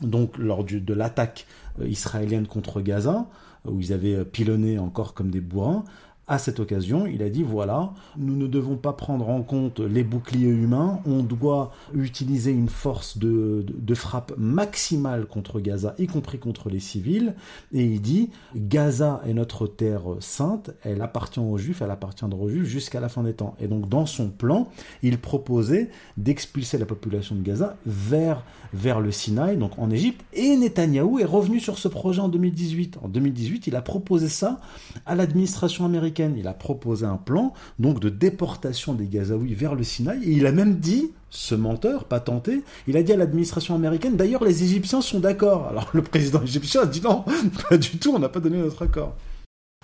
donc 0.02 0.38
lors 0.40 0.64
de 0.64 0.94
l'attaque 0.94 1.46
euh, 1.80 1.88
israélienne 1.88 2.48
contre 2.48 2.82
Gaza, 2.82 3.28
où 3.66 3.80
ils 3.80 3.94
avaient 3.94 4.26
pilonné 4.26 4.80
encore 4.80 5.14
comme 5.14 5.30
des 5.30 5.42
bourrins, 5.42 5.84
à 6.30 6.38
cette 6.38 6.60
occasion, 6.60 7.08
il 7.08 7.24
a 7.24 7.30
dit 7.30 7.42
voilà, 7.42 7.92
nous 8.16 8.36
ne 8.36 8.46
devons 8.46 8.78
pas 8.78 8.94
prendre 8.94 9.28
en 9.30 9.42
compte 9.42 9.80
les 9.80 10.04
boucliers 10.04 10.48
humains, 10.48 11.02
on 11.06 11.24
doit 11.24 11.72
utiliser 11.94 12.52
une 12.52 12.70
force 12.70 13.18
de, 13.18 13.66
de, 13.68 13.74
de, 13.76 13.96
frappe 13.96 14.34
maximale 14.38 15.26
contre 15.26 15.60
Gaza, 15.60 15.96
y 15.98 16.06
compris 16.06 16.38
contre 16.38 16.70
les 16.70 16.80
civils. 16.80 17.34
Et 17.74 17.84
il 17.84 18.00
dit 18.00 18.30
Gaza 18.56 19.22
est 19.26 19.34
notre 19.34 19.66
terre 19.66 20.04
sainte, 20.20 20.70
elle 20.84 21.02
appartient 21.02 21.40
aux 21.40 21.58
Juifs, 21.58 21.82
elle 21.82 21.92
appartiendra 21.92 22.40
aux 22.40 22.50
Juifs 22.50 22.68
jusqu'à 22.68 23.00
la 23.00 23.10
fin 23.10 23.24
des 23.24 23.34
temps. 23.34 23.56
Et 23.60 23.68
donc 23.68 23.90
dans 23.90 24.06
son 24.06 24.30
plan, 24.30 24.68
il 25.02 25.18
proposait 25.18 25.90
d'expulser 26.18 26.78
la 26.78 26.86
population 26.86 27.36
de 27.36 27.42
Gaza 27.42 27.76
vers 27.88 28.44
vers 28.74 29.00
le 29.00 29.12
Sinaï, 29.12 29.58
donc 29.58 29.78
en 29.78 29.90
Égypte. 29.90 30.24
Et 30.34 30.56
Netanyahou 30.58 31.20
est 31.20 31.26
revenu 31.26 31.60
sur 31.60 31.78
ce 31.78 31.88
projet 31.88 32.22
en 32.22 32.30
2018. 32.30 32.98
En 33.02 33.08
2018, 33.08 33.68
il 33.68 33.76
a 33.76 33.82
proposé 33.82 34.30
ça 34.30 34.60
à 35.06 35.16
l'administration 35.16 35.86
américaine 35.86 36.10
il 36.38 36.48
a 36.48 36.54
proposé 36.54 37.06
un 37.06 37.18
plan 37.18 37.54
donc 37.78 38.00
de 38.00 38.10
déportation 38.10 38.94
des 38.94 39.08
Gazaouis 39.08 39.54
vers 39.54 39.76
le 39.76 39.84
Sinaï 39.84 40.24
et 40.24 40.32
il 40.32 40.46
a 40.46 40.52
même 40.52 40.76
dit 40.76 41.12
ce 41.30 41.54
menteur, 41.54 42.06
pas 42.06 42.20
tenté, 42.20 42.64
il 42.88 42.98
a 42.98 43.04
dit 43.04 43.14
à 43.14 43.18
l'administration 43.18 43.76
américaine, 43.76 44.18
d'ailleurs 44.18 44.44
les 44.44 44.64
Égyptiens 44.64 45.02
sont 45.02 45.20
d'accord. 45.20 45.68
Alors 45.68 45.90
le 45.94 46.02
président 46.02 46.42
égyptien 46.42 46.82
a 46.82 46.86
dit 46.86 47.02
non, 47.02 47.24
pas 47.70 47.78
du 47.78 47.98
tout, 47.98 48.14
on 48.16 48.20
n'a 48.20 48.30
pas 48.30 48.40
donné 48.40 48.58
notre 48.58 48.84
accord. 48.84 49.16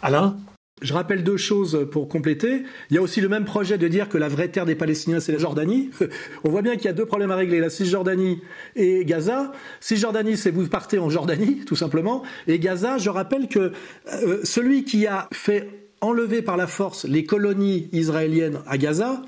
Alain? 0.02 0.36
Je 0.82 0.94
rappelle 0.94 1.24
deux 1.24 1.38
choses 1.38 1.88
pour 1.90 2.10
compléter. 2.10 2.64
Il 2.90 2.96
y 2.96 2.98
a 2.98 3.02
aussi 3.02 3.22
le 3.22 3.30
même 3.30 3.46
projet 3.46 3.78
de 3.78 3.88
dire 3.88 4.10
que 4.10 4.18
la 4.18 4.28
vraie 4.28 4.50
terre 4.50 4.66
des 4.66 4.76
Palestiniens, 4.76 5.22
c'est 5.22 5.32
la 5.32 5.38
Jordanie. 5.38 5.90
On 6.44 6.50
voit 6.50 6.62
bien 6.62 6.76
qu'il 6.76 6.86
y 6.86 6.90
a 6.90 6.94
deux 6.94 7.06
problèmes 7.06 7.32
à 7.32 7.38
régler, 7.38 7.62
la 7.62 7.70
Cisjordanie 7.70 8.42
et 8.76 9.06
Gaza. 9.06 9.54
Cisjordanie, 9.80 10.36
c'est 10.36 10.52
vous 10.52 10.68
partez 10.68 11.00
en 11.00 11.10
Jordanie, 11.10 11.64
tout 11.66 11.78
simplement. 11.78 12.24
Et 12.48 12.60
Gaza, 12.60 12.98
je 12.98 13.10
rappelle 13.10 13.48
que 13.48 13.72
euh, 14.12 14.42
celui 14.44 14.84
qui 14.84 15.08
a 15.08 15.30
fait 15.32 15.70
enlever 16.02 16.42
par 16.42 16.58
la 16.58 16.68
force 16.68 17.06
les 17.06 17.24
colonies 17.24 17.88
israéliennes 17.94 18.60
à 18.68 18.78
Gaza, 18.78 19.22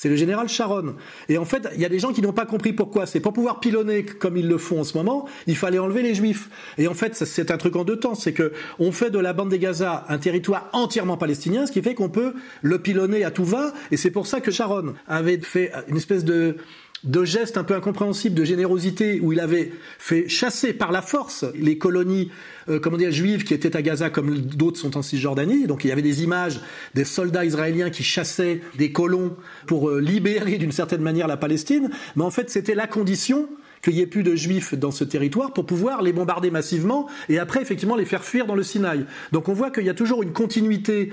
c'est 0.00 0.08
le 0.08 0.14
général 0.14 0.48
Sharon. 0.48 0.94
Et 1.28 1.38
en 1.38 1.44
fait, 1.44 1.68
il 1.74 1.80
y 1.80 1.84
a 1.84 1.88
des 1.88 1.98
gens 1.98 2.12
qui 2.12 2.22
n'ont 2.22 2.32
pas 2.32 2.46
compris 2.46 2.72
pourquoi. 2.72 3.04
C'est 3.04 3.18
pour 3.18 3.32
pouvoir 3.32 3.58
pilonner 3.58 4.04
comme 4.04 4.36
ils 4.36 4.46
le 4.46 4.56
font 4.56 4.78
en 4.78 4.84
ce 4.84 4.96
moment, 4.96 5.28
il 5.48 5.56
fallait 5.56 5.80
enlever 5.80 6.02
les 6.02 6.14
juifs. 6.14 6.50
Et 6.78 6.86
en 6.86 6.94
fait, 6.94 7.16
c'est 7.16 7.50
un 7.50 7.56
truc 7.56 7.74
en 7.74 7.82
deux 7.82 7.98
temps. 7.98 8.14
C'est 8.14 8.32
que 8.32 8.52
on 8.78 8.92
fait 8.92 9.10
de 9.10 9.18
la 9.18 9.32
bande 9.32 9.48
des 9.48 9.58
Gaza 9.58 10.04
un 10.08 10.18
territoire 10.18 10.70
entièrement 10.72 11.16
palestinien, 11.16 11.66
ce 11.66 11.72
qui 11.72 11.82
fait 11.82 11.96
qu'on 11.96 12.10
peut 12.10 12.34
le 12.62 12.78
pilonner 12.78 13.24
à 13.24 13.32
tout 13.32 13.42
va. 13.42 13.72
Et 13.90 13.96
c'est 13.96 14.12
pour 14.12 14.28
ça 14.28 14.40
que 14.40 14.52
Sharon 14.52 14.94
avait 15.08 15.40
fait 15.40 15.72
une 15.88 15.96
espèce 15.96 16.24
de 16.24 16.58
de 17.04 17.24
gestes 17.24 17.56
un 17.56 17.64
peu 17.64 17.74
incompréhensibles 17.74 18.34
de 18.34 18.44
générosité 18.44 19.20
où 19.20 19.32
il 19.32 19.40
avait 19.40 19.72
fait 19.98 20.28
chasser 20.28 20.72
par 20.72 20.90
la 20.90 21.02
force 21.02 21.44
les 21.54 21.78
colonies 21.78 22.30
euh, 22.68 22.80
comment 22.80 22.96
dire 22.96 23.12
juives 23.12 23.44
qui 23.44 23.54
étaient 23.54 23.76
à 23.76 23.82
Gaza 23.82 24.10
comme 24.10 24.36
d'autres 24.36 24.78
sont 24.78 24.96
en 24.96 25.02
Cisjordanie 25.02 25.66
donc 25.66 25.84
il 25.84 25.88
y 25.88 25.92
avait 25.92 26.02
des 26.02 26.24
images 26.24 26.60
des 26.94 27.04
soldats 27.04 27.44
israéliens 27.44 27.90
qui 27.90 28.02
chassaient 28.02 28.60
des 28.76 28.90
colons 28.90 29.36
pour 29.66 29.90
euh, 29.90 30.00
libérer 30.00 30.58
d'une 30.58 30.72
certaine 30.72 31.02
manière 31.02 31.28
la 31.28 31.36
Palestine 31.36 31.90
mais 32.16 32.24
en 32.24 32.30
fait 32.30 32.50
c'était 32.50 32.74
la 32.74 32.88
condition 32.88 33.48
qu'il 33.82 33.94
y 33.94 34.00
ait 34.00 34.06
plus 34.06 34.22
de 34.22 34.34
juifs 34.34 34.74
dans 34.74 34.90
ce 34.90 35.04
territoire 35.04 35.52
pour 35.52 35.66
pouvoir 35.66 36.02
les 36.02 36.12
bombarder 36.12 36.50
massivement 36.50 37.08
et 37.28 37.38
après 37.38 37.62
effectivement 37.62 37.96
les 37.96 38.04
faire 38.04 38.24
fuir 38.24 38.46
dans 38.46 38.54
le 38.54 38.62
Sinaï. 38.62 39.04
Donc 39.32 39.48
on 39.48 39.52
voit 39.52 39.70
qu'il 39.70 39.84
y 39.84 39.90
a 39.90 39.94
toujours 39.94 40.22
une 40.22 40.32
continuité 40.32 41.12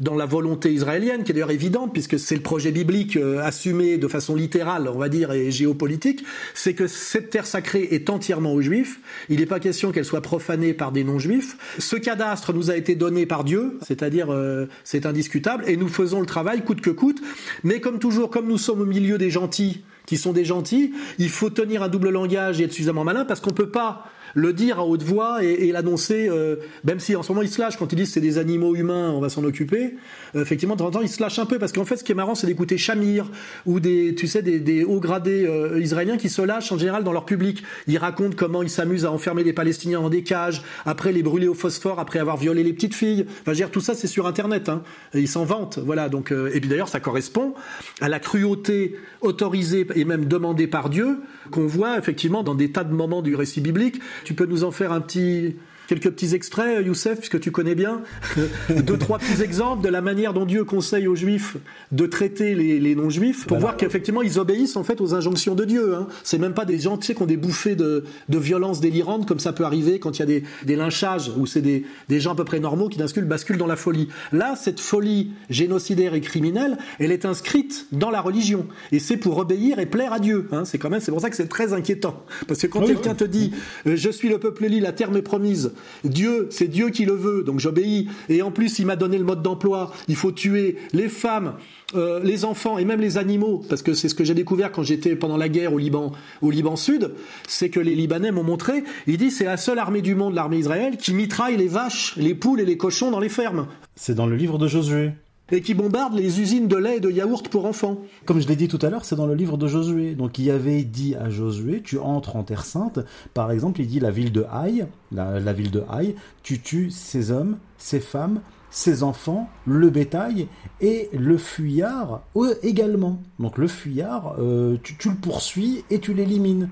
dans 0.00 0.14
la 0.14 0.26
volonté 0.26 0.72
israélienne, 0.72 1.22
qui 1.22 1.30
est 1.30 1.34
d'ailleurs 1.34 1.50
évidente, 1.50 1.92
puisque 1.92 2.18
c'est 2.18 2.34
le 2.34 2.42
projet 2.42 2.72
biblique 2.72 3.16
euh, 3.16 3.40
assumé 3.42 3.96
de 3.96 4.08
façon 4.08 4.34
littérale, 4.34 4.88
on 4.88 4.98
va 4.98 5.08
dire, 5.08 5.32
et 5.32 5.50
géopolitique, 5.50 6.24
c'est 6.54 6.74
que 6.74 6.86
cette 6.86 7.30
terre 7.30 7.46
sacrée 7.46 7.88
est 7.92 8.10
entièrement 8.10 8.52
aux 8.52 8.60
juifs. 8.60 9.00
Il 9.28 9.40
n'est 9.40 9.46
pas 9.46 9.60
question 9.60 9.92
qu'elle 9.92 10.04
soit 10.04 10.20
profanée 10.20 10.74
par 10.74 10.90
des 10.90 11.04
non-juifs. 11.04 11.56
Ce 11.78 11.96
cadastre 11.96 12.52
nous 12.52 12.70
a 12.70 12.76
été 12.76 12.94
donné 12.94 13.26
par 13.26 13.44
Dieu, 13.44 13.78
c'est-à-dire 13.86 14.30
euh, 14.30 14.66
c'est 14.82 15.06
indiscutable, 15.06 15.64
et 15.68 15.76
nous 15.76 15.88
faisons 15.88 16.20
le 16.20 16.26
travail 16.26 16.64
coûte 16.64 16.80
que 16.80 16.90
coûte. 16.90 17.20
Mais 17.62 17.80
comme 17.80 17.98
toujours, 17.98 18.30
comme 18.30 18.48
nous 18.48 18.58
sommes 18.58 18.80
au 18.80 18.86
milieu 18.86 19.18
des 19.18 19.30
gentils, 19.30 19.82
qui 20.06 20.16
sont 20.16 20.32
des 20.32 20.44
gentils, 20.44 20.92
il 21.18 21.30
faut 21.30 21.50
tenir 21.50 21.82
un 21.82 21.88
double 21.88 22.10
langage 22.10 22.60
et 22.60 22.64
être 22.64 22.72
suffisamment 22.72 23.04
malin, 23.04 23.24
parce 23.24 23.40
qu'on 23.40 23.52
peut 23.52 23.70
pas 23.70 24.04
le 24.34 24.52
dire 24.52 24.78
à 24.78 24.86
haute 24.86 25.02
voix 25.02 25.42
et, 25.42 25.72
l'annoncer, 25.72 26.28
euh, 26.28 26.56
même 26.84 27.00
si 27.00 27.16
en 27.16 27.22
ce 27.22 27.32
moment 27.32 27.42
ils 27.42 27.48
se 27.48 27.60
lâchent 27.60 27.76
quand 27.76 27.92
ils 27.92 27.96
disent 27.96 28.12
c'est 28.12 28.20
des 28.20 28.38
animaux 28.38 28.74
humains, 28.74 29.10
on 29.10 29.20
va 29.20 29.28
s'en 29.28 29.44
occuper. 29.44 29.94
Euh, 30.36 30.42
effectivement, 30.42 30.74
de 30.74 30.80
temps 30.80 30.86
en 30.86 30.90
temps, 30.90 31.00
ils 31.00 31.08
se 31.08 31.22
lâchent 31.22 31.38
un 31.38 31.46
peu 31.46 31.58
parce 31.58 31.72
qu'en 31.72 31.84
fait, 31.84 31.96
ce 31.96 32.04
qui 32.04 32.12
est 32.12 32.14
marrant, 32.14 32.34
c'est 32.34 32.46
d'écouter 32.46 32.78
Shamir 32.78 33.30
ou 33.66 33.80
des, 33.80 34.14
tu 34.14 34.26
sais, 34.26 34.42
des, 34.42 34.58
des 34.58 34.84
hauts 34.84 35.00
gradés 35.00 35.46
euh, 35.46 35.80
israéliens 35.80 36.16
qui 36.16 36.28
se 36.28 36.42
lâchent 36.42 36.72
en 36.72 36.78
général 36.78 37.04
dans 37.04 37.12
leur 37.12 37.24
public. 37.24 37.62
Ils 37.86 37.98
racontent 37.98 38.34
comment 38.36 38.62
ils 38.62 38.70
s'amusent 38.70 39.04
à 39.04 39.12
enfermer 39.12 39.44
les 39.44 39.52
Palestiniens 39.52 40.00
dans 40.00 40.10
des 40.10 40.22
cages, 40.22 40.62
après 40.86 41.12
les 41.12 41.22
brûler 41.22 41.48
au 41.48 41.54
phosphore, 41.54 42.00
après 42.00 42.18
avoir 42.18 42.36
violé 42.36 42.62
les 42.62 42.72
petites 42.72 42.94
filles. 42.94 43.26
Enfin, 43.28 43.42
je 43.46 43.50
veux 43.50 43.56
dire, 43.56 43.70
tout 43.70 43.80
ça, 43.80 43.94
c'est 43.94 44.06
sur 44.06 44.26
Internet. 44.26 44.68
Hein. 44.68 44.82
Et 45.14 45.20
ils 45.20 45.28
s'en 45.28 45.44
vantent, 45.44 45.78
voilà. 45.78 46.08
Donc, 46.08 46.32
euh, 46.32 46.50
et 46.54 46.60
puis 46.60 46.68
d'ailleurs, 46.68 46.88
ça 46.88 47.00
correspond 47.00 47.54
à 48.00 48.08
la 48.08 48.18
cruauté 48.18 48.96
autorisée 49.20 49.86
et 49.94 50.04
même 50.04 50.26
demandée 50.26 50.66
par 50.66 50.90
Dieu 50.90 51.18
qu'on 51.50 51.66
voit 51.66 51.98
effectivement 51.98 52.42
dans 52.42 52.54
des 52.54 52.70
tas 52.70 52.84
de 52.84 52.92
moments 52.92 53.22
du 53.22 53.34
récit 53.34 53.60
biblique. 53.60 54.00
Tu 54.24 54.34
peux 54.34 54.46
nous 54.46 54.64
en 54.64 54.70
faire 54.70 54.92
un 54.92 55.00
petit 55.00 55.56
quelques 55.88 56.10
petits 56.10 56.34
extraits, 56.34 56.84
Youssef, 56.84 57.18
puisque 57.18 57.40
tu 57.40 57.50
connais 57.50 57.74
bien, 57.74 58.02
deux, 58.70 58.98
trois 58.98 59.18
petits 59.18 59.42
exemples 59.42 59.82
de 59.82 59.88
la 59.88 60.00
manière 60.00 60.32
dont 60.34 60.46
Dieu 60.46 60.64
conseille 60.64 61.06
aux 61.06 61.16
Juifs 61.16 61.56
de 61.92 62.06
traiter 62.06 62.54
les, 62.54 62.80
les 62.80 62.94
non-Juifs, 62.94 63.46
pour 63.46 63.58
voir 63.58 63.76
qu'effectivement 63.76 64.22
ils 64.22 64.38
obéissent 64.38 64.76
en 64.76 64.84
fait 64.84 65.00
aux 65.00 65.14
injonctions 65.14 65.54
de 65.54 65.64
Dieu. 65.64 65.94
Hein. 65.94 66.08
C'est 66.22 66.38
même 66.38 66.54
pas 66.54 66.64
des 66.64 66.78
gens, 66.78 66.96
tu 66.98 67.06
sais, 67.06 67.14
qui 67.14 67.22
ont 67.22 67.26
des 67.26 67.36
bouffées 67.36 67.76
de, 67.76 68.04
de 68.28 68.38
violence 68.38 68.80
délirante, 68.80 69.26
comme 69.26 69.38
ça 69.40 69.52
peut 69.52 69.64
arriver 69.64 69.98
quand 69.98 70.18
il 70.18 70.20
y 70.20 70.22
a 70.22 70.26
des, 70.26 70.44
des 70.64 70.76
lynchages, 70.76 71.30
où 71.36 71.46
c'est 71.46 71.60
des, 71.60 71.84
des 72.08 72.20
gens 72.20 72.32
à 72.32 72.36
peu 72.36 72.44
près 72.44 72.60
normaux 72.60 72.88
qui 72.88 72.98
d'un 72.98 73.06
basculent 73.22 73.58
dans 73.58 73.66
la 73.66 73.76
folie. 73.76 74.08
Là, 74.32 74.56
cette 74.56 74.80
folie 74.80 75.32
génocidaire 75.50 76.14
et 76.14 76.20
criminelle, 76.20 76.78
elle 76.98 77.12
est 77.12 77.24
inscrite 77.24 77.86
dans 77.92 78.10
la 78.10 78.20
religion, 78.20 78.66
et 78.92 78.98
c'est 78.98 79.16
pour 79.16 79.38
obéir 79.38 79.78
et 79.78 79.86
plaire 79.86 80.12
à 80.12 80.18
Dieu. 80.18 80.48
Hein. 80.52 80.64
C'est 80.64 80.78
quand 80.78 80.90
même, 80.90 81.00
c'est 81.00 81.12
pour 81.12 81.20
ça 81.20 81.30
que 81.30 81.36
c'est 81.36 81.48
très 81.48 81.72
inquiétant, 81.72 82.24
parce 82.48 82.60
que 82.60 82.66
quand 82.66 82.80
Oui, 82.80 82.86
quelqu'un 82.88 83.10
oui. 83.10 83.16
te 83.16 83.24
dit, 83.24 83.52
euh, 83.86 83.96
je 83.96 84.10
suis 84.10 84.28
le 84.28 84.38
peuple 84.38 84.64
élu, 84.64 84.80
la 84.80 84.92
terre 84.92 85.10
m'est 85.10 85.22
promise, 85.22 85.72
Dieu, 86.04 86.48
c'est 86.50 86.68
Dieu 86.68 86.90
qui 86.90 87.04
le 87.04 87.14
veut, 87.14 87.42
donc 87.42 87.60
j'obéis. 87.60 88.08
Et 88.28 88.42
en 88.42 88.50
plus, 88.50 88.78
il 88.78 88.86
m'a 88.86 88.96
donné 88.96 89.18
le 89.18 89.24
mode 89.24 89.42
d'emploi. 89.42 89.92
Il 90.08 90.16
faut 90.16 90.32
tuer 90.32 90.76
les 90.92 91.08
femmes, 91.08 91.54
euh, 91.94 92.20
les 92.22 92.44
enfants 92.44 92.78
et 92.78 92.84
même 92.84 93.00
les 93.00 93.18
animaux, 93.18 93.62
parce 93.68 93.82
que 93.82 93.94
c'est 93.94 94.08
ce 94.08 94.14
que 94.14 94.24
j'ai 94.24 94.34
découvert 94.34 94.72
quand 94.72 94.82
j'étais 94.82 95.16
pendant 95.16 95.36
la 95.36 95.48
guerre 95.48 95.72
au 95.72 95.78
Liban, 95.78 96.12
au 96.42 96.50
Liban 96.50 96.76
Sud, 96.76 97.12
c'est 97.46 97.70
que 97.70 97.80
les 97.80 97.94
Libanais 97.94 98.32
m'ont 98.32 98.42
montré. 98.42 98.84
Il 99.06 99.16
dit 99.16 99.30
c'est 99.30 99.44
la 99.44 99.56
seule 99.56 99.78
armée 99.78 100.02
du 100.02 100.14
monde, 100.14 100.34
l'armée 100.34 100.58
Israël, 100.58 100.96
qui 100.96 101.14
mitraille 101.14 101.56
les 101.56 101.68
vaches, 101.68 102.14
les 102.16 102.34
poules 102.34 102.60
et 102.60 102.64
les 102.64 102.76
cochons 102.76 103.10
dans 103.10 103.20
les 103.20 103.28
fermes 103.28 103.66
C'est 103.96 104.14
dans 104.14 104.26
le 104.26 104.36
livre 104.36 104.58
de 104.58 104.68
Josué. 104.68 105.12
Et 105.52 105.60
qui 105.60 105.74
bombarde 105.74 106.14
les 106.14 106.40
usines 106.40 106.68
de 106.68 106.76
lait 106.76 106.96
et 106.96 107.00
de 107.00 107.10
yaourt 107.10 107.48
pour 107.48 107.66
enfants. 107.66 107.98
Comme 108.24 108.40
je 108.40 108.48
l'ai 108.48 108.56
dit 108.56 108.68
tout 108.68 108.78
à 108.82 108.88
l'heure, 108.88 109.04
c'est 109.04 109.16
dans 109.16 109.26
le 109.26 109.34
livre 109.34 109.58
de 109.58 109.66
Josué. 109.66 110.14
Donc 110.14 110.38
il 110.38 110.50
avait 110.50 110.82
dit 110.84 111.14
à 111.16 111.28
Josué, 111.28 111.82
tu 111.82 111.98
entres 111.98 112.36
en 112.36 112.42
terre 112.42 112.64
sainte. 112.64 113.00
Par 113.34 113.50
exemple, 113.50 113.80
il 113.80 113.86
dit 113.86 114.00
la 114.00 114.10
ville 114.10 114.32
de 114.32 114.46
Haï, 114.50 114.86
la, 115.12 115.52
ville 115.52 115.70
de 115.70 115.82
Haï, 115.90 116.14
tu 116.42 116.60
tues 116.60 116.90
ces 116.90 117.30
hommes, 117.30 117.58
ces 117.76 118.00
femmes, 118.00 118.40
ces 118.70 119.02
enfants, 119.02 119.48
le 119.66 119.90
bétail 119.90 120.48
et 120.80 121.10
le 121.12 121.36
fuyard 121.36 122.22
eux 122.36 122.58
également. 122.62 123.20
Donc 123.38 123.58
le 123.58 123.68
fuyard, 123.68 124.36
euh, 124.38 124.78
tu, 124.82 124.96
le 125.08 125.16
poursuis 125.16 125.84
et 125.90 126.00
tu 126.00 126.14
l'élimines. 126.14 126.70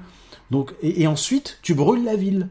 Donc 0.50 0.74
et, 0.82 1.06
ensuite 1.06 1.58
tu 1.62 1.74
brûles 1.74 2.04
la 2.04 2.16
ville. 2.16 2.48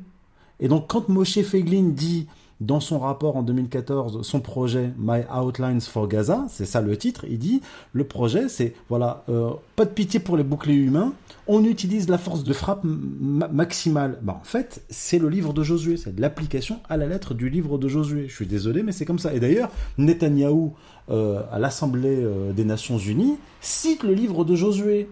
Et 0.60 0.68
donc 0.68 0.88
quand 0.88 1.10
Moshe 1.10 1.42
Feiglin 1.42 1.90
dit 1.90 2.28
dans 2.62 2.80
son 2.80 3.00
rapport 3.00 3.36
en 3.36 3.44
2014, 3.44 4.22
son 4.22 4.40
projet 4.40 4.92
My 4.98 5.22
Outlines 5.36 5.82
for 5.82 6.08
Gaza, 6.08 6.46
c'est 6.48 6.66
ça 6.66 6.80
le 6.80 6.96
titre, 6.96 7.26
il 7.30 7.38
dit 7.40 7.62
le 7.92 8.04
projet 8.06 8.48
c'est 8.48 8.74
voilà 8.88 9.24
euh, 9.30 9.50
pas 9.76 9.84
de 9.84 9.90
pitié 9.90 10.20
pour 10.22 10.38
les 10.38 10.44
boucliers 10.44 10.76
humains, 10.76 11.12
on 11.48 11.66
utilise 11.66 12.08
la 12.08 12.18
force 12.20 12.44
de 12.44 12.54
frappe 12.54 12.82
ma- 12.84 13.48
maximale. 13.50 14.20
Bah 14.22 14.38
en 14.40 14.44
fait 14.46 14.84
c'est 14.90 15.20
le 15.20 15.28
livre 15.28 15.52
de 15.54 15.64
Josué, 15.64 15.98
c'est 15.98 16.18
l'application 16.20 16.80
à 16.88 16.98
la 16.98 17.08
lettre 17.08 17.34
du 17.34 17.50
livre 17.50 17.78
de 17.78 17.88
Josué. 17.88 18.28
Je 18.30 18.34
suis 18.36 18.46
désolé 18.48 18.84
mais 18.84 18.92
c'est 18.94 19.06
comme 19.06 19.20
ça. 19.20 19.34
Et 19.34 19.40
d'ailleurs 19.40 19.70
Netanyahou 19.98 20.74
euh, 21.10 21.42
à 21.52 21.60
l'Assemblée 21.60 22.20
euh, 22.24 22.54
des 22.54 22.64
Nations 22.64 22.98
Unies 23.00 23.38
cite 23.60 24.04
le 24.04 24.14
livre 24.14 24.46
de 24.46 24.56
Josué. 24.56 25.10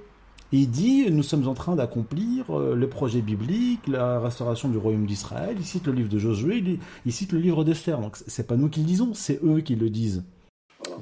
Il 0.51 0.69
dit 0.69 1.11
nous 1.11 1.21
sommes 1.21 1.47
en 1.47 1.53
train 1.53 1.75
d'accomplir 1.75 2.57
euh, 2.57 2.75
le 2.75 2.89
projet 2.89 3.21
biblique, 3.21 3.87
la 3.87 4.19
restauration 4.19 4.67
du 4.67 4.77
royaume 4.77 5.05
d'Israël. 5.05 5.55
Il 5.59 5.65
cite 5.65 5.85
le 5.85 5.93
livre 5.93 6.09
de 6.09 6.17
Josué, 6.17 6.63
il, 7.05 7.13
cite 7.13 7.31
le 7.31 7.39
livre 7.39 7.63
d'Esther. 7.63 7.99
Donc 7.99 8.17
c'est 8.25 8.47
pas 8.47 8.55
nous 8.55 8.69
qui 8.69 8.79
le 8.79 8.85
disons, 8.85 9.13
c'est 9.13 9.39
eux 9.43 9.61
qui 9.61 9.75
le 9.75 9.89
disent. 9.89 10.23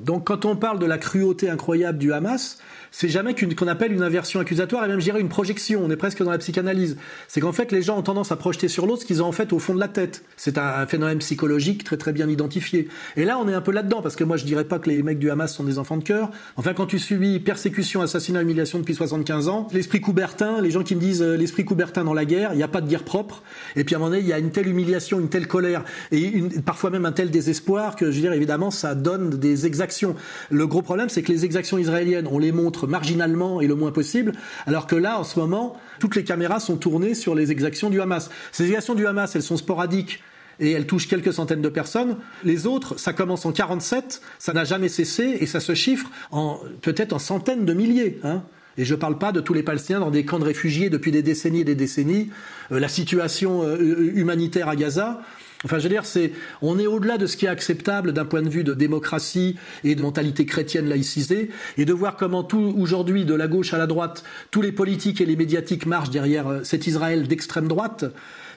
Donc 0.04 0.28
quand 0.28 0.44
on 0.46 0.58
parle 0.58 0.80
de 0.80 0.86
la 0.86 0.98
cruauté 0.98 1.50
incroyable 1.50 1.98
du 1.98 2.12
Hamas, 2.12 2.60
c'est 2.92 3.10
jamais 3.10 3.36
qu'on 3.36 3.68
appelle 3.68 3.92
une 3.92 4.04
inversion 4.04 4.40
accusatoire 4.40 4.86
et 4.86 4.88
même 4.88 5.00
je 5.00 5.06
dirais 5.06 5.20
une 5.22 5.30
projection. 5.30 5.82
On 5.84 5.90
est 5.92 5.96
presque 5.98 6.24
dans 6.24 6.32
la 6.32 6.38
psychanalyse. 6.38 6.98
C'est 7.28 7.42
qu'en 7.42 7.52
fait 7.52 7.72
les 7.72 7.82
gens 7.82 7.98
ont 7.98 8.02
tendance 8.02 8.32
à 8.32 8.36
projeter 8.36 8.68
sur 8.68 8.86
l'autre 8.88 9.02
ce 9.02 9.06
qu'ils 9.08 9.22
ont 9.22 9.28
en 9.28 9.32
fait 9.32 9.54
au 9.54 9.60
fond 9.60 9.74
de 9.76 9.80
la 9.80 9.88
tête. 9.88 10.24
C'est 10.38 10.58
un 10.58 10.86
phénomène 10.88 11.20
psychologique 11.20 11.84
très 11.84 11.98
très 11.98 12.14
bien 12.14 12.28
identifié. 12.30 12.88
Et 13.16 13.26
là 13.26 13.38
on 13.40 13.48
est 13.48 13.54
un 13.54 13.62
peu 13.62 13.72
là-dedans 13.72 14.02
parce 14.02 14.16
que 14.16 14.24
moi 14.24 14.38
je 14.38 14.46
dirais 14.46 14.64
pas 14.66 14.80
que 14.80 14.90
les 14.90 15.04
mecs 15.04 15.20
du 15.20 15.30
Hamas 15.30 15.54
sont 15.54 15.64
des 15.64 15.80
enfants 15.80 15.98
de 15.98 16.04
cœur. 16.04 16.32
Enfin 16.56 16.74
quand 16.74 16.86
tu 16.86 17.00
subis 17.00 17.40
persécution, 17.40 18.02
assassinat, 18.02 18.42
humiliation 18.42 18.80
depuis 18.80 18.96
75 18.96 19.48
ans, 19.50 19.68
l'esprit 19.74 20.02
Coubertin, 20.02 20.62
les 20.62 20.72
gens 20.72 20.84
qui 20.84 20.96
me 20.96 21.02
disent 21.02 21.22
euh, 21.22 21.36
l'esprit 21.36 21.66
Coubertin 21.66 22.04
dans 22.04 22.14
la 22.14 22.26
guerre, 22.26 22.52
il 22.54 22.58
n'y 22.58 22.64
a 22.64 22.68
pas 22.68 22.82
de 22.82 22.88
guerre 22.90 23.04
propre. 23.04 23.44
Et 23.76 23.84
puis 23.84 23.96
à 23.96 23.98
un 23.98 24.00
moment 24.00 24.12
donné 24.12 24.22
il 24.22 24.28
y 24.28 24.34
a 24.34 24.40
une 24.40 24.52
telle 24.52 24.68
humiliation, 24.68 25.20
une 25.20 25.30
telle 25.30 25.48
colère 25.48 25.84
et 26.12 26.20
une- 26.22 26.62
parfois 26.62 26.90
même 26.90 27.06
un 27.06 27.12
tel 27.12 27.30
désespoir 27.32 27.96
que 27.96 28.12
je 28.12 28.16
veux 28.16 28.22
dire 28.22 28.34
évidemment 28.34 28.72
ça 28.72 28.96
donne 28.96 29.30
des 29.32 29.66
exactions. 29.66 30.16
Le 30.50 30.68
gros 30.68 30.82
problème 30.82 31.10
c'est 31.10 31.22
que 31.24 31.32
les 31.32 31.46
exactions 31.46 31.78
israéliennes 31.78 32.28
on 32.32 32.40
les 32.40 32.52
montre 32.52 32.77
marginalement 32.86 33.62
et 33.62 33.68
le 33.68 33.76
moins 33.76 33.92
possible, 33.92 34.34
alors 34.66 34.86
que 34.86 34.96
là 34.96 35.20
en 35.20 35.24
ce 35.24 35.40
moment 35.40 35.80
toutes 36.00 36.16
les 36.16 36.24
caméras 36.24 36.60
sont 36.60 36.78
tournées 36.78 37.16
sur 37.16 37.34
les 37.34 37.52
exactions 37.52 37.90
du 37.90 38.02
Hamas. 38.02 38.30
Ces 38.52 38.66
exactions 38.66 38.94
du 38.94 39.08
Hamas 39.08 39.36
elles 39.36 39.42
sont 39.42 39.58
sporadiques 39.58 40.22
et 40.60 40.72
elles 40.72 40.86
touchent 40.86 41.08
quelques 41.08 41.34
centaines 41.34 41.62
de 41.62 41.70
personnes. 41.70 42.18
Les 42.44 42.68
autres, 42.68 43.00
ça 43.00 43.14
commence 43.14 43.46
en 43.46 43.52
47, 43.52 44.22
ça 44.40 44.54
n'a 44.54 44.64
jamais 44.64 44.90
cessé 44.90 45.38
et 45.40 45.46
ça 45.46 45.60
se 45.60 45.74
chiffre 45.74 46.10
en 46.32 46.60
peut-être 46.82 47.14
en 47.14 47.20
centaines 47.20 47.66
de 47.66 47.74
milliers. 47.74 48.20
Hein. 48.24 48.44
Et 48.78 48.86
je 48.86 48.94
ne 48.94 49.00
parle 49.00 49.18
pas 49.18 49.32
de 49.32 49.42
tous 49.42 49.54
les 49.54 49.64
Palestiniens 49.64 50.00
dans 50.00 50.12
des 50.12 50.24
camps 50.24 50.40
de 50.40 50.44
réfugiés 50.44 50.90
depuis 50.90 51.12
des 51.12 51.24
décennies 51.24 51.62
et 51.62 51.64
des 51.64 51.76
décennies. 51.76 52.30
Euh, 52.72 52.80
la 52.80 52.88
situation 52.88 53.64
euh, 53.64 54.12
humanitaire 54.16 54.70
à 54.70 54.76
Gaza. 54.76 55.22
Enfin, 55.66 55.80
je 55.80 55.84
veux 55.84 55.90
dire, 55.90 56.06
c'est, 56.06 56.34
on 56.62 56.78
est 56.78 56.86
au-delà 56.86 57.18
de 57.18 57.26
ce 57.26 57.36
qui 57.36 57.46
est 57.46 57.50
acceptable 57.50 58.14
d'un 58.14 58.26
point 58.26 58.42
de 58.42 58.50
vue 58.50 58.64
de 58.64 58.74
démocratie 58.74 59.56
et 59.84 59.96
de 59.96 60.02
mentalité 60.02 60.46
chrétienne 60.46 60.88
laïcisée, 60.88 61.50
et 61.78 61.86
de 61.86 61.94
voir 61.94 62.16
comment 62.16 62.44
tout 62.44 62.76
aujourd'hui, 62.78 63.26
de 63.26 63.34
la 63.34 63.48
gauche 63.48 63.74
à 63.74 63.78
la 63.78 63.88
droite, 63.88 64.24
tous 64.52 64.62
les 64.62 64.72
politiques 64.72 65.20
et 65.20 65.26
les 65.26 65.36
médiatiques 65.36 65.86
marchent 65.86 66.12
derrière 66.12 66.48
euh, 66.48 66.64
cet 66.64 66.86
Israël 66.86 67.28
d'extrême 67.28 67.68
droite. 67.68 68.06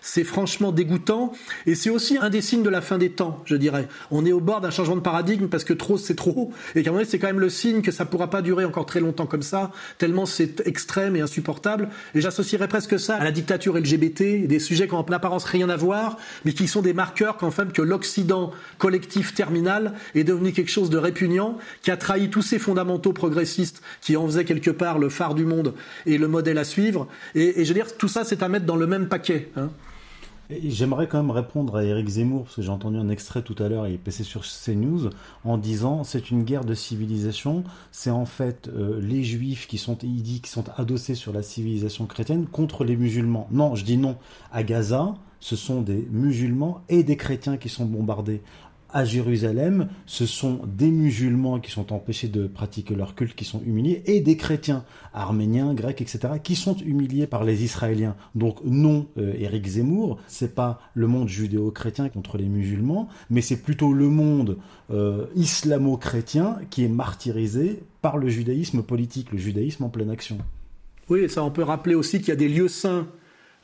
C'est 0.02 0.24
franchement 0.24 0.72
dégoûtant 0.72 1.32
et 1.66 1.74
c'est 1.74 1.90
aussi 1.90 2.16
un 2.18 2.30
des 2.30 2.40
signes 2.40 2.62
de 2.62 2.70
la 2.70 2.80
fin 2.80 2.96
des 2.96 3.10
temps, 3.10 3.42
je 3.44 3.54
dirais. 3.54 3.86
On 4.10 4.24
est 4.24 4.32
au 4.32 4.40
bord 4.40 4.60
d'un 4.60 4.70
changement 4.70 4.96
de 4.96 5.00
paradigme 5.00 5.48
parce 5.48 5.64
que 5.64 5.74
trop 5.74 5.98
c'est 5.98 6.14
trop 6.14 6.52
et 6.74 6.82
qu'à 6.82 6.90
un 6.90 6.92
moment 6.94 7.04
c'est 7.06 7.18
quand 7.18 7.26
même 7.26 7.40
le 7.40 7.50
signe 7.50 7.82
que 7.82 7.92
ça 7.92 8.06
pourra 8.06 8.30
pas 8.30 8.40
durer 8.40 8.64
encore 8.64 8.86
très 8.86 9.00
longtemps 9.00 9.26
comme 9.26 9.42
ça, 9.42 9.72
tellement 9.98 10.24
c'est 10.24 10.66
extrême 10.66 11.16
et 11.16 11.20
insupportable. 11.20 11.88
Et 12.14 12.20
j'associerais 12.20 12.68
presque 12.68 12.98
ça 12.98 13.16
à 13.16 13.24
la 13.24 13.30
dictature 13.30 13.76
LGBT, 13.76 14.46
des 14.46 14.58
sujets 14.58 14.88
qui 14.88 14.94
ont 14.94 14.98
en 14.98 15.12
apparence 15.12 15.44
rien 15.44 15.68
à 15.68 15.76
voir, 15.76 16.16
mais 16.44 16.52
qui 16.52 16.66
sont 16.66 16.82
des 16.82 16.94
marqueurs 16.94 17.36
qu'en 17.36 17.50
fait 17.50 17.72
que 17.72 17.82
l'Occident 17.82 18.52
collectif 18.78 19.34
terminal 19.34 19.94
est 20.14 20.24
devenu 20.24 20.52
quelque 20.52 20.70
chose 20.70 20.88
de 20.88 20.98
répugnant, 20.98 21.58
qui 21.82 21.90
a 21.90 21.96
trahi 21.96 22.30
tous 22.30 22.42
ces 22.42 22.58
fondamentaux 22.58 23.12
progressistes 23.12 23.82
qui 24.00 24.16
en 24.16 24.26
faisaient 24.26 24.44
quelque 24.44 24.70
part 24.70 24.98
le 24.98 25.10
phare 25.10 25.34
du 25.34 25.44
monde 25.44 25.74
et 26.06 26.16
le 26.16 26.28
modèle 26.28 26.58
à 26.58 26.64
suivre. 26.64 27.06
Et, 27.34 27.60
et 27.60 27.64
je 27.64 27.68
veux 27.68 27.74
dire, 27.74 27.96
tout 27.96 28.08
ça 28.08 28.24
c'est 28.24 28.42
à 28.42 28.48
mettre 28.48 28.66
dans 28.66 28.76
le 28.76 28.86
même 28.86 29.08
paquet. 29.08 29.50
Hein. 29.56 29.70
J'aimerais 30.64 31.06
quand 31.06 31.18
même 31.18 31.30
répondre 31.30 31.76
à 31.76 31.84
Eric 31.84 32.08
Zemmour, 32.08 32.44
parce 32.44 32.56
que 32.56 32.62
j'ai 32.62 32.70
entendu 32.70 32.96
un 32.96 33.08
extrait 33.08 33.42
tout 33.42 33.54
à 33.62 33.68
l'heure, 33.68 33.86
il 33.86 33.94
est 33.94 33.98
passé 33.98 34.24
sur 34.24 34.42
CNews, 34.42 35.10
en 35.44 35.58
disant 35.58 36.02
c'est 36.02 36.30
une 36.30 36.42
guerre 36.42 36.64
de 36.64 36.74
civilisation, 36.74 37.62
c'est 37.92 38.10
en 38.10 38.26
fait 38.26 38.68
euh, 38.68 39.00
les 39.00 39.22
juifs 39.22 39.68
qui 39.68 39.78
sont, 39.78 39.94
qui 39.94 40.40
sont 40.46 40.64
adossés 40.76 41.14
sur 41.14 41.32
la 41.32 41.42
civilisation 41.42 42.06
chrétienne 42.06 42.46
contre 42.46 42.84
les 42.84 42.96
musulmans. 42.96 43.46
Non, 43.52 43.76
je 43.76 43.84
dis 43.84 43.96
non. 43.96 44.16
À 44.50 44.64
Gaza, 44.64 45.14
ce 45.38 45.56
sont 45.56 45.82
des 45.82 46.08
musulmans 46.10 46.82
et 46.88 47.04
des 47.04 47.16
chrétiens 47.16 47.56
qui 47.56 47.68
sont 47.68 47.84
bombardés. 47.84 48.42
À 48.92 49.04
Jérusalem, 49.04 49.88
ce 50.06 50.26
sont 50.26 50.60
des 50.66 50.90
musulmans 50.90 51.60
qui 51.60 51.70
sont 51.70 51.92
empêchés 51.92 52.26
de 52.28 52.46
pratiquer 52.46 52.94
leur 52.96 53.14
culte, 53.14 53.36
qui 53.36 53.44
sont 53.44 53.62
humiliés, 53.64 54.02
et 54.06 54.20
des 54.20 54.36
chrétiens, 54.36 54.84
arméniens, 55.14 55.74
grecs, 55.74 56.00
etc., 56.00 56.34
qui 56.42 56.56
sont 56.56 56.76
humiliés 56.76 57.26
par 57.28 57.44
les 57.44 57.62
Israéliens. 57.62 58.16
Donc 58.34 58.58
non, 58.64 59.06
euh, 59.16 59.34
Éric 59.38 59.66
Zemmour, 59.66 60.18
c'est 60.26 60.54
pas 60.54 60.80
le 60.94 61.06
monde 61.06 61.28
judéo-chrétien 61.28 62.08
contre 62.08 62.36
les 62.36 62.48
musulmans, 62.48 63.08
mais 63.30 63.42
c'est 63.42 63.62
plutôt 63.62 63.92
le 63.92 64.08
monde 64.08 64.58
euh, 64.90 65.26
islamo-chrétien 65.36 66.58
qui 66.70 66.84
est 66.84 66.88
martyrisé 66.88 67.84
par 68.02 68.18
le 68.18 68.28
judaïsme 68.28 68.82
politique, 68.82 69.30
le 69.30 69.38
judaïsme 69.38 69.84
en 69.84 69.88
pleine 69.88 70.10
action. 70.10 70.38
Oui, 71.08 71.28
ça 71.28 71.44
on 71.44 71.50
peut 71.50 71.62
rappeler 71.62 71.94
aussi 71.94 72.18
qu'il 72.18 72.28
y 72.28 72.32
a 72.32 72.36
des 72.36 72.48
lieux 72.48 72.68
saints 72.68 73.06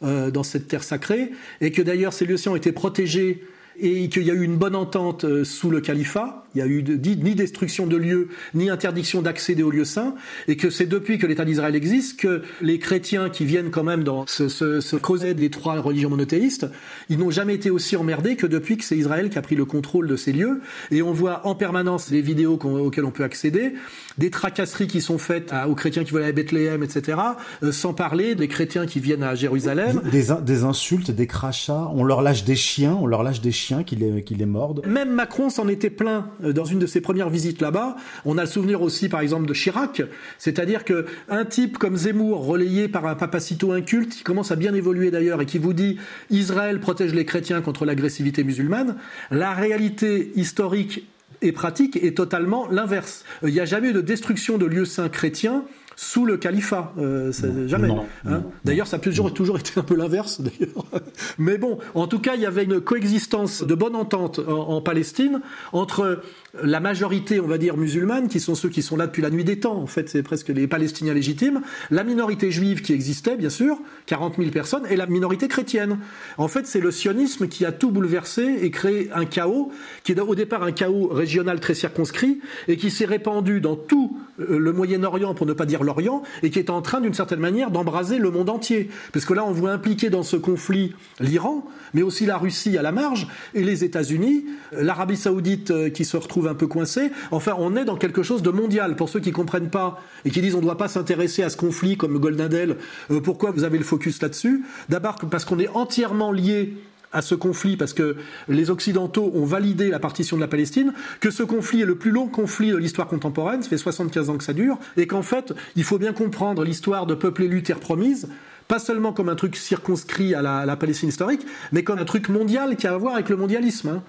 euh, 0.03 0.31
dans 0.31 0.43
cette 0.43 0.69
terre 0.69 0.85
sacrée, 0.85 1.33
et 1.61 1.73
que 1.73 1.83
d'ailleurs 1.83 2.13
ces 2.13 2.27
lieux 2.27 2.37
saints 2.37 2.53
ont 2.53 2.57
été 2.57 2.71
protégés 2.71 3.43
et 3.81 4.09
qu'il 4.09 4.23
y 4.25 4.31
a 4.31 4.35
eu 4.35 4.43
une 4.43 4.57
bonne 4.57 4.75
entente 4.77 5.25
euh, 5.25 5.45
sous 5.45 5.71
le 5.71 5.81
califat. 5.81 6.45
Il 6.55 6.59
y 6.61 6.63
a 6.63 6.67
eu 6.67 6.83
de- 6.83 6.95
ni 6.95 7.35
destruction 7.35 7.87
de 7.87 7.97
lieux, 7.97 8.29
ni 8.55 8.71
interdiction 8.71 9.21
d'accéder 9.21 9.63
aux 9.63 9.71
lieux 9.71 9.85
saints, 9.85 10.15
et 10.49 10.57
que 10.57 10.71
c'est 10.71 10.87
depuis 10.87 11.19
que 11.19 11.27
l'État 11.27 11.45
d'Israël 11.45 11.75
existe 11.77 12.19
que 12.19 12.43
les 12.63 12.79
chrétiens 12.79 13.29
qui 13.29 13.45
viennent 13.45 13.71
quand 13.71 13.85
même 13.85 14.05
dans 14.05 14.25
ce, 14.27 14.49
ce, 14.49 14.81
ce 14.81 14.97
creuset 14.97 15.35
des 15.35 15.51
trois 15.51 15.79
religions 15.81 16.09
monothéistes, 16.09 16.67
ils 17.11 17.19
n'ont 17.19 17.31
jamais 17.31 17.55
été 17.55 17.69
aussi 17.71 17.95
emmerdés 17.97 18.37
que 18.37 18.47
depuis 18.47 18.79
que 18.79 18.85
c'est 18.85 18.97
Israël 18.97 19.29
qui 19.29 19.37
a 19.37 19.43
pris 19.43 19.55
le 19.57 19.67
contrôle 19.67 20.07
de 20.09 20.17
ces 20.17 20.33
lieux. 20.33 20.61
Et 20.91 21.03
on 21.03 21.13
voit 21.13 21.47
en 21.47 21.55
permanence 21.55 22.11
les 22.11 22.23
vidéos 22.23 22.55
auxquelles 22.63 23.05
on 23.05 23.11
peut 23.11 23.25
accéder, 23.25 23.75
des 24.17 24.31
tracasseries 24.31 24.87
qui 24.87 25.03
sont 25.03 25.19
faites 25.19 25.53
aux 25.69 25.75
chrétiens 25.75 26.05
qui 26.05 26.13
veulent 26.13 26.23
aller 26.23 26.31
à 26.31 26.35
Bethléem, 26.35 26.83
etc. 26.83 27.19
euh, 27.63 27.73
sans 27.73 27.93
parler 27.93 28.35
des 28.35 28.49
chrétiens 28.49 28.87
qui 28.87 29.01
viennent 29.01 29.23
à 29.23 29.35
Jérusalem. 29.35 30.01
Des, 30.11 30.29
des 30.43 30.65
insultes, 30.65 31.11
des 31.11 31.27
crachats, 31.27 31.91
on 31.95 32.03
leur 32.03 32.23
lâche 32.23 32.45
des 32.45 32.57
chiens, 32.57 32.97
on 32.99 33.07
leur 33.07 33.23
lâche 33.23 33.43
des 33.43 33.53
chiens 33.53 33.66
qui 33.85 33.97
les, 33.97 34.47
mordent. 34.47 34.87
Même 34.87 35.11
Macron 35.11 35.51
s'en 35.51 35.69
était 35.69 35.91
plein 35.91 36.31
euh, 36.45 36.53
dans 36.53 36.65
une 36.65 36.79
de 36.79 36.87
ses 36.87 37.01
premières 37.01 37.31
visites 37.31 37.61
là-bas. 37.61 37.97
On 38.25 38.39
a 38.39 38.43
le 38.43 38.47
souvenir 38.47 38.83
aussi, 38.83 39.09
par 39.09 39.21
exemple, 39.21 39.47
de 39.47 39.55
Chirac. 39.55 40.03
C'est-à-dire 40.39 40.85
que 40.85 41.07
un 41.29 41.45
type 41.45 41.79
comme 41.79 41.97
Zemmour, 41.97 42.47
relayé 42.47 42.89
par 42.89 43.07
un 43.07 43.15
papacito 43.15 43.73
inculte, 43.73 44.15
qui 44.15 44.23
commence 44.23 44.53
à 44.53 44.57
bien 44.57 44.75
évoluer 44.75 45.11
d'ailleurs 45.11 45.41
et 45.41 45.47
qui 45.47 45.59
vous 45.59 45.73
dit 45.73 45.99
Israël 46.31 46.81
protège 46.81 47.15
les 47.15 47.25
chrétiens 47.25 47.61
contre 47.61 47.85
l'agressivité 47.85 48.45
musulmane, 48.45 48.97
la 49.31 49.53
réalité 49.53 50.33
historique 50.37 51.07
et 51.43 51.53
pratique 51.53 51.97
est 51.97 52.17
totalement 52.17 52.69
l'inverse. 52.69 53.25
Euh, 53.43 53.49
Il 53.49 53.55
n'y 53.55 53.61
a 53.61 53.65
jamais 53.65 53.91
eu 53.91 53.93
de 53.93 54.01
destruction 54.01 54.59
de 54.59 54.67
lieux 54.67 54.85
saints 54.85 55.09
chrétiens 55.09 55.65
sous 55.99 56.27
le 56.27 56.37
califat, 56.37 56.93
euh, 56.99 57.33
ça- 57.33 57.47
jamais. 57.67 57.89
Hein 58.27 58.43
D'ailleurs, 58.65 58.87
ça 58.87 58.97
a 58.97 59.01
toujours, 59.01 59.33
toujours 59.33 59.59
été 59.59 59.73
un 59.81 59.83
peu 59.83 59.97
l'inverse, 59.97 60.41
d'ailleurs. 60.43 60.85
Mais 61.39 61.57
bon, 61.57 61.79
en 61.95 62.07
tout 62.07 62.19
cas, 62.19 62.35
il 62.35 62.43
y 62.43 62.47
avait 62.47 62.65
une 62.65 62.81
coexistence 62.81 63.63
de 63.63 63.75
bonne 63.75 63.97
entente 63.97 64.39
en, 64.47 64.69
en 64.69 64.81
Palestine 64.83 65.41
entre 65.73 66.21
la 66.63 66.81
majorité, 66.81 67.41
on 67.41 67.47
va 67.47 67.59
dire, 67.59 67.77
musulmane, 67.77 68.29
qui 68.29 68.41
sont 68.41 68.55
ceux 68.55 68.69
qui 68.69 68.83
sont 68.83 68.97
là 68.97 69.07
depuis 69.07 69.23
la 69.23 69.31
nuit 69.31 69.45
des 69.45 69.59
temps. 69.59 69.77
En 69.77 69.87
fait, 69.87 70.09
c'est 70.09 70.23
presque 70.23 70.49
les 70.49 70.67
Palestiniens 70.67 71.15
légitimes. 71.15 71.61
La 71.91 72.05
minorité 72.05 72.51
juive 72.51 72.83
qui 72.83 72.93
existait, 72.93 73.37
bien 73.37 73.51
sûr, 73.51 73.79
40 74.07 74.37
000 74.37 74.51
personnes, 74.51 74.85
et 74.89 74.97
la 74.97 75.07
minorité 75.07 75.49
chrétienne. 75.49 75.99
En 76.39 76.49
fait, 76.49 76.67
c'est 76.67 76.81
le 76.81 76.91
sionisme 76.91 77.49
qui 77.49 77.65
a 77.65 77.73
tout 77.73 77.91
bouleversé 77.91 78.59
et 78.63 78.71
créé 78.71 79.11
un 79.15 79.25
chaos, 79.25 79.73
qui 80.05 80.13
est 80.13 80.21
au 80.21 80.35
départ 80.35 80.63
un 80.63 80.73
chaos 80.73 81.09
régional 81.09 81.61
très 81.61 81.75
circonscrit, 81.75 82.41
et 82.69 82.77
qui 82.77 82.91
s'est 82.91 83.05
répandu 83.05 83.61
dans 83.61 83.77
tout 83.77 84.19
euh, 84.41 84.59
le 84.59 84.73
Moyen-Orient, 84.73 85.35
pour 85.35 85.47
ne 85.47 85.53
pas 85.53 85.67
dire 85.67 85.83
l'Orient, 85.83 86.23
et 86.43 86.51
qui 86.51 86.59
est 86.59 86.71
en 86.71 86.83
train, 86.83 87.01
d'une 87.01 87.15
certaine 87.15 87.41
manière, 87.41 87.71
d'embraser 87.71 88.19
le 88.19 88.31
monde 88.31 88.51
entier. 88.51 88.91
Parce 89.13 89.25
que 89.25 89.35
là, 89.35 89.45
on 89.45 89.53
voit 89.53 89.73
impliquer 89.73 90.11
dans 90.11 90.23
ce 90.23 90.37
conflit 90.37 90.95
l'Iran, 91.21 91.67
mais 91.95 92.03
aussi 92.03 92.27
la 92.27 92.39
Russie 92.39 92.77
à 92.79 92.83
la 92.83 92.93
marge, 92.93 93.29
et 93.55 93.65
les 93.65 93.85
États-Unis, 93.85 94.47
euh, 94.73 94.83
l'Arabie 94.83 95.17
Saoudite 95.17 95.71
euh, 95.71 95.91
qui 95.91 96.05
se 96.05 96.17
retrouve 96.17 96.46
un 96.49 96.55
peu 96.55 96.67
coincée. 96.67 97.11
Enfin, 97.31 97.55
on 97.59 97.77
est 97.77 97.85
dans 97.85 97.97
quelque 97.97 98.23
chose 98.23 98.43
de 98.43 98.51
mondial. 98.51 98.97
Pour 98.97 99.09
ceux 99.09 99.21
qui 99.21 99.33
comprennent 99.33 99.71
pas 99.71 100.01
et 100.25 100.31
qui 100.31 100.41
disent 100.41 100.55
on 100.55 100.59
ne 100.59 100.65
doit 100.65 100.79
pas 100.79 100.89
s'intéresser 100.89 101.43
à 101.43 101.51
ce 101.51 101.57
conflit 101.57 101.97
comme 101.97 102.19
Goldnadel, 102.19 102.77
euh, 103.11 103.21
pourquoi 103.21 103.51
vous 103.51 103.65
avez 103.65 103.79
le 103.79 103.85
focus 103.85 104.21
là-dessus? 104.23 104.65
D'abord 104.89 105.17
parce 105.31 105.45
qu'on 105.45 105.59
est 105.59 105.69
entièrement 105.69 106.33
lié 106.33 106.75
à 107.13 107.23
ce 107.23 107.35
conflit 107.35 107.77
parce 107.77 107.93
que 107.93 108.17
les 108.49 108.71
Occidentaux 108.71 109.33
ont 109.35 109.45
validé 109.45 109.89
la 109.89 109.99
partition 109.99 110.37
de 110.37 110.43
la 110.43 110.49
Palestine, 110.49 110.93
que 111.21 111.31
ce 111.31 111.43
conflit 111.43 111.83
est 111.83 111.87
le 111.87 111.97
plus 111.97 112.11
long 112.11 112.29
conflit 112.29 112.71
de 112.71 112.77
l'histoire 112.77 113.07
contemporaine, 113.07 113.63
ça 113.63 113.69
fait 113.69 113.79
75 113.79 114.31
ans 114.31 114.37
que 114.37 114.45
ça 114.45 114.53
dure, 114.53 114.79
et 114.97 115.07
qu'en 115.07 115.23
fait, 115.23 115.55
il 115.77 115.85
faut 115.85 115.99
bien 115.99 116.13
comprendre 116.13 116.65
l'histoire 116.65 117.07
de 117.07 117.15
peuple 117.15 117.45
élu, 117.45 117.63
terre 117.63 117.81
promise, 117.81 118.29
pas 118.69 118.79
seulement 118.79 119.13
comme 119.13 119.29
un 119.29 119.37
truc 119.37 119.57
circonscrit 119.57 120.35
à 120.35 120.43
la, 120.43 120.59
à 120.59 120.67
la 120.67 120.77
Palestine 120.77 121.09
historique, 121.09 121.47
mais 121.73 121.85
comme 121.85 121.99
un 121.99 122.05
truc 122.05 122.29
mondial 122.29 122.77
qui 122.77 122.87
a 122.87 122.95
à 122.95 122.99
voir 122.99 123.15
avec 123.15 123.29
le 123.29 123.37
mondialisme. 123.37 123.89
hein. 123.89 124.03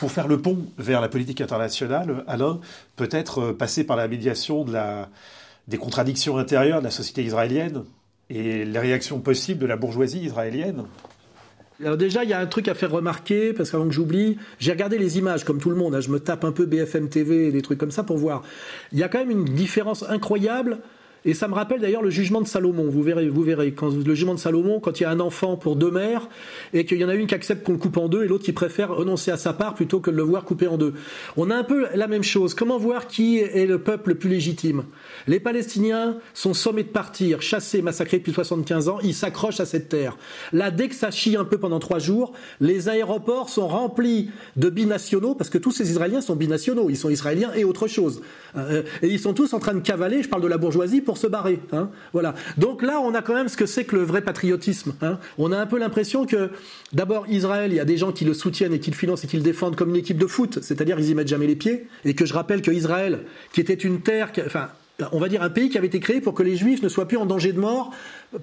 Pour 0.00 0.10
faire 0.10 0.28
le 0.28 0.40
pont 0.40 0.58
vers 0.78 1.02
la 1.02 1.10
politique 1.10 1.42
internationale, 1.42 2.24
Alain, 2.26 2.58
peut-être 2.96 3.40
euh, 3.40 3.52
passer 3.52 3.84
par 3.84 3.98
la 3.98 4.08
médiation 4.08 4.64
des 5.68 5.76
contradictions 5.76 6.38
intérieures 6.38 6.78
de 6.78 6.84
la 6.84 6.90
société 6.90 7.22
israélienne 7.22 7.84
et 8.30 8.64
les 8.64 8.78
réactions 8.78 9.20
possibles 9.20 9.60
de 9.60 9.66
la 9.66 9.76
bourgeoisie 9.76 10.20
israélienne. 10.20 10.84
Alors 11.84 11.98
déjà, 11.98 12.24
il 12.24 12.30
y 12.30 12.32
a 12.32 12.40
un 12.40 12.46
truc 12.46 12.68
à 12.68 12.74
faire 12.74 12.90
remarquer, 12.90 13.52
parce 13.52 13.70
qu'avant 13.70 13.86
que 13.86 13.92
j'oublie, 13.92 14.38
j'ai 14.58 14.72
regardé 14.72 14.96
les 14.96 15.18
images 15.18 15.44
comme 15.44 15.60
tout 15.60 15.70
le 15.70 15.76
monde, 15.76 15.94
hein, 15.94 16.00
je 16.00 16.08
me 16.08 16.18
tape 16.18 16.44
un 16.44 16.52
peu 16.52 16.64
BFM 16.64 17.10
TV 17.10 17.48
et 17.48 17.52
des 17.52 17.62
trucs 17.62 17.78
comme 17.78 17.90
ça 17.90 18.02
pour 18.02 18.16
voir. 18.16 18.42
Il 18.92 18.98
y 18.98 19.02
a 19.02 19.08
quand 19.08 19.18
même 19.18 19.30
une 19.30 19.44
différence 19.44 20.02
incroyable, 20.08 20.78
et 21.24 21.34
ça 21.34 21.48
me 21.48 21.54
rappelle 21.54 21.80
d'ailleurs 21.80 22.02
le 22.02 22.10
jugement 22.10 22.40
de 22.40 22.46
Salomon. 22.46 22.88
Vous 22.88 23.02
verrez, 23.02 23.28
vous 23.28 23.42
verrez, 23.42 23.72
quand, 23.72 23.90
le 23.90 24.14
jugement 24.14 24.34
de 24.34 24.38
Salomon, 24.38 24.80
quand 24.80 25.00
il 25.00 25.02
y 25.02 25.06
a 25.06 25.10
un 25.10 25.20
enfant 25.20 25.56
pour 25.56 25.76
deux 25.76 25.90
mères, 25.90 26.28
et 26.72 26.84
qu'il 26.84 26.98
y 26.98 27.04
en 27.04 27.08
a 27.08 27.14
une 27.14 27.26
qui 27.26 27.34
accepte 27.34 27.64
qu'on 27.64 27.72
le 27.72 27.78
coupe 27.78 27.96
en 27.98 28.08
deux, 28.08 28.24
et 28.24 28.28
l'autre 28.28 28.44
qui 28.44 28.52
préfère 28.52 28.94
renoncer 28.94 29.30
à 29.30 29.36
sa 29.36 29.52
part 29.52 29.74
plutôt 29.74 30.00
que 30.00 30.10
de 30.10 30.16
le 30.16 30.22
voir 30.22 30.44
coupé 30.44 30.66
en 30.66 30.78
deux. 30.78 30.94
On 31.36 31.50
a 31.50 31.54
un 31.54 31.64
peu 31.64 31.86
la 31.94 32.06
même 32.06 32.22
chose. 32.22 32.54
Comment 32.54 32.78
voir 32.78 33.06
qui 33.06 33.38
est 33.38 33.66
le 33.66 33.78
peuple 33.78 34.10
le 34.10 34.14
plus 34.16 34.30
légitime? 34.30 34.84
Les 35.26 35.40
Palestiniens 35.40 36.16
sont 36.32 36.54
sommés 36.54 36.84
de 36.84 36.88
partir, 36.88 37.42
chassés, 37.42 37.82
massacrés 37.82 38.18
depuis 38.18 38.32
75 38.32 38.88
ans, 38.88 38.98
ils 39.02 39.14
s'accrochent 39.14 39.60
à 39.60 39.66
cette 39.66 39.88
terre. 39.88 40.16
Là, 40.52 40.70
dès 40.70 40.88
que 40.88 40.94
ça 40.94 41.10
chie 41.10 41.36
un 41.36 41.44
peu 41.44 41.58
pendant 41.58 41.78
trois 41.78 41.98
jours, 41.98 42.32
les 42.60 42.88
aéroports 42.88 43.48
sont 43.48 43.68
remplis 43.68 44.30
de 44.56 44.70
binationaux, 44.70 45.34
parce 45.34 45.50
que 45.50 45.58
tous 45.58 45.72
ces 45.72 45.90
Israéliens 45.90 46.20
sont 46.20 46.36
binationaux, 46.36 46.88
ils 46.88 46.96
sont 46.96 47.10
israéliens 47.10 47.52
et 47.54 47.64
autre 47.64 47.88
chose. 47.88 48.22
Euh, 48.56 48.82
et 49.02 49.08
ils 49.08 49.20
sont 49.20 49.34
tous 49.34 49.52
en 49.52 49.58
train 49.58 49.74
de 49.74 49.80
cavaler, 49.80 50.22
je 50.22 50.28
parle 50.28 50.42
de 50.42 50.48
la 50.48 50.58
bourgeoisie, 50.58 51.00
se 51.18 51.26
barrer. 51.26 51.60
Hein, 51.72 51.90
voilà. 52.12 52.34
Donc 52.58 52.82
là, 52.82 53.00
on 53.00 53.14
a 53.14 53.22
quand 53.22 53.34
même 53.34 53.48
ce 53.48 53.56
que 53.56 53.66
c'est 53.66 53.84
que 53.84 53.96
le 53.96 54.02
vrai 54.02 54.22
patriotisme. 54.22 54.94
Hein. 55.02 55.18
On 55.38 55.52
a 55.52 55.58
un 55.58 55.66
peu 55.66 55.78
l'impression 55.78 56.26
que, 56.26 56.50
d'abord, 56.92 57.26
Israël, 57.28 57.72
il 57.72 57.76
y 57.76 57.80
a 57.80 57.84
des 57.84 57.96
gens 57.96 58.12
qui 58.12 58.24
le 58.24 58.34
soutiennent 58.34 58.72
et 58.72 58.80
qui 58.80 58.90
le 58.90 58.96
financent 58.96 59.24
et 59.24 59.26
qui 59.26 59.36
le 59.36 59.42
défendent 59.42 59.76
comme 59.76 59.90
une 59.90 59.96
équipe 59.96 60.18
de 60.18 60.26
foot, 60.26 60.58
c'est-à-dire 60.62 60.98
ils 60.98 61.10
y 61.10 61.14
mettent 61.14 61.28
jamais 61.28 61.46
les 61.46 61.56
pieds, 61.56 61.86
et 62.04 62.14
que 62.14 62.24
je 62.24 62.34
rappelle 62.34 62.62
que 62.62 62.70
Israël, 62.70 63.20
qui 63.52 63.60
était 63.60 63.74
une 63.74 64.00
terre, 64.00 64.32
enfin, 64.46 64.68
on 65.12 65.18
va 65.18 65.28
dire 65.28 65.42
un 65.42 65.50
pays 65.50 65.68
qui 65.68 65.78
avait 65.78 65.86
été 65.86 66.00
créé 66.00 66.20
pour 66.20 66.34
que 66.34 66.42
les 66.42 66.56
juifs 66.56 66.82
ne 66.82 66.88
soient 66.88 67.08
plus 67.08 67.16
en 67.16 67.26
danger 67.26 67.52
de 67.52 67.60
mort 67.60 67.92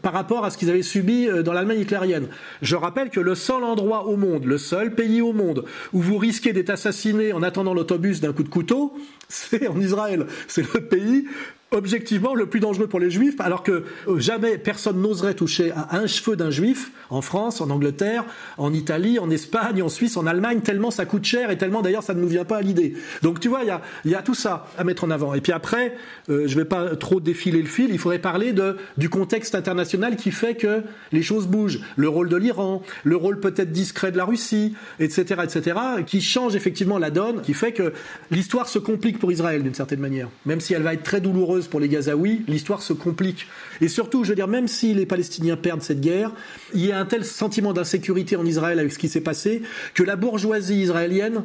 par 0.02 0.14
rapport 0.14 0.44
à 0.44 0.49
ce 0.49 0.57
qu'ils 0.57 0.69
avaient 0.69 0.84
subi 0.84 1.27
euh, 1.27 1.44
dans 1.44 1.53
l'Allemagne 1.53 1.81
hitlérienne. 1.81 2.27
Je 2.61 2.76
rappelle 2.76 3.10
que 3.10 3.19
le 3.19 3.35
seul 3.35 3.64
endroit 3.64 4.06
au 4.06 4.18
monde, 4.18 4.45
le 4.45 4.57
seul 4.57 4.94
pays 4.94 5.22
au 5.22 5.34
monde 5.34 5.65
où 5.94 6.02
vous 6.02 6.18
risquez 6.18 6.53
d'être 6.53 6.69
assassiné 6.69 7.34
en 7.34 7.44
attendant 7.44 7.73
l'autobus 7.73 8.19
d'un 8.19 8.34
coup 8.34 8.44
de 8.44 8.49
couteau, 8.49 8.94
c'est 9.30 9.68
en 9.68 9.80
Israël. 9.80 10.27
C'est 10.48 10.73
le 10.73 10.81
pays 10.81 11.26
objectivement 11.72 12.34
le 12.34 12.45
plus 12.45 12.60
dangereux 12.60 12.88
pour 12.88 12.99
les 12.99 13.11
juifs, 13.11 13.39
alors 13.41 13.61
que 13.61 13.84
euh, 14.07 14.19
jamais 14.19 14.57
personne 14.57 15.02
n'oserait 15.02 15.34
toucher 15.34 15.72
à 15.72 15.98
un 15.98 16.07
cheveu 16.07 16.35
d'un 16.38 16.49
juif 16.49 16.91
en 17.10 17.22
France, 17.22 17.60
en 17.60 17.69
Angleterre, 17.69 18.23
en 18.57 18.73
Italie, 18.73 19.19
en 19.19 19.30
Espagne, 19.30 19.84
en 19.84 19.89
Suisse, 19.89 20.15
en 20.15 20.26
Allemagne, 20.26 20.61
tellement 20.61 20.91
ça 20.91 21.06
coûte 21.06 21.26
cher 21.26 21.52
et 21.52 21.57
tellement 21.57 21.81
d'ailleurs 21.81 22.03
ça 22.03 22.14
ne 22.14 22.22
nous 22.22 22.27
vient 22.27 22.45
pas 22.45 22.57
à 22.57 22.61
l'idée. 22.61 22.94
Donc 23.22 23.39
tu 23.39 23.49
vois, 23.49 23.61
il 23.64 24.11
y 24.11 24.15
a, 24.15 24.22
tout 24.22 24.34
ça 24.34 24.68
à 24.77 24.84
mettre 24.84 25.03
en 25.03 25.11
avant. 25.11 25.34
Et 25.34 25.41
puis 25.41 25.52
après, 25.52 25.95
euh, 26.30 26.48
je 26.48 26.56
vais 26.56 26.65
pas 26.65 26.95
trop 26.95 27.19
défiler 27.19 27.61
le 27.61 27.68
fil, 27.68 27.89
il 27.91 27.99
faudrait 27.99 28.19
parler 28.19 28.53
du 28.98 29.10
contexte 29.10 29.53
international 29.53 30.15
qui 30.15 30.31
fait 30.31 30.56
que 30.56 30.84
les 31.11 31.22
choses 31.22 31.48
bougent. 31.48 31.81
Le 31.98 32.07
rôle 32.07 32.30
de 32.30 32.38
l'Iran, 32.38 32.81
le 33.03 33.15
rôle 33.15 33.39
peut-être 33.39 33.72
discret 33.72 34.11
de 34.11 34.18
la 34.18 34.26
Russie, 34.26 34.73
etc., 34.99 35.41
etc., 35.44 35.77
qui 36.06 36.22
change 36.22 36.56
effectivement 36.56 36.98
la 36.98 37.11
donne, 37.11 37.41
qui 37.41 37.53
fait 37.53 37.73
que 37.73 37.94
l'histoire 38.31 38.68
se 38.68 38.80
complique 38.80 39.19
pour 39.19 39.31
Israël 39.31 39.64
d'une 39.64 39.73
certaine 39.73 39.99
manière. 39.99 40.30
Même 40.45 40.61
si 40.61 40.73
elle 40.73 40.84
va 40.84 40.94
être 40.94 41.03
très 41.03 41.22
douloureuse 41.22 41.56
pour 41.65 41.79
les 41.79 41.89
Gazaouis, 41.89 42.43
l'histoire 42.47 42.84
se 42.84 42.93
complique. 42.93 43.47
Et 43.81 43.88
surtout, 43.88 44.23
je 44.23 44.29
veux 44.29 44.35
dire, 44.35 44.47
même 44.47 44.67
si 44.67 44.93
les 44.93 45.07
Palestiniens 45.07 45.57
perdent 45.57 45.81
cette 45.81 46.01
guerre, 46.01 46.31
il 46.75 46.85
y 46.85 46.91
a 46.91 46.99
un 46.99 47.05
tel 47.05 47.25
sentiment 47.25 47.73
d'insécurité 47.73 48.35
en 48.35 48.45
Israël 48.45 48.77
avec 48.77 48.91
ce 48.91 48.99
qui 48.99 49.09
s'est 49.09 49.21
passé 49.21 49.63
que 49.95 50.03
la 50.03 50.15
bourgeoisie 50.15 50.81
israélienne 50.81 51.43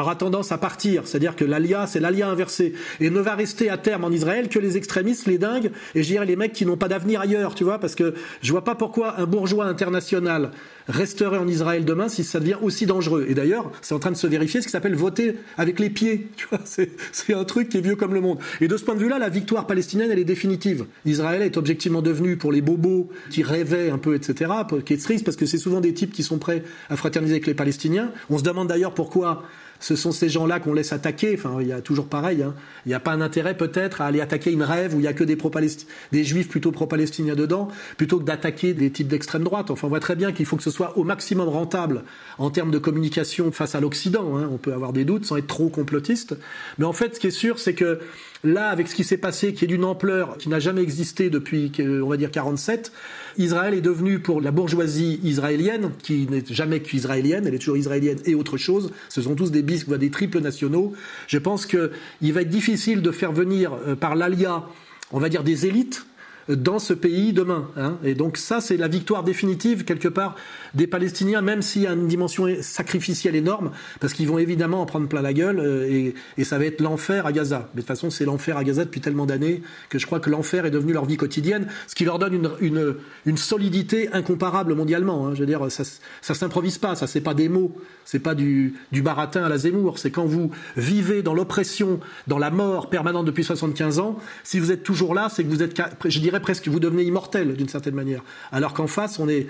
aura 0.00 0.16
tendance 0.16 0.52
à 0.52 0.58
partir, 0.58 1.06
c'est-à-dire 1.06 1.36
que 1.36 1.44
l'alia, 1.44 1.86
c'est 1.86 2.00
l'alia 2.00 2.28
inversé, 2.28 2.74
et 3.00 3.10
ne 3.10 3.20
va 3.20 3.34
rester 3.34 3.70
à 3.70 3.78
terme 3.78 4.04
en 4.04 4.10
Israël 4.10 4.48
que 4.48 4.58
les 4.58 4.76
extrémistes, 4.76 5.26
les 5.26 5.38
dingues, 5.38 5.70
et 5.94 6.02
je 6.02 6.08
dirais 6.08 6.26
les 6.26 6.36
mecs 6.36 6.52
qui 6.52 6.66
n'ont 6.66 6.76
pas 6.76 6.88
d'avenir 6.88 7.20
ailleurs, 7.20 7.54
tu 7.54 7.64
vois, 7.64 7.78
parce 7.78 7.94
que 7.94 8.14
je 8.42 8.50
vois 8.52 8.64
pas 8.64 8.74
pourquoi 8.74 9.18
un 9.20 9.26
bourgeois 9.26 9.66
international 9.66 10.50
resterait 10.88 11.38
en 11.38 11.46
Israël 11.46 11.84
demain 11.84 12.08
si 12.08 12.24
ça 12.24 12.40
devient 12.40 12.56
aussi 12.62 12.86
dangereux. 12.86 13.26
Et 13.28 13.34
d'ailleurs, 13.34 13.70
c'est 13.82 13.94
en 13.94 13.98
train 13.98 14.10
de 14.10 14.16
se 14.16 14.26
vérifier 14.26 14.60
ce 14.60 14.66
qui 14.66 14.72
s'appelle 14.72 14.94
voter 14.94 15.36
avec 15.56 15.78
les 15.78 15.90
pieds, 15.90 16.28
tu 16.36 16.46
vois, 16.50 16.60
c'est, 16.64 17.34
un 17.34 17.44
truc 17.44 17.68
qui 17.68 17.76
est 17.76 17.82
vieux 17.82 17.96
comme 17.96 18.14
le 18.14 18.20
monde. 18.20 18.38
Et 18.60 18.68
de 18.68 18.76
ce 18.76 18.84
point 18.84 18.94
de 18.94 19.00
vue-là, 19.00 19.18
la 19.18 19.28
victoire 19.28 19.66
palestinienne, 19.66 20.10
elle 20.10 20.18
est 20.18 20.24
définitive. 20.24 20.86
Israël 21.04 21.42
est 21.42 21.56
objectivement 21.56 22.02
devenu, 22.02 22.36
pour 22.36 22.52
les 22.52 22.62
bobos 22.62 23.10
qui 23.30 23.42
rêvaient 23.42 23.90
un 23.90 23.98
peu, 23.98 24.14
etc., 24.14 24.50
qui 24.84 24.94
est 24.94 25.02
triste 25.02 25.24
parce 25.24 25.36
que 25.36 25.46
c'est 25.46 25.58
souvent 25.58 25.80
des 25.80 25.94
types 25.94 26.12
qui 26.12 26.22
sont 26.22 26.38
prêts 26.38 26.62
à 26.88 26.96
fraterniser 26.96 27.34
avec 27.34 27.46
les 27.46 27.54
Palestiniens. 27.54 28.10
On 28.30 28.38
se 28.38 28.42
demande 28.42 28.68
d'ailleurs 28.68 28.94
pourquoi 28.94 29.44
ce 29.80 29.96
sont 29.96 30.12
ces 30.12 30.28
gens-là 30.28 30.60
qu'on 30.60 30.72
laisse 30.72 30.92
attaquer. 30.92 31.34
Enfin, 31.34 31.58
il 31.60 31.68
y 31.68 31.72
a 31.72 31.80
toujours 31.80 32.06
pareil. 32.06 32.42
hein. 32.42 32.54
Il 32.86 32.88
n'y 32.90 32.94
a 32.94 33.00
pas 33.00 33.12
un 33.12 33.20
intérêt 33.20 33.56
peut-être 33.56 34.00
à 34.00 34.06
aller 34.06 34.20
attaquer 34.20 34.50
une 34.52 34.62
rêve 34.62 34.94
où 34.94 34.98
il 34.98 35.04
y 35.04 35.08
a 35.08 35.12
que 35.12 35.24
des, 35.24 35.36
pro-palesti- 35.36 35.86
des 36.12 36.24
juifs 36.24 36.48
plutôt 36.48 36.72
pro-palestiniens 36.72 37.34
dedans, 37.34 37.68
plutôt 37.96 38.18
que 38.18 38.24
d'attaquer 38.24 38.74
des 38.74 38.90
types 38.90 39.08
d'extrême 39.08 39.44
droite. 39.44 39.70
Enfin, 39.70 39.86
on 39.86 39.90
voit 39.90 40.00
très 40.00 40.16
bien 40.16 40.32
qu'il 40.32 40.46
faut 40.46 40.56
que 40.56 40.62
ce 40.62 40.70
soit 40.70 40.96
au 40.98 41.04
maximum 41.04 41.48
rentable 41.48 42.02
en 42.38 42.50
termes 42.50 42.70
de 42.70 42.78
communication 42.78 43.52
face 43.52 43.74
à 43.74 43.80
l'Occident. 43.80 44.36
hein. 44.36 44.48
On 44.52 44.56
peut 44.58 44.72
avoir 44.72 44.92
des 44.92 45.04
doutes 45.04 45.24
sans 45.24 45.36
être 45.36 45.46
trop 45.46 45.68
complotiste. 45.68 46.36
Mais 46.78 46.84
en 46.84 46.92
fait, 46.92 47.14
ce 47.14 47.20
qui 47.20 47.28
est 47.28 47.30
sûr, 47.30 47.58
c'est 47.58 47.74
que 47.74 48.00
là, 48.44 48.68
avec 48.68 48.88
ce 48.88 48.94
qui 48.94 49.04
s'est 49.04 49.16
passé, 49.16 49.52
qui 49.52 49.64
est 49.64 49.68
d'une 49.68 49.84
ampleur 49.84 50.38
qui 50.38 50.48
n'a 50.48 50.60
jamais 50.60 50.82
existé 50.82 51.30
depuis, 51.30 51.72
on 51.78 52.08
va 52.08 52.16
dire, 52.16 52.30
47, 52.30 52.92
Israël 53.36 53.74
est 53.74 53.80
devenu 53.80 54.18
pour 54.18 54.40
la 54.40 54.50
bourgeoisie 54.50 55.20
israélienne, 55.22 55.90
qui 56.02 56.26
n'est 56.30 56.44
jamais 56.48 56.80
qu'israélienne, 56.80 57.46
elle 57.46 57.54
est 57.54 57.58
toujours 57.58 57.76
israélienne 57.76 58.18
et 58.24 58.34
autre 58.34 58.56
chose. 58.56 58.92
Ce 59.08 59.22
sont 59.22 59.34
tous 59.34 59.50
des 59.50 59.62
bis, 59.62 59.88
des 59.88 60.10
triples 60.10 60.40
nationaux. 60.40 60.92
Je 61.26 61.38
pense 61.38 61.66
qu'il 61.66 62.32
va 62.32 62.42
être 62.42 62.48
difficile 62.48 63.02
de 63.02 63.10
faire 63.10 63.32
venir 63.32 63.72
euh, 63.86 63.94
par 63.94 64.16
l'alia, 64.16 64.64
on 65.12 65.18
va 65.18 65.28
dire, 65.28 65.44
des 65.44 65.66
élites 65.66 66.04
dans 66.48 66.78
ce 66.78 66.92
pays 66.92 67.32
demain. 67.32 67.68
Hein. 67.76 67.98
Et 68.04 68.14
donc 68.14 68.36
ça, 68.36 68.60
c'est 68.60 68.76
la 68.76 68.88
victoire 68.88 69.22
définitive, 69.22 69.84
quelque 69.84 70.08
part, 70.08 70.36
des 70.74 70.86
Palestiniens, 70.86 71.42
même 71.42 71.62
s'il 71.62 71.82
y 71.82 71.86
a 71.86 71.92
une 71.92 72.08
dimension 72.08 72.46
sacrificielle 72.60 73.36
énorme, 73.36 73.70
parce 74.00 74.12
qu'ils 74.12 74.28
vont 74.28 74.38
évidemment 74.38 74.82
en 74.82 74.86
prendre 74.86 75.08
plein 75.08 75.22
la 75.22 75.32
gueule, 75.32 75.60
euh, 75.60 75.88
et, 75.90 76.14
et 76.36 76.44
ça 76.44 76.58
va 76.58 76.64
être 76.64 76.80
l'enfer 76.80 77.26
à 77.26 77.32
Gaza. 77.32 77.68
Mais 77.74 77.82
de 77.82 77.86
toute 77.86 77.88
façon, 77.88 78.10
c'est 78.10 78.24
l'enfer 78.24 78.56
à 78.56 78.64
Gaza 78.64 78.84
depuis 78.84 79.00
tellement 79.00 79.26
d'années 79.26 79.62
que 79.88 79.98
je 79.98 80.06
crois 80.06 80.20
que 80.20 80.30
l'enfer 80.30 80.66
est 80.66 80.70
devenu 80.70 80.92
leur 80.92 81.04
vie 81.04 81.16
quotidienne, 81.16 81.66
ce 81.86 81.94
qui 81.94 82.04
leur 82.04 82.18
donne 82.18 82.34
une, 82.34 82.50
une, 82.60 82.94
une 83.26 83.36
solidité 83.36 84.12
incomparable 84.12 84.74
mondialement. 84.74 85.26
Hein. 85.26 85.34
Je 85.34 85.40
veux 85.40 85.46
dire, 85.46 85.70
ça, 85.70 85.84
ça 86.20 86.34
s'improvise 86.34 86.78
pas, 86.78 86.94
ça 86.94 87.06
c'est 87.06 87.20
pas 87.20 87.34
des 87.34 87.48
mots, 87.48 87.76
c'est 88.04 88.18
pas 88.18 88.34
du, 88.34 88.74
du 88.92 89.02
baratin 89.02 89.44
à 89.44 89.48
la 89.48 89.58
Zemmour, 89.58 89.98
c'est 89.98 90.10
quand 90.10 90.24
vous 90.24 90.50
vivez 90.76 91.22
dans 91.22 91.34
l'oppression, 91.34 92.00
dans 92.26 92.38
la 92.38 92.50
mort 92.50 92.90
permanente 92.90 93.26
depuis 93.26 93.44
75 93.44 93.98
ans, 93.98 94.18
si 94.44 94.58
vous 94.58 94.72
êtes 94.72 94.82
toujours 94.82 95.14
là, 95.14 95.28
c'est 95.30 95.44
que 95.44 95.48
vous 95.48 95.62
êtes, 95.62 95.80
je 96.04 96.18
dirais 96.20 96.37
presque, 96.40 96.68
vous 96.68 96.80
devenez 96.80 97.04
immortel 97.04 97.54
d'une 97.54 97.68
certaine 97.68 97.94
manière. 97.94 98.22
Alors 98.52 98.74
qu'en 98.74 98.86
face, 98.86 99.18
on 99.18 99.28
est, 99.28 99.46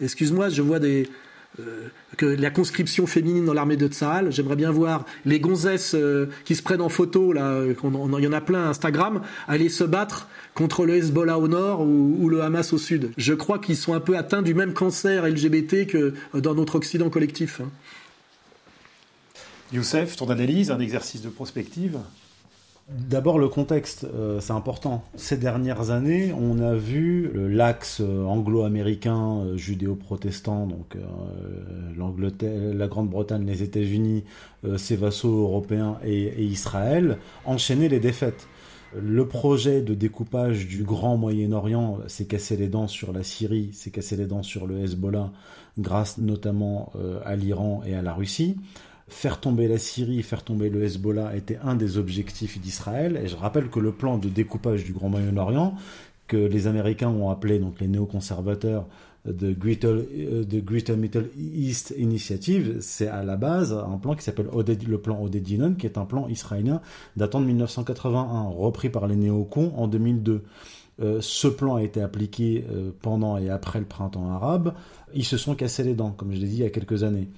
excuse-moi, 0.00 0.48
je 0.48 0.62
vois 0.62 0.78
des, 0.78 1.08
euh, 1.58 1.88
que 2.16 2.26
la 2.26 2.50
conscription 2.50 3.06
féminine 3.06 3.44
dans 3.44 3.54
l'armée 3.54 3.76
de 3.76 3.88
Tsahal, 3.88 4.30
j'aimerais 4.30 4.56
bien 4.56 4.70
voir 4.70 5.04
les 5.24 5.40
gonzesses 5.40 5.94
euh, 5.94 6.26
qui 6.44 6.54
se 6.54 6.62
prennent 6.62 6.80
en 6.80 6.88
photo, 6.88 7.32
là, 7.32 7.62
il 7.64 8.24
y 8.24 8.26
en 8.26 8.32
a 8.32 8.40
plein 8.40 8.68
Instagram, 8.68 9.22
aller 9.48 9.68
se 9.68 9.84
battre 9.84 10.28
contre 10.54 10.86
le 10.86 10.96
Hezbollah 10.96 11.38
au 11.38 11.48
nord 11.48 11.80
ou, 11.80 12.28
le 12.28 12.42
Hamas 12.42 12.72
au 12.72 12.78
sud. 12.78 13.10
Je 13.16 13.34
crois 13.34 13.58
qu'ils 13.58 13.76
sont 13.76 13.94
un 13.94 14.00
peu 14.00 14.16
atteints 14.16 14.42
du 14.42 14.54
même 14.54 14.74
cancer 14.74 15.26
LGBT 15.26 15.86
que 15.86 16.14
dans 16.34 16.54
notre 16.54 16.76
Occident 16.76 17.10
collectif. 17.10 17.60
Hein. 17.60 17.70
Youssef, 19.72 20.16
ton 20.16 20.30
analyse, 20.30 20.70
un 20.70 20.80
exercice 20.80 21.22
de 21.22 21.28
prospective 21.28 21.98
D'abord 22.90 23.38
le 23.38 23.48
contexte, 23.48 24.04
euh, 24.04 24.40
c'est 24.40 24.52
important. 24.52 25.04
Ces 25.14 25.36
dernières 25.36 25.92
années, 25.92 26.32
on 26.32 26.58
a 26.58 26.74
vu 26.74 27.30
l'axe 27.34 28.00
euh, 28.00 28.24
anglo-américain, 28.24 29.42
euh, 29.44 29.56
judéo-protestant, 29.56 30.66
donc 30.66 30.96
l'Angleterre, 31.96 32.74
la 32.74 32.88
Grande-Bretagne, 32.88 33.46
les 33.46 33.62
États-Unis, 33.62 34.24
ses 34.76 34.96
vassaux 34.96 35.42
européens 35.42 35.98
et, 36.04 36.24
et, 36.24 36.42
Israël, 36.42 37.18
enchaîner 37.44 37.88
les 37.88 38.00
défaites. 38.00 38.48
Le 39.00 39.26
projet 39.28 39.82
de 39.82 39.94
découpage 39.94 40.66
du 40.66 40.82
grand 40.82 41.16
Moyen-Orient 41.16 41.98
s'est 42.08 42.24
cassé 42.24 42.56
les 42.56 42.68
dents 42.68 42.88
sur 42.88 43.12
la 43.12 43.22
Syrie, 43.22 43.70
s'est 43.72 43.90
cassé 43.90 44.16
les 44.16 44.26
dents 44.26 44.42
sur 44.42 44.66
le 44.66 44.82
Hezbollah, 44.82 45.30
grâce 45.78 46.18
notamment 46.18 46.92
à 47.24 47.36
l'Iran 47.36 47.82
et 47.86 47.94
à 47.94 48.02
la 48.02 48.14
Russie 48.14 48.56
faire 49.12 49.40
tomber 49.40 49.68
la 49.68 49.78
Syrie, 49.78 50.22
faire 50.22 50.42
tomber 50.42 50.70
le 50.70 50.82
Hezbollah 50.82 51.36
était 51.36 51.58
un 51.62 51.74
des 51.74 51.98
objectifs 51.98 52.60
d'Israël. 52.60 53.20
Et 53.22 53.28
je 53.28 53.36
rappelle 53.36 53.68
que 53.68 53.80
le 53.80 53.92
plan 53.92 54.18
de 54.18 54.28
découpage 54.28 54.84
du 54.84 54.92
Grand 54.92 55.08
Moyen-Orient, 55.08 55.74
que 56.26 56.36
les 56.36 56.66
Américains 56.66 57.08
ont 57.08 57.30
appelé 57.30 57.58
donc 57.58 57.80
les 57.80 57.88
néoconservateurs 57.88 58.86
de 59.26 59.52
Greater, 59.52 59.94
de 59.94 60.60
Greater 60.60 60.96
Middle 60.96 61.28
East 61.36 61.94
Initiative, 61.98 62.78
c'est 62.80 63.08
à 63.08 63.22
la 63.22 63.36
base 63.36 63.72
un 63.72 63.98
plan 63.98 64.14
qui 64.14 64.22
s'appelle 64.22 64.48
le 64.54 64.98
plan 64.98 65.22
Odedinon, 65.22 65.74
qui 65.74 65.86
est 65.86 65.98
un 65.98 66.06
plan 66.06 66.26
israélien 66.28 66.80
datant 67.16 67.40
de 67.40 67.46
1981, 67.46 68.48
repris 68.48 68.88
par 68.88 69.06
les 69.06 69.16
néocons 69.16 69.72
en 69.76 69.88
2002. 69.88 70.42
Euh, 71.02 71.18
ce 71.20 71.48
plan 71.48 71.76
a 71.76 71.82
été 71.82 72.02
appliqué 72.02 72.64
euh, 72.70 72.90
pendant 73.00 73.38
et 73.38 73.48
après 73.48 73.78
le 73.78 73.86
printemps 73.86 74.30
arabe. 74.30 74.74
Ils 75.14 75.24
se 75.24 75.36
sont 75.36 75.54
cassés 75.54 75.82
les 75.82 75.94
dents, 75.94 76.10
comme 76.10 76.32
je 76.32 76.38
l'ai 76.38 76.46
dit 76.46 76.56
il 76.56 76.62
y 76.62 76.66
a 76.66 76.70
quelques 76.70 77.02
années 77.02 77.28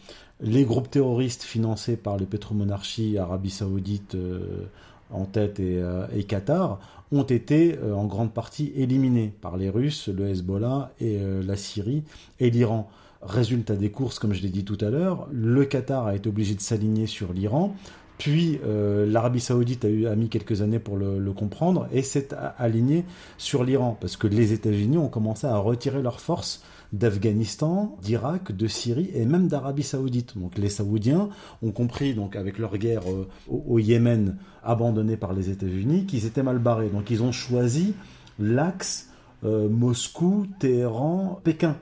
les 0.42 0.64
groupes 0.64 0.90
terroristes 0.90 1.42
financés 1.42 1.96
par 1.96 2.16
les 2.16 2.26
pétromonarchies, 2.26 3.16
Arabie 3.16 3.50
Saoudite 3.50 4.16
euh, 4.16 4.66
en 5.10 5.24
tête 5.24 5.60
et, 5.60 5.78
euh, 5.78 6.06
Qatar, 6.26 6.80
ont 7.12 7.22
été 7.22 7.78
euh, 7.78 7.94
en 7.94 8.06
grande 8.06 8.32
partie 8.32 8.72
éliminés 8.76 9.32
par 9.40 9.56
les 9.56 9.70
Russes, 9.70 10.08
le 10.08 10.28
Hezbollah 10.28 10.90
et 11.00 11.20
la 11.44 11.56
Syrie 11.56 12.02
et 12.40 12.50
l'Iran. 12.50 12.90
Résultat 13.22 13.76
des 13.76 13.90
courses, 13.90 14.18
comme 14.18 14.32
je 14.32 14.42
l'ai 14.42 14.48
dit 14.48 14.64
tout 14.64 14.78
à 14.80 14.90
l'heure, 14.90 15.28
le 15.30 15.64
Qatar 15.64 16.06
a 16.06 16.16
été 16.16 16.28
obligé 16.28 16.56
de 16.56 16.60
s'aligner 16.60 17.06
sur 17.06 17.32
l'Iran, 17.32 17.76
puis 18.18 18.58
l'Arabie 19.06 19.40
Saoudite 19.40 19.84
a, 19.84 19.88
eu, 19.88 20.08
mis 20.16 20.28
quelques 20.28 20.60
années 20.60 20.80
pour 20.80 20.96
le, 20.96 21.20
le 21.20 21.32
comprendre 21.32 21.86
et 21.92 22.02
s'est 22.02 22.30
aligné 22.58 23.04
sur 23.38 23.62
l'Iran, 23.62 23.96
parce 24.00 24.16
que 24.16 24.26
les 24.26 24.52
États-Unis 24.52 24.98
ont 24.98 25.08
commencé 25.08 25.46
à 25.46 25.56
retirer 25.56 26.02
leurs 26.02 26.20
forces 26.20 26.62
d'Afghanistan, 26.92 27.96
d'Irak, 28.02 28.52
de 28.52 28.66
Syrie 28.66 29.10
et 29.14 29.24
même 29.24 29.48
d'Arabie 29.48 29.82
Saoudite. 29.82 30.36
Donc 30.36 30.58
les 30.58 30.68
Saoudiens 30.68 31.30
ont 31.62 31.72
compris, 31.72 32.14
donc 32.14 32.36
avec 32.36 32.58
leur 32.58 32.76
guerre 32.76 33.10
euh, 33.10 33.28
au, 33.48 33.78
Yémen 33.78 34.36
abandonnée 34.62 35.16
par 35.16 35.32
les 35.32 35.50
États-Unis, 35.50 36.06
qu'ils 36.06 36.26
étaient 36.26 36.42
mal 36.42 36.58
barrés. 36.58 36.90
Donc 36.90 37.10
ils 37.10 37.22
ont 37.22 37.32
choisi 37.32 37.94
l'axe 38.38 39.08
euh, 39.44 39.68
Moscou, 39.68 40.46
Téhéran, 40.58 41.40
Pékin. 41.42 41.76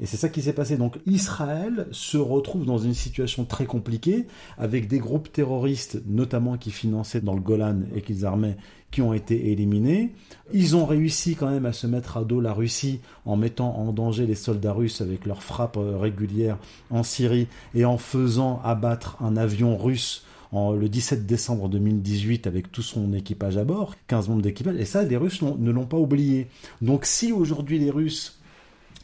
Et 0.00 0.06
c'est 0.06 0.16
ça 0.16 0.30
qui 0.30 0.40
s'est 0.40 0.54
passé. 0.54 0.76
Donc 0.76 0.98
Israël 1.06 1.86
se 1.90 2.16
retrouve 2.16 2.64
dans 2.64 2.78
une 2.78 2.94
situation 2.94 3.44
très 3.44 3.66
compliquée 3.66 4.26
avec 4.56 4.88
des 4.88 4.98
groupes 4.98 5.30
terroristes, 5.30 6.00
notamment 6.06 6.56
qui 6.56 6.70
finançaient 6.70 7.20
dans 7.20 7.34
le 7.34 7.40
Golan 7.40 7.80
et 7.94 8.00
qu'ils 8.00 8.24
armaient, 8.24 8.56
qui 8.90 9.02
ont 9.02 9.12
été 9.12 9.52
éliminés. 9.52 10.12
Ils 10.52 10.74
ont 10.74 10.86
réussi 10.86 11.36
quand 11.36 11.50
même 11.50 11.66
à 11.66 11.72
se 11.72 11.86
mettre 11.86 12.16
à 12.16 12.24
dos 12.24 12.40
la 12.40 12.54
Russie 12.54 13.00
en 13.26 13.36
mettant 13.36 13.76
en 13.76 13.92
danger 13.92 14.26
les 14.26 14.34
soldats 14.34 14.72
russes 14.72 15.02
avec 15.02 15.26
leurs 15.26 15.42
frappes 15.42 15.76
euh, 15.76 15.98
régulières 15.98 16.58
en 16.88 17.02
Syrie 17.02 17.46
et 17.74 17.84
en 17.84 17.98
faisant 17.98 18.60
abattre 18.64 19.16
un 19.20 19.36
avion 19.36 19.76
russe 19.76 20.24
en, 20.52 20.72
le 20.72 20.88
17 20.88 21.26
décembre 21.26 21.68
2018 21.68 22.46
avec 22.46 22.72
tout 22.72 22.82
son 22.82 23.12
équipage 23.12 23.56
à 23.56 23.64
bord, 23.64 23.94
15 24.08 24.28
membres 24.28 24.42
d'équipage. 24.42 24.76
Et 24.76 24.84
ça, 24.84 25.04
les 25.04 25.16
Russes 25.16 25.42
ne 25.42 25.70
l'ont 25.70 25.86
pas 25.86 25.98
oublié. 25.98 26.48
Donc 26.80 27.04
si 27.04 27.32
aujourd'hui 27.32 27.78
les 27.78 27.90
Russes 27.90 28.39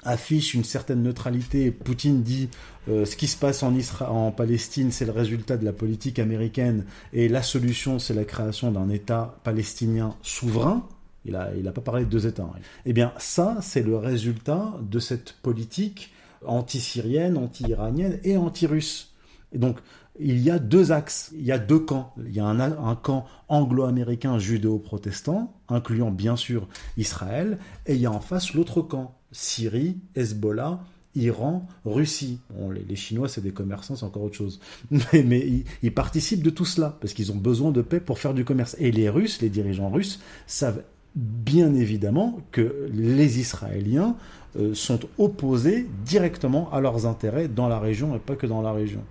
affichent 0.07 0.55
une 0.55 0.65
certaine 0.65 1.03
neutralité. 1.03 1.71
Poutine 1.71 2.23
dit 2.23 2.49
euh, 2.89 3.05
ce 3.05 3.17
qui 3.17 3.27
se 3.27 3.37
passe 3.37 3.63
en, 3.63 3.75
en 4.09 4.31
Palestine, 4.31 4.91
c'est 4.91 5.05
le 5.05 5.13
résultat 5.13 5.57
de 5.57 5.65
la 5.65 5.73
politique 5.73 6.19
américaine 6.19 6.85
et 7.13 7.29
la 7.29 7.43
solution, 7.43 7.99
c'est 7.99 8.15
la 8.15 8.25
création 8.25 8.71
d'un 8.71 8.89
État 8.89 9.39
palestinien 9.45 10.15
souverain. 10.23 10.89
Il 11.25 11.33
n'a 11.33 11.51
il 11.59 11.67
a 11.67 11.73
pas 11.73 11.81
parlé 11.81 12.05
de 12.05 12.11
deux 12.11 12.27
États. 12.27 12.45
Hein. 12.45 12.61
Eh 12.85 12.93
bien, 12.93 13.13
ça, 13.19 13.59
c'est 13.61 13.83
le 13.83 13.97
résultat 13.97 14.75
de 14.81 14.99
cette 15.01 15.33
politique 15.43 16.13
anti-syrienne, 16.45 17.37
anti-iranienne 17.37 18.21
et 18.23 18.37
anti-russe. 18.37 19.13
Et 19.53 19.59
donc, 19.59 19.79
il 20.21 20.39
y 20.39 20.51
a 20.51 20.59
deux 20.59 20.93
axes, 20.93 21.33
il 21.35 21.45
y 21.45 21.53
a 21.53 21.59
deux 21.59 21.79
camps. 21.79 22.15
Il 22.25 22.35
y 22.35 22.41
a 22.41 22.47
un, 22.47 22.97
camp 22.97 23.27
anglo-américain 23.49 24.39
judéo-protestant, 24.39 25.55
incluant 25.69 26.11
bien 26.11 26.37
sûr 26.37 26.69
Israël, 26.97 27.59
et 27.87 27.95
il 27.95 28.01
y 28.01 28.07
a 28.07 28.13
en 28.13 28.21
face 28.21 28.55
l'autre 28.55 28.83
camp, 28.83 29.17
Syrie, 29.33 29.99
Hezbollah, 30.15 30.81
Iran, 31.15 31.67
Russie. 31.85 32.41
les, 32.89 32.97
Chinois, 32.97 33.29
c'est 33.29 33.41
des 33.41 33.53
commerçants, 33.53 33.97
c'est 33.97 34.05
encore 34.05 34.23
autre 34.23 34.37
chose. 34.37 34.61
Mais, 34.91 35.65
ils, 35.83 35.95
participent 35.95 36.43
de 36.43 36.51
tout 36.51 36.65
cela, 36.67 36.97
parce 37.01 37.15
qu'ils 37.15 37.33
ont 37.33 37.37
besoin 37.37 37.71
de 37.71 37.83
paix 37.83 38.01
pour 38.01 38.19
faire 38.19 38.35
du 38.35 38.45
commerce. 38.45 38.77
Et 38.79 38.93
les 38.93 39.09
Russes, 39.09 39.41
les 39.41 39.51
dirigeants 39.51 39.91
russes, 39.91 40.21
savent 40.47 40.83
bien 41.15 41.75
évidemment 41.75 42.39
que 42.53 42.91
les 42.93 43.41
Israéliens 43.41 44.17
euh, 44.59 44.75
sont 44.75 45.01
opposés 45.17 45.87
directement 46.05 46.71
à 46.73 46.81
leurs 46.81 47.07
intérêts 47.07 47.49
dans 47.49 47.69
la 47.69 47.79
région 47.79 48.15
et 48.15 48.19
pas 48.19 48.37
que 48.37 48.47
dans 48.47 48.61
la 48.61 48.73
région. 48.73 49.03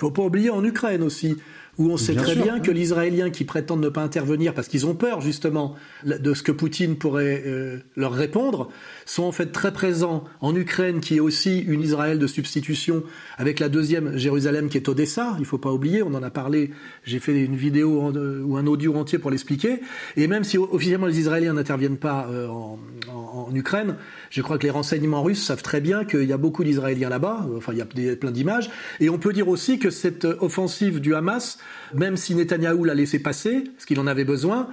Faut 0.00 0.10
pas 0.10 0.22
oublier 0.22 0.50
en 0.50 0.64
Ukraine 0.64 1.02
aussi 1.02 1.36
où 1.78 1.90
on 1.90 1.96
sait 1.96 2.14
très 2.14 2.36
bien 2.36 2.60
que 2.60 2.70
les 2.70 2.82
Israéliens 2.82 3.30
qui 3.30 3.44
prétendent 3.44 3.82
ne 3.82 3.88
pas 3.88 4.02
intervenir 4.02 4.54
parce 4.54 4.68
qu'ils 4.68 4.86
ont 4.86 4.94
peur 4.94 5.20
justement 5.20 5.74
de 6.04 6.34
ce 6.34 6.42
que 6.42 6.52
Poutine 6.52 6.96
pourrait 6.96 7.42
euh, 7.46 7.78
leur 7.96 8.12
répondre, 8.12 8.68
sont 9.06 9.24
en 9.24 9.32
fait 9.32 9.46
très 9.46 9.72
présents 9.72 10.24
en 10.40 10.54
Ukraine, 10.54 11.00
qui 11.00 11.16
est 11.16 11.20
aussi 11.20 11.58
une 11.60 11.82
Israël 11.82 12.18
de 12.18 12.26
substitution, 12.26 13.02
avec 13.36 13.60
la 13.60 13.68
deuxième 13.68 14.16
Jérusalem 14.16 14.68
qui 14.68 14.76
est 14.76 14.88
Odessa. 14.88 15.36
Il 15.38 15.44
faut 15.44 15.58
pas 15.58 15.72
oublier, 15.72 16.02
on 16.02 16.14
en 16.14 16.22
a 16.22 16.30
parlé. 16.30 16.70
J'ai 17.04 17.18
fait 17.18 17.44
une 17.44 17.56
vidéo 17.56 18.12
euh, 18.14 18.42
ou 18.42 18.56
un 18.56 18.66
audio 18.66 18.94
entier 18.94 19.18
pour 19.18 19.30
l'expliquer. 19.30 19.80
Et 20.16 20.26
même 20.26 20.44
si 20.44 20.58
officiellement 20.58 21.06
les 21.06 21.18
Israéliens 21.18 21.54
n'interviennent 21.54 21.98
pas 21.98 22.26
euh, 22.30 22.48
en, 22.48 22.78
en, 23.12 23.48
en, 23.48 23.54
Ukraine, 23.54 23.96
je 24.30 24.42
crois 24.42 24.58
que 24.58 24.64
les 24.64 24.70
renseignements 24.70 25.22
russes 25.22 25.42
savent 25.42 25.62
très 25.62 25.80
bien 25.80 26.04
qu'il 26.04 26.24
y 26.24 26.32
a 26.32 26.38
beaucoup 26.38 26.64
d'Israéliens 26.64 27.08
là-bas. 27.08 27.46
Enfin, 27.56 27.72
il 27.72 27.78
y 27.78 27.82
a 27.82 27.84
des, 27.84 28.16
plein 28.16 28.30
d'images. 28.30 28.70
Et 29.00 29.10
on 29.10 29.18
peut 29.18 29.32
dire 29.32 29.48
aussi 29.48 29.78
que 29.78 29.90
cette 29.90 30.24
offensive 30.24 31.00
du 31.00 31.14
Hamas 31.14 31.58
même 31.94 32.16
si 32.16 32.34
Netanyahou 32.34 32.84
l'a 32.84 32.94
laissé 32.94 33.18
passer, 33.18 33.64
ce 33.78 33.86
qu'il 33.86 34.00
en 34.00 34.06
avait 34.06 34.24
besoin, 34.24 34.68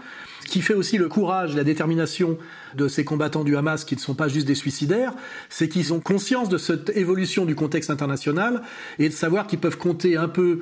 ce 0.45 0.49
qui 0.49 0.61
fait 0.61 0.73
aussi 0.73 0.97
le 0.97 1.07
courage, 1.07 1.55
la 1.55 1.63
détermination 1.63 2.37
de 2.75 2.87
ces 2.87 3.03
combattants 3.05 3.43
du 3.43 3.55
Hamas 3.55 3.85
qui 3.85 3.95
ne 3.95 3.99
sont 3.99 4.15
pas 4.15 4.27
juste 4.27 4.47
des 4.47 4.55
suicidaires, 4.55 5.13
c'est 5.49 5.69
qu'ils 5.69 5.93
ont 5.93 5.99
conscience 5.99 6.49
de 6.49 6.57
cette 6.57 6.89
évolution 6.95 7.45
du 7.45 7.55
contexte 7.55 7.89
international 7.89 8.61
et 8.99 9.07
de 9.09 9.13
savoir 9.13 9.45
qu'ils 9.47 9.59
peuvent 9.59 9.77
compter 9.77 10.17
un 10.17 10.27
peu 10.27 10.61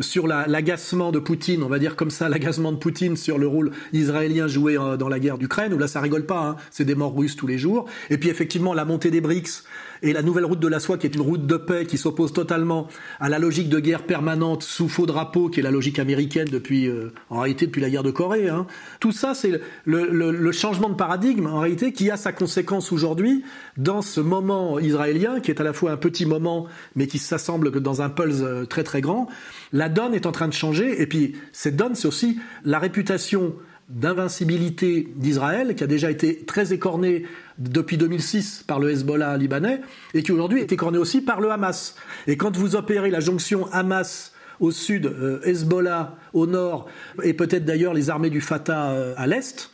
sur 0.00 0.26
la- 0.28 0.46
l'agacement 0.46 1.10
de 1.12 1.18
Poutine, 1.18 1.62
on 1.62 1.68
va 1.68 1.78
dire 1.78 1.96
comme 1.96 2.10
ça, 2.10 2.28
l'agacement 2.28 2.72
de 2.72 2.76
Poutine 2.78 3.16
sur 3.16 3.36
le 3.38 3.46
rôle 3.48 3.72
israélien 3.92 4.46
joué 4.46 4.78
euh, 4.78 4.96
dans 4.96 5.08
la 5.08 5.18
guerre 5.18 5.38
d'Ukraine, 5.38 5.72
où 5.74 5.78
là 5.78 5.88
ça 5.88 6.00
rigole 6.00 6.24
pas, 6.24 6.40
hein, 6.40 6.56
c'est 6.70 6.84
des 6.84 6.94
morts 6.94 7.16
russes 7.16 7.36
tous 7.36 7.46
les 7.48 7.58
jours. 7.58 7.86
Et 8.10 8.16
puis 8.18 8.28
effectivement 8.28 8.74
la 8.74 8.84
montée 8.84 9.10
des 9.10 9.20
BRICS 9.20 9.64
et 10.02 10.12
la 10.12 10.22
nouvelle 10.22 10.44
route 10.44 10.60
de 10.60 10.68
la 10.68 10.80
soie 10.80 10.98
qui 10.98 11.06
est 11.06 11.14
une 11.14 11.20
route 11.20 11.46
de 11.46 11.56
paix 11.56 11.86
qui 11.86 11.98
s'oppose 11.98 12.32
totalement 12.32 12.88
à 13.20 13.28
la 13.28 13.38
logique 13.38 13.68
de 13.68 13.80
guerre 13.80 14.02
permanente 14.04 14.62
sous 14.62 14.88
faux 14.88 15.06
drapeau 15.06 15.48
qui 15.48 15.60
est 15.60 15.62
la 15.62 15.70
logique 15.70 15.98
américaine 15.98 16.48
depuis, 16.50 16.86
euh, 16.88 17.12
en 17.30 17.40
réalité 17.40 17.66
depuis 17.66 17.80
la 17.82 17.90
guerre 17.90 18.02
de 18.02 18.10
Corée. 18.10 18.48
hein. 18.48 18.66
Tout 19.00 19.12
ça 19.12 19.34
c'est 19.34 19.50
le, 19.84 20.06
le- 20.10 20.30
le 20.30 20.52
changement 20.52 20.88
de 20.88 20.94
paradigme 20.94 21.46
en 21.46 21.60
réalité 21.60 21.92
qui 21.92 22.10
a 22.10 22.16
sa 22.16 22.32
conséquence 22.32 22.92
aujourd'hui 22.92 23.44
dans 23.76 24.02
ce 24.02 24.20
moment 24.20 24.78
israélien 24.78 25.40
qui 25.40 25.50
est 25.50 25.60
à 25.60 25.64
la 25.64 25.72
fois 25.72 25.90
un 25.92 25.96
petit 25.96 26.26
moment 26.26 26.66
mais 26.96 27.06
qui 27.06 27.18
s'assemble 27.18 27.70
dans 27.80 28.02
un 28.02 28.08
pulse 28.10 28.40
euh, 28.42 28.64
très 28.64 28.84
très 28.84 29.00
grand. 29.00 29.28
La 29.72 29.88
donne 29.88 30.14
est 30.14 30.26
en 30.26 30.32
train 30.32 30.48
de 30.48 30.52
changer 30.52 31.00
et 31.02 31.06
puis 31.06 31.34
cette 31.52 31.76
donne 31.76 31.94
c'est 31.94 32.08
aussi 32.08 32.38
la 32.64 32.78
réputation 32.78 33.54
d'invincibilité 33.88 35.08
d'Israël, 35.16 35.74
qui 35.74 35.82
a 35.82 35.86
déjà 35.86 36.10
été 36.10 36.44
très 36.44 36.72
écornée 36.72 37.24
depuis 37.56 37.96
2006 37.96 38.64
par 38.66 38.80
le 38.80 38.90
Hezbollah 38.90 39.36
libanais, 39.36 39.80
et 40.14 40.22
qui 40.22 40.32
aujourd'hui 40.32 40.60
est 40.60 40.72
écornée 40.72 40.98
aussi 40.98 41.22
par 41.22 41.40
le 41.40 41.50
Hamas. 41.50 41.96
Et 42.26 42.36
quand 42.36 42.56
vous 42.56 42.76
opérez 42.76 43.10
la 43.10 43.20
jonction 43.20 43.66
Hamas 43.72 44.32
au 44.60 44.70
sud, 44.70 45.06
euh, 45.06 45.40
Hezbollah 45.44 46.16
au 46.34 46.46
nord, 46.46 46.86
et 47.22 47.32
peut-être 47.32 47.64
d'ailleurs 47.64 47.94
les 47.94 48.10
armées 48.10 48.30
du 48.30 48.40
Fatah 48.40 48.90
euh, 48.90 49.14
à 49.16 49.26
l'est, 49.26 49.70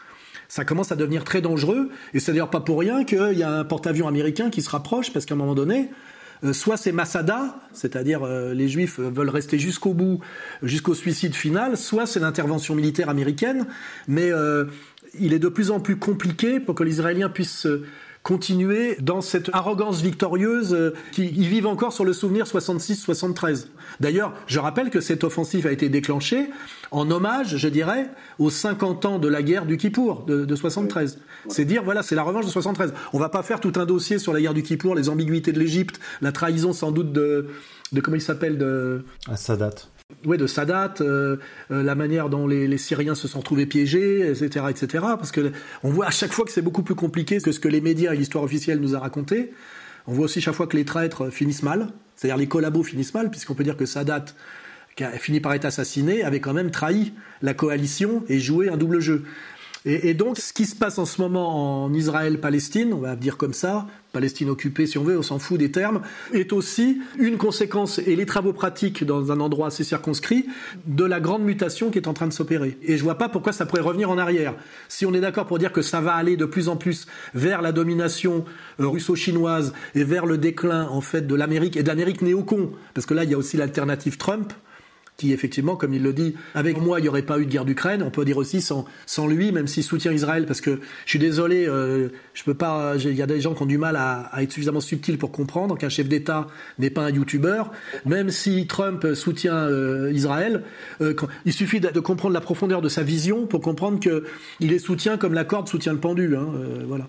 ça 0.47 0.65
commence 0.65 0.93
à 0.93 0.97
devenir 0.97 1.25
très 1.25 1.41
dangereux, 1.41 1.91
et 2.13 2.21
c'est 2.21 2.33
d'ailleurs 2.33 2.51
pas 2.51 2.61
pour 2.61 2.79
rien 2.79 3.05
qu'il 3.05 3.37
y 3.37 3.43
a 3.43 3.51
un 3.51 3.65
porte-avions 3.65 4.07
américain 4.07 4.51
qui 4.51 4.63
se 4.63 4.71
rapproche, 4.71 5.13
parce 5.13 5.27
qu'à 5.27 5.35
un 5.35 5.39
moment 5.39 5.55
donné, 5.55 5.91
soit 6.53 6.77
c'est 6.77 6.93
Masada, 6.93 7.57
c'est-à-dire 7.73 8.23
euh, 8.23 8.53
les 8.55 8.69
Juifs 8.69 8.99
euh, 8.99 9.09
veulent 9.09 9.31
rester 9.31 9.59
jusqu'au 9.59 9.95
bout, 9.95 10.21
jusqu'au 10.63 10.95
suicide 10.95 11.35
final, 11.35 11.77
soit 11.77 12.07
c'est 12.07 12.21
l'intervention 12.21 12.75
militaire 12.75 13.09
américaine, 13.09 13.67
mais 14.09 14.31
euh, 14.31 14.67
il 15.19 15.33
est 15.33 15.39
de 15.39 15.49
plus 15.49 15.71
en 15.71 15.81
plus 15.81 15.97
compliqué 15.97 16.61
pour 16.61 16.75
que 16.75 16.85
puissent 17.29 17.67
euh, 17.67 17.87
continuer 18.25 18.97
dans 19.01 19.21
cette 19.21 19.51
arrogance 19.53 20.01
victorieuse 20.01 20.73
euh, 20.73 20.95
qui 21.13 21.27
ils 21.27 21.47
vivent 21.47 21.67
encore 21.67 21.93
sur 21.93 22.07
le 22.07 22.15
souvenir 22.15 22.47
66-73. 22.47 23.67
D'ailleurs, 24.01 24.33
je 24.47 24.59
rappelle 24.59 24.89
que 24.91 25.01
cette 25.01 25.25
offensive 25.25 25.67
a 25.67 25.73
été 25.73 25.91
déclenchée 25.91 26.49
en 26.91 27.11
hommage, 27.11 27.59
je 27.59 27.69
dirais, 27.69 28.09
aux 28.39 28.49
50 28.49 29.05
ans 29.05 29.19
de 29.19 29.29
la 29.29 29.43
guerre 29.43 29.67
du 29.67 29.77
Kippour 29.77 30.25
de, 30.25 30.47
de 30.47 30.57
73. 30.57 31.19
C'est 31.49 31.67
dire, 31.67 31.85
voilà, 31.85 32.03
c'est 32.03 32.15
la 32.15 32.23
revanche 32.23 32.47
de 32.47 32.51
73. 32.51 32.95
On 33.13 33.19
va 33.19 33.29
pas 33.29 33.43
faire 33.43 33.61
tout 33.61 33.75
un 33.77 33.85
dossier 33.85 34.19
sur 34.19 34.33
la 34.33 34.41
guerre 34.41 34.55
du 34.55 34.63
Kippour, 34.63 34.95
les 34.95 35.11
ambiguïtés 35.11 35.53
de 35.53 35.61
l'Égypte, 35.61 36.01
la 36.23 36.33
trahison 36.33 36.73
sans 36.73 36.93
doute 36.93 37.13
de, 37.13 37.49
de 37.93 38.01
comment 38.01 38.17
il 38.17 38.23
s'appelle, 38.23 38.57
de, 38.57 39.05
À 39.29 39.37
Sadat. 39.37 39.75
Ouais, 40.27 40.37
de 40.37 40.47
Sadat, 40.47 40.95
euh, 41.01 41.37
euh, 41.71 41.83
la 41.83 41.95
manière 41.95 42.29
dont 42.29 42.47
les, 42.47 42.79
Syriens 42.79 43.15
se 43.15 43.29
sont 43.29 43.41
trouvés 43.41 43.67
piégés, 43.67 44.29
etc., 44.31 44.67
etc. 44.71 45.05
Parce 45.17 45.33
que 45.33 45.53
on 45.83 45.91
voit 45.91 46.07
à 46.07 46.11
chaque 46.11 46.33
fois 46.33 46.45
que 46.45 46.51
c'est 46.51 46.63
beaucoup 46.63 46.83
plus 46.83 46.95
compliqué 46.95 47.41
que 47.41 47.53
ce 47.53 47.61
que 47.61 47.69
les 47.69 47.81
médias 47.81 48.13
et 48.13 48.17
l'histoire 48.17 48.45
officielle 48.45 48.81
nous 48.81 48.95
a 48.95 48.99
raconté. 48.99 49.53
On 50.07 50.13
voit 50.13 50.27
aussi 50.27 50.41
chaque 50.41 50.55
fois 50.55 50.67
que 50.67 50.77
les 50.77 50.85
traîtres 50.85 51.31
finissent 51.31 51.63
mal, 51.63 51.89
c'est-à-dire 52.17 52.37
les 52.37 52.47
collabos 52.49 52.83
finissent 52.83 53.15
mal, 53.15 53.31
puisqu'on 53.31 53.55
peut 53.55 53.65
dire 53.65 53.77
que 53.77 53.87
Sadat, 53.87 54.27
qui 54.97 55.05
a 55.05 55.11
fini 55.13 55.41
par 55.41 55.55
être 55.55 55.65
assassiné, 55.65 56.23
avait 56.23 56.41
quand 56.41 56.53
même 56.53 56.71
trahi 56.71 57.13
la 57.43 57.55
coalition 57.55 58.23
et 58.29 58.39
joué 58.39 58.69
un 58.69 58.77
double 58.77 59.01
jeu. 59.01 59.25
Et, 59.87 60.15
donc, 60.15 60.39
ce 60.39 60.55
qui 60.55 60.65
se 60.65 60.75
passe 60.75 60.99
en 60.99 61.05
ce 61.05 61.21
moment 61.21 61.85
en 61.85 61.93
Israël-Palestine, 61.93 62.95
on 62.95 63.01
va 63.01 63.17
dire 63.17 63.37
comme 63.37 63.53
ça, 63.53 63.87
Palestine 64.15 64.49
occupée 64.49 64.87
si 64.87 64.97
on 64.97 65.05
veut, 65.05 65.19
on 65.19 65.23
s'en 65.23 65.39
fout 65.39 65.59
des 65.59 65.71
termes, 65.71 66.01
est 66.33 66.55
aussi 66.55 67.03
une 67.19 67.37
conséquence, 67.37 67.99
et 67.99 68.17
les 68.17 68.25
travaux 68.25 68.55
pratiques 68.55 69.05
dans 69.05 69.31
un 69.31 69.41
endroit 69.41 69.67
assez 69.67 69.85
circonscrit, 69.85 70.47
de 70.87 71.05
la 71.05 71.21
grande 71.21 71.43
mutation 71.43 71.91
qui 71.91 71.99
est 71.99 72.09
en 72.09 72.15
train 72.15 72.27
de 72.27 72.33
s'opérer. 72.33 72.79
Et 72.83 72.97
je 72.97 73.03
vois 73.03 73.19
pas 73.19 73.29
pourquoi 73.29 73.53
ça 73.53 73.67
pourrait 73.67 73.83
revenir 73.83 74.09
en 74.09 74.17
arrière. 74.17 74.55
Si 74.89 75.05
on 75.05 75.13
est 75.13 75.21
d'accord 75.21 75.47
pour 75.47 75.59
dire 75.59 75.71
que 75.71 75.83
ça 75.83 76.01
va 76.01 76.15
aller 76.15 76.39
de 76.39 76.47
plus 76.47 76.71
en 76.71 76.77
plus 76.77 77.07
vers 77.35 77.61
la 77.61 77.73
domination 77.73 78.47
euh, 78.81 78.89
russo-chinoise 78.89 79.75
et 79.95 80.05
vers 80.05 80.25
le 80.25 80.39
déclin, 80.39 80.89
en 80.89 81.03
fait, 81.03 81.27
de 81.27 81.35
l'Amérique 81.35 81.77
et 81.77 81.83
de 81.83 81.89
l'Amérique 81.89 82.23
néocon, 82.23 82.73
parce 82.95 83.05
que 83.05 83.13
là, 83.13 83.25
il 83.25 83.31
y 83.31 83.35
a 83.35 83.39
aussi 83.39 83.59
l'alternative 83.59 84.17
Trump, 84.17 84.55
qui 85.17 85.33
effectivement, 85.33 85.77
comme 85.77 85.95
il 85.95 86.03
le 86.03 86.13
dit, 86.13 86.35
avec 86.55 86.81
moi, 86.81 86.99
il 86.99 87.03
n'y 87.03 87.09
aurait 87.09 87.23
pas 87.23 87.39
eu 87.39 87.47
de 87.47 87.51
guerre 87.51 87.65
d'Ukraine. 87.65 88.03
On 88.03 88.11
peut 88.11 88.25
dire 88.25 88.37
aussi 88.37 88.61
sans, 88.61 88.85
lui, 89.29 89.53
même 89.53 89.69
s'il 89.69 89.85
soutient 89.85 90.13
Israël, 90.13 90.45
parce 90.45 90.61
que 90.61 90.81
je 91.05 91.11
suis 91.11 91.21
désolé, 91.21 91.67
euh, 91.69 92.09
je 92.35 92.43
peux 92.43 92.55
pas. 92.55 92.97
Il 92.97 93.15
y 93.15 93.23
a 93.23 93.27
des 93.27 93.41
gens 93.41 93.55
qui 93.55 93.63
ont 93.63 93.67
du 93.67 93.79
mal 93.79 93.97
à, 93.97 94.31
être 94.43 94.53
suffisamment 94.53 94.81
subtils 94.81 95.17
pour 95.17 95.31
comprendre 95.31 95.79
qu'un 95.79 95.89
chef 95.89 96.09
d'État 96.09 96.49
n'est 96.81 96.91
pas 96.91 97.05
un 97.05 97.11
YouTuber. 97.11 97.63
Même 98.07 98.31
si 98.31 98.67
Trump 98.67 99.07
soutient 99.15 99.55
euh, 99.55 100.11
Israël, 100.13 100.65
euh, 101.01 101.15
il 101.45 101.53
suffit 101.53 101.79
de, 101.79 102.01
comprendre 102.01 102.35
la 102.35 102.41
profondeur 102.41 102.83
de 102.83 102.89
sa 102.89 103.03
vision 103.03 103.47
pour 103.47 103.61
comprendre 103.61 104.01
que 104.01 104.25
il 104.59 104.73
est 104.73 104.79
soutien 104.81 105.17
comme 105.17 105.33
la 105.33 105.45
corde 105.45 105.69
soutient 105.69 105.93
le 105.93 106.01
pendu. 106.01 106.37
Hein, 106.37 106.47
voilà. 106.89 107.07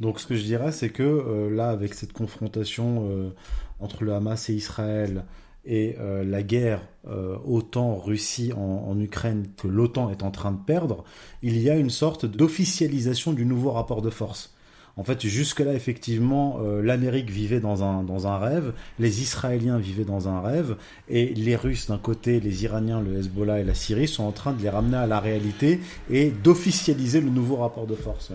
Donc 0.00 0.18
ce 0.18 0.26
que 0.26 0.34
je 0.34 0.42
dirais, 0.42 0.72
c'est 0.72 0.88
que 0.88 1.50
là, 1.52 1.68
avec 1.68 1.92
cette 1.92 2.12
confrontation 2.12 3.32
entre 3.78 4.02
le 4.02 4.14
Hamas 4.14 4.48
et 4.48 4.54
Israël 4.54 5.24
et 5.64 5.96
euh, 6.00 6.24
la 6.24 6.42
guerre 6.42 6.82
euh, 7.08 7.36
autant 7.44 7.96
Russie 7.96 8.52
en, 8.52 8.98
Ukraine 9.00 9.46
que 9.56 9.68
l'OTAN 9.68 10.10
est 10.10 10.22
en 10.22 10.30
train 10.30 10.52
de 10.52 10.58
perdre, 10.64 11.04
il 11.42 11.58
y 11.58 11.70
a 11.70 11.76
une 11.76 11.90
sorte 11.90 12.26
d'officialisation 12.26 13.32
du 13.32 13.44
nouveau 13.44 13.72
rapport 13.72 14.02
de 14.02 14.10
force. 14.10 14.54
En 14.96 15.04
fait, 15.04 15.26
jusque-là, 15.26 15.72
effectivement, 15.72 16.58
euh, 16.60 16.82
l'Amérique 16.82 17.30
vivait 17.30 17.60
dans 17.60 17.82
un, 17.82 18.02
dans 18.02 18.26
un 18.26 18.36
rêve, 18.36 18.74
les 18.98 19.22
Israéliens 19.22 19.78
vivaient 19.78 20.04
dans 20.04 20.28
un 20.28 20.40
rêve, 20.40 20.76
et 21.08 21.32
les 21.32 21.56
Russes 21.56 21.88
d'un 21.88 21.96
côté, 21.96 22.40
les 22.40 22.64
Iraniens, 22.64 23.00
le 23.00 23.18
Hezbollah 23.18 23.60
et 23.60 23.64
la 23.64 23.74
Syrie 23.74 24.06
sont 24.06 24.24
en 24.24 24.32
train 24.32 24.52
de 24.52 24.62
les 24.62 24.68
ramener 24.68 24.98
à 24.98 25.06
la 25.06 25.18
réalité 25.18 25.80
et 26.10 26.30
d'officialiser 26.30 27.22
le 27.22 27.30
nouveau 27.30 27.56
rapport 27.56 27.86
de 27.86 27.94
force. 27.94 28.32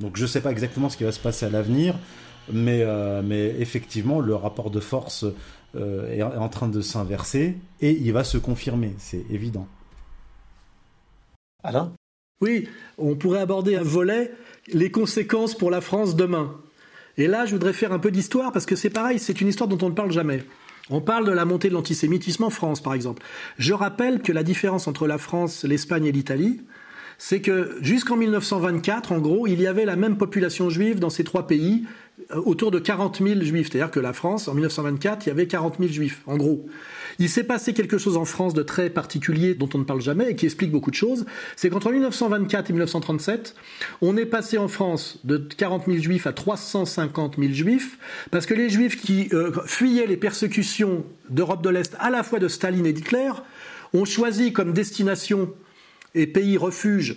Donc 0.00 0.16
je 0.16 0.22
ne 0.22 0.28
sais 0.28 0.40
pas 0.40 0.50
exactement 0.50 0.88
ce 0.88 0.96
qui 0.96 1.04
va 1.04 1.12
se 1.12 1.20
passer 1.20 1.44
à 1.44 1.50
l'avenir, 1.50 1.94
mais, 2.50 2.82
euh, 2.82 3.22
mais 3.22 3.54
effectivement, 3.58 4.20
le 4.20 4.34
rapport 4.34 4.70
de 4.70 4.80
force 4.80 5.26
euh, 5.76 6.12
est 6.12 6.22
en 6.22 6.48
train 6.48 6.68
de 6.68 6.80
s'inverser 6.80 7.56
et 7.80 7.92
il 7.92 8.12
va 8.12 8.24
se 8.24 8.38
confirmer, 8.38 8.94
c'est 8.98 9.24
évident. 9.30 9.66
Alain? 11.62 11.92
Oui, 12.40 12.68
on 12.98 13.16
pourrait 13.16 13.40
aborder 13.40 13.76
un 13.76 13.82
volet, 13.82 14.32
les 14.68 14.90
conséquences 14.90 15.56
pour 15.56 15.70
la 15.70 15.80
France 15.80 16.16
demain. 16.16 16.54
Et 17.16 17.26
là, 17.26 17.46
je 17.46 17.52
voudrais 17.52 17.72
faire 17.72 17.92
un 17.92 17.98
peu 17.98 18.10
d'histoire 18.10 18.52
parce 18.52 18.64
que 18.64 18.76
c'est 18.76 18.90
pareil, 18.90 19.18
c'est 19.18 19.40
une 19.40 19.48
histoire 19.48 19.68
dont 19.68 19.84
on 19.84 19.90
ne 19.90 19.94
parle 19.94 20.12
jamais. 20.12 20.44
On 20.90 21.00
parle 21.00 21.26
de 21.26 21.32
la 21.32 21.44
montée 21.44 21.68
de 21.68 21.74
l'antisémitisme 21.74 22.44
en 22.44 22.50
France, 22.50 22.80
par 22.80 22.94
exemple. 22.94 23.22
Je 23.58 23.74
rappelle 23.74 24.22
que 24.22 24.32
la 24.32 24.42
différence 24.42 24.88
entre 24.88 25.06
la 25.06 25.18
France, 25.18 25.64
l'Espagne 25.64 26.06
et 26.06 26.12
l'Italie, 26.12 26.62
c'est 27.18 27.40
que 27.40 27.76
jusqu'en 27.82 28.16
1924, 28.16 29.12
en 29.12 29.18
gros, 29.18 29.46
il 29.46 29.60
y 29.60 29.66
avait 29.66 29.84
la 29.84 29.96
même 29.96 30.16
population 30.16 30.70
juive 30.70 31.00
dans 31.00 31.10
ces 31.10 31.24
trois 31.24 31.46
pays, 31.46 31.84
autour 32.34 32.70
de 32.70 32.78
40 32.78 33.22
000 33.22 33.40
juifs. 33.40 33.68
C'est-à-dire 33.70 33.90
que 33.90 34.00
la 34.00 34.12
France, 34.12 34.48
en 34.48 34.54
1924, 34.54 35.26
il 35.26 35.28
y 35.30 35.32
avait 35.32 35.46
40 35.46 35.76
000 35.78 35.90
juifs, 35.90 36.22
en 36.26 36.36
gros. 36.36 36.66
Il 37.18 37.28
s'est 37.28 37.44
passé 37.44 37.72
quelque 37.72 37.98
chose 37.98 38.16
en 38.16 38.24
France 38.24 38.54
de 38.54 38.62
très 38.62 38.90
particulier 38.90 39.54
dont 39.54 39.68
on 39.74 39.78
ne 39.78 39.84
parle 39.84 40.00
jamais 40.00 40.30
et 40.30 40.36
qui 40.36 40.46
explique 40.46 40.70
beaucoup 40.70 40.90
de 40.90 40.96
choses. 40.96 41.26
C'est 41.56 41.68
qu'entre 41.68 41.90
1924 41.90 42.70
et 42.70 42.72
1937, 42.72 43.56
on 44.02 44.16
est 44.16 44.26
passé 44.26 44.56
en 44.58 44.68
France 44.68 45.18
de 45.24 45.36
40 45.38 45.86
000 45.86 45.98
juifs 45.98 46.26
à 46.26 46.32
350 46.32 47.36
000 47.38 47.52
juifs 47.52 47.98
parce 48.30 48.46
que 48.46 48.54
les 48.54 48.68
juifs 48.68 49.00
qui 49.00 49.28
euh, 49.32 49.50
fuyaient 49.66 50.06
les 50.06 50.16
persécutions 50.16 51.04
d'Europe 51.28 51.62
de 51.62 51.70
l'Est 51.70 51.96
à 51.98 52.10
la 52.10 52.22
fois 52.22 52.38
de 52.38 52.46
Staline 52.46 52.86
et 52.86 52.92
d'Hitler 52.92 53.32
ont 53.94 54.04
choisi 54.04 54.52
comme 54.52 54.72
destination 54.72 55.52
et 56.14 56.26
pays 56.26 56.56
refuge 56.56 57.16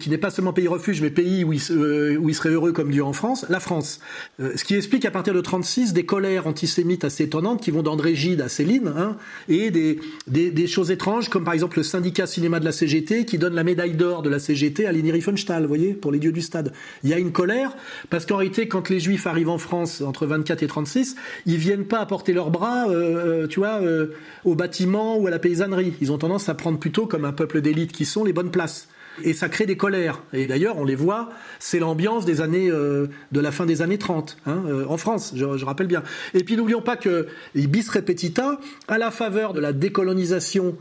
qui 0.00 0.10
n'est 0.10 0.18
pas 0.18 0.30
seulement 0.30 0.52
pays 0.52 0.66
refuge, 0.66 1.00
mais 1.00 1.10
pays 1.10 1.44
où 1.44 1.52
il, 1.52 1.60
euh, 1.70 2.32
serait 2.32 2.50
heureux 2.50 2.72
comme 2.72 2.90
Dieu 2.90 3.04
en 3.04 3.12
France, 3.12 3.46
la 3.48 3.60
France. 3.60 4.00
Euh, 4.40 4.52
ce 4.56 4.64
qui 4.64 4.74
explique 4.74 5.04
à 5.04 5.10
partir 5.10 5.34
de 5.34 5.40
36 5.40 5.92
des 5.92 6.04
colères 6.04 6.46
antisémites 6.46 7.04
assez 7.04 7.24
étonnantes 7.24 7.62
qui 7.62 7.70
vont 7.70 7.82
d'André 7.82 8.14
Gide 8.14 8.40
à 8.40 8.48
Céline, 8.48 8.92
hein, 8.96 9.16
et 9.48 9.70
des, 9.70 10.66
choses 10.66 10.90
étranges 10.90 11.28
comme 11.28 11.44
par 11.44 11.54
exemple 11.54 11.78
le 11.78 11.82
syndicat 11.82 12.26
cinéma 12.26 12.60
de 12.60 12.64
la 12.64 12.72
CGT 12.72 13.24
qui 13.24 13.38
donne 13.38 13.54
la 13.54 13.64
médaille 13.64 13.94
d'or 13.94 14.22
de 14.22 14.30
la 14.30 14.38
CGT 14.38 14.86
à 14.86 14.92
Leni 14.92 15.12
Riefenstahl, 15.12 15.62
vous 15.62 15.68
voyez, 15.68 15.92
pour 15.92 16.12
les 16.12 16.18
dieux 16.18 16.32
du 16.32 16.42
stade. 16.42 16.72
Il 17.04 17.10
y 17.10 17.14
a 17.14 17.18
une 17.18 17.32
colère 17.32 17.76
parce 18.08 18.26
qu'en 18.26 18.36
réalité, 18.36 18.68
quand 18.68 18.88
les 18.88 19.00
Juifs 19.00 19.26
arrivent 19.26 19.48
en 19.48 19.58
France 19.58 20.00
entre 20.00 20.26
24 20.26 20.62
et 20.62 20.66
36, 20.66 21.16
ils 21.46 21.56
viennent 21.56 21.84
pas 21.84 21.98
apporter 21.98 22.32
leurs 22.32 22.50
bras, 22.50 22.88
euh, 22.88 23.46
tu 23.46 23.60
vois, 23.60 23.80
euh, 23.82 24.14
au 24.44 24.54
bâtiment 24.54 25.18
ou 25.18 25.26
à 25.26 25.30
la 25.30 25.38
paysannerie. 25.38 25.94
Ils 26.00 26.12
ont 26.12 26.18
tendance 26.18 26.48
à 26.48 26.54
prendre 26.54 26.78
plutôt 26.78 27.06
comme 27.06 27.24
un 27.24 27.32
peuple 27.32 27.60
d'élite 27.60 27.92
qui 27.92 28.04
sont 28.04 28.24
les 28.24 28.32
bonnes 28.32 28.50
places 28.50 28.88
et 29.24 29.32
ça 29.32 29.48
crée 29.48 29.66
des 29.66 29.76
colères. 29.76 30.22
Et 30.32 30.46
d'ailleurs, 30.46 30.78
on 30.78 30.84
les 30.84 30.94
voit, 30.94 31.30
c'est 31.58 31.78
l'ambiance 31.78 32.24
des 32.24 32.40
années 32.40 32.70
euh, 32.70 33.06
de 33.32 33.40
la 33.40 33.52
fin 33.52 33.66
des 33.66 33.82
années 33.82 33.98
30 33.98 34.36
hein, 34.46 34.62
euh, 34.66 34.84
en 34.88 34.96
France, 34.96 35.32
je, 35.36 35.64
rappelle 35.64 35.86
bien. 35.86 36.02
Et 36.34 36.44
puis 36.44 36.56
n'oublions 36.56 36.82
pas 36.82 36.96
que 36.96 37.28
bis 37.54 37.88
repetita, 37.88 38.60
à 38.88 38.98
la 38.98 39.10
faveur 39.10 39.52
de 39.52 39.60
la 39.60 39.72
décolonisation 39.72 40.76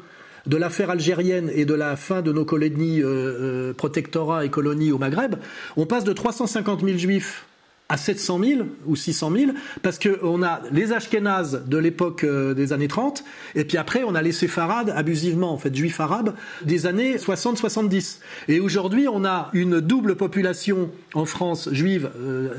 de 0.46 0.58
l'affaire 0.58 0.90
algérienne 0.90 1.52
et 1.54 1.66
de 1.66 1.74
la 1.74 1.96
fin 1.96 2.22
de 2.22 2.32
nos 2.32 2.46
colonies, 2.46 3.02
euh, 3.04 3.74
protectorats 3.74 4.46
et 4.46 4.50
colonies 4.50 4.92
au 4.92 4.98
Maghreb, 4.98 5.36
on 5.78 5.86
passe 5.86 6.04
de 6.04 6.14
350 6.14 6.84
000 6.84 6.98
juifs 6.98 7.46
à 7.90 7.98
700 7.98 8.40
000 8.44 8.62
ou 8.86 8.96
600 8.96 9.32
000 9.32 9.52
parce 9.82 9.98
que 9.98 10.20
on 10.24 10.44
a 10.44 10.62
les 10.72 10.94
Ashkénazes 10.94 11.64
de 11.66 11.78
l'époque 11.78 12.24
euh, 12.24 12.54
des 12.54 12.72
années 12.72 12.88
30 12.88 13.24
et 13.56 13.66
puis 13.66 13.78
après 13.78 14.04
on 14.06 14.14
a 14.14 14.22
les 14.22 14.32
séfarades 14.32 14.94
abusivement 14.96 15.52
en 15.52 15.58
fait 15.58 15.76
juifs 15.76 16.00
arabes 16.00 16.36
des 16.64 16.86
années 16.86 17.18
60-70 17.18 18.20
et 18.48 18.60
aujourd'hui 18.60 19.08
on 19.12 19.26
a 19.26 19.50
une 19.54 19.82
double 19.82 20.16
population 20.16 20.92
en 21.16 21.26
France 21.26 21.70
juive 21.72 22.12
euh, 22.22 22.50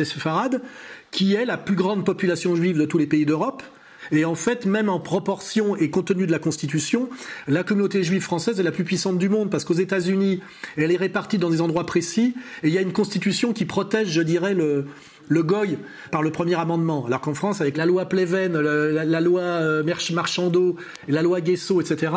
et 0.00 0.04
séfarade 0.04 0.62
qui 1.10 1.34
est 1.34 1.44
la 1.44 1.56
plus 1.56 1.74
grande 1.74 2.04
population 2.04 2.54
juive 2.54 2.78
de 2.78 2.84
tous 2.84 2.98
les 2.98 3.06
pays 3.06 3.26
d'Europe 3.26 3.64
et 4.12 4.24
en 4.24 4.34
fait, 4.34 4.66
même 4.66 4.88
en 4.88 5.00
proportion 5.00 5.76
et 5.76 5.90
compte 5.90 6.06
tenu 6.06 6.26
de 6.26 6.32
la 6.32 6.38
Constitution, 6.38 7.08
la 7.46 7.62
communauté 7.62 8.02
juive 8.02 8.22
française 8.22 8.58
est 8.58 8.64
la 8.64 8.72
plus 8.72 8.84
puissante 8.84 9.18
du 9.18 9.28
monde 9.28 9.50
parce 9.50 9.64
qu'aux 9.64 9.74
États-Unis, 9.74 10.40
elle 10.76 10.92
est 10.92 10.96
répartie 10.96 11.38
dans 11.38 11.50
des 11.50 11.60
endroits 11.60 11.86
précis 11.86 12.34
et 12.62 12.68
il 12.68 12.74
y 12.74 12.78
a 12.78 12.82
une 12.82 12.92
Constitution 12.92 13.52
qui 13.52 13.64
protège, 13.64 14.08
je 14.08 14.22
dirais, 14.22 14.54
le, 14.54 14.86
le 15.30 15.42
goy 15.42 15.78
par 16.10 16.22
le 16.22 16.30
premier 16.30 16.56
amendement. 16.56 17.06
Alors 17.06 17.20
qu'en 17.20 17.34
France, 17.34 17.60
avec 17.60 17.76
la 17.76 17.86
loi 17.86 18.06
Pleven, 18.06 18.58
la, 18.58 19.20
loi 19.20 19.40
euh, 19.40 19.94
Marchandeau, 20.12 20.76
la 21.08 21.22
loi 21.22 21.40
Guesso, 21.40 21.80
etc., 21.80 22.12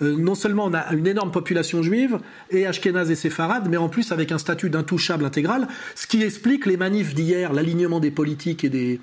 euh, 0.00 0.16
non 0.16 0.34
seulement 0.34 0.66
on 0.66 0.74
a 0.74 0.92
une 0.92 1.06
énorme 1.06 1.32
population 1.32 1.82
juive, 1.82 2.18
et 2.50 2.66
ashkénaze 2.66 3.10
et 3.10 3.16
séfarade, 3.16 3.66
mais 3.68 3.76
en 3.76 3.88
plus 3.88 4.12
avec 4.12 4.32
un 4.32 4.38
statut 4.38 4.70
d'intouchable 4.70 5.24
intégral, 5.24 5.66
ce 5.96 6.06
qui 6.06 6.22
explique 6.22 6.64
les 6.66 6.76
manifs 6.76 7.14
d'hier, 7.14 7.52
l'alignement 7.52 7.98
des 7.98 8.12
politiques 8.12 8.62
et 8.64 8.70
des, 8.70 9.00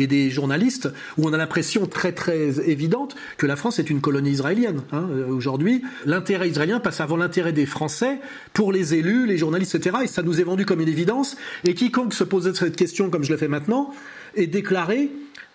et 0.00 0.06
des 0.06 0.30
journalistes 0.30 0.88
où 1.16 1.28
on 1.28 1.32
a 1.32 1.36
l'impression 1.36 1.86
très 1.86 2.12
très 2.12 2.68
évidente 2.68 3.16
que 3.36 3.46
la 3.46 3.56
France 3.56 3.78
est 3.78 3.90
une 3.90 4.00
colonie 4.00 4.30
israélienne. 4.30 4.82
Hein. 4.92 5.08
Aujourd'hui, 5.28 5.82
l'intérêt 6.06 6.48
israélien 6.48 6.80
passe 6.80 7.00
avant 7.00 7.16
l'intérêt 7.16 7.52
des 7.52 7.66
Français 7.66 8.20
pour 8.52 8.72
les 8.72 8.94
élus, 8.94 9.26
les 9.26 9.38
journalistes, 9.38 9.74
etc. 9.74 9.98
Et 10.04 10.06
ça 10.06 10.22
nous 10.22 10.40
est 10.40 10.44
vendu 10.44 10.64
comme 10.66 10.80
une 10.80 10.88
évidence. 10.88 11.36
Et 11.64 11.74
quiconque 11.74 12.14
se 12.14 12.24
posait 12.24 12.54
cette 12.54 12.76
question, 12.76 13.10
comme 13.10 13.24
je 13.24 13.32
le 13.32 13.38
fais 13.38 13.48
maintenant, 13.48 13.92
est 14.34 14.46
déclaré 14.46 15.10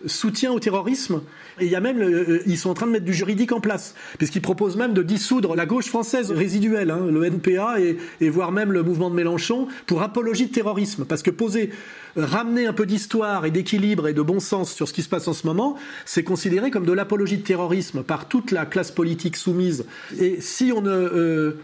soutien 0.05 0.51
au 0.51 0.59
terrorisme. 0.59 1.21
Et 1.59 1.65
il 1.65 1.71
y 1.71 1.75
a 1.75 1.79
même, 1.79 2.01
euh, 2.01 2.41
ils 2.45 2.57
sont 2.57 2.69
en 2.69 2.73
train 2.73 2.87
de 2.87 2.91
mettre 2.91 3.05
du 3.05 3.13
juridique 3.13 3.51
en 3.51 3.59
place, 3.59 3.95
puisqu'ils 4.17 4.41
proposent 4.41 4.75
même 4.75 4.93
de 4.93 5.03
dissoudre 5.03 5.55
la 5.55 5.65
gauche 5.65 5.87
française 5.87 6.31
résiduelle, 6.31 6.91
hein, 6.91 7.05
le 7.09 7.25
NPA 7.25 7.77
et, 7.79 8.29
voire 8.29 8.51
même 8.51 8.71
le 8.71 8.83
mouvement 8.83 9.09
de 9.09 9.15
Mélenchon, 9.15 9.67
pour 9.85 10.01
apologie 10.01 10.47
de 10.47 10.51
terrorisme. 10.51 11.05
Parce 11.05 11.21
que 11.21 11.31
poser, 11.31 11.69
ramener 12.15 12.65
un 12.65 12.73
peu 12.73 12.85
d'histoire 12.85 13.45
et 13.45 13.51
d'équilibre 13.51 14.07
et 14.07 14.13
de 14.13 14.21
bon 14.21 14.39
sens 14.39 14.73
sur 14.73 14.87
ce 14.87 14.93
qui 14.93 15.03
se 15.03 15.09
passe 15.09 15.27
en 15.27 15.33
ce 15.33 15.45
moment, 15.47 15.77
c'est 16.05 16.23
considéré 16.23 16.71
comme 16.71 16.85
de 16.85 16.93
l'apologie 16.93 17.37
de 17.37 17.43
terrorisme 17.43 18.03
par 18.03 18.27
toute 18.27 18.51
la 18.51 18.65
classe 18.65 18.91
politique 18.91 19.35
soumise. 19.35 19.85
Et 20.19 20.41
si 20.41 20.71
on 20.75 20.81
ne, 20.81 20.89
euh, 20.89 21.59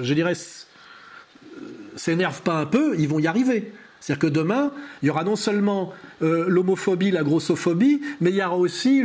je 0.00 0.14
dirais, 0.14 0.34
s'énerve 1.96 2.42
pas 2.42 2.60
un 2.60 2.66
peu, 2.66 2.94
ils 2.98 3.08
vont 3.08 3.18
y 3.18 3.26
arriver. 3.26 3.72
C'est-à-dire 4.08 4.30
que 4.30 4.34
demain, 4.34 4.72
il 5.02 5.08
y 5.08 5.10
aura 5.10 5.22
non 5.22 5.36
seulement 5.36 5.92
euh, 6.22 6.46
l'homophobie, 6.48 7.10
la 7.10 7.22
grossophobie, 7.22 8.00
mais 8.22 8.30
il 8.30 8.36
y 8.36 8.42
aura 8.42 8.56
aussi 8.56 9.02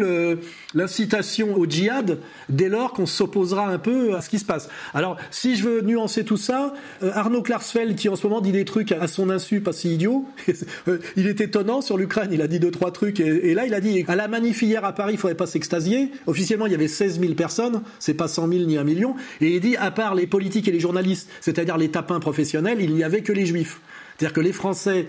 l'incitation 0.74 1.58
au 1.58 1.66
djihad 1.66 2.20
dès 2.48 2.70
lors 2.70 2.94
qu'on 2.94 3.06
s'opposera 3.06 3.68
un 3.68 3.80
peu 3.80 4.16
à 4.16 4.22
ce 4.22 4.30
qui 4.30 4.40
se 4.40 4.46
passe. 4.46 4.70
Alors, 4.94 5.18
si 5.30 5.58
je 5.58 5.64
veux 5.66 5.82
nuancer 5.82 6.24
tout 6.24 6.38
ça, 6.38 6.74
euh, 7.04 7.12
Arnaud 7.16 7.42
Klarsfeld, 7.42 7.98
qui 7.98 8.08
en 8.08 8.16
ce 8.16 8.26
moment 8.26 8.40
dit 8.40 8.54
des 8.54 8.64
trucs 8.64 8.94
à 8.94 9.10
son 9.10 9.30
insu, 9.30 9.60
pas 9.60 9.74
si 9.74 9.94
idiot, 9.94 10.26
euh, 10.88 11.00
il 11.18 11.28
est 11.28 11.42
étonnant 11.42 11.82
sur 11.82 11.98
l'Ukraine, 11.98 12.30
il 12.32 12.42
a 12.42 12.48
dit 12.48 12.62
deux, 12.62 12.72
trois 12.72 12.92
trucs, 12.92 13.20
et, 13.20 13.54
là, 13.54 13.66
il 13.66 13.74
a 13.74 13.82
dit, 13.82 14.06
à 14.08 14.16
la 14.16 14.30
manif 14.30 14.62
hier 14.62 14.86
à 14.86 14.94
Paris, 14.94 15.16
il 15.16 15.20
faudrait 15.20 15.36
pas 15.36 15.48
s'extasier. 15.48 16.12
Officiellement, 16.28 16.68
il 16.68 16.72
y 16.72 16.76
avait 16.76 16.88
16 16.88 17.20
000 17.20 17.34
personnes, 17.34 17.82
c'est 18.00 18.14
pas 18.14 18.30
100 18.30 18.48
000 18.48 18.64
ni 18.64 18.78
un 18.78 18.86
million, 18.86 19.18
et 19.42 19.56
il 19.56 19.60
dit, 19.60 19.76
à 19.76 19.92
part 19.92 20.16
les 20.16 20.28
politiques 20.28 20.70
et 20.70 20.72
les 20.72 20.80
journalistes, 20.80 21.30
c'est-à-dire 21.42 21.78
les 21.78 21.92
tapins 21.92 22.22
professionnels, 22.22 22.78
il 22.80 22.94
n'y 22.94 23.04
avait 23.04 23.22
que 23.22 23.34
les 23.34 23.46
juifs. 23.46 23.82
C'est-à-dire 24.18 24.34
que 24.34 24.42
les 24.42 24.54
Français 24.54 25.08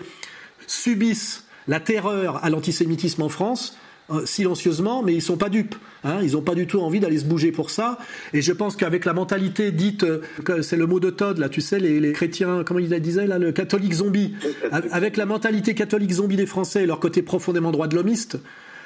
subissent 0.66 1.44
la 1.68 1.80
terreur 1.80 2.44
à 2.44 2.50
l'antisémitisme 2.50 3.22
en 3.22 3.28
France 3.28 3.76
euh, 4.10 4.26
silencieusement, 4.26 5.02
mais 5.02 5.14
ils 5.14 5.22
sont 5.22 5.38
pas 5.38 5.48
dupes. 5.48 5.76
Hein, 6.02 6.18
ils 6.22 6.32
n'ont 6.32 6.42
pas 6.42 6.54
du 6.54 6.66
tout 6.66 6.78
envie 6.80 7.00
d'aller 7.00 7.16
se 7.16 7.24
bouger 7.24 7.52
pour 7.52 7.70
ça. 7.70 7.96
Et 8.34 8.42
je 8.42 8.52
pense 8.52 8.76
qu'avec 8.76 9.06
la 9.06 9.14
mentalité 9.14 9.72
dite, 9.72 10.04
euh, 10.04 10.20
c'est 10.60 10.76
le 10.76 10.86
mot 10.86 11.00
de 11.00 11.08
Todd, 11.08 11.38
là, 11.38 11.48
tu 11.48 11.62
sais, 11.62 11.78
les, 11.78 12.00
les 12.00 12.12
chrétiens, 12.12 12.64
comment 12.66 12.80
il 12.80 12.90
disait, 13.00 13.26
là, 13.26 13.38
le 13.38 13.50
catholique 13.50 13.94
zombie, 13.94 14.34
avec 14.70 15.16
la 15.16 15.24
mentalité 15.24 15.74
catholique 15.74 16.12
zombie 16.12 16.36
des 16.36 16.44
Français 16.44 16.82
et 16.82 16.86
leur 16.86 17.00
côté 17.00 17.22
profondément 17.22 17.72
droit 17.72 17.88
de 17.88 17.96
l'homiste, 17.96 18.38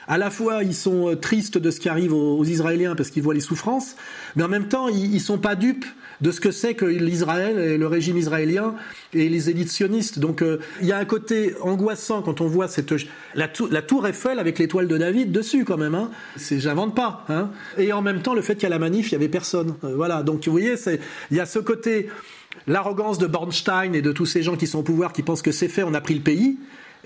à 0.09 0.18
la 0.18 0.30
fois 0.30 0.64
ils 0.64 0.74
sont 0.74 1.10
euh, 1.10 1.14
tristes 1.14 1.59
de 1.59 1.70
ce 1.70 1.78
qui 1.78 1.89
arrive 1.89 2.12
aux, 2.12 2.44
Israéliens 2.44 2.97
parce 2.97 3.10
qu'ils 3.10 3.22
voient 3.22 3.35
les 3.35 3.40
souffrances, 3.40 3.94
mais 4.35 4.43
en 4.43 4.48
même 4.48 4.68
temps 4.68 4.89
ils, 4.89 5.14
ils 5.14 5.20
sont 5.20 5.39
pas 5.39 5.55
dupes 5.55 5.86
de 6.20 6.32
ce 6.32 6.40
que 6.40 6.51
c'est 6.51 6.74
que 6.74 6.85
l'Israël 6.85 7.59
et 7.59 7.78
le 7.78 7.86
régime 7.86 8.16
israélien 8.16 8.74
et 9.14 9.28
les 9.28 9.51
élites 9.51 9.70
sionistes. 9.70 10.18
Donc 10.18 10.43
euh, 10.43 10.59
il 10.80 10.86
y 10.86 10.93
a 10.93 10.98
un 10.98 11.05
côté 11.05 11.55
angoissant 11.60 12.22
quand 12.22 12.40
on 12.40 12.47
voit 12.47 12.68
cette 12.68 12.93
la, 13.35 13.48
tour, 13.48 14.06
Eiffel 14.06 14.39
avec 14.39 14.59
l'étoile 14.59 14.89
de 14.89 14.97
David 14.97 15.32
dessus 15.32 15.64
quand 15.64 15.76
même. 15.76 15.94
Hein. 15.94 16.10
C'est 16.36 16.59
j'invente 16.59 16.94
pas. 16.94 17.24
Hein. 17.28 17.51
Et 17.76 17.93
en 17.93 18.02
même 18.02 18.22
temps 18.22 18.35
le 18.35 18.43
fait 18.43 18.55
qu'il 18.55 18.64
y 18.64 18.66
a 18.66 18.70
la 18.70 18.78
manif, 18.78 19.10
il 19.10 19.12
y 19.12 19.16
avait 19.16 19.28
personne. 19.28 19.74
Euh, 19.85 19.94
voilà. 19.94 20.22
Donc 20.22 20.44
vous 20.47 20.52
voyez, 20.52 20.74
il 21.30 21.36
y 21.36 21.40
a 21.40 21.47
ce 21.47 21.59
côté 21.59 22.09
l'arrogance 22.66 23.18
de 23.18 23.26
Bornstein 23.26 23.94
et 23.94 24.02
de 24.02 24.12
tous 24.12 24.26
ces 24.26 24.43
gens 24.43 24.56
qui 24.56 24.66
sont 24.66 24.80
au 24.80 24.82
pouvoir 24.82 25.12
qui 25.12 25.22
pensent 25.22 25.43
que 25.43 25.52
c'est 25.52 25.68
fait, 25.68 25.85
on 25.85 25.94
a 25.94 26.01
pris 26.01 26.14
le 26.14 26.20
pays 26.20 26.59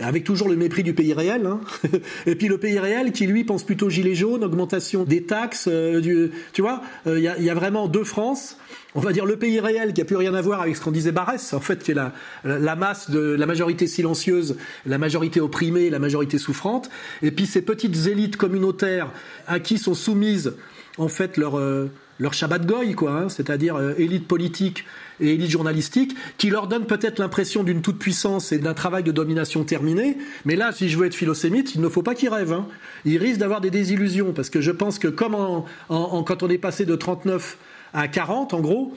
avec 0.02 0.24
toujours 0.24 0.48
le 0.48 0.56
mépris 0.56 0.82
du 0.82 0.94
pays 0.94 1.12
réel. 1.12 1.46
Hein. 1.46 1.60
Et 2.26 2.34
puis 2.34 2.48
le 2.48 2.58
pays 2.58 2.78
réel 2.78 3.12
qui 3.12 3.26
lui 3.26 3.44
pense 3.44 3.64
plutôt 3.64 3.90
gilet 3.90 4.14
jaune, 4.14 4.44
augmentation 4.44 5.04
des 5.04 5.22
taxes, 5.22 5.68
euh, 5.70 6.00
du, 6.00 6.30
tu 6.52 6.62
vois, 6.62 6.82
il 7.06 7.18
y, 7.18 7.28
a, 7.28 7.38
y, 7.38 7.50
a, 7.50 7.54
vraiment 7.54 7.88
deux 7.88 8.04
France 8.04 8.56
on 8.94 9.00
va 9.00 9.12
dire 9.12 9.24
le 9.24 9.36
pays 9.36 9.60
réel 9.60 9.94
qui 9.94 10.00
a 10.00 10.04
plus 10.04 10.16
rien 10.16 10.34
à 10.34 10.42
voir 10.42 10.60
avec 10.60 10.76
ce 10.76 10.82
qu'on 10.82 10.90
disait 10.90 11.12
Barès, 11.12 11.54
en 11.54 11.60
fait, 11.60 11.82
qui 11.82 11.92
est 11.92 11.94
la, 11.94 12.12
la 12.44 12.76
masse 12.76 13.10
de 13.10 13.20
la 13.20 13.46
majorité 13.46 13.86
silencieuse, 13.86 14.56
la 14.86 14.98
majorité 14.98 15.40
opprimée, 15.40 15.90
la 15.90 15.98
majorité 15.98 16.38
souffrante, 16.38 16.90
et 17.22 17.30
puis 17.30 17.46
ces 17.46 17.62
petites 17.62 18.06
élites 18.06 18.36
communautaires 18.36 19.10
à 19.46 19.60
qui 19.60 19.78
sont 19.78 19.94
soumises 19.94 20.54
en 20.98 21.08
fait 21.08 21.36
leur 21.36 21.58
euh, 21.58 21.90
leur 22.22 22.34
Shabbat 22.34 22.64
goy, 22.64 22.94
quoi, 22.94 23.12
hein, 23.12 23.28
c'est-à-dire 23.28 23.74
euh, 23.76 23.94
élite 23.98 24.28
politique 24.28 24.84
et 25.20 25.34
élite 25.34 25.50
journalistique, 25.50 26.14
qui 26.38 26.50
leur 26.50 26.68
donne 26.68 26.86
peut-être 26.86 27.18
l'impression 27.18 27.64
d'une 27.64 27.82
toute 27.82 27.98
puissance 27.98 28.52
et 28.52 28.58
d'un 28.58 28.74
travail 28.74 29.02
de 29.02 29.10
domination 29.10 29.64
terminé. 29.64 30.16
Mais 30.44 30.54
là, 30.54 30.70
si 30.70 30.88
je 30.88 30.96
veux 30.96 31.06
être 31.06 31.14
philosémite, 31.14 31.74
il 31.74 31.80
ne 31.80 31.88
faut 31.88 32.02
pas 32.02 32.14
qu'ils 32.14 32.28
rêvent. 32.28 32.52
Hein. 32.52 32.68
Ils 33.04 33.18
risquent 33.18 33.40
d'avoir 33.40 33.60
des 33.60 33.70
désillusions, 33.70 34.32
parce 34.32 34.50
que 34.50 34.60
je 34.60 34.70
pense 34.70 35.00
que 35.00 35.08
comme 35.08 35.34
en, 35.34 35.66
en, 35.88 36.22
quand 36.22 36.44
on 36.44 36.48
est 36.48 36.58
passé 36.58 36.86
de 36.86 36.94
39 36.94 37.58
à 37.92 38.06
40 38.06 38.54
en 38.54 38.60
gros, 38.60 38.94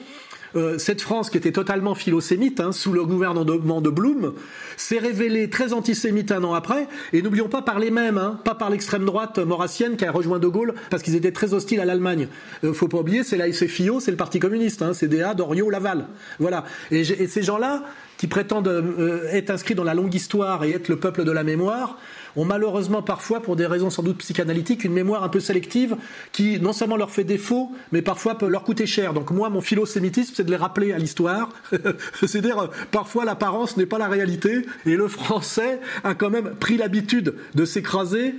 euh, 0.54 0.78
cette 0.78 1.00
France 1.00 1.30
qui 1.30 1.36
était 1.36 1.52
totalement 1.52 1.94
philosémite 1.94 2.60
hein, 2.60 2.72
sous 2.72 2.92
le 2.92 3.04
gouvernement 3.04 3.80
de 3.80 3.90
Blum 3.90 4.34
s'est 4.76 4.98
révélée 4.98 5.50
très 5.50 5.72
antisémite 5.72 6.32
un 6.32 6.44
an 6.44 6.54
après 6.54 6.86
et 7.12 7.22
n'oublions 7.22 7.48
pas 7.48 7.62
par 7.62 7.78
les 7.78 7.90
mêmes, 7.90 8.18
hein, 8.18 8.38
pas 8.44 8.54
par 8.54 8.70
l'extrême 8.70 9.04
droite 9.04 9.38
maurassienne 9.38 9.96
qui 9.96 10.04
a 10.04 10.12
rejoint 10.12 10.38
De 10.38 10.48
Gaulle 10.48 10.74
parce 10.90 11.02
qu'ils 11.02 11.16
étaient 11.16 11.32
très 11.32 11.54
hostiles 11.54 11.80
à 11.80 11.84
l'Allemagne. 11.84 12.28
Euh, 12.64 12.72
faut 12.72 12.88
pas 12.88 12.98
oublier, 12.98 13.24
c'est 13.24 13.36
la 13.36 13.52
SFIO, 13.52 14.00
c'est 14.00 14.10
le 14.10 14.16
Parti 14.16 14.38
communiste, 14.38 14.82
hein, 14.82 14.92
c'est 14.94 15.08
DA, 15.08 15.34
Doriot, 15.34 15.70
Laval. 15.70 16.06
Voilà. 16.38 16.64
Et, 16.90 17.00
et 17.00 17.26
ces 17.26 17.42
gens-là 17.42 17.82
qui 18.18 18.26
prétendent 18.26 18.68
euh, 18.68 19.28
être 19.30 19.50
inscrits 19.50 19.74
dans 19.74 19.84
la 19.84 19.94
longue 19.94 20.14
histoire 20.14 20.64
et 20.64 20.70
être 20.70 20.88
le 20.88 20.96
peuple 20.96 21.24
de 21.24 21.32
la 21.32 21.44
mémoire, 21.44 21.98
ont 22.36 22.44
malheureusement 22.44 23.02
parfois, 23.02 23.40
pour 23.40 23.56
des 23.56 23.66
raisons 23.66 23.90
sans 23.90 24.02
doute 24.02 24.18
psychanalytiques, 24.18 24.84
une 24.84 24.92
mémoire 24.92 25.24
un 25.24 25.28
peu 25.28 25.40
sélective 25.40 25.96
qui 26.32 26.60
non 26.60 26.72
seulement 26.72 26.96
leur 26.96 27.10
fait 27.10 27.24
défaut, 27.24 27.72
mais 27.92 28.02
parfois 28.02 28.36
peut 28.36 28.48
leur 28.48 28.62
coûter 28.62 28.86
cher. 28.86 29.12
Donc 29.12 29.30
moi, 29.30 29.48
mon 29.48 29.60
philosémitisme, 29.60 30.34
c'est 30.36 30.44
de 30.44 30.50
les 30.50 30.56
rappeler 30.56 30.92
à 30.92 30.98
l'histoire. 30.98 31.50
C'est-à-dire, 32.20 32.70
parfois 32.90 33.24
l'apparence 33.24 33.76
n'est 33.76 33.86
pas 33.86 33.98
la 33.98 34.08
réalité, 34.08 34.66
et 34.84 34.96
le 34.96 35.08
français 35.08 35.80
a 36.04 36.14
quand 36.14 36.30
même 36.30 36.54
pris 36.54 36.76
l'habitude 36.76 37.34
de 37.54 37.64
s'écraser 37.64 38.34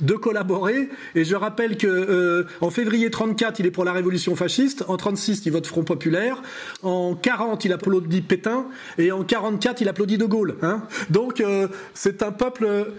de 0.00 0.14
collaborer. 0.14 0.88
Et 1.14 1.24
je 1.24 1.34
rappelle 1.34 1.76
que 1.76 1.86
euh, 1.86 2.46
en 2.60 2.70
février 2.70 3.10
34, 3.10 3.60
il 3.60 3.66
est 3.66 3.70
pour 3.70 3.84
la 3.84 3.92
révolution 3.92 4.36
fasciste. 4.36 4.84
En 4.88 4.96
36, 4.96 5.42
il 5.46 5.52
vote 5.52 5.66
Front 5.66 5.84
populaire. 5.84 6.42
En 6.82 7.14
40, 7.14 7.64
il 7.64 7.72
applaudit 7.72 8.22
Pétain. 8.22 8.66
Et 8.98 9.12
en 9.12 9.24
44, 9.24 9.80
il 9.80 9.88
applaudit 9.88 10.18
De 10.18 10.26
Gaulle. 10.26 10.56
Hein 10.62 10.82
Donc 11.10 11.40
euh, 11.40 11.68
c'est 11.94 12.22
un 12.22 12.32
peuple 12.32 12.92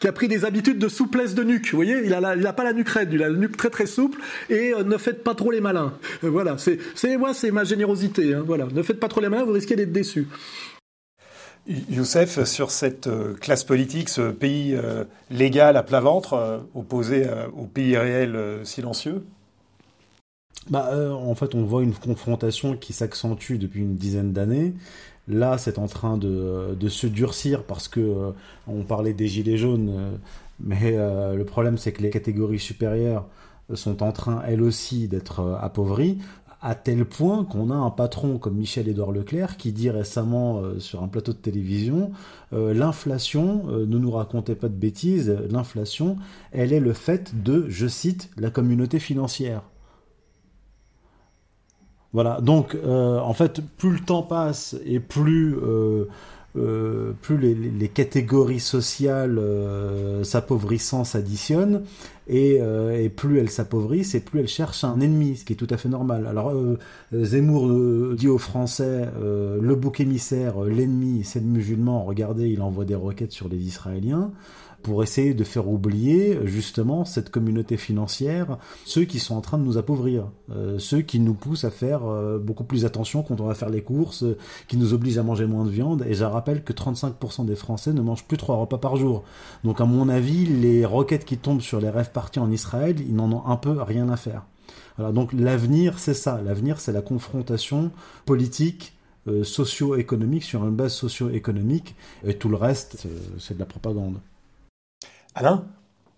qui 0.00 0.08
a 0.08 0.12
pris 0.12 0.28
des 0.28 0.44
habitudes 0.44 0.78
de 0.78 0.88
souplesse 0.88 1.34
de 1.34 1.42
nuque. 1.42 1.70
Vous 1.70 1.76
voyez, 1.76 2.02
il 2.04 2.12
a, 2.14 2.36
il 2.36 2.46
a 2.46 2.52
pas 2.52 2.64
la 2.64 2.72
nuque 2.72 2.88
raide, 2.88 3.12
il 3.12 3.22
a 3.22 3.28
la 3.28 3.36
nuque 3.36 3.56
très 3.56 3.70
très 3.70 3.86
souple. 3.86 4.20
Et 4.50 4.72
euh, 4.74 4.84
ne 4.84 4.96
faites 4.98 5.24
pas 5.24 5.34
trop 5.34 5.50
les 5.50 5.60
malins. 5.60 5.94
voilà, 6.22 6.58
c'est, 6.58 6.78
c'est 6.94 7.16
moi, 7.16 7.34
c'est 7.34 7.50
ma 7.50 7.64
générosité. 7.64 8.34
Hein, 8.34 8.44
voilà, 8.46 8.66
ne 8.72 8.82
faites 8.82 9.00
pas 9.00 9.08
trop 9.08 9.20
les 9.20 9.28
malins, 9.28 9.44
vous 9.44 9.52
risquez 9.52 9.76
d'être 9.76 9.92
déçus. 9.92 10.26
Youssef, 11.68 12.44
sur 12.44 12.70
cette 12.70 13.08
classe 13.40 13.64
politique, 13.64 14.08
ce 14.08 14.30
pays 14.30 14.76
légal 15.30 15.76
à 15.76 15.82
plat 15.82 16.00
ventre, 16.00 16.64
opposé 16.74 17.26
au 17.56 17.64
pays 17.64 17.96
réel 17.96 18.60
silencieux? 18.64 19.24
Bah, 20.70 20.88
euh, 20.92 21.12
En 21.12 21.34
fait, 21.34 21.54
on 21.54 21.64
voit 21.64 21.82
une 21.82 21.94
confrontation 21.94 22.76
qui 22.76 22.92
s'accentue 22.92 23.54
depuis 23.54 23.80
une 23.80 23.96
dizaine 23.96 24.32
d'années. 24.32 24.74
Là, 25.28 25.58
c'est 25.58 25.78
en 25.78 25.86
train 25.86 26.16
de, 26.18 26.76
se 26.88 27.06
durcir 27.06 27.64
parce 27.64 27.88
que 27.88 28.00
euh, 28.00 28.30
on 28.66 28.82
parlait 28.82 29.12
des 29.12 29.28
gilets 29.28 29.58
jaunes, 29.58 29.90
euh, 29.90 30.16
mais 30.60 30.96
le 31.36 31.44
problème, 31.44 31.78
c'est 31.78 31.92
que 31.92 32.02
les 32.02 32.10
catégories 32.10 32.58
supérieures 32.58 33.26
sont 33.74 34.02
en 34.02 34.12
train, 34.12 34.42
elles 34.46 34.62
aussi, 34.62 35.08
d'être 35.08 35.58
appauvries 35.60 36.18
à 36.62 36.74
tel 36.74 37.04
point 37.04 37.44
qu'on 37.44 37.70
a 37.70 37.74
un 37.74 37.90
patron 37.90 38.38
comme 38.38 38.56
Michel-Édouard 38.56 39.12
Leclerc 39.12 39.56
qui 39.56 39.72
dit 39.72 39.90
récemment 39.90 40.58
euh, 40.58 40.78
sur 40.78 41.02
un 41.02 41.08
plateau 41.08 41.32
de 41.32 41.38
télévision 41.38 42.12
euh, 42.52 42.72
l'inflation, 42.72 43.66
euh, 43.68 43.86
ne 43.86 43.98
nous 43.98 44.10
racontez 44.10 44.54
pas 44.54 44.68
de 44.68 44.74
bêtises, 44.74 45.36
l'inflation, 45.50 46.16
elle 46.52 46.72
est 46.72 46.80
le 46.80 46.92
fait 46.92 47.42
de, 47.42 47.66
je 47.68 47.86
cite, 47.86 48.30
la 48.36 48.50
communauté 48.50 48.98
financière. 48.98 49.62
Voilà, 52.12 52.40
donc 52.40 52.74
en 52.84 53.34
fait, 53.34 53.60
plus 53.76 53.90
le 53.90 54.00
temps 54.00 54.22
passe 54.22 54.74
et 54.86 55.00
plus 55.00 55.54
plus 56.54 57.36
les, 57.36 57.88
catégories 57.88 58.60
sociales 58.60 59.38
s'appauvrissant 60.22 61.04
s'additionnent, 61.04 61.82
et, 62.26 62.58
euh, 62.60 63.02
et, 63.02 63.08
plus 63.08 63.38
elles 63.38 63.50
s'appauvrissent, 63.50 64.14
et 64.14 64.20
plus 64.20 64.40
elles 64.40 64.48
cherchent 64.48 64.84
un 64.84 65.00
ennemi, 65.00 65.36
ce 65.36 65.44
qui 65.44 65.52
est 65.52 65.56
tout 65.56 65.68
à 65.70 65.76
fait 65.76 65.88
normal. 65.88 66.26
Alors 66.26 66.52
Zemmour 67.12 68.14
dit 68.14 68.28
aux 68.28 68.38
Français, 68.38 69.08
le 69.20 69.74
bouc 69.74 70.00
émissaire, 70.00 70.60
l'ennemi, 70.60 71.22
c'est 71.24 71.40
le 71.40 71.46
musulman, 71.46 72.04
regardez, 72.04 72.48
il 72.48 72.62
envoie 72.62 72.84
des 72.84 72.94
roquettes 72.94 73.32
sur 73.32 73.48
les 73.48 73.58
Israéliens 73.58 74.32
pour 74.86 75.02
essayer 75.02 75.34
de 75.34 75.42
faire 75.42 75.68
oublier 75.68 76.38
justement 76.44 77.04
cette 77.04 77.30
communauté 77.30 77.76
financière, 77.76 78.56
ceux 78.84 79.02
qui 79.02 79.18
sont 79.18 79.34
en 79.34 79.40
train 79.40 79.58
de 79.58 79.64
nous 79.64 79.78
appauvrir, 79.78 80.28
euh, 80.52 80.78
ceux 80.78 81.00
qui 81.00 81.18
nous 81.18 81.34
poussent 81.34 81.64
à 81.64 81.72
faire 81.72 82.06
euh, 82.06 82.38
beaucoup 82.38 82.62
plus 82.62 82.84
attention 82.84 83.24
quand 83.24 83.40
on 83.40 83.46
va 83.46 83.56
faire 83.56 83.68
les 83.68 83.82
courses, 83.82 84.22
euh, 84.22 84.38
qui 84.68 84.76
nous 84.76 84.94
obligent 84.94 85.18
à 85.18 85.24
manger 85.24 85.46
moins 85.46 85.64
de 85.64 85.70
viande. 85.70 86.06
Et 86.08 86.14
je 86.14 86.22
rappelle 86.22 86.62
que 86.62 86.72
35% 86.72 87.46
des 87.46 87.56
Français 87.56 87.92
ne 87.92 88.00
mangent 88.00 88.22
plus 88.28 88.36
trois 88.36 88.54
repas 88.54 88.78
par 88.78 88.94
jour. 88.94 89.24
Donc 89.64 89.80
à 89.80 89.86
mon 89.86 90.08
avis, 90.08 90.46
les 90.46 90.84
roquettes 90.84 91.24
qui 91.24 91.36
tombent 91.36 91.62
sur 91.62 91.80
les 91.80 91.90
rêves 91.90 92.12
partis 92.12 92.38
en 92.38 92.52
Israël, 92.52 92.94
ils 93.00 93.16
n'en 93.16 93.32
ont 93.32 93.44
un 93.44 93.56
peu 93.56 93.82
rien 93.82 94.08
à 94.08 94.16
faire. 94.16 94.44
Voilà, 94.98 95.10
donc 95.10 95.32
l'avenir, 95.32 95.98
c'est 95.98 96.14
ça. 96.14 96.40
L'avenir, 96.40 96.78
c'est 96.78 96.92
la 96.92 97.02
confrontation 97.02 97.90
politique 98.24 98.92
socio-économique 99.42 100.44
sur 100.44 100.64
une 100.64 100.76
base 100.76 100.92
socio-économique 100.92 101.96
et 102.24 102.34
tout 102.34 102.48
le 102.48 102.54
reste 102.54 103.08
c'est 103.40 103.54
de 103.54 103.58
la 103.58 103.66
propagande. 103.66 104.20
Alain? 105.36 105.66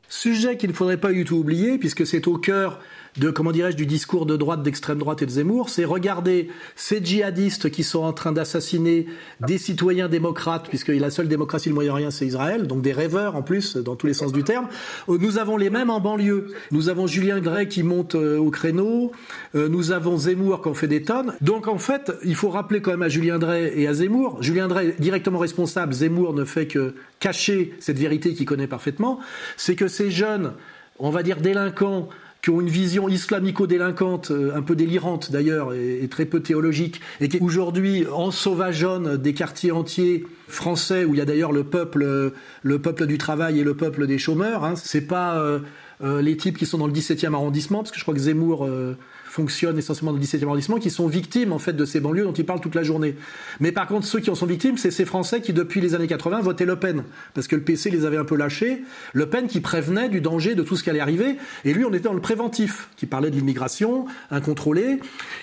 Sujet 0.09 0.57
qu'il 0.57 0.71
ne 0.71 0.75
faudrait 0.75 0.97
pas 0.97 1.13
du 1.13 1.25
tout 1.25 1.37
oublier, 1.37 1.77
puisque 1.77 2.07
c'est 2.07 2.29
au 2.29 2.39
cœur 2.39 2.81
de, 3.19 3.31
comment 3.31 3.53
dirais-je, 3.53 3.77
du 3.77 3.87
discours 3.87 4.27
de 4.27 4.37
droite, 4.37 4.63
d'extrême 4.63 4.99
droite 4.99 5.23
et 5.23 5.27
de 5.27 5.31
Zemmour, 5.31 5.69
c'est 5.69 5.85
regarder 5.85 6.49
ces 6.77 7.05
djihadistes 7.05 7.71
qui 7.71 7.83
sont 7.83 8.01
en 8.03 8.13
train 8.13 8.33
d'assassiner 8.33 9.07
des 9.47 9.59
citoyens 9.59 10.09
démocrates, 10.09 10.69
puisque 10.69 10.89
la 10.89 11.11
seule 11.11 11.29
démocratie 11.29 11.69
du 11.69 11.75
Moyen-Orient, 11.75 12.11
c'est 12.11 12.27
Israël, 12.27 12.67
donc 12.67 12.83
des 12.83 12.93
rêveurs 12.93 13.37
en 13.37 13.43
plus, 13.43 13.77
dans 13.77 13.97
tous 13.97 14.07
les 14.07 14.15
sens 14.15 14.33
du 14.33 14.45
terme. 14.45 14.69
Euh, 15.09 15.19
nous 15.19 15.39
avons 15.39 15.57
les 15.57 15.71
mêmes 15.71 15.91
en 15.91 16.01
banlieue. 16.01 16.49
Nous 16.71 16.89
avons 16.89 17.07
Julien 17.07 17.41
Gray 17.41 17.69
qui 17.69 17.83
monte 17.83 18.15
euh, 18.15 18.39
au 18.39 18.51
créneau, 18.51 19.13
euh, 19.55 19.69
nous 19.69 19.93
avons 19.93 20.17
Zemmour 20.17 20.63
qui 20.63 20.69
en 20.69 20.75
fait 20.75 20.89
des 20.89 21.03
tonnes. 21.03 21.35
Donc 21.41 21.69
en 21.69 21.79
fait, 21.79 22.13
il 22.25 22.35
faut 22.35 22.51
rappeler 22.51 22.81
quand 22.81 22.91
même 22.91 23.03
à 23.03 23.09
Julien 23.09 23.39
Drey 23.39 23.73
et 23.77 23.87
à 23.87 23.95
Zemmour, 23.95 24.43
Julien 24.43 24.69
Drey 24.69 24.95
directement 24.99 25.39
responsable, 25.39 25.93
Zemmour 25.93 26.35
ne 26.35 26.45
fait 26.45 26.67
que 26.67 26.95
cacher 27.21 27.75
cette 27.81 27.99
vérité 27.99 28.35
qu'il 28.35 28.47
connaît 28.47 28.67
parfaitement, 28.67 29.21
c'est 29.57 29.75
que 29.75 29.89
ces 29.89 30.11
jeunes, 30.11 30.53
on 30.99 31.11
va 31.11 31.23
dire 31.23 31.41
délinquants, 31.41 32.09
qui 32.49 32.55
ont 32.55 32.63
une 32.63 32.71
vision 32.71 33.11
islamico-délinquante, 33.11 34.31
euh, 34.31 34.57
un 34.57 34.63
peu 34.63 34.75
délirante 34.75 35.31
d'ailleurs, 35.31 35.75
et, 35.75 36.09
très 36.11 36.25
peu 36.25 36.41
théologique, 36.41 37.03
et 37.21 37.29
qui 37.29 37.37
aujourd'hui 37.41 38.07
ensauvageonnent 38.11 39.19
des 39.19 39.35
quartiers 39.35 39.71
entiers 39.71 40.25
français 40.47 41.05
où 41.05 41.13
il 41.13 41.19
y 41.19 41.21
a 41.21 41.27
d'ailleurs 41.27 41.53
le 41.53 41.65
peuple, 41.65 42.03
euh, 42.03 42.31
le 42.63 42.79
peuple 42.79 43.05
du 43.05 43.19
travail 43.19 43.61
et 43.61 43.65
le 43.65 43.75
peuple 43.75 44.07
des 44.07 44.17
chômeurs. 44.17 44.65
Hein. 44.65 44.77
C'est 44.77 45.07
pas 45.07 45.37
euh, 45.37 45.61
les 46.23 46.39
types 46.39 46.57
qui 46.57 46.65
sont 46.65 46.79
dans 46.79 46.87
le 46.87 46.93
17e 46.95 47.35
arrondissement, 47.35 47.81
parce 47.81 47.91
que 47.91 47.99
je 47.99 48.05
crois 48.05 48.15
que 48.15 48.21
Zemmour 48.21 48.67
fonctionnent 49.39 49.79
essentiellement 49.79 50.11
dans 50.11 50.19
le 50.19 50.25
17e 50.25 50.47
arrondissement, 50.47 50.79
qui 50.79 50.91
sont 50.91 51.07
victimes 51.07 51.53
en 51.53 51.61
fait 51.61 51.73
de 51.73 51.85
ces 51.85 52.01
banlieues 52.01 52.25
dont 52.25 52.33
ils 52.33 52.45
parlent 52.45 52.61
toute 52.61 52.75
la 52.75 52.83
journée. 52.83 53.15
Mais 53.61 53.71
par 53.71 53.87
contre, 53.87 54.05
ceux 54.05 54.19
qui 54.19 54.31
en 54.31 54.35
sont 54.35 54.47
victimes, 54.47 54.77
c'est 54.77 54.91
ces 54.91 55.05
Français 55.05 55.41
qui 55.41 55.53
depuis 55.53 55.81
les 55.81 55.95
années 55.95 56.09
80 56.09 56.41
votaient 56.41 56.65
Le 56.65 56.75
Pen, 56.75 57.05
parce 57.35 57.47
que 57.47 57.55
le 57.55 57.63
PC 57.63 57.91
les 57.91 58.05
avait 58.05 58.17
un 58.17 58.25
peu 58.25 58.35
lâchés. 58.35 58.83
Le 59.13 59.27
Pen 59.27 59.47
qui 59.47 59.61
prévenait 59.61 60.09
du 60.09 60.21
danger 60.21 60.57
de 60.57 60.65
tout 60.65 60.77
ce 60.77 60.83
qui 60.83 60.91
allait 60.91 60.99
arriver, 60.99 61.37
et 61.65 61.73
lui 61.73 61.85
on 61.85 61.91
était 61.91 62.09
dans 62.09 62.15
le 62.15 62.21
préventif, 62.21 62.89
qui 62.97 63.07
parlait 63.07 63.31
de 63.31 63.37
l'immigration 63.37 64.07
incontrôlée, 64.33 64.99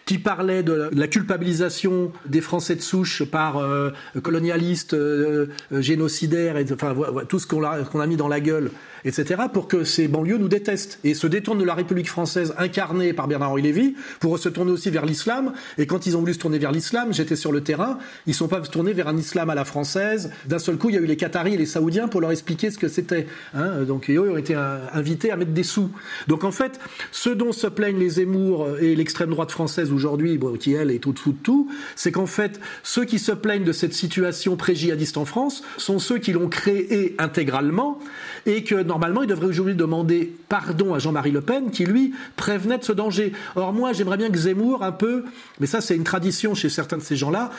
qui 0.06 0.18
parlait 0.18 0.62
de 0.62 0.90
la 0.92 1.08
culpabilisation 1.08 2.12
des 2.26 2.42
Français 2.42 2.76
de 2.76 2.82
souche 2.82 3.24
par 3.24 3.60
euh, 3.60 3.92
colonialistes, 4.22 4.94
euh, 4.94 5.48
euh, 5.72 5.82
génocidaires, 5.82 6.58
et, 6.58 6.66
enfin 6.70 6.94
tout 7.30 7.40
ce 7.40 7.48
qu'on 7.48 7.64
a, 7.64 8.08
mis 8.08 8.18
dans 8.18 8.28
la 8.28 8.42
gueule 8.42 8.72
etc., 9.06 9.44
pour 9.53 9.68
que 9.68 9.84
ces 9.84 10.07
banlieues 10.07 10.38
nous 10.38 10.48
détestent 10.48 10.99
et 11.03 11.14
se 11.14 11.27
détournent 11.27 11.60
de 11.60 11.64
la 11.64 11.73
République 11.73 12.10
française 12.10 12.53
incarnée 12.57 13.14
par 13.14 13.27
Bernard-Henri 13.27 13.61
Lévy 13.61 13.95
pour 14.19 14.38
se 14.40 14.49
tourner 14.49 14.72
aussi 14.72 14.90
vers 14.90 15.06
l'islam. 15.06 15.53
Et 15.77 15.86
quand 15.86 16.06
ils 16.06 16.18
ont 16.18 16.19
voulu 16.19 16.34
se 16.34 16.40
tourner 16.40 16.57
vers 16.57 16.72
l'islam, 16.72 17.14
j'étais 17.14 17.36
sur 17.36 17.52
le 17.52 17.61
terrain, 17.61 17.99
ils 18.26 18.32
ne 18.32 18.36
sont 18.36 18.48
pas 18.48 18.60
tournés 18.61 18.94
vers 18.94 19.07
un 19.07 19.18
islam 19.18 19.49
à 19.49 19.56
la 19.56 19.65
française. 19.65 20.32
D'un 20.48 20.60
seul 20.60 20.77
coup, 20.77 20.90
il 20.90 20.95
y 20.95 20.98
a 20.98 21.02
eu 21.02 21.06
les 21.06 21.18
Qataris 21.18 21.53
et 21.53 21.57
les 21.57 21.65
Saoudiens 21.65 22.07
pour 22.07 22.22
leur 22.22 22.32
expliquer 22.32 22.72
ce 22.72 22.77
que 22.77 22.88
c'était. 22.88 23.27
Hein. 23.53 23.84
donc, 23.88 24.10
eux 24.10 24.32
ont 24.32 24.38
été 24.38 24.56
invités 24.56 25.32
à 25.32 25.38
mettre 25.38 25.52
des 25.52 25.64
sous. 25.64 25.91
Donc, 26.27 26.44
en 26.44 26.52
fait, 26.52 26.80
ce 27.11 27.30
dont 27.30 27.52
se 27.52 27.68
plaignent 27.68 27.99
les 27.99 28.10
Zemmour 28.10 28.77
et 28.80 28.95
l'extrême 28.95 29.30
droite 29.30 29.52
française 29.52 29.91
aujourd'hui, 29.91 30.40
qui 30.60 30.73
elle 30.73 30.91
est 30.91 31.06
au-dessous 31.07 31.34
de 31.34 31.38
tout, 31.38 31.69
c'est 31.95 32.11
qu'en 32.11 32.26
fait, 32.26 32.60
ceux 32.84 33.06
qui 33.06 33.19
se 33.19 33.32
plaignent 33.32 33.64
de 33.64 33.72
cette 33.72 33.94
situation 33.94 34.56
pré-jihadiste 34.56 35.18
en 35.18 35.26
France 35.26 35.64
sont 35.77 35.99
ceux 35.99 36.18
qui 36.18 36.32
l'ont 36.34 36.49
créée 36.49 37.15
intégralement 37.18 37.99
et 38.45 38.64
que 38.64 38.82
normalement 38.96 39.24
il 39.24 39.28
devrait 39.28 39.48
aujourd'hui 39.48 39.76
demander 39.76 40.34
pardon 40.48 40.94
à 40.94 41.00
Jean-Marie 41.00 41.32
Le 41.32 41.42
Pen 41.42 41.70
qui 41.70 41.84
lui 41.84 42.14
prévenait 42.38 42.78
de 42.78 42.84
ce 42.86 42.94
danger. 42.94 43.34
Or 43.58 43.74
moi 43.74 43.92
j'aimerais 43.92 44.16
bien 44.16 44.30
que 44.30 44.38
Zemmour 44.38 44.84
un 44.84 44.94
peu, 44.94 45.26
mais 45.60 45.68
ça 45.68 45.82
c'est 45.82 45.98
une 45.98 46.06
tradition 46.06 46.56
chez 46.56 46.70
certains 46.70 46.98
de 46.98 47.02
ces 47.02 47.18
gens-là, 47.18 47.52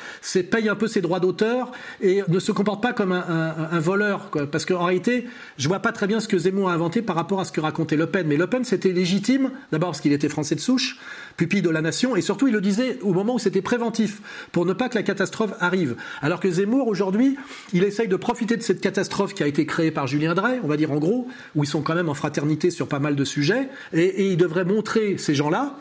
paye 0.51 0.71
un 0.71 0.77
peu 0.77 0.89
ses 0.89 1.03
droits 1.03 1.21
d'auteur 1.21 1.73
et 2.01 2.23
ne 2.27 2.39
se 2.39 2.53
comporte 2.53 2.83
pas 2.83 2.95
comme 2.95 3.13
un, 3.13 3.81
voleur, 3.81 4.31
quoi. 4.31 4.47
parce 4.47 4.65
qu'en 4.65 4.85
réalité 4.85 5.27
je 5.59 5.69
vois 5.69 5.81
pas 5.81 5.93
très 5.93 6.07
bien 6.07 6.21
ce 6.21 6.29
que 6.29 6.39
Zemmour 6.39 6.71
a 6.71 6.73
inventé 6.73 7.03
par 7.03 7.17
rapport 7.17 7.41
à 7.41 7.45
ce 7.45 7.53
que 7.53 7.61
racontait 7.61 7.97
Le 7.97 8.07
Pen. 8.07 8.27
Mais 8.27 8.39
Le 8.39 8.47
Pen 8.47 8.65
c'était 8.65 8.93
légitime, 8.93 9.51
d'abord 9.73 9.91
parce 9.91 10.01
qu'il 10.01 10.15
était 10.15 10.31
français 10.31 10.55
de 10.55 10.61
souche, 10.61 10.99
pupille 11.37 11.61
de 11.61 11.71
la 11.71 11.83
nation, 11.83 12.17
et 12.17 12.23
surtout 12.23 12.49
il 12.49 12.55
le 12.55 12.63
disait 12.63 12.99
au 13.03 13.13
moment 13.13 13.35
où 13.35 13.39
c'était 13.39 13.61
préventif, 13.61 14.23
pour 14.53 14.65
ne 14.65 14.73
pas 14.73 14.89
que 14.89 14.95
la 14.95 15.03
catastrophe 15.03 15.53
arrive. 15.61 15.97
Alors 16.23 16.41
que 16.41 16.51
Zemmour, 16.51 16.89
aujourd'hui, 16.89 17.37
il 17.75 17.85
essaye 17.85 18.09
de 18.09 18.17
profiter 18.17 18.57
de 18.57 18.63
cette 18.63 18.81
catastrophe 18.81 19.35
qui 19.35 19.43
a 19.43 19.47
été 19.47 19.67
créée 19.67 19.91
par 19.91 20.07
Julien 20.07 20.35
Drey, 20.35 20.61
on 20.63 20.69
va 20.69 20.77
dire 20.77 20.93
en 20.93 20.97
gros, 20.97 21.26
où 21.55 21.65
ils 21.65 21.69
sont 21.69 21.83
quand 21.83 21.95
même 21.95 22.09
en 22.09 22.15
fraternité 22.15 22.71
sur 22.71 22.89
pas 22.89 22.99
mal 22.99 23.17
de 23.17 23.25
sujets, 23.25 23.69
et, 23.93 24.05
et 24.05 24.31
il 24.31 24.37
devrait 24.37 24.65
montrer 24.65 25.19
ces 25.19 25.35
gens-là 25.35 25.77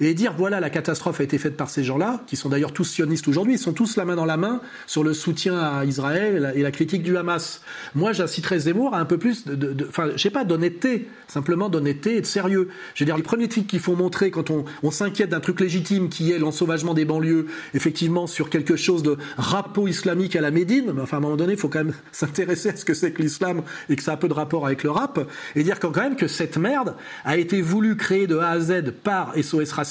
et 0.00 0.14
dire 0.14 0.34
voilà 0.36 0.60
la 0.60 0.70
catastrophe 0.70 1.20
a 1.20 1.24
été 1.24 1.38
faite 1.38 1.56
par 1.56 1.70
ces 1.70 1.84
gens-là, 1.84 2.22
qui 2.26 2.36
sont 2.36 2.48
d'ailleurs 2.48 2.72
tous 2.72 2.84
sionistes 2.84 3.28
aujourd'hui, 3.28 3.54
ils 3.54 3.58
sont 3.58 3.72
tous 3.72 3.96
la 3.96 4.04
main 4.04 4.16
dans 4.16 4.24
la 4.24 4.36
main 4.36 4.60
sur 4.86 5.04
le 5.04 5.14
soutien 5.14 5.58
à 5.58 5.84
Israël 5.84 6.52
et 6.54 6.62
la, 6.62 6.70
critique 6.70 7.02
du 7.02 7.16
Hamas. 7.16 7.62
Moi, 7.94 8.12
j'inciterais 8.12 8.60
Zemmour 8.60 8.94
à 8.94 8.98
un 8.98 9.04
peu 9.04 9.18
plus 9.18 9.44
enfin, 9.88 10.10
je 10.14 10.22
sais 10.22 10.30
pas, 10.30 10.44
d'honnêteté, 10.44 11.08
simplement 11.28 11.68
d'honnêteté 11.68 12.16
et 12.16 12.20
de 12.20 12.26
sérieux. 12.26 12.68
Je 12.94 13.02
veux 13.02 13.06
dire, 13.06 13.16
les 13.16 13.22
premiers 13.22 13.48
trucs 13.48 13.66
qu'il 13.66 13.80
faut 13.80 13.96
montrer 13.96 14.30
quand 14.30 14.50
on, 14.50 14.64
on 14.82 14.90
s'inquiète 14.90 15.30
d'un 15.30 15.40
truc 15.40 15.60
légitime 15.60 16.08
qui 16.08 16.32
est 16.32 16.38
l'ensauvagement 16.38 16.94
des 16.94 17.04
banlieues, 17.04 17.46
effectivement 17.74 18.26
sur 18.26 18.50
quelque 18.50 18.76
chose 18.76 19.02
de 19.02 19.16
rapport 19.36 19.88
islamique 19.88 20.36
à 20.36 20.40
la 20.40 20.50
Médine, 20.50 20.92
mais 20.94 21.02
enfin 21.02 21.16
à 21.16 21.20
un 21.20 21.22
moment 21.22 21.36
donné, 21.36 21.54
il 21.54 21.58
faut 21.58 21.68
quand 21.68 21.84
même 21.84 21.94
s'intéresser 22.12 22.70
à 22.70 22.76
ce 22.76 22.84
que 22.84 22.94
c'est 22.94 23.12
que 23.12 23.22
l'islam 23.22 23.62
et 23.88 23.96
que 23.96 24.02
ça 24.02 24.12
a 24.12 24.16
peu 24.16 24.28
de 24.28 24.34
rapport 24.34 24.66
avec 24.66 24.82
le 24.82 24.90
rap, 24.90 25.18
et 25.54 25.62
dire 25.62 25.80
quand 25.80 25.96
même 25.96 26.16
que 26.16 26.28
cette 26.28 26.56
merde 26.56 26.94
a 27.24 27.36
été 27.36 27.62
voulue 27.62 27.96
créer 27.96 28.26
de 28.26 28.36
A 28.36 28.50
à 28.50 28.60
Z 28.60 28.92
par 29.02 29.34
SOS 29.40 29.72
Racisme, 29.72 29.85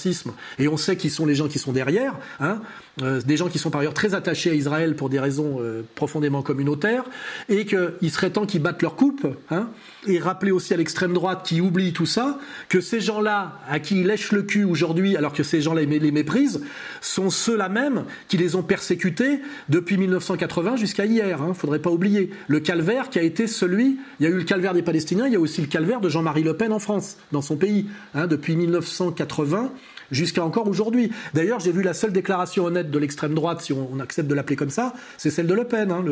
et 0.59 0.67
on 0.67 0.77
sait 0.77 0.97
qui 0.97 1.09
sont 1.09 1.25
les 1.25 1.35
gens 1.35 1.47
qui 1.47 1.59
sont 1.59 1.71
derrière, 1.71 2.15
hein, 2.39 2.61
euh, 3.01 3.21
des 3.21 3.35
gens 3.35 3.49
qui 3.49 3.59
sont 3.59 3.69
par 3.69 3.81
ailleurs 3.81 3.93
très 3.93 4.13
attachés 4.13 4.51
à 4.51 4.53
Israël 4.53 4.95
pour 4.95 5.09
des 5.09 5.19
raisons 5.19 5.57
euh, 5.59 5.81
profondément 5.95 6.41
communautaires, 6.41 7.03
et 7.49 7.65
qu'il 7.65 8.11
serait 8.11 8.29
temps 8.29 8.45
qu'ils 8.45 8.61
battent 8.61 8.81
leur 8.81 8.95
coupe, 8.95 9.27
hein, 9.49 9.69
et 10.07 10.19
rappeler 10.19 10.51
aussi 10.51 10.73
à 10.73 10.77
l'extrême 10.77 11.13
droite 11.13 11.41
qui 11.45 11.59
oublie 11.59 11.91
tout 11.91 12.05
ça, 12.05 12.39
que 12.69 12.79
ces 12.79 13.01
gens-là, 13.01 13.59
à 13.69 13.79
qui 13.79 13.99
ils 13.99 14.07
lèchent 14.07 14.31
le 14.31 14.43
cul 14.43 14.63
aujourd'hui, 14.63 15.17
alors 15.17 15.33
que 15.33 15.43
ces 15.43 15.61
gens-là 15.61 15.81
les 15.83 16.11
méprisent, 16.11 16.61
sont 17.01 17.29
ceux-là 17.29 17.69
même 17.69 18.05
qui 18.27 18.37
les 18.37 18.55
ont 18.55 18.63
persécutés 18.63 19.39
depuis 19.67 19.97
1980 19.97 20.77
jusqu'à 20.77 21.05
hier. 21.05 21.41
Hein, 21.41 21.53
faudrait 21.53 21.79
pas 21.79 21.89
oublier 21.89 22.29
le 22.47 22.59
calvaire 22.59 23.09
qui 23.09 23.19
a 23.19 23.23
été 23.23 23.47
celui. 23.47 23.97
Il 24.19 24.23
y 24.23 24.27
a 24.27 24.29
eu 24.29 24.37
le 24.37 24.43
calvaire 24.43 24.73
des 24.73 24.83
Palestiniens, 24.83 25.27
il 25.27 25.33
y 25.33 25.37
a 25.37 25.39
aussi 25.39 25.61
le 25.61 25.67
calvaire 25.67 25.99
de 25.99 26.09
Jean-Marie 26.09 26.43
Le 26.43 26.55
Pen 26.55 26.71
en 26.71 26.79
France, 26.79 27.17
dans 27.31 27.41
son 27.41 27.57
pays, 27.57 27.87
hein, 28.13 28.27
depuis 28.27 28.55
1980 28.55 29.71
jusqu'à 30.11 30.43
encore 30.43 30.67
aujourd'hui. 30.67 31.11
D'ailleurs, 31.33 31.59
j'ai 31.59 31.71
vu 31.71 31.81
la 31.81 31.93
seule 31.93 32.11
déclaration 32.11 32.65
honnête 32.65 32.91
de 32.91 32.99
l'extrême 32.99 33.33
droite, 33.33 33.61
si 33.61 33.73
on, 33.73 33.99
accepte 33.99 34.29
de 34.29 34.35
l'appeler 34.35 34.55
comme 34.55 34.69
ça, 34.69 34.93
c'est 35.17 35.29
celle 35.29 35.47
de 35.47 35.53
Le 35.53 35.63
Pen. 35.63 35.91
Hein. 35.91 36.03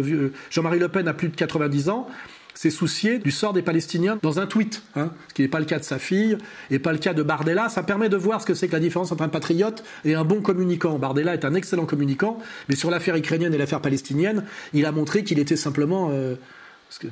Jean-Marie 0.50 0.80
Le 0.80 0.88
Pen 0.88 1.08
a 1.08 1.14
plus 1.14 1.30
de 1.30 1.36
90 1.36 1.90
ans 1.90 2.08
s'est 2.54 2.70
soucié 2.70 3.20
du 3.20 3.32
sort 3.32 3.54
des 3.54 3.62
Palestiniens 3.62 4.20
dans 4.22 4.40
un 4.40 4.46
tweet, 4.46 4.84
hein, 4.96 5.12
ce 5.30 5.34
qui 5.34 5.42
n'est 5.42 5.48
pas 5.48 5.60
le 5.60 5.66
cas 5.66 5.80
de 5.80 5.84
sa 5.84 6.00
fille 6.00 6.38
et 6.70 6.80
pas 6.80 6.92
le 6.92 6.98
cas 6.98 7.14
de 7.14 7.24
Bardella. 7.24 7.70
Ça 7.70 7.84
permet 7.84 8.10
de 8.10 8.18
voir 8.18 8.42
ce 8.42 8.46
que 8.46 8.54
c'est 8.54 8.68
que 8.68 8.74
la 8.74 8.80
différence 8.80 9.12
entre 9.12 9.24
un 9.24 9.30
patriote 9.30 9.84
et 10.06 10.16
un 10.16 10.24
bon 10.24 10.42
communicant. 10.42 10.98
Bardella 11.00 11.34
est 11.34 11.46
un 11.46 11.56
excellent 11.56 11.86
communicant, 11.86 12.38
mais 12.70 12.76
sur 12.76 12.92
l'affaire 12.92 13.16
ukrainienne 13.16 13.54
et 13.54 13.58
l'affaire 13.58 13.82
palestinienne, 13.82 14.44
il 14.74 14.86
a 14.86 14.92
montré 14.92 15.24
qu'il 15.24 15.40
était 15.40 15.56
simplement 15.56 16.10
euh, 16.12 16.36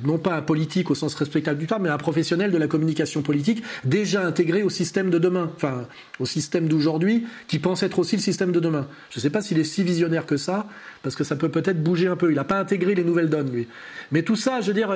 non 0.04 0.18
pas 0.18 0.34
un 0.34 0.42
politique 0.42 0.90
au 0.90 0.94
sens 0.94 1.14
respectable 1.14 1.58
du 1.58 1.66
terme, 1.66 1.82
mais 1.82 1.88
un 1.88 1.98
professionnel 1.98 2.50
de 2.50 2.58
la 2.58 2.66
communication 2.66 3.22
politique 3.22 3.62
déjà 3.84 4.24
intégré 4.24 4.62
au 4.62 4.70
système 4.70 5.10
de 5.10 5.18
demain, 5.18 5.50
enfin 5.56 5.86
au 6.20 6.26
système 6.26 6.68
d'aujourd'hui, 6.68 7.26
qui 7.48 7.58
pense 7.58 7.82
être 7.82 7.98
aussi 7.98 8.16
le 8.16 8.22
système 8.22 8.52
de 8.52 8.60
demain. 8.60 8.86
Je 9.10 9.18
ne 9.18 9.22
sais 9.22 9.30
pas 9.30 9.40
s'il 9.40 9.58
est 9.58 9.64
si 9.64 9.82
visionnaire 9.82 10.26
que 10.26 10.36
ça, 10.36 10.66
parce 11.02 11.16
que 11.16 11.24
ça 11.24 11.36
peut 11.36 11.48
peut-être 11.48 11.82
bouger 11.82 12.06
un 12.06 12.16
peu. 12.16 12.30
Il 12.30 12.36
n'a 12.36 12.44
pas 12.44 12.58
intégré 12.58 12.94
les 12.94 13.04
nouvelles 13.04 13.30
donnes, 13.30 13.50
lui. 13.50 13.68
Mais 14.10 14.22
tout 14.22 14.36
ça, 14.36 14.60
je 14.60 14.68
veux 14.68 14.74
dire, 14.74 14.94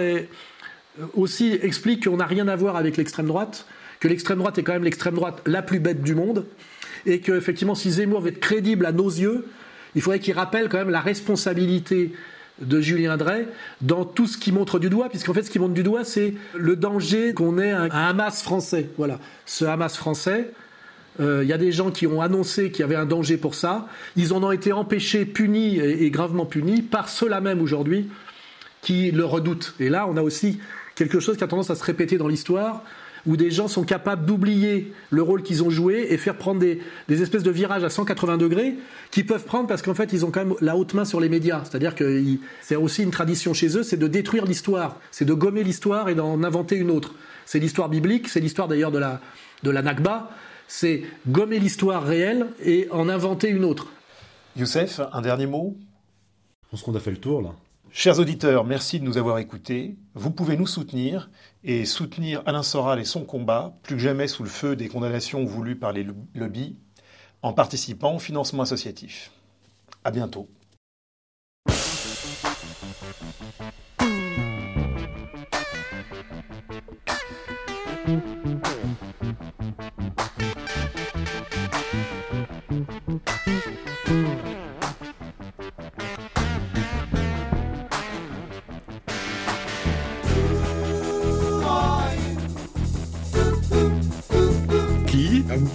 aussi 1.14 1.58
explique 1.62 2.08
qu'on 2.08 2.16
n'a 2.16 2.26
rien 2.26 2.48
à 2.48 2.56
voir 2.56 2.76
avec 2.76 2.96
l'extrême 2.96 3.26
droite, 3.26 3.66
que 4.00 4.08
l'extrême 4.08 4.38
droite 4.38 4.58
est 4.58 4.62
quand 4.62 4.72
même 4.72 4.84
l'extrême 4.84 5.14
droite 5.14 5.42
la 5.46 5.62
plus 5.62 5.80
bête 5.80 6.02
du 6.02 6.14
monde, 6.14 6.46
et 7.06 7.20
que 7.20 7.32
effectivement, 7.32 7.74
si 7.74 7.90
Zemmour 7.90 8.20
veut 8.20 8.28
être 8.30 8.40
crédible 8.40 8.86
à 8.86 8.92
nos 8.92 9.08
yeux, 9.08 9.46
il 9.94 10.02
faudrait 10.02 10.18
qu'il 10.18 10.34
rappelle 10.34 10.68
quand 10.68 10.78
même 10.78 10.90
la 10.90 11.00
responsabilité 11.00 12.12
de 12.60 12.80
Julien 12.80 13.16
Drey 13.16 13.48
dans 13.80 14.04
tout 14.04 14.26
ce 14.26 14.38
qui 14.38 14.52
montre 14.52 14.78
du 14.78 14.88
doigt, 14.88 15.08
puisqu'en 15.08 15.34
fait 15.34 15.42
ce 15.42 15.50
qui 15.50 15.58
montre 15.58 15.74
du 15.74 15.82
doigt, 15.82 16.04
c'est 16.04 16.34
le 16.54 16.76
danger 16.76 17.34
qu'on 17.34 17.58
ait 17.58 17.70
un, 17.70 17.88
Hamas 17.90 18.42
français. 18.42 18.90
Voilà, 18.96 19.18
ce 19.44 19.64
Hamas 19.64 19.96
français. 19.96 20.50
Euh, 21.18 21.40
il 21.42 21.48
y 21.48 21.52
a 21.52 21.58
des 21.58 21.72
gens 21.72 21.90
qui 21.90 22.06
ont 22.06 22.20
annoncé 22.20 22.70
qu'il 22.70 22.80
y 22.80 22.84
avait 22.84 22.96
un 22.96 23.06
danger 23.06 23.36
pour 23.36 23.54
ça. 23.54 23.88
Ils 24.16 24.34
en 24.34 24.42
ont 24.42 24.52
été 24.52 24.72
empêchés, 24.72 25.24
punis 25.24 25.78
et, 25.78 26.10
gravement 26.10 26.44
punis 26.44 26.82
par 26.82 27.08
ceux-là 27.08 27.40
même 27.40 27.62
aujourd'hui 27.62 28.08
qui 28.82 29.10
le 29.10 29.24
redoutent. 29.24 29.74
Et 29.80 29.88
là, 29.88 30.06
on 30.08 30.16
a 30.16 30.22
aussi 30.22 30.60
quelque 30.94 31.20
chose 31.20 31.36
qui 31.36 31.44
a 31.44 31.48
tendance 31.48 31.70
à 31.70 31.74
se 31.74 31.84
répéter 31.84 32.18
dans 32.18 32.28
l'histoire, 32.28 32.84
où 33.26 33.36
des 33.36 33.50
gens 33.50 33.68
sont 33.68 33.84
capables 33.84 34.24
d'oublier 34.24 34.92
le 35.10 35.22
rôle 35.22 35.42
qu'ils 35.42 35.62
ont 35.62 35.70
joué 35.70 36.06
et 36.10 36.16
faire 36.16 36.36
prendre 36.36 36.60
des, 36.60 37.22
espèces 37.22 37.42
de 37.42 37.50
virages 37.50 37.84
à 37.84 37.90
180 37.90 38.36
degrés 38.36 38.74
qu'ils 39.10 39.26
peuvent 39.26 39.44
prendre 39.44 39.66
parce 39.66 39.82
qu'en 39.82 39.94
fait 39.94 40.12
ils 40.12 40.24
ont 40.24 40.30
quand 40.30 40.44
même 40.44 40.54
la 40.60 40.76
haute 40.76 40.94
main 40.94 41.04
sur 41.04 41.20
les 41.20 41.28
médias. 41.28 41.62
C'est-à-dire 41.64 41.94
que 41.94 42.22
c'est 42.62 42.76
aussi 42.76 43.02
une 43.02 43.10
tradition 43.10 43.54
chez 43.54 43.76
eux, 43.76 43.82
c'est 43.82 43.96
de 43.96 44.08
détruire 44.08 44.44
l'histoire, 44.44 45.00
c'est 45.10 45.24
de 45.24 45.34
gommer 45.34 45.62
l'histoire 45.62 46.08
et 46.08 46.14
d'en 46.14 46.42
inventer 46.42 46.76
une 46.76 46.90
autre. 46.90 47.14
C'est 47.44 47.58
l'histoire 47.58 47.88
biblique, 47.88 48.28
c'est 48.28 48.40
l'histoire 48.40 48.68
d'ailleurs 48.68 48.90
de 48.90 48.98
la, 48.98 49.20
de 49.62 49.70
la 49.70 49.82
Nakba, 49.82 50.30
c'est 50.68 51.02
gommer 51.28 51.58
l'histoire 51.58 52.04
réelle 52.04 52.46
et 52.64 52.88
en 52.90 53.08
inventer 53.08 53.48
une 53.48 53.64
autre. 53.64 53.88
Youssef, 54.56 55.00
un 55.12 55.20
dernier 55.22 55.46
mot? 55.46 55.76
Je 56.64 56.70
pense 56.70 56.82
qu'on 56.82 56.94
a 56.94 57.00
fait 57.00 57.10
le 57.10 57.18
tour 57.18 57.42
là. 57.42 57.50
Chers 57.98 58.18
auditeurs, 58.18 58.64
merci 58.64 59.00
de 59.00 59.04
nous 59.04 59.16
avoir 59.16 59.38
écoutés. 59.38 59.96
Vous 60.14 60.30
pouvez 60.30 60.58
nous 60.58 60.66
soutenir 60.66 61.30
et 61.66 61.84
soutenir 61.84 62.42
Alain 62.46 62.62
Soral 62.62 63.00
et 63.00 63.04
son 63.04 63.24
combat, 63.24 63.76
plus 63.82 63.96
que 63.96 64.00
jamais 64.00 64.28
sous 64.28 64.44
le 64.44 64.48
feu 64.48 64.76
des 64.76 64.86
condamnations 64.86 65.44
voulues 65.44 65.76
par 65.76 65.92
les 65.92 66.06
lobbies, 66.34 66.76
en 67.42 67.52
participant 67.52 68.14
au 68.14 68.18
financement 68.20 68.62
associatif. 68.62 69.32
À 70.04 70.12
bientôt. 70.12 70.48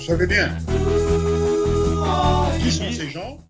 Vous 0.01 0.07
savez 0.07 0.25
bien. 0.25 0.49
Qui 2.59 2.71
sont 2.71 2.91
ces 2.91 3.09
gens? 3.11 3.37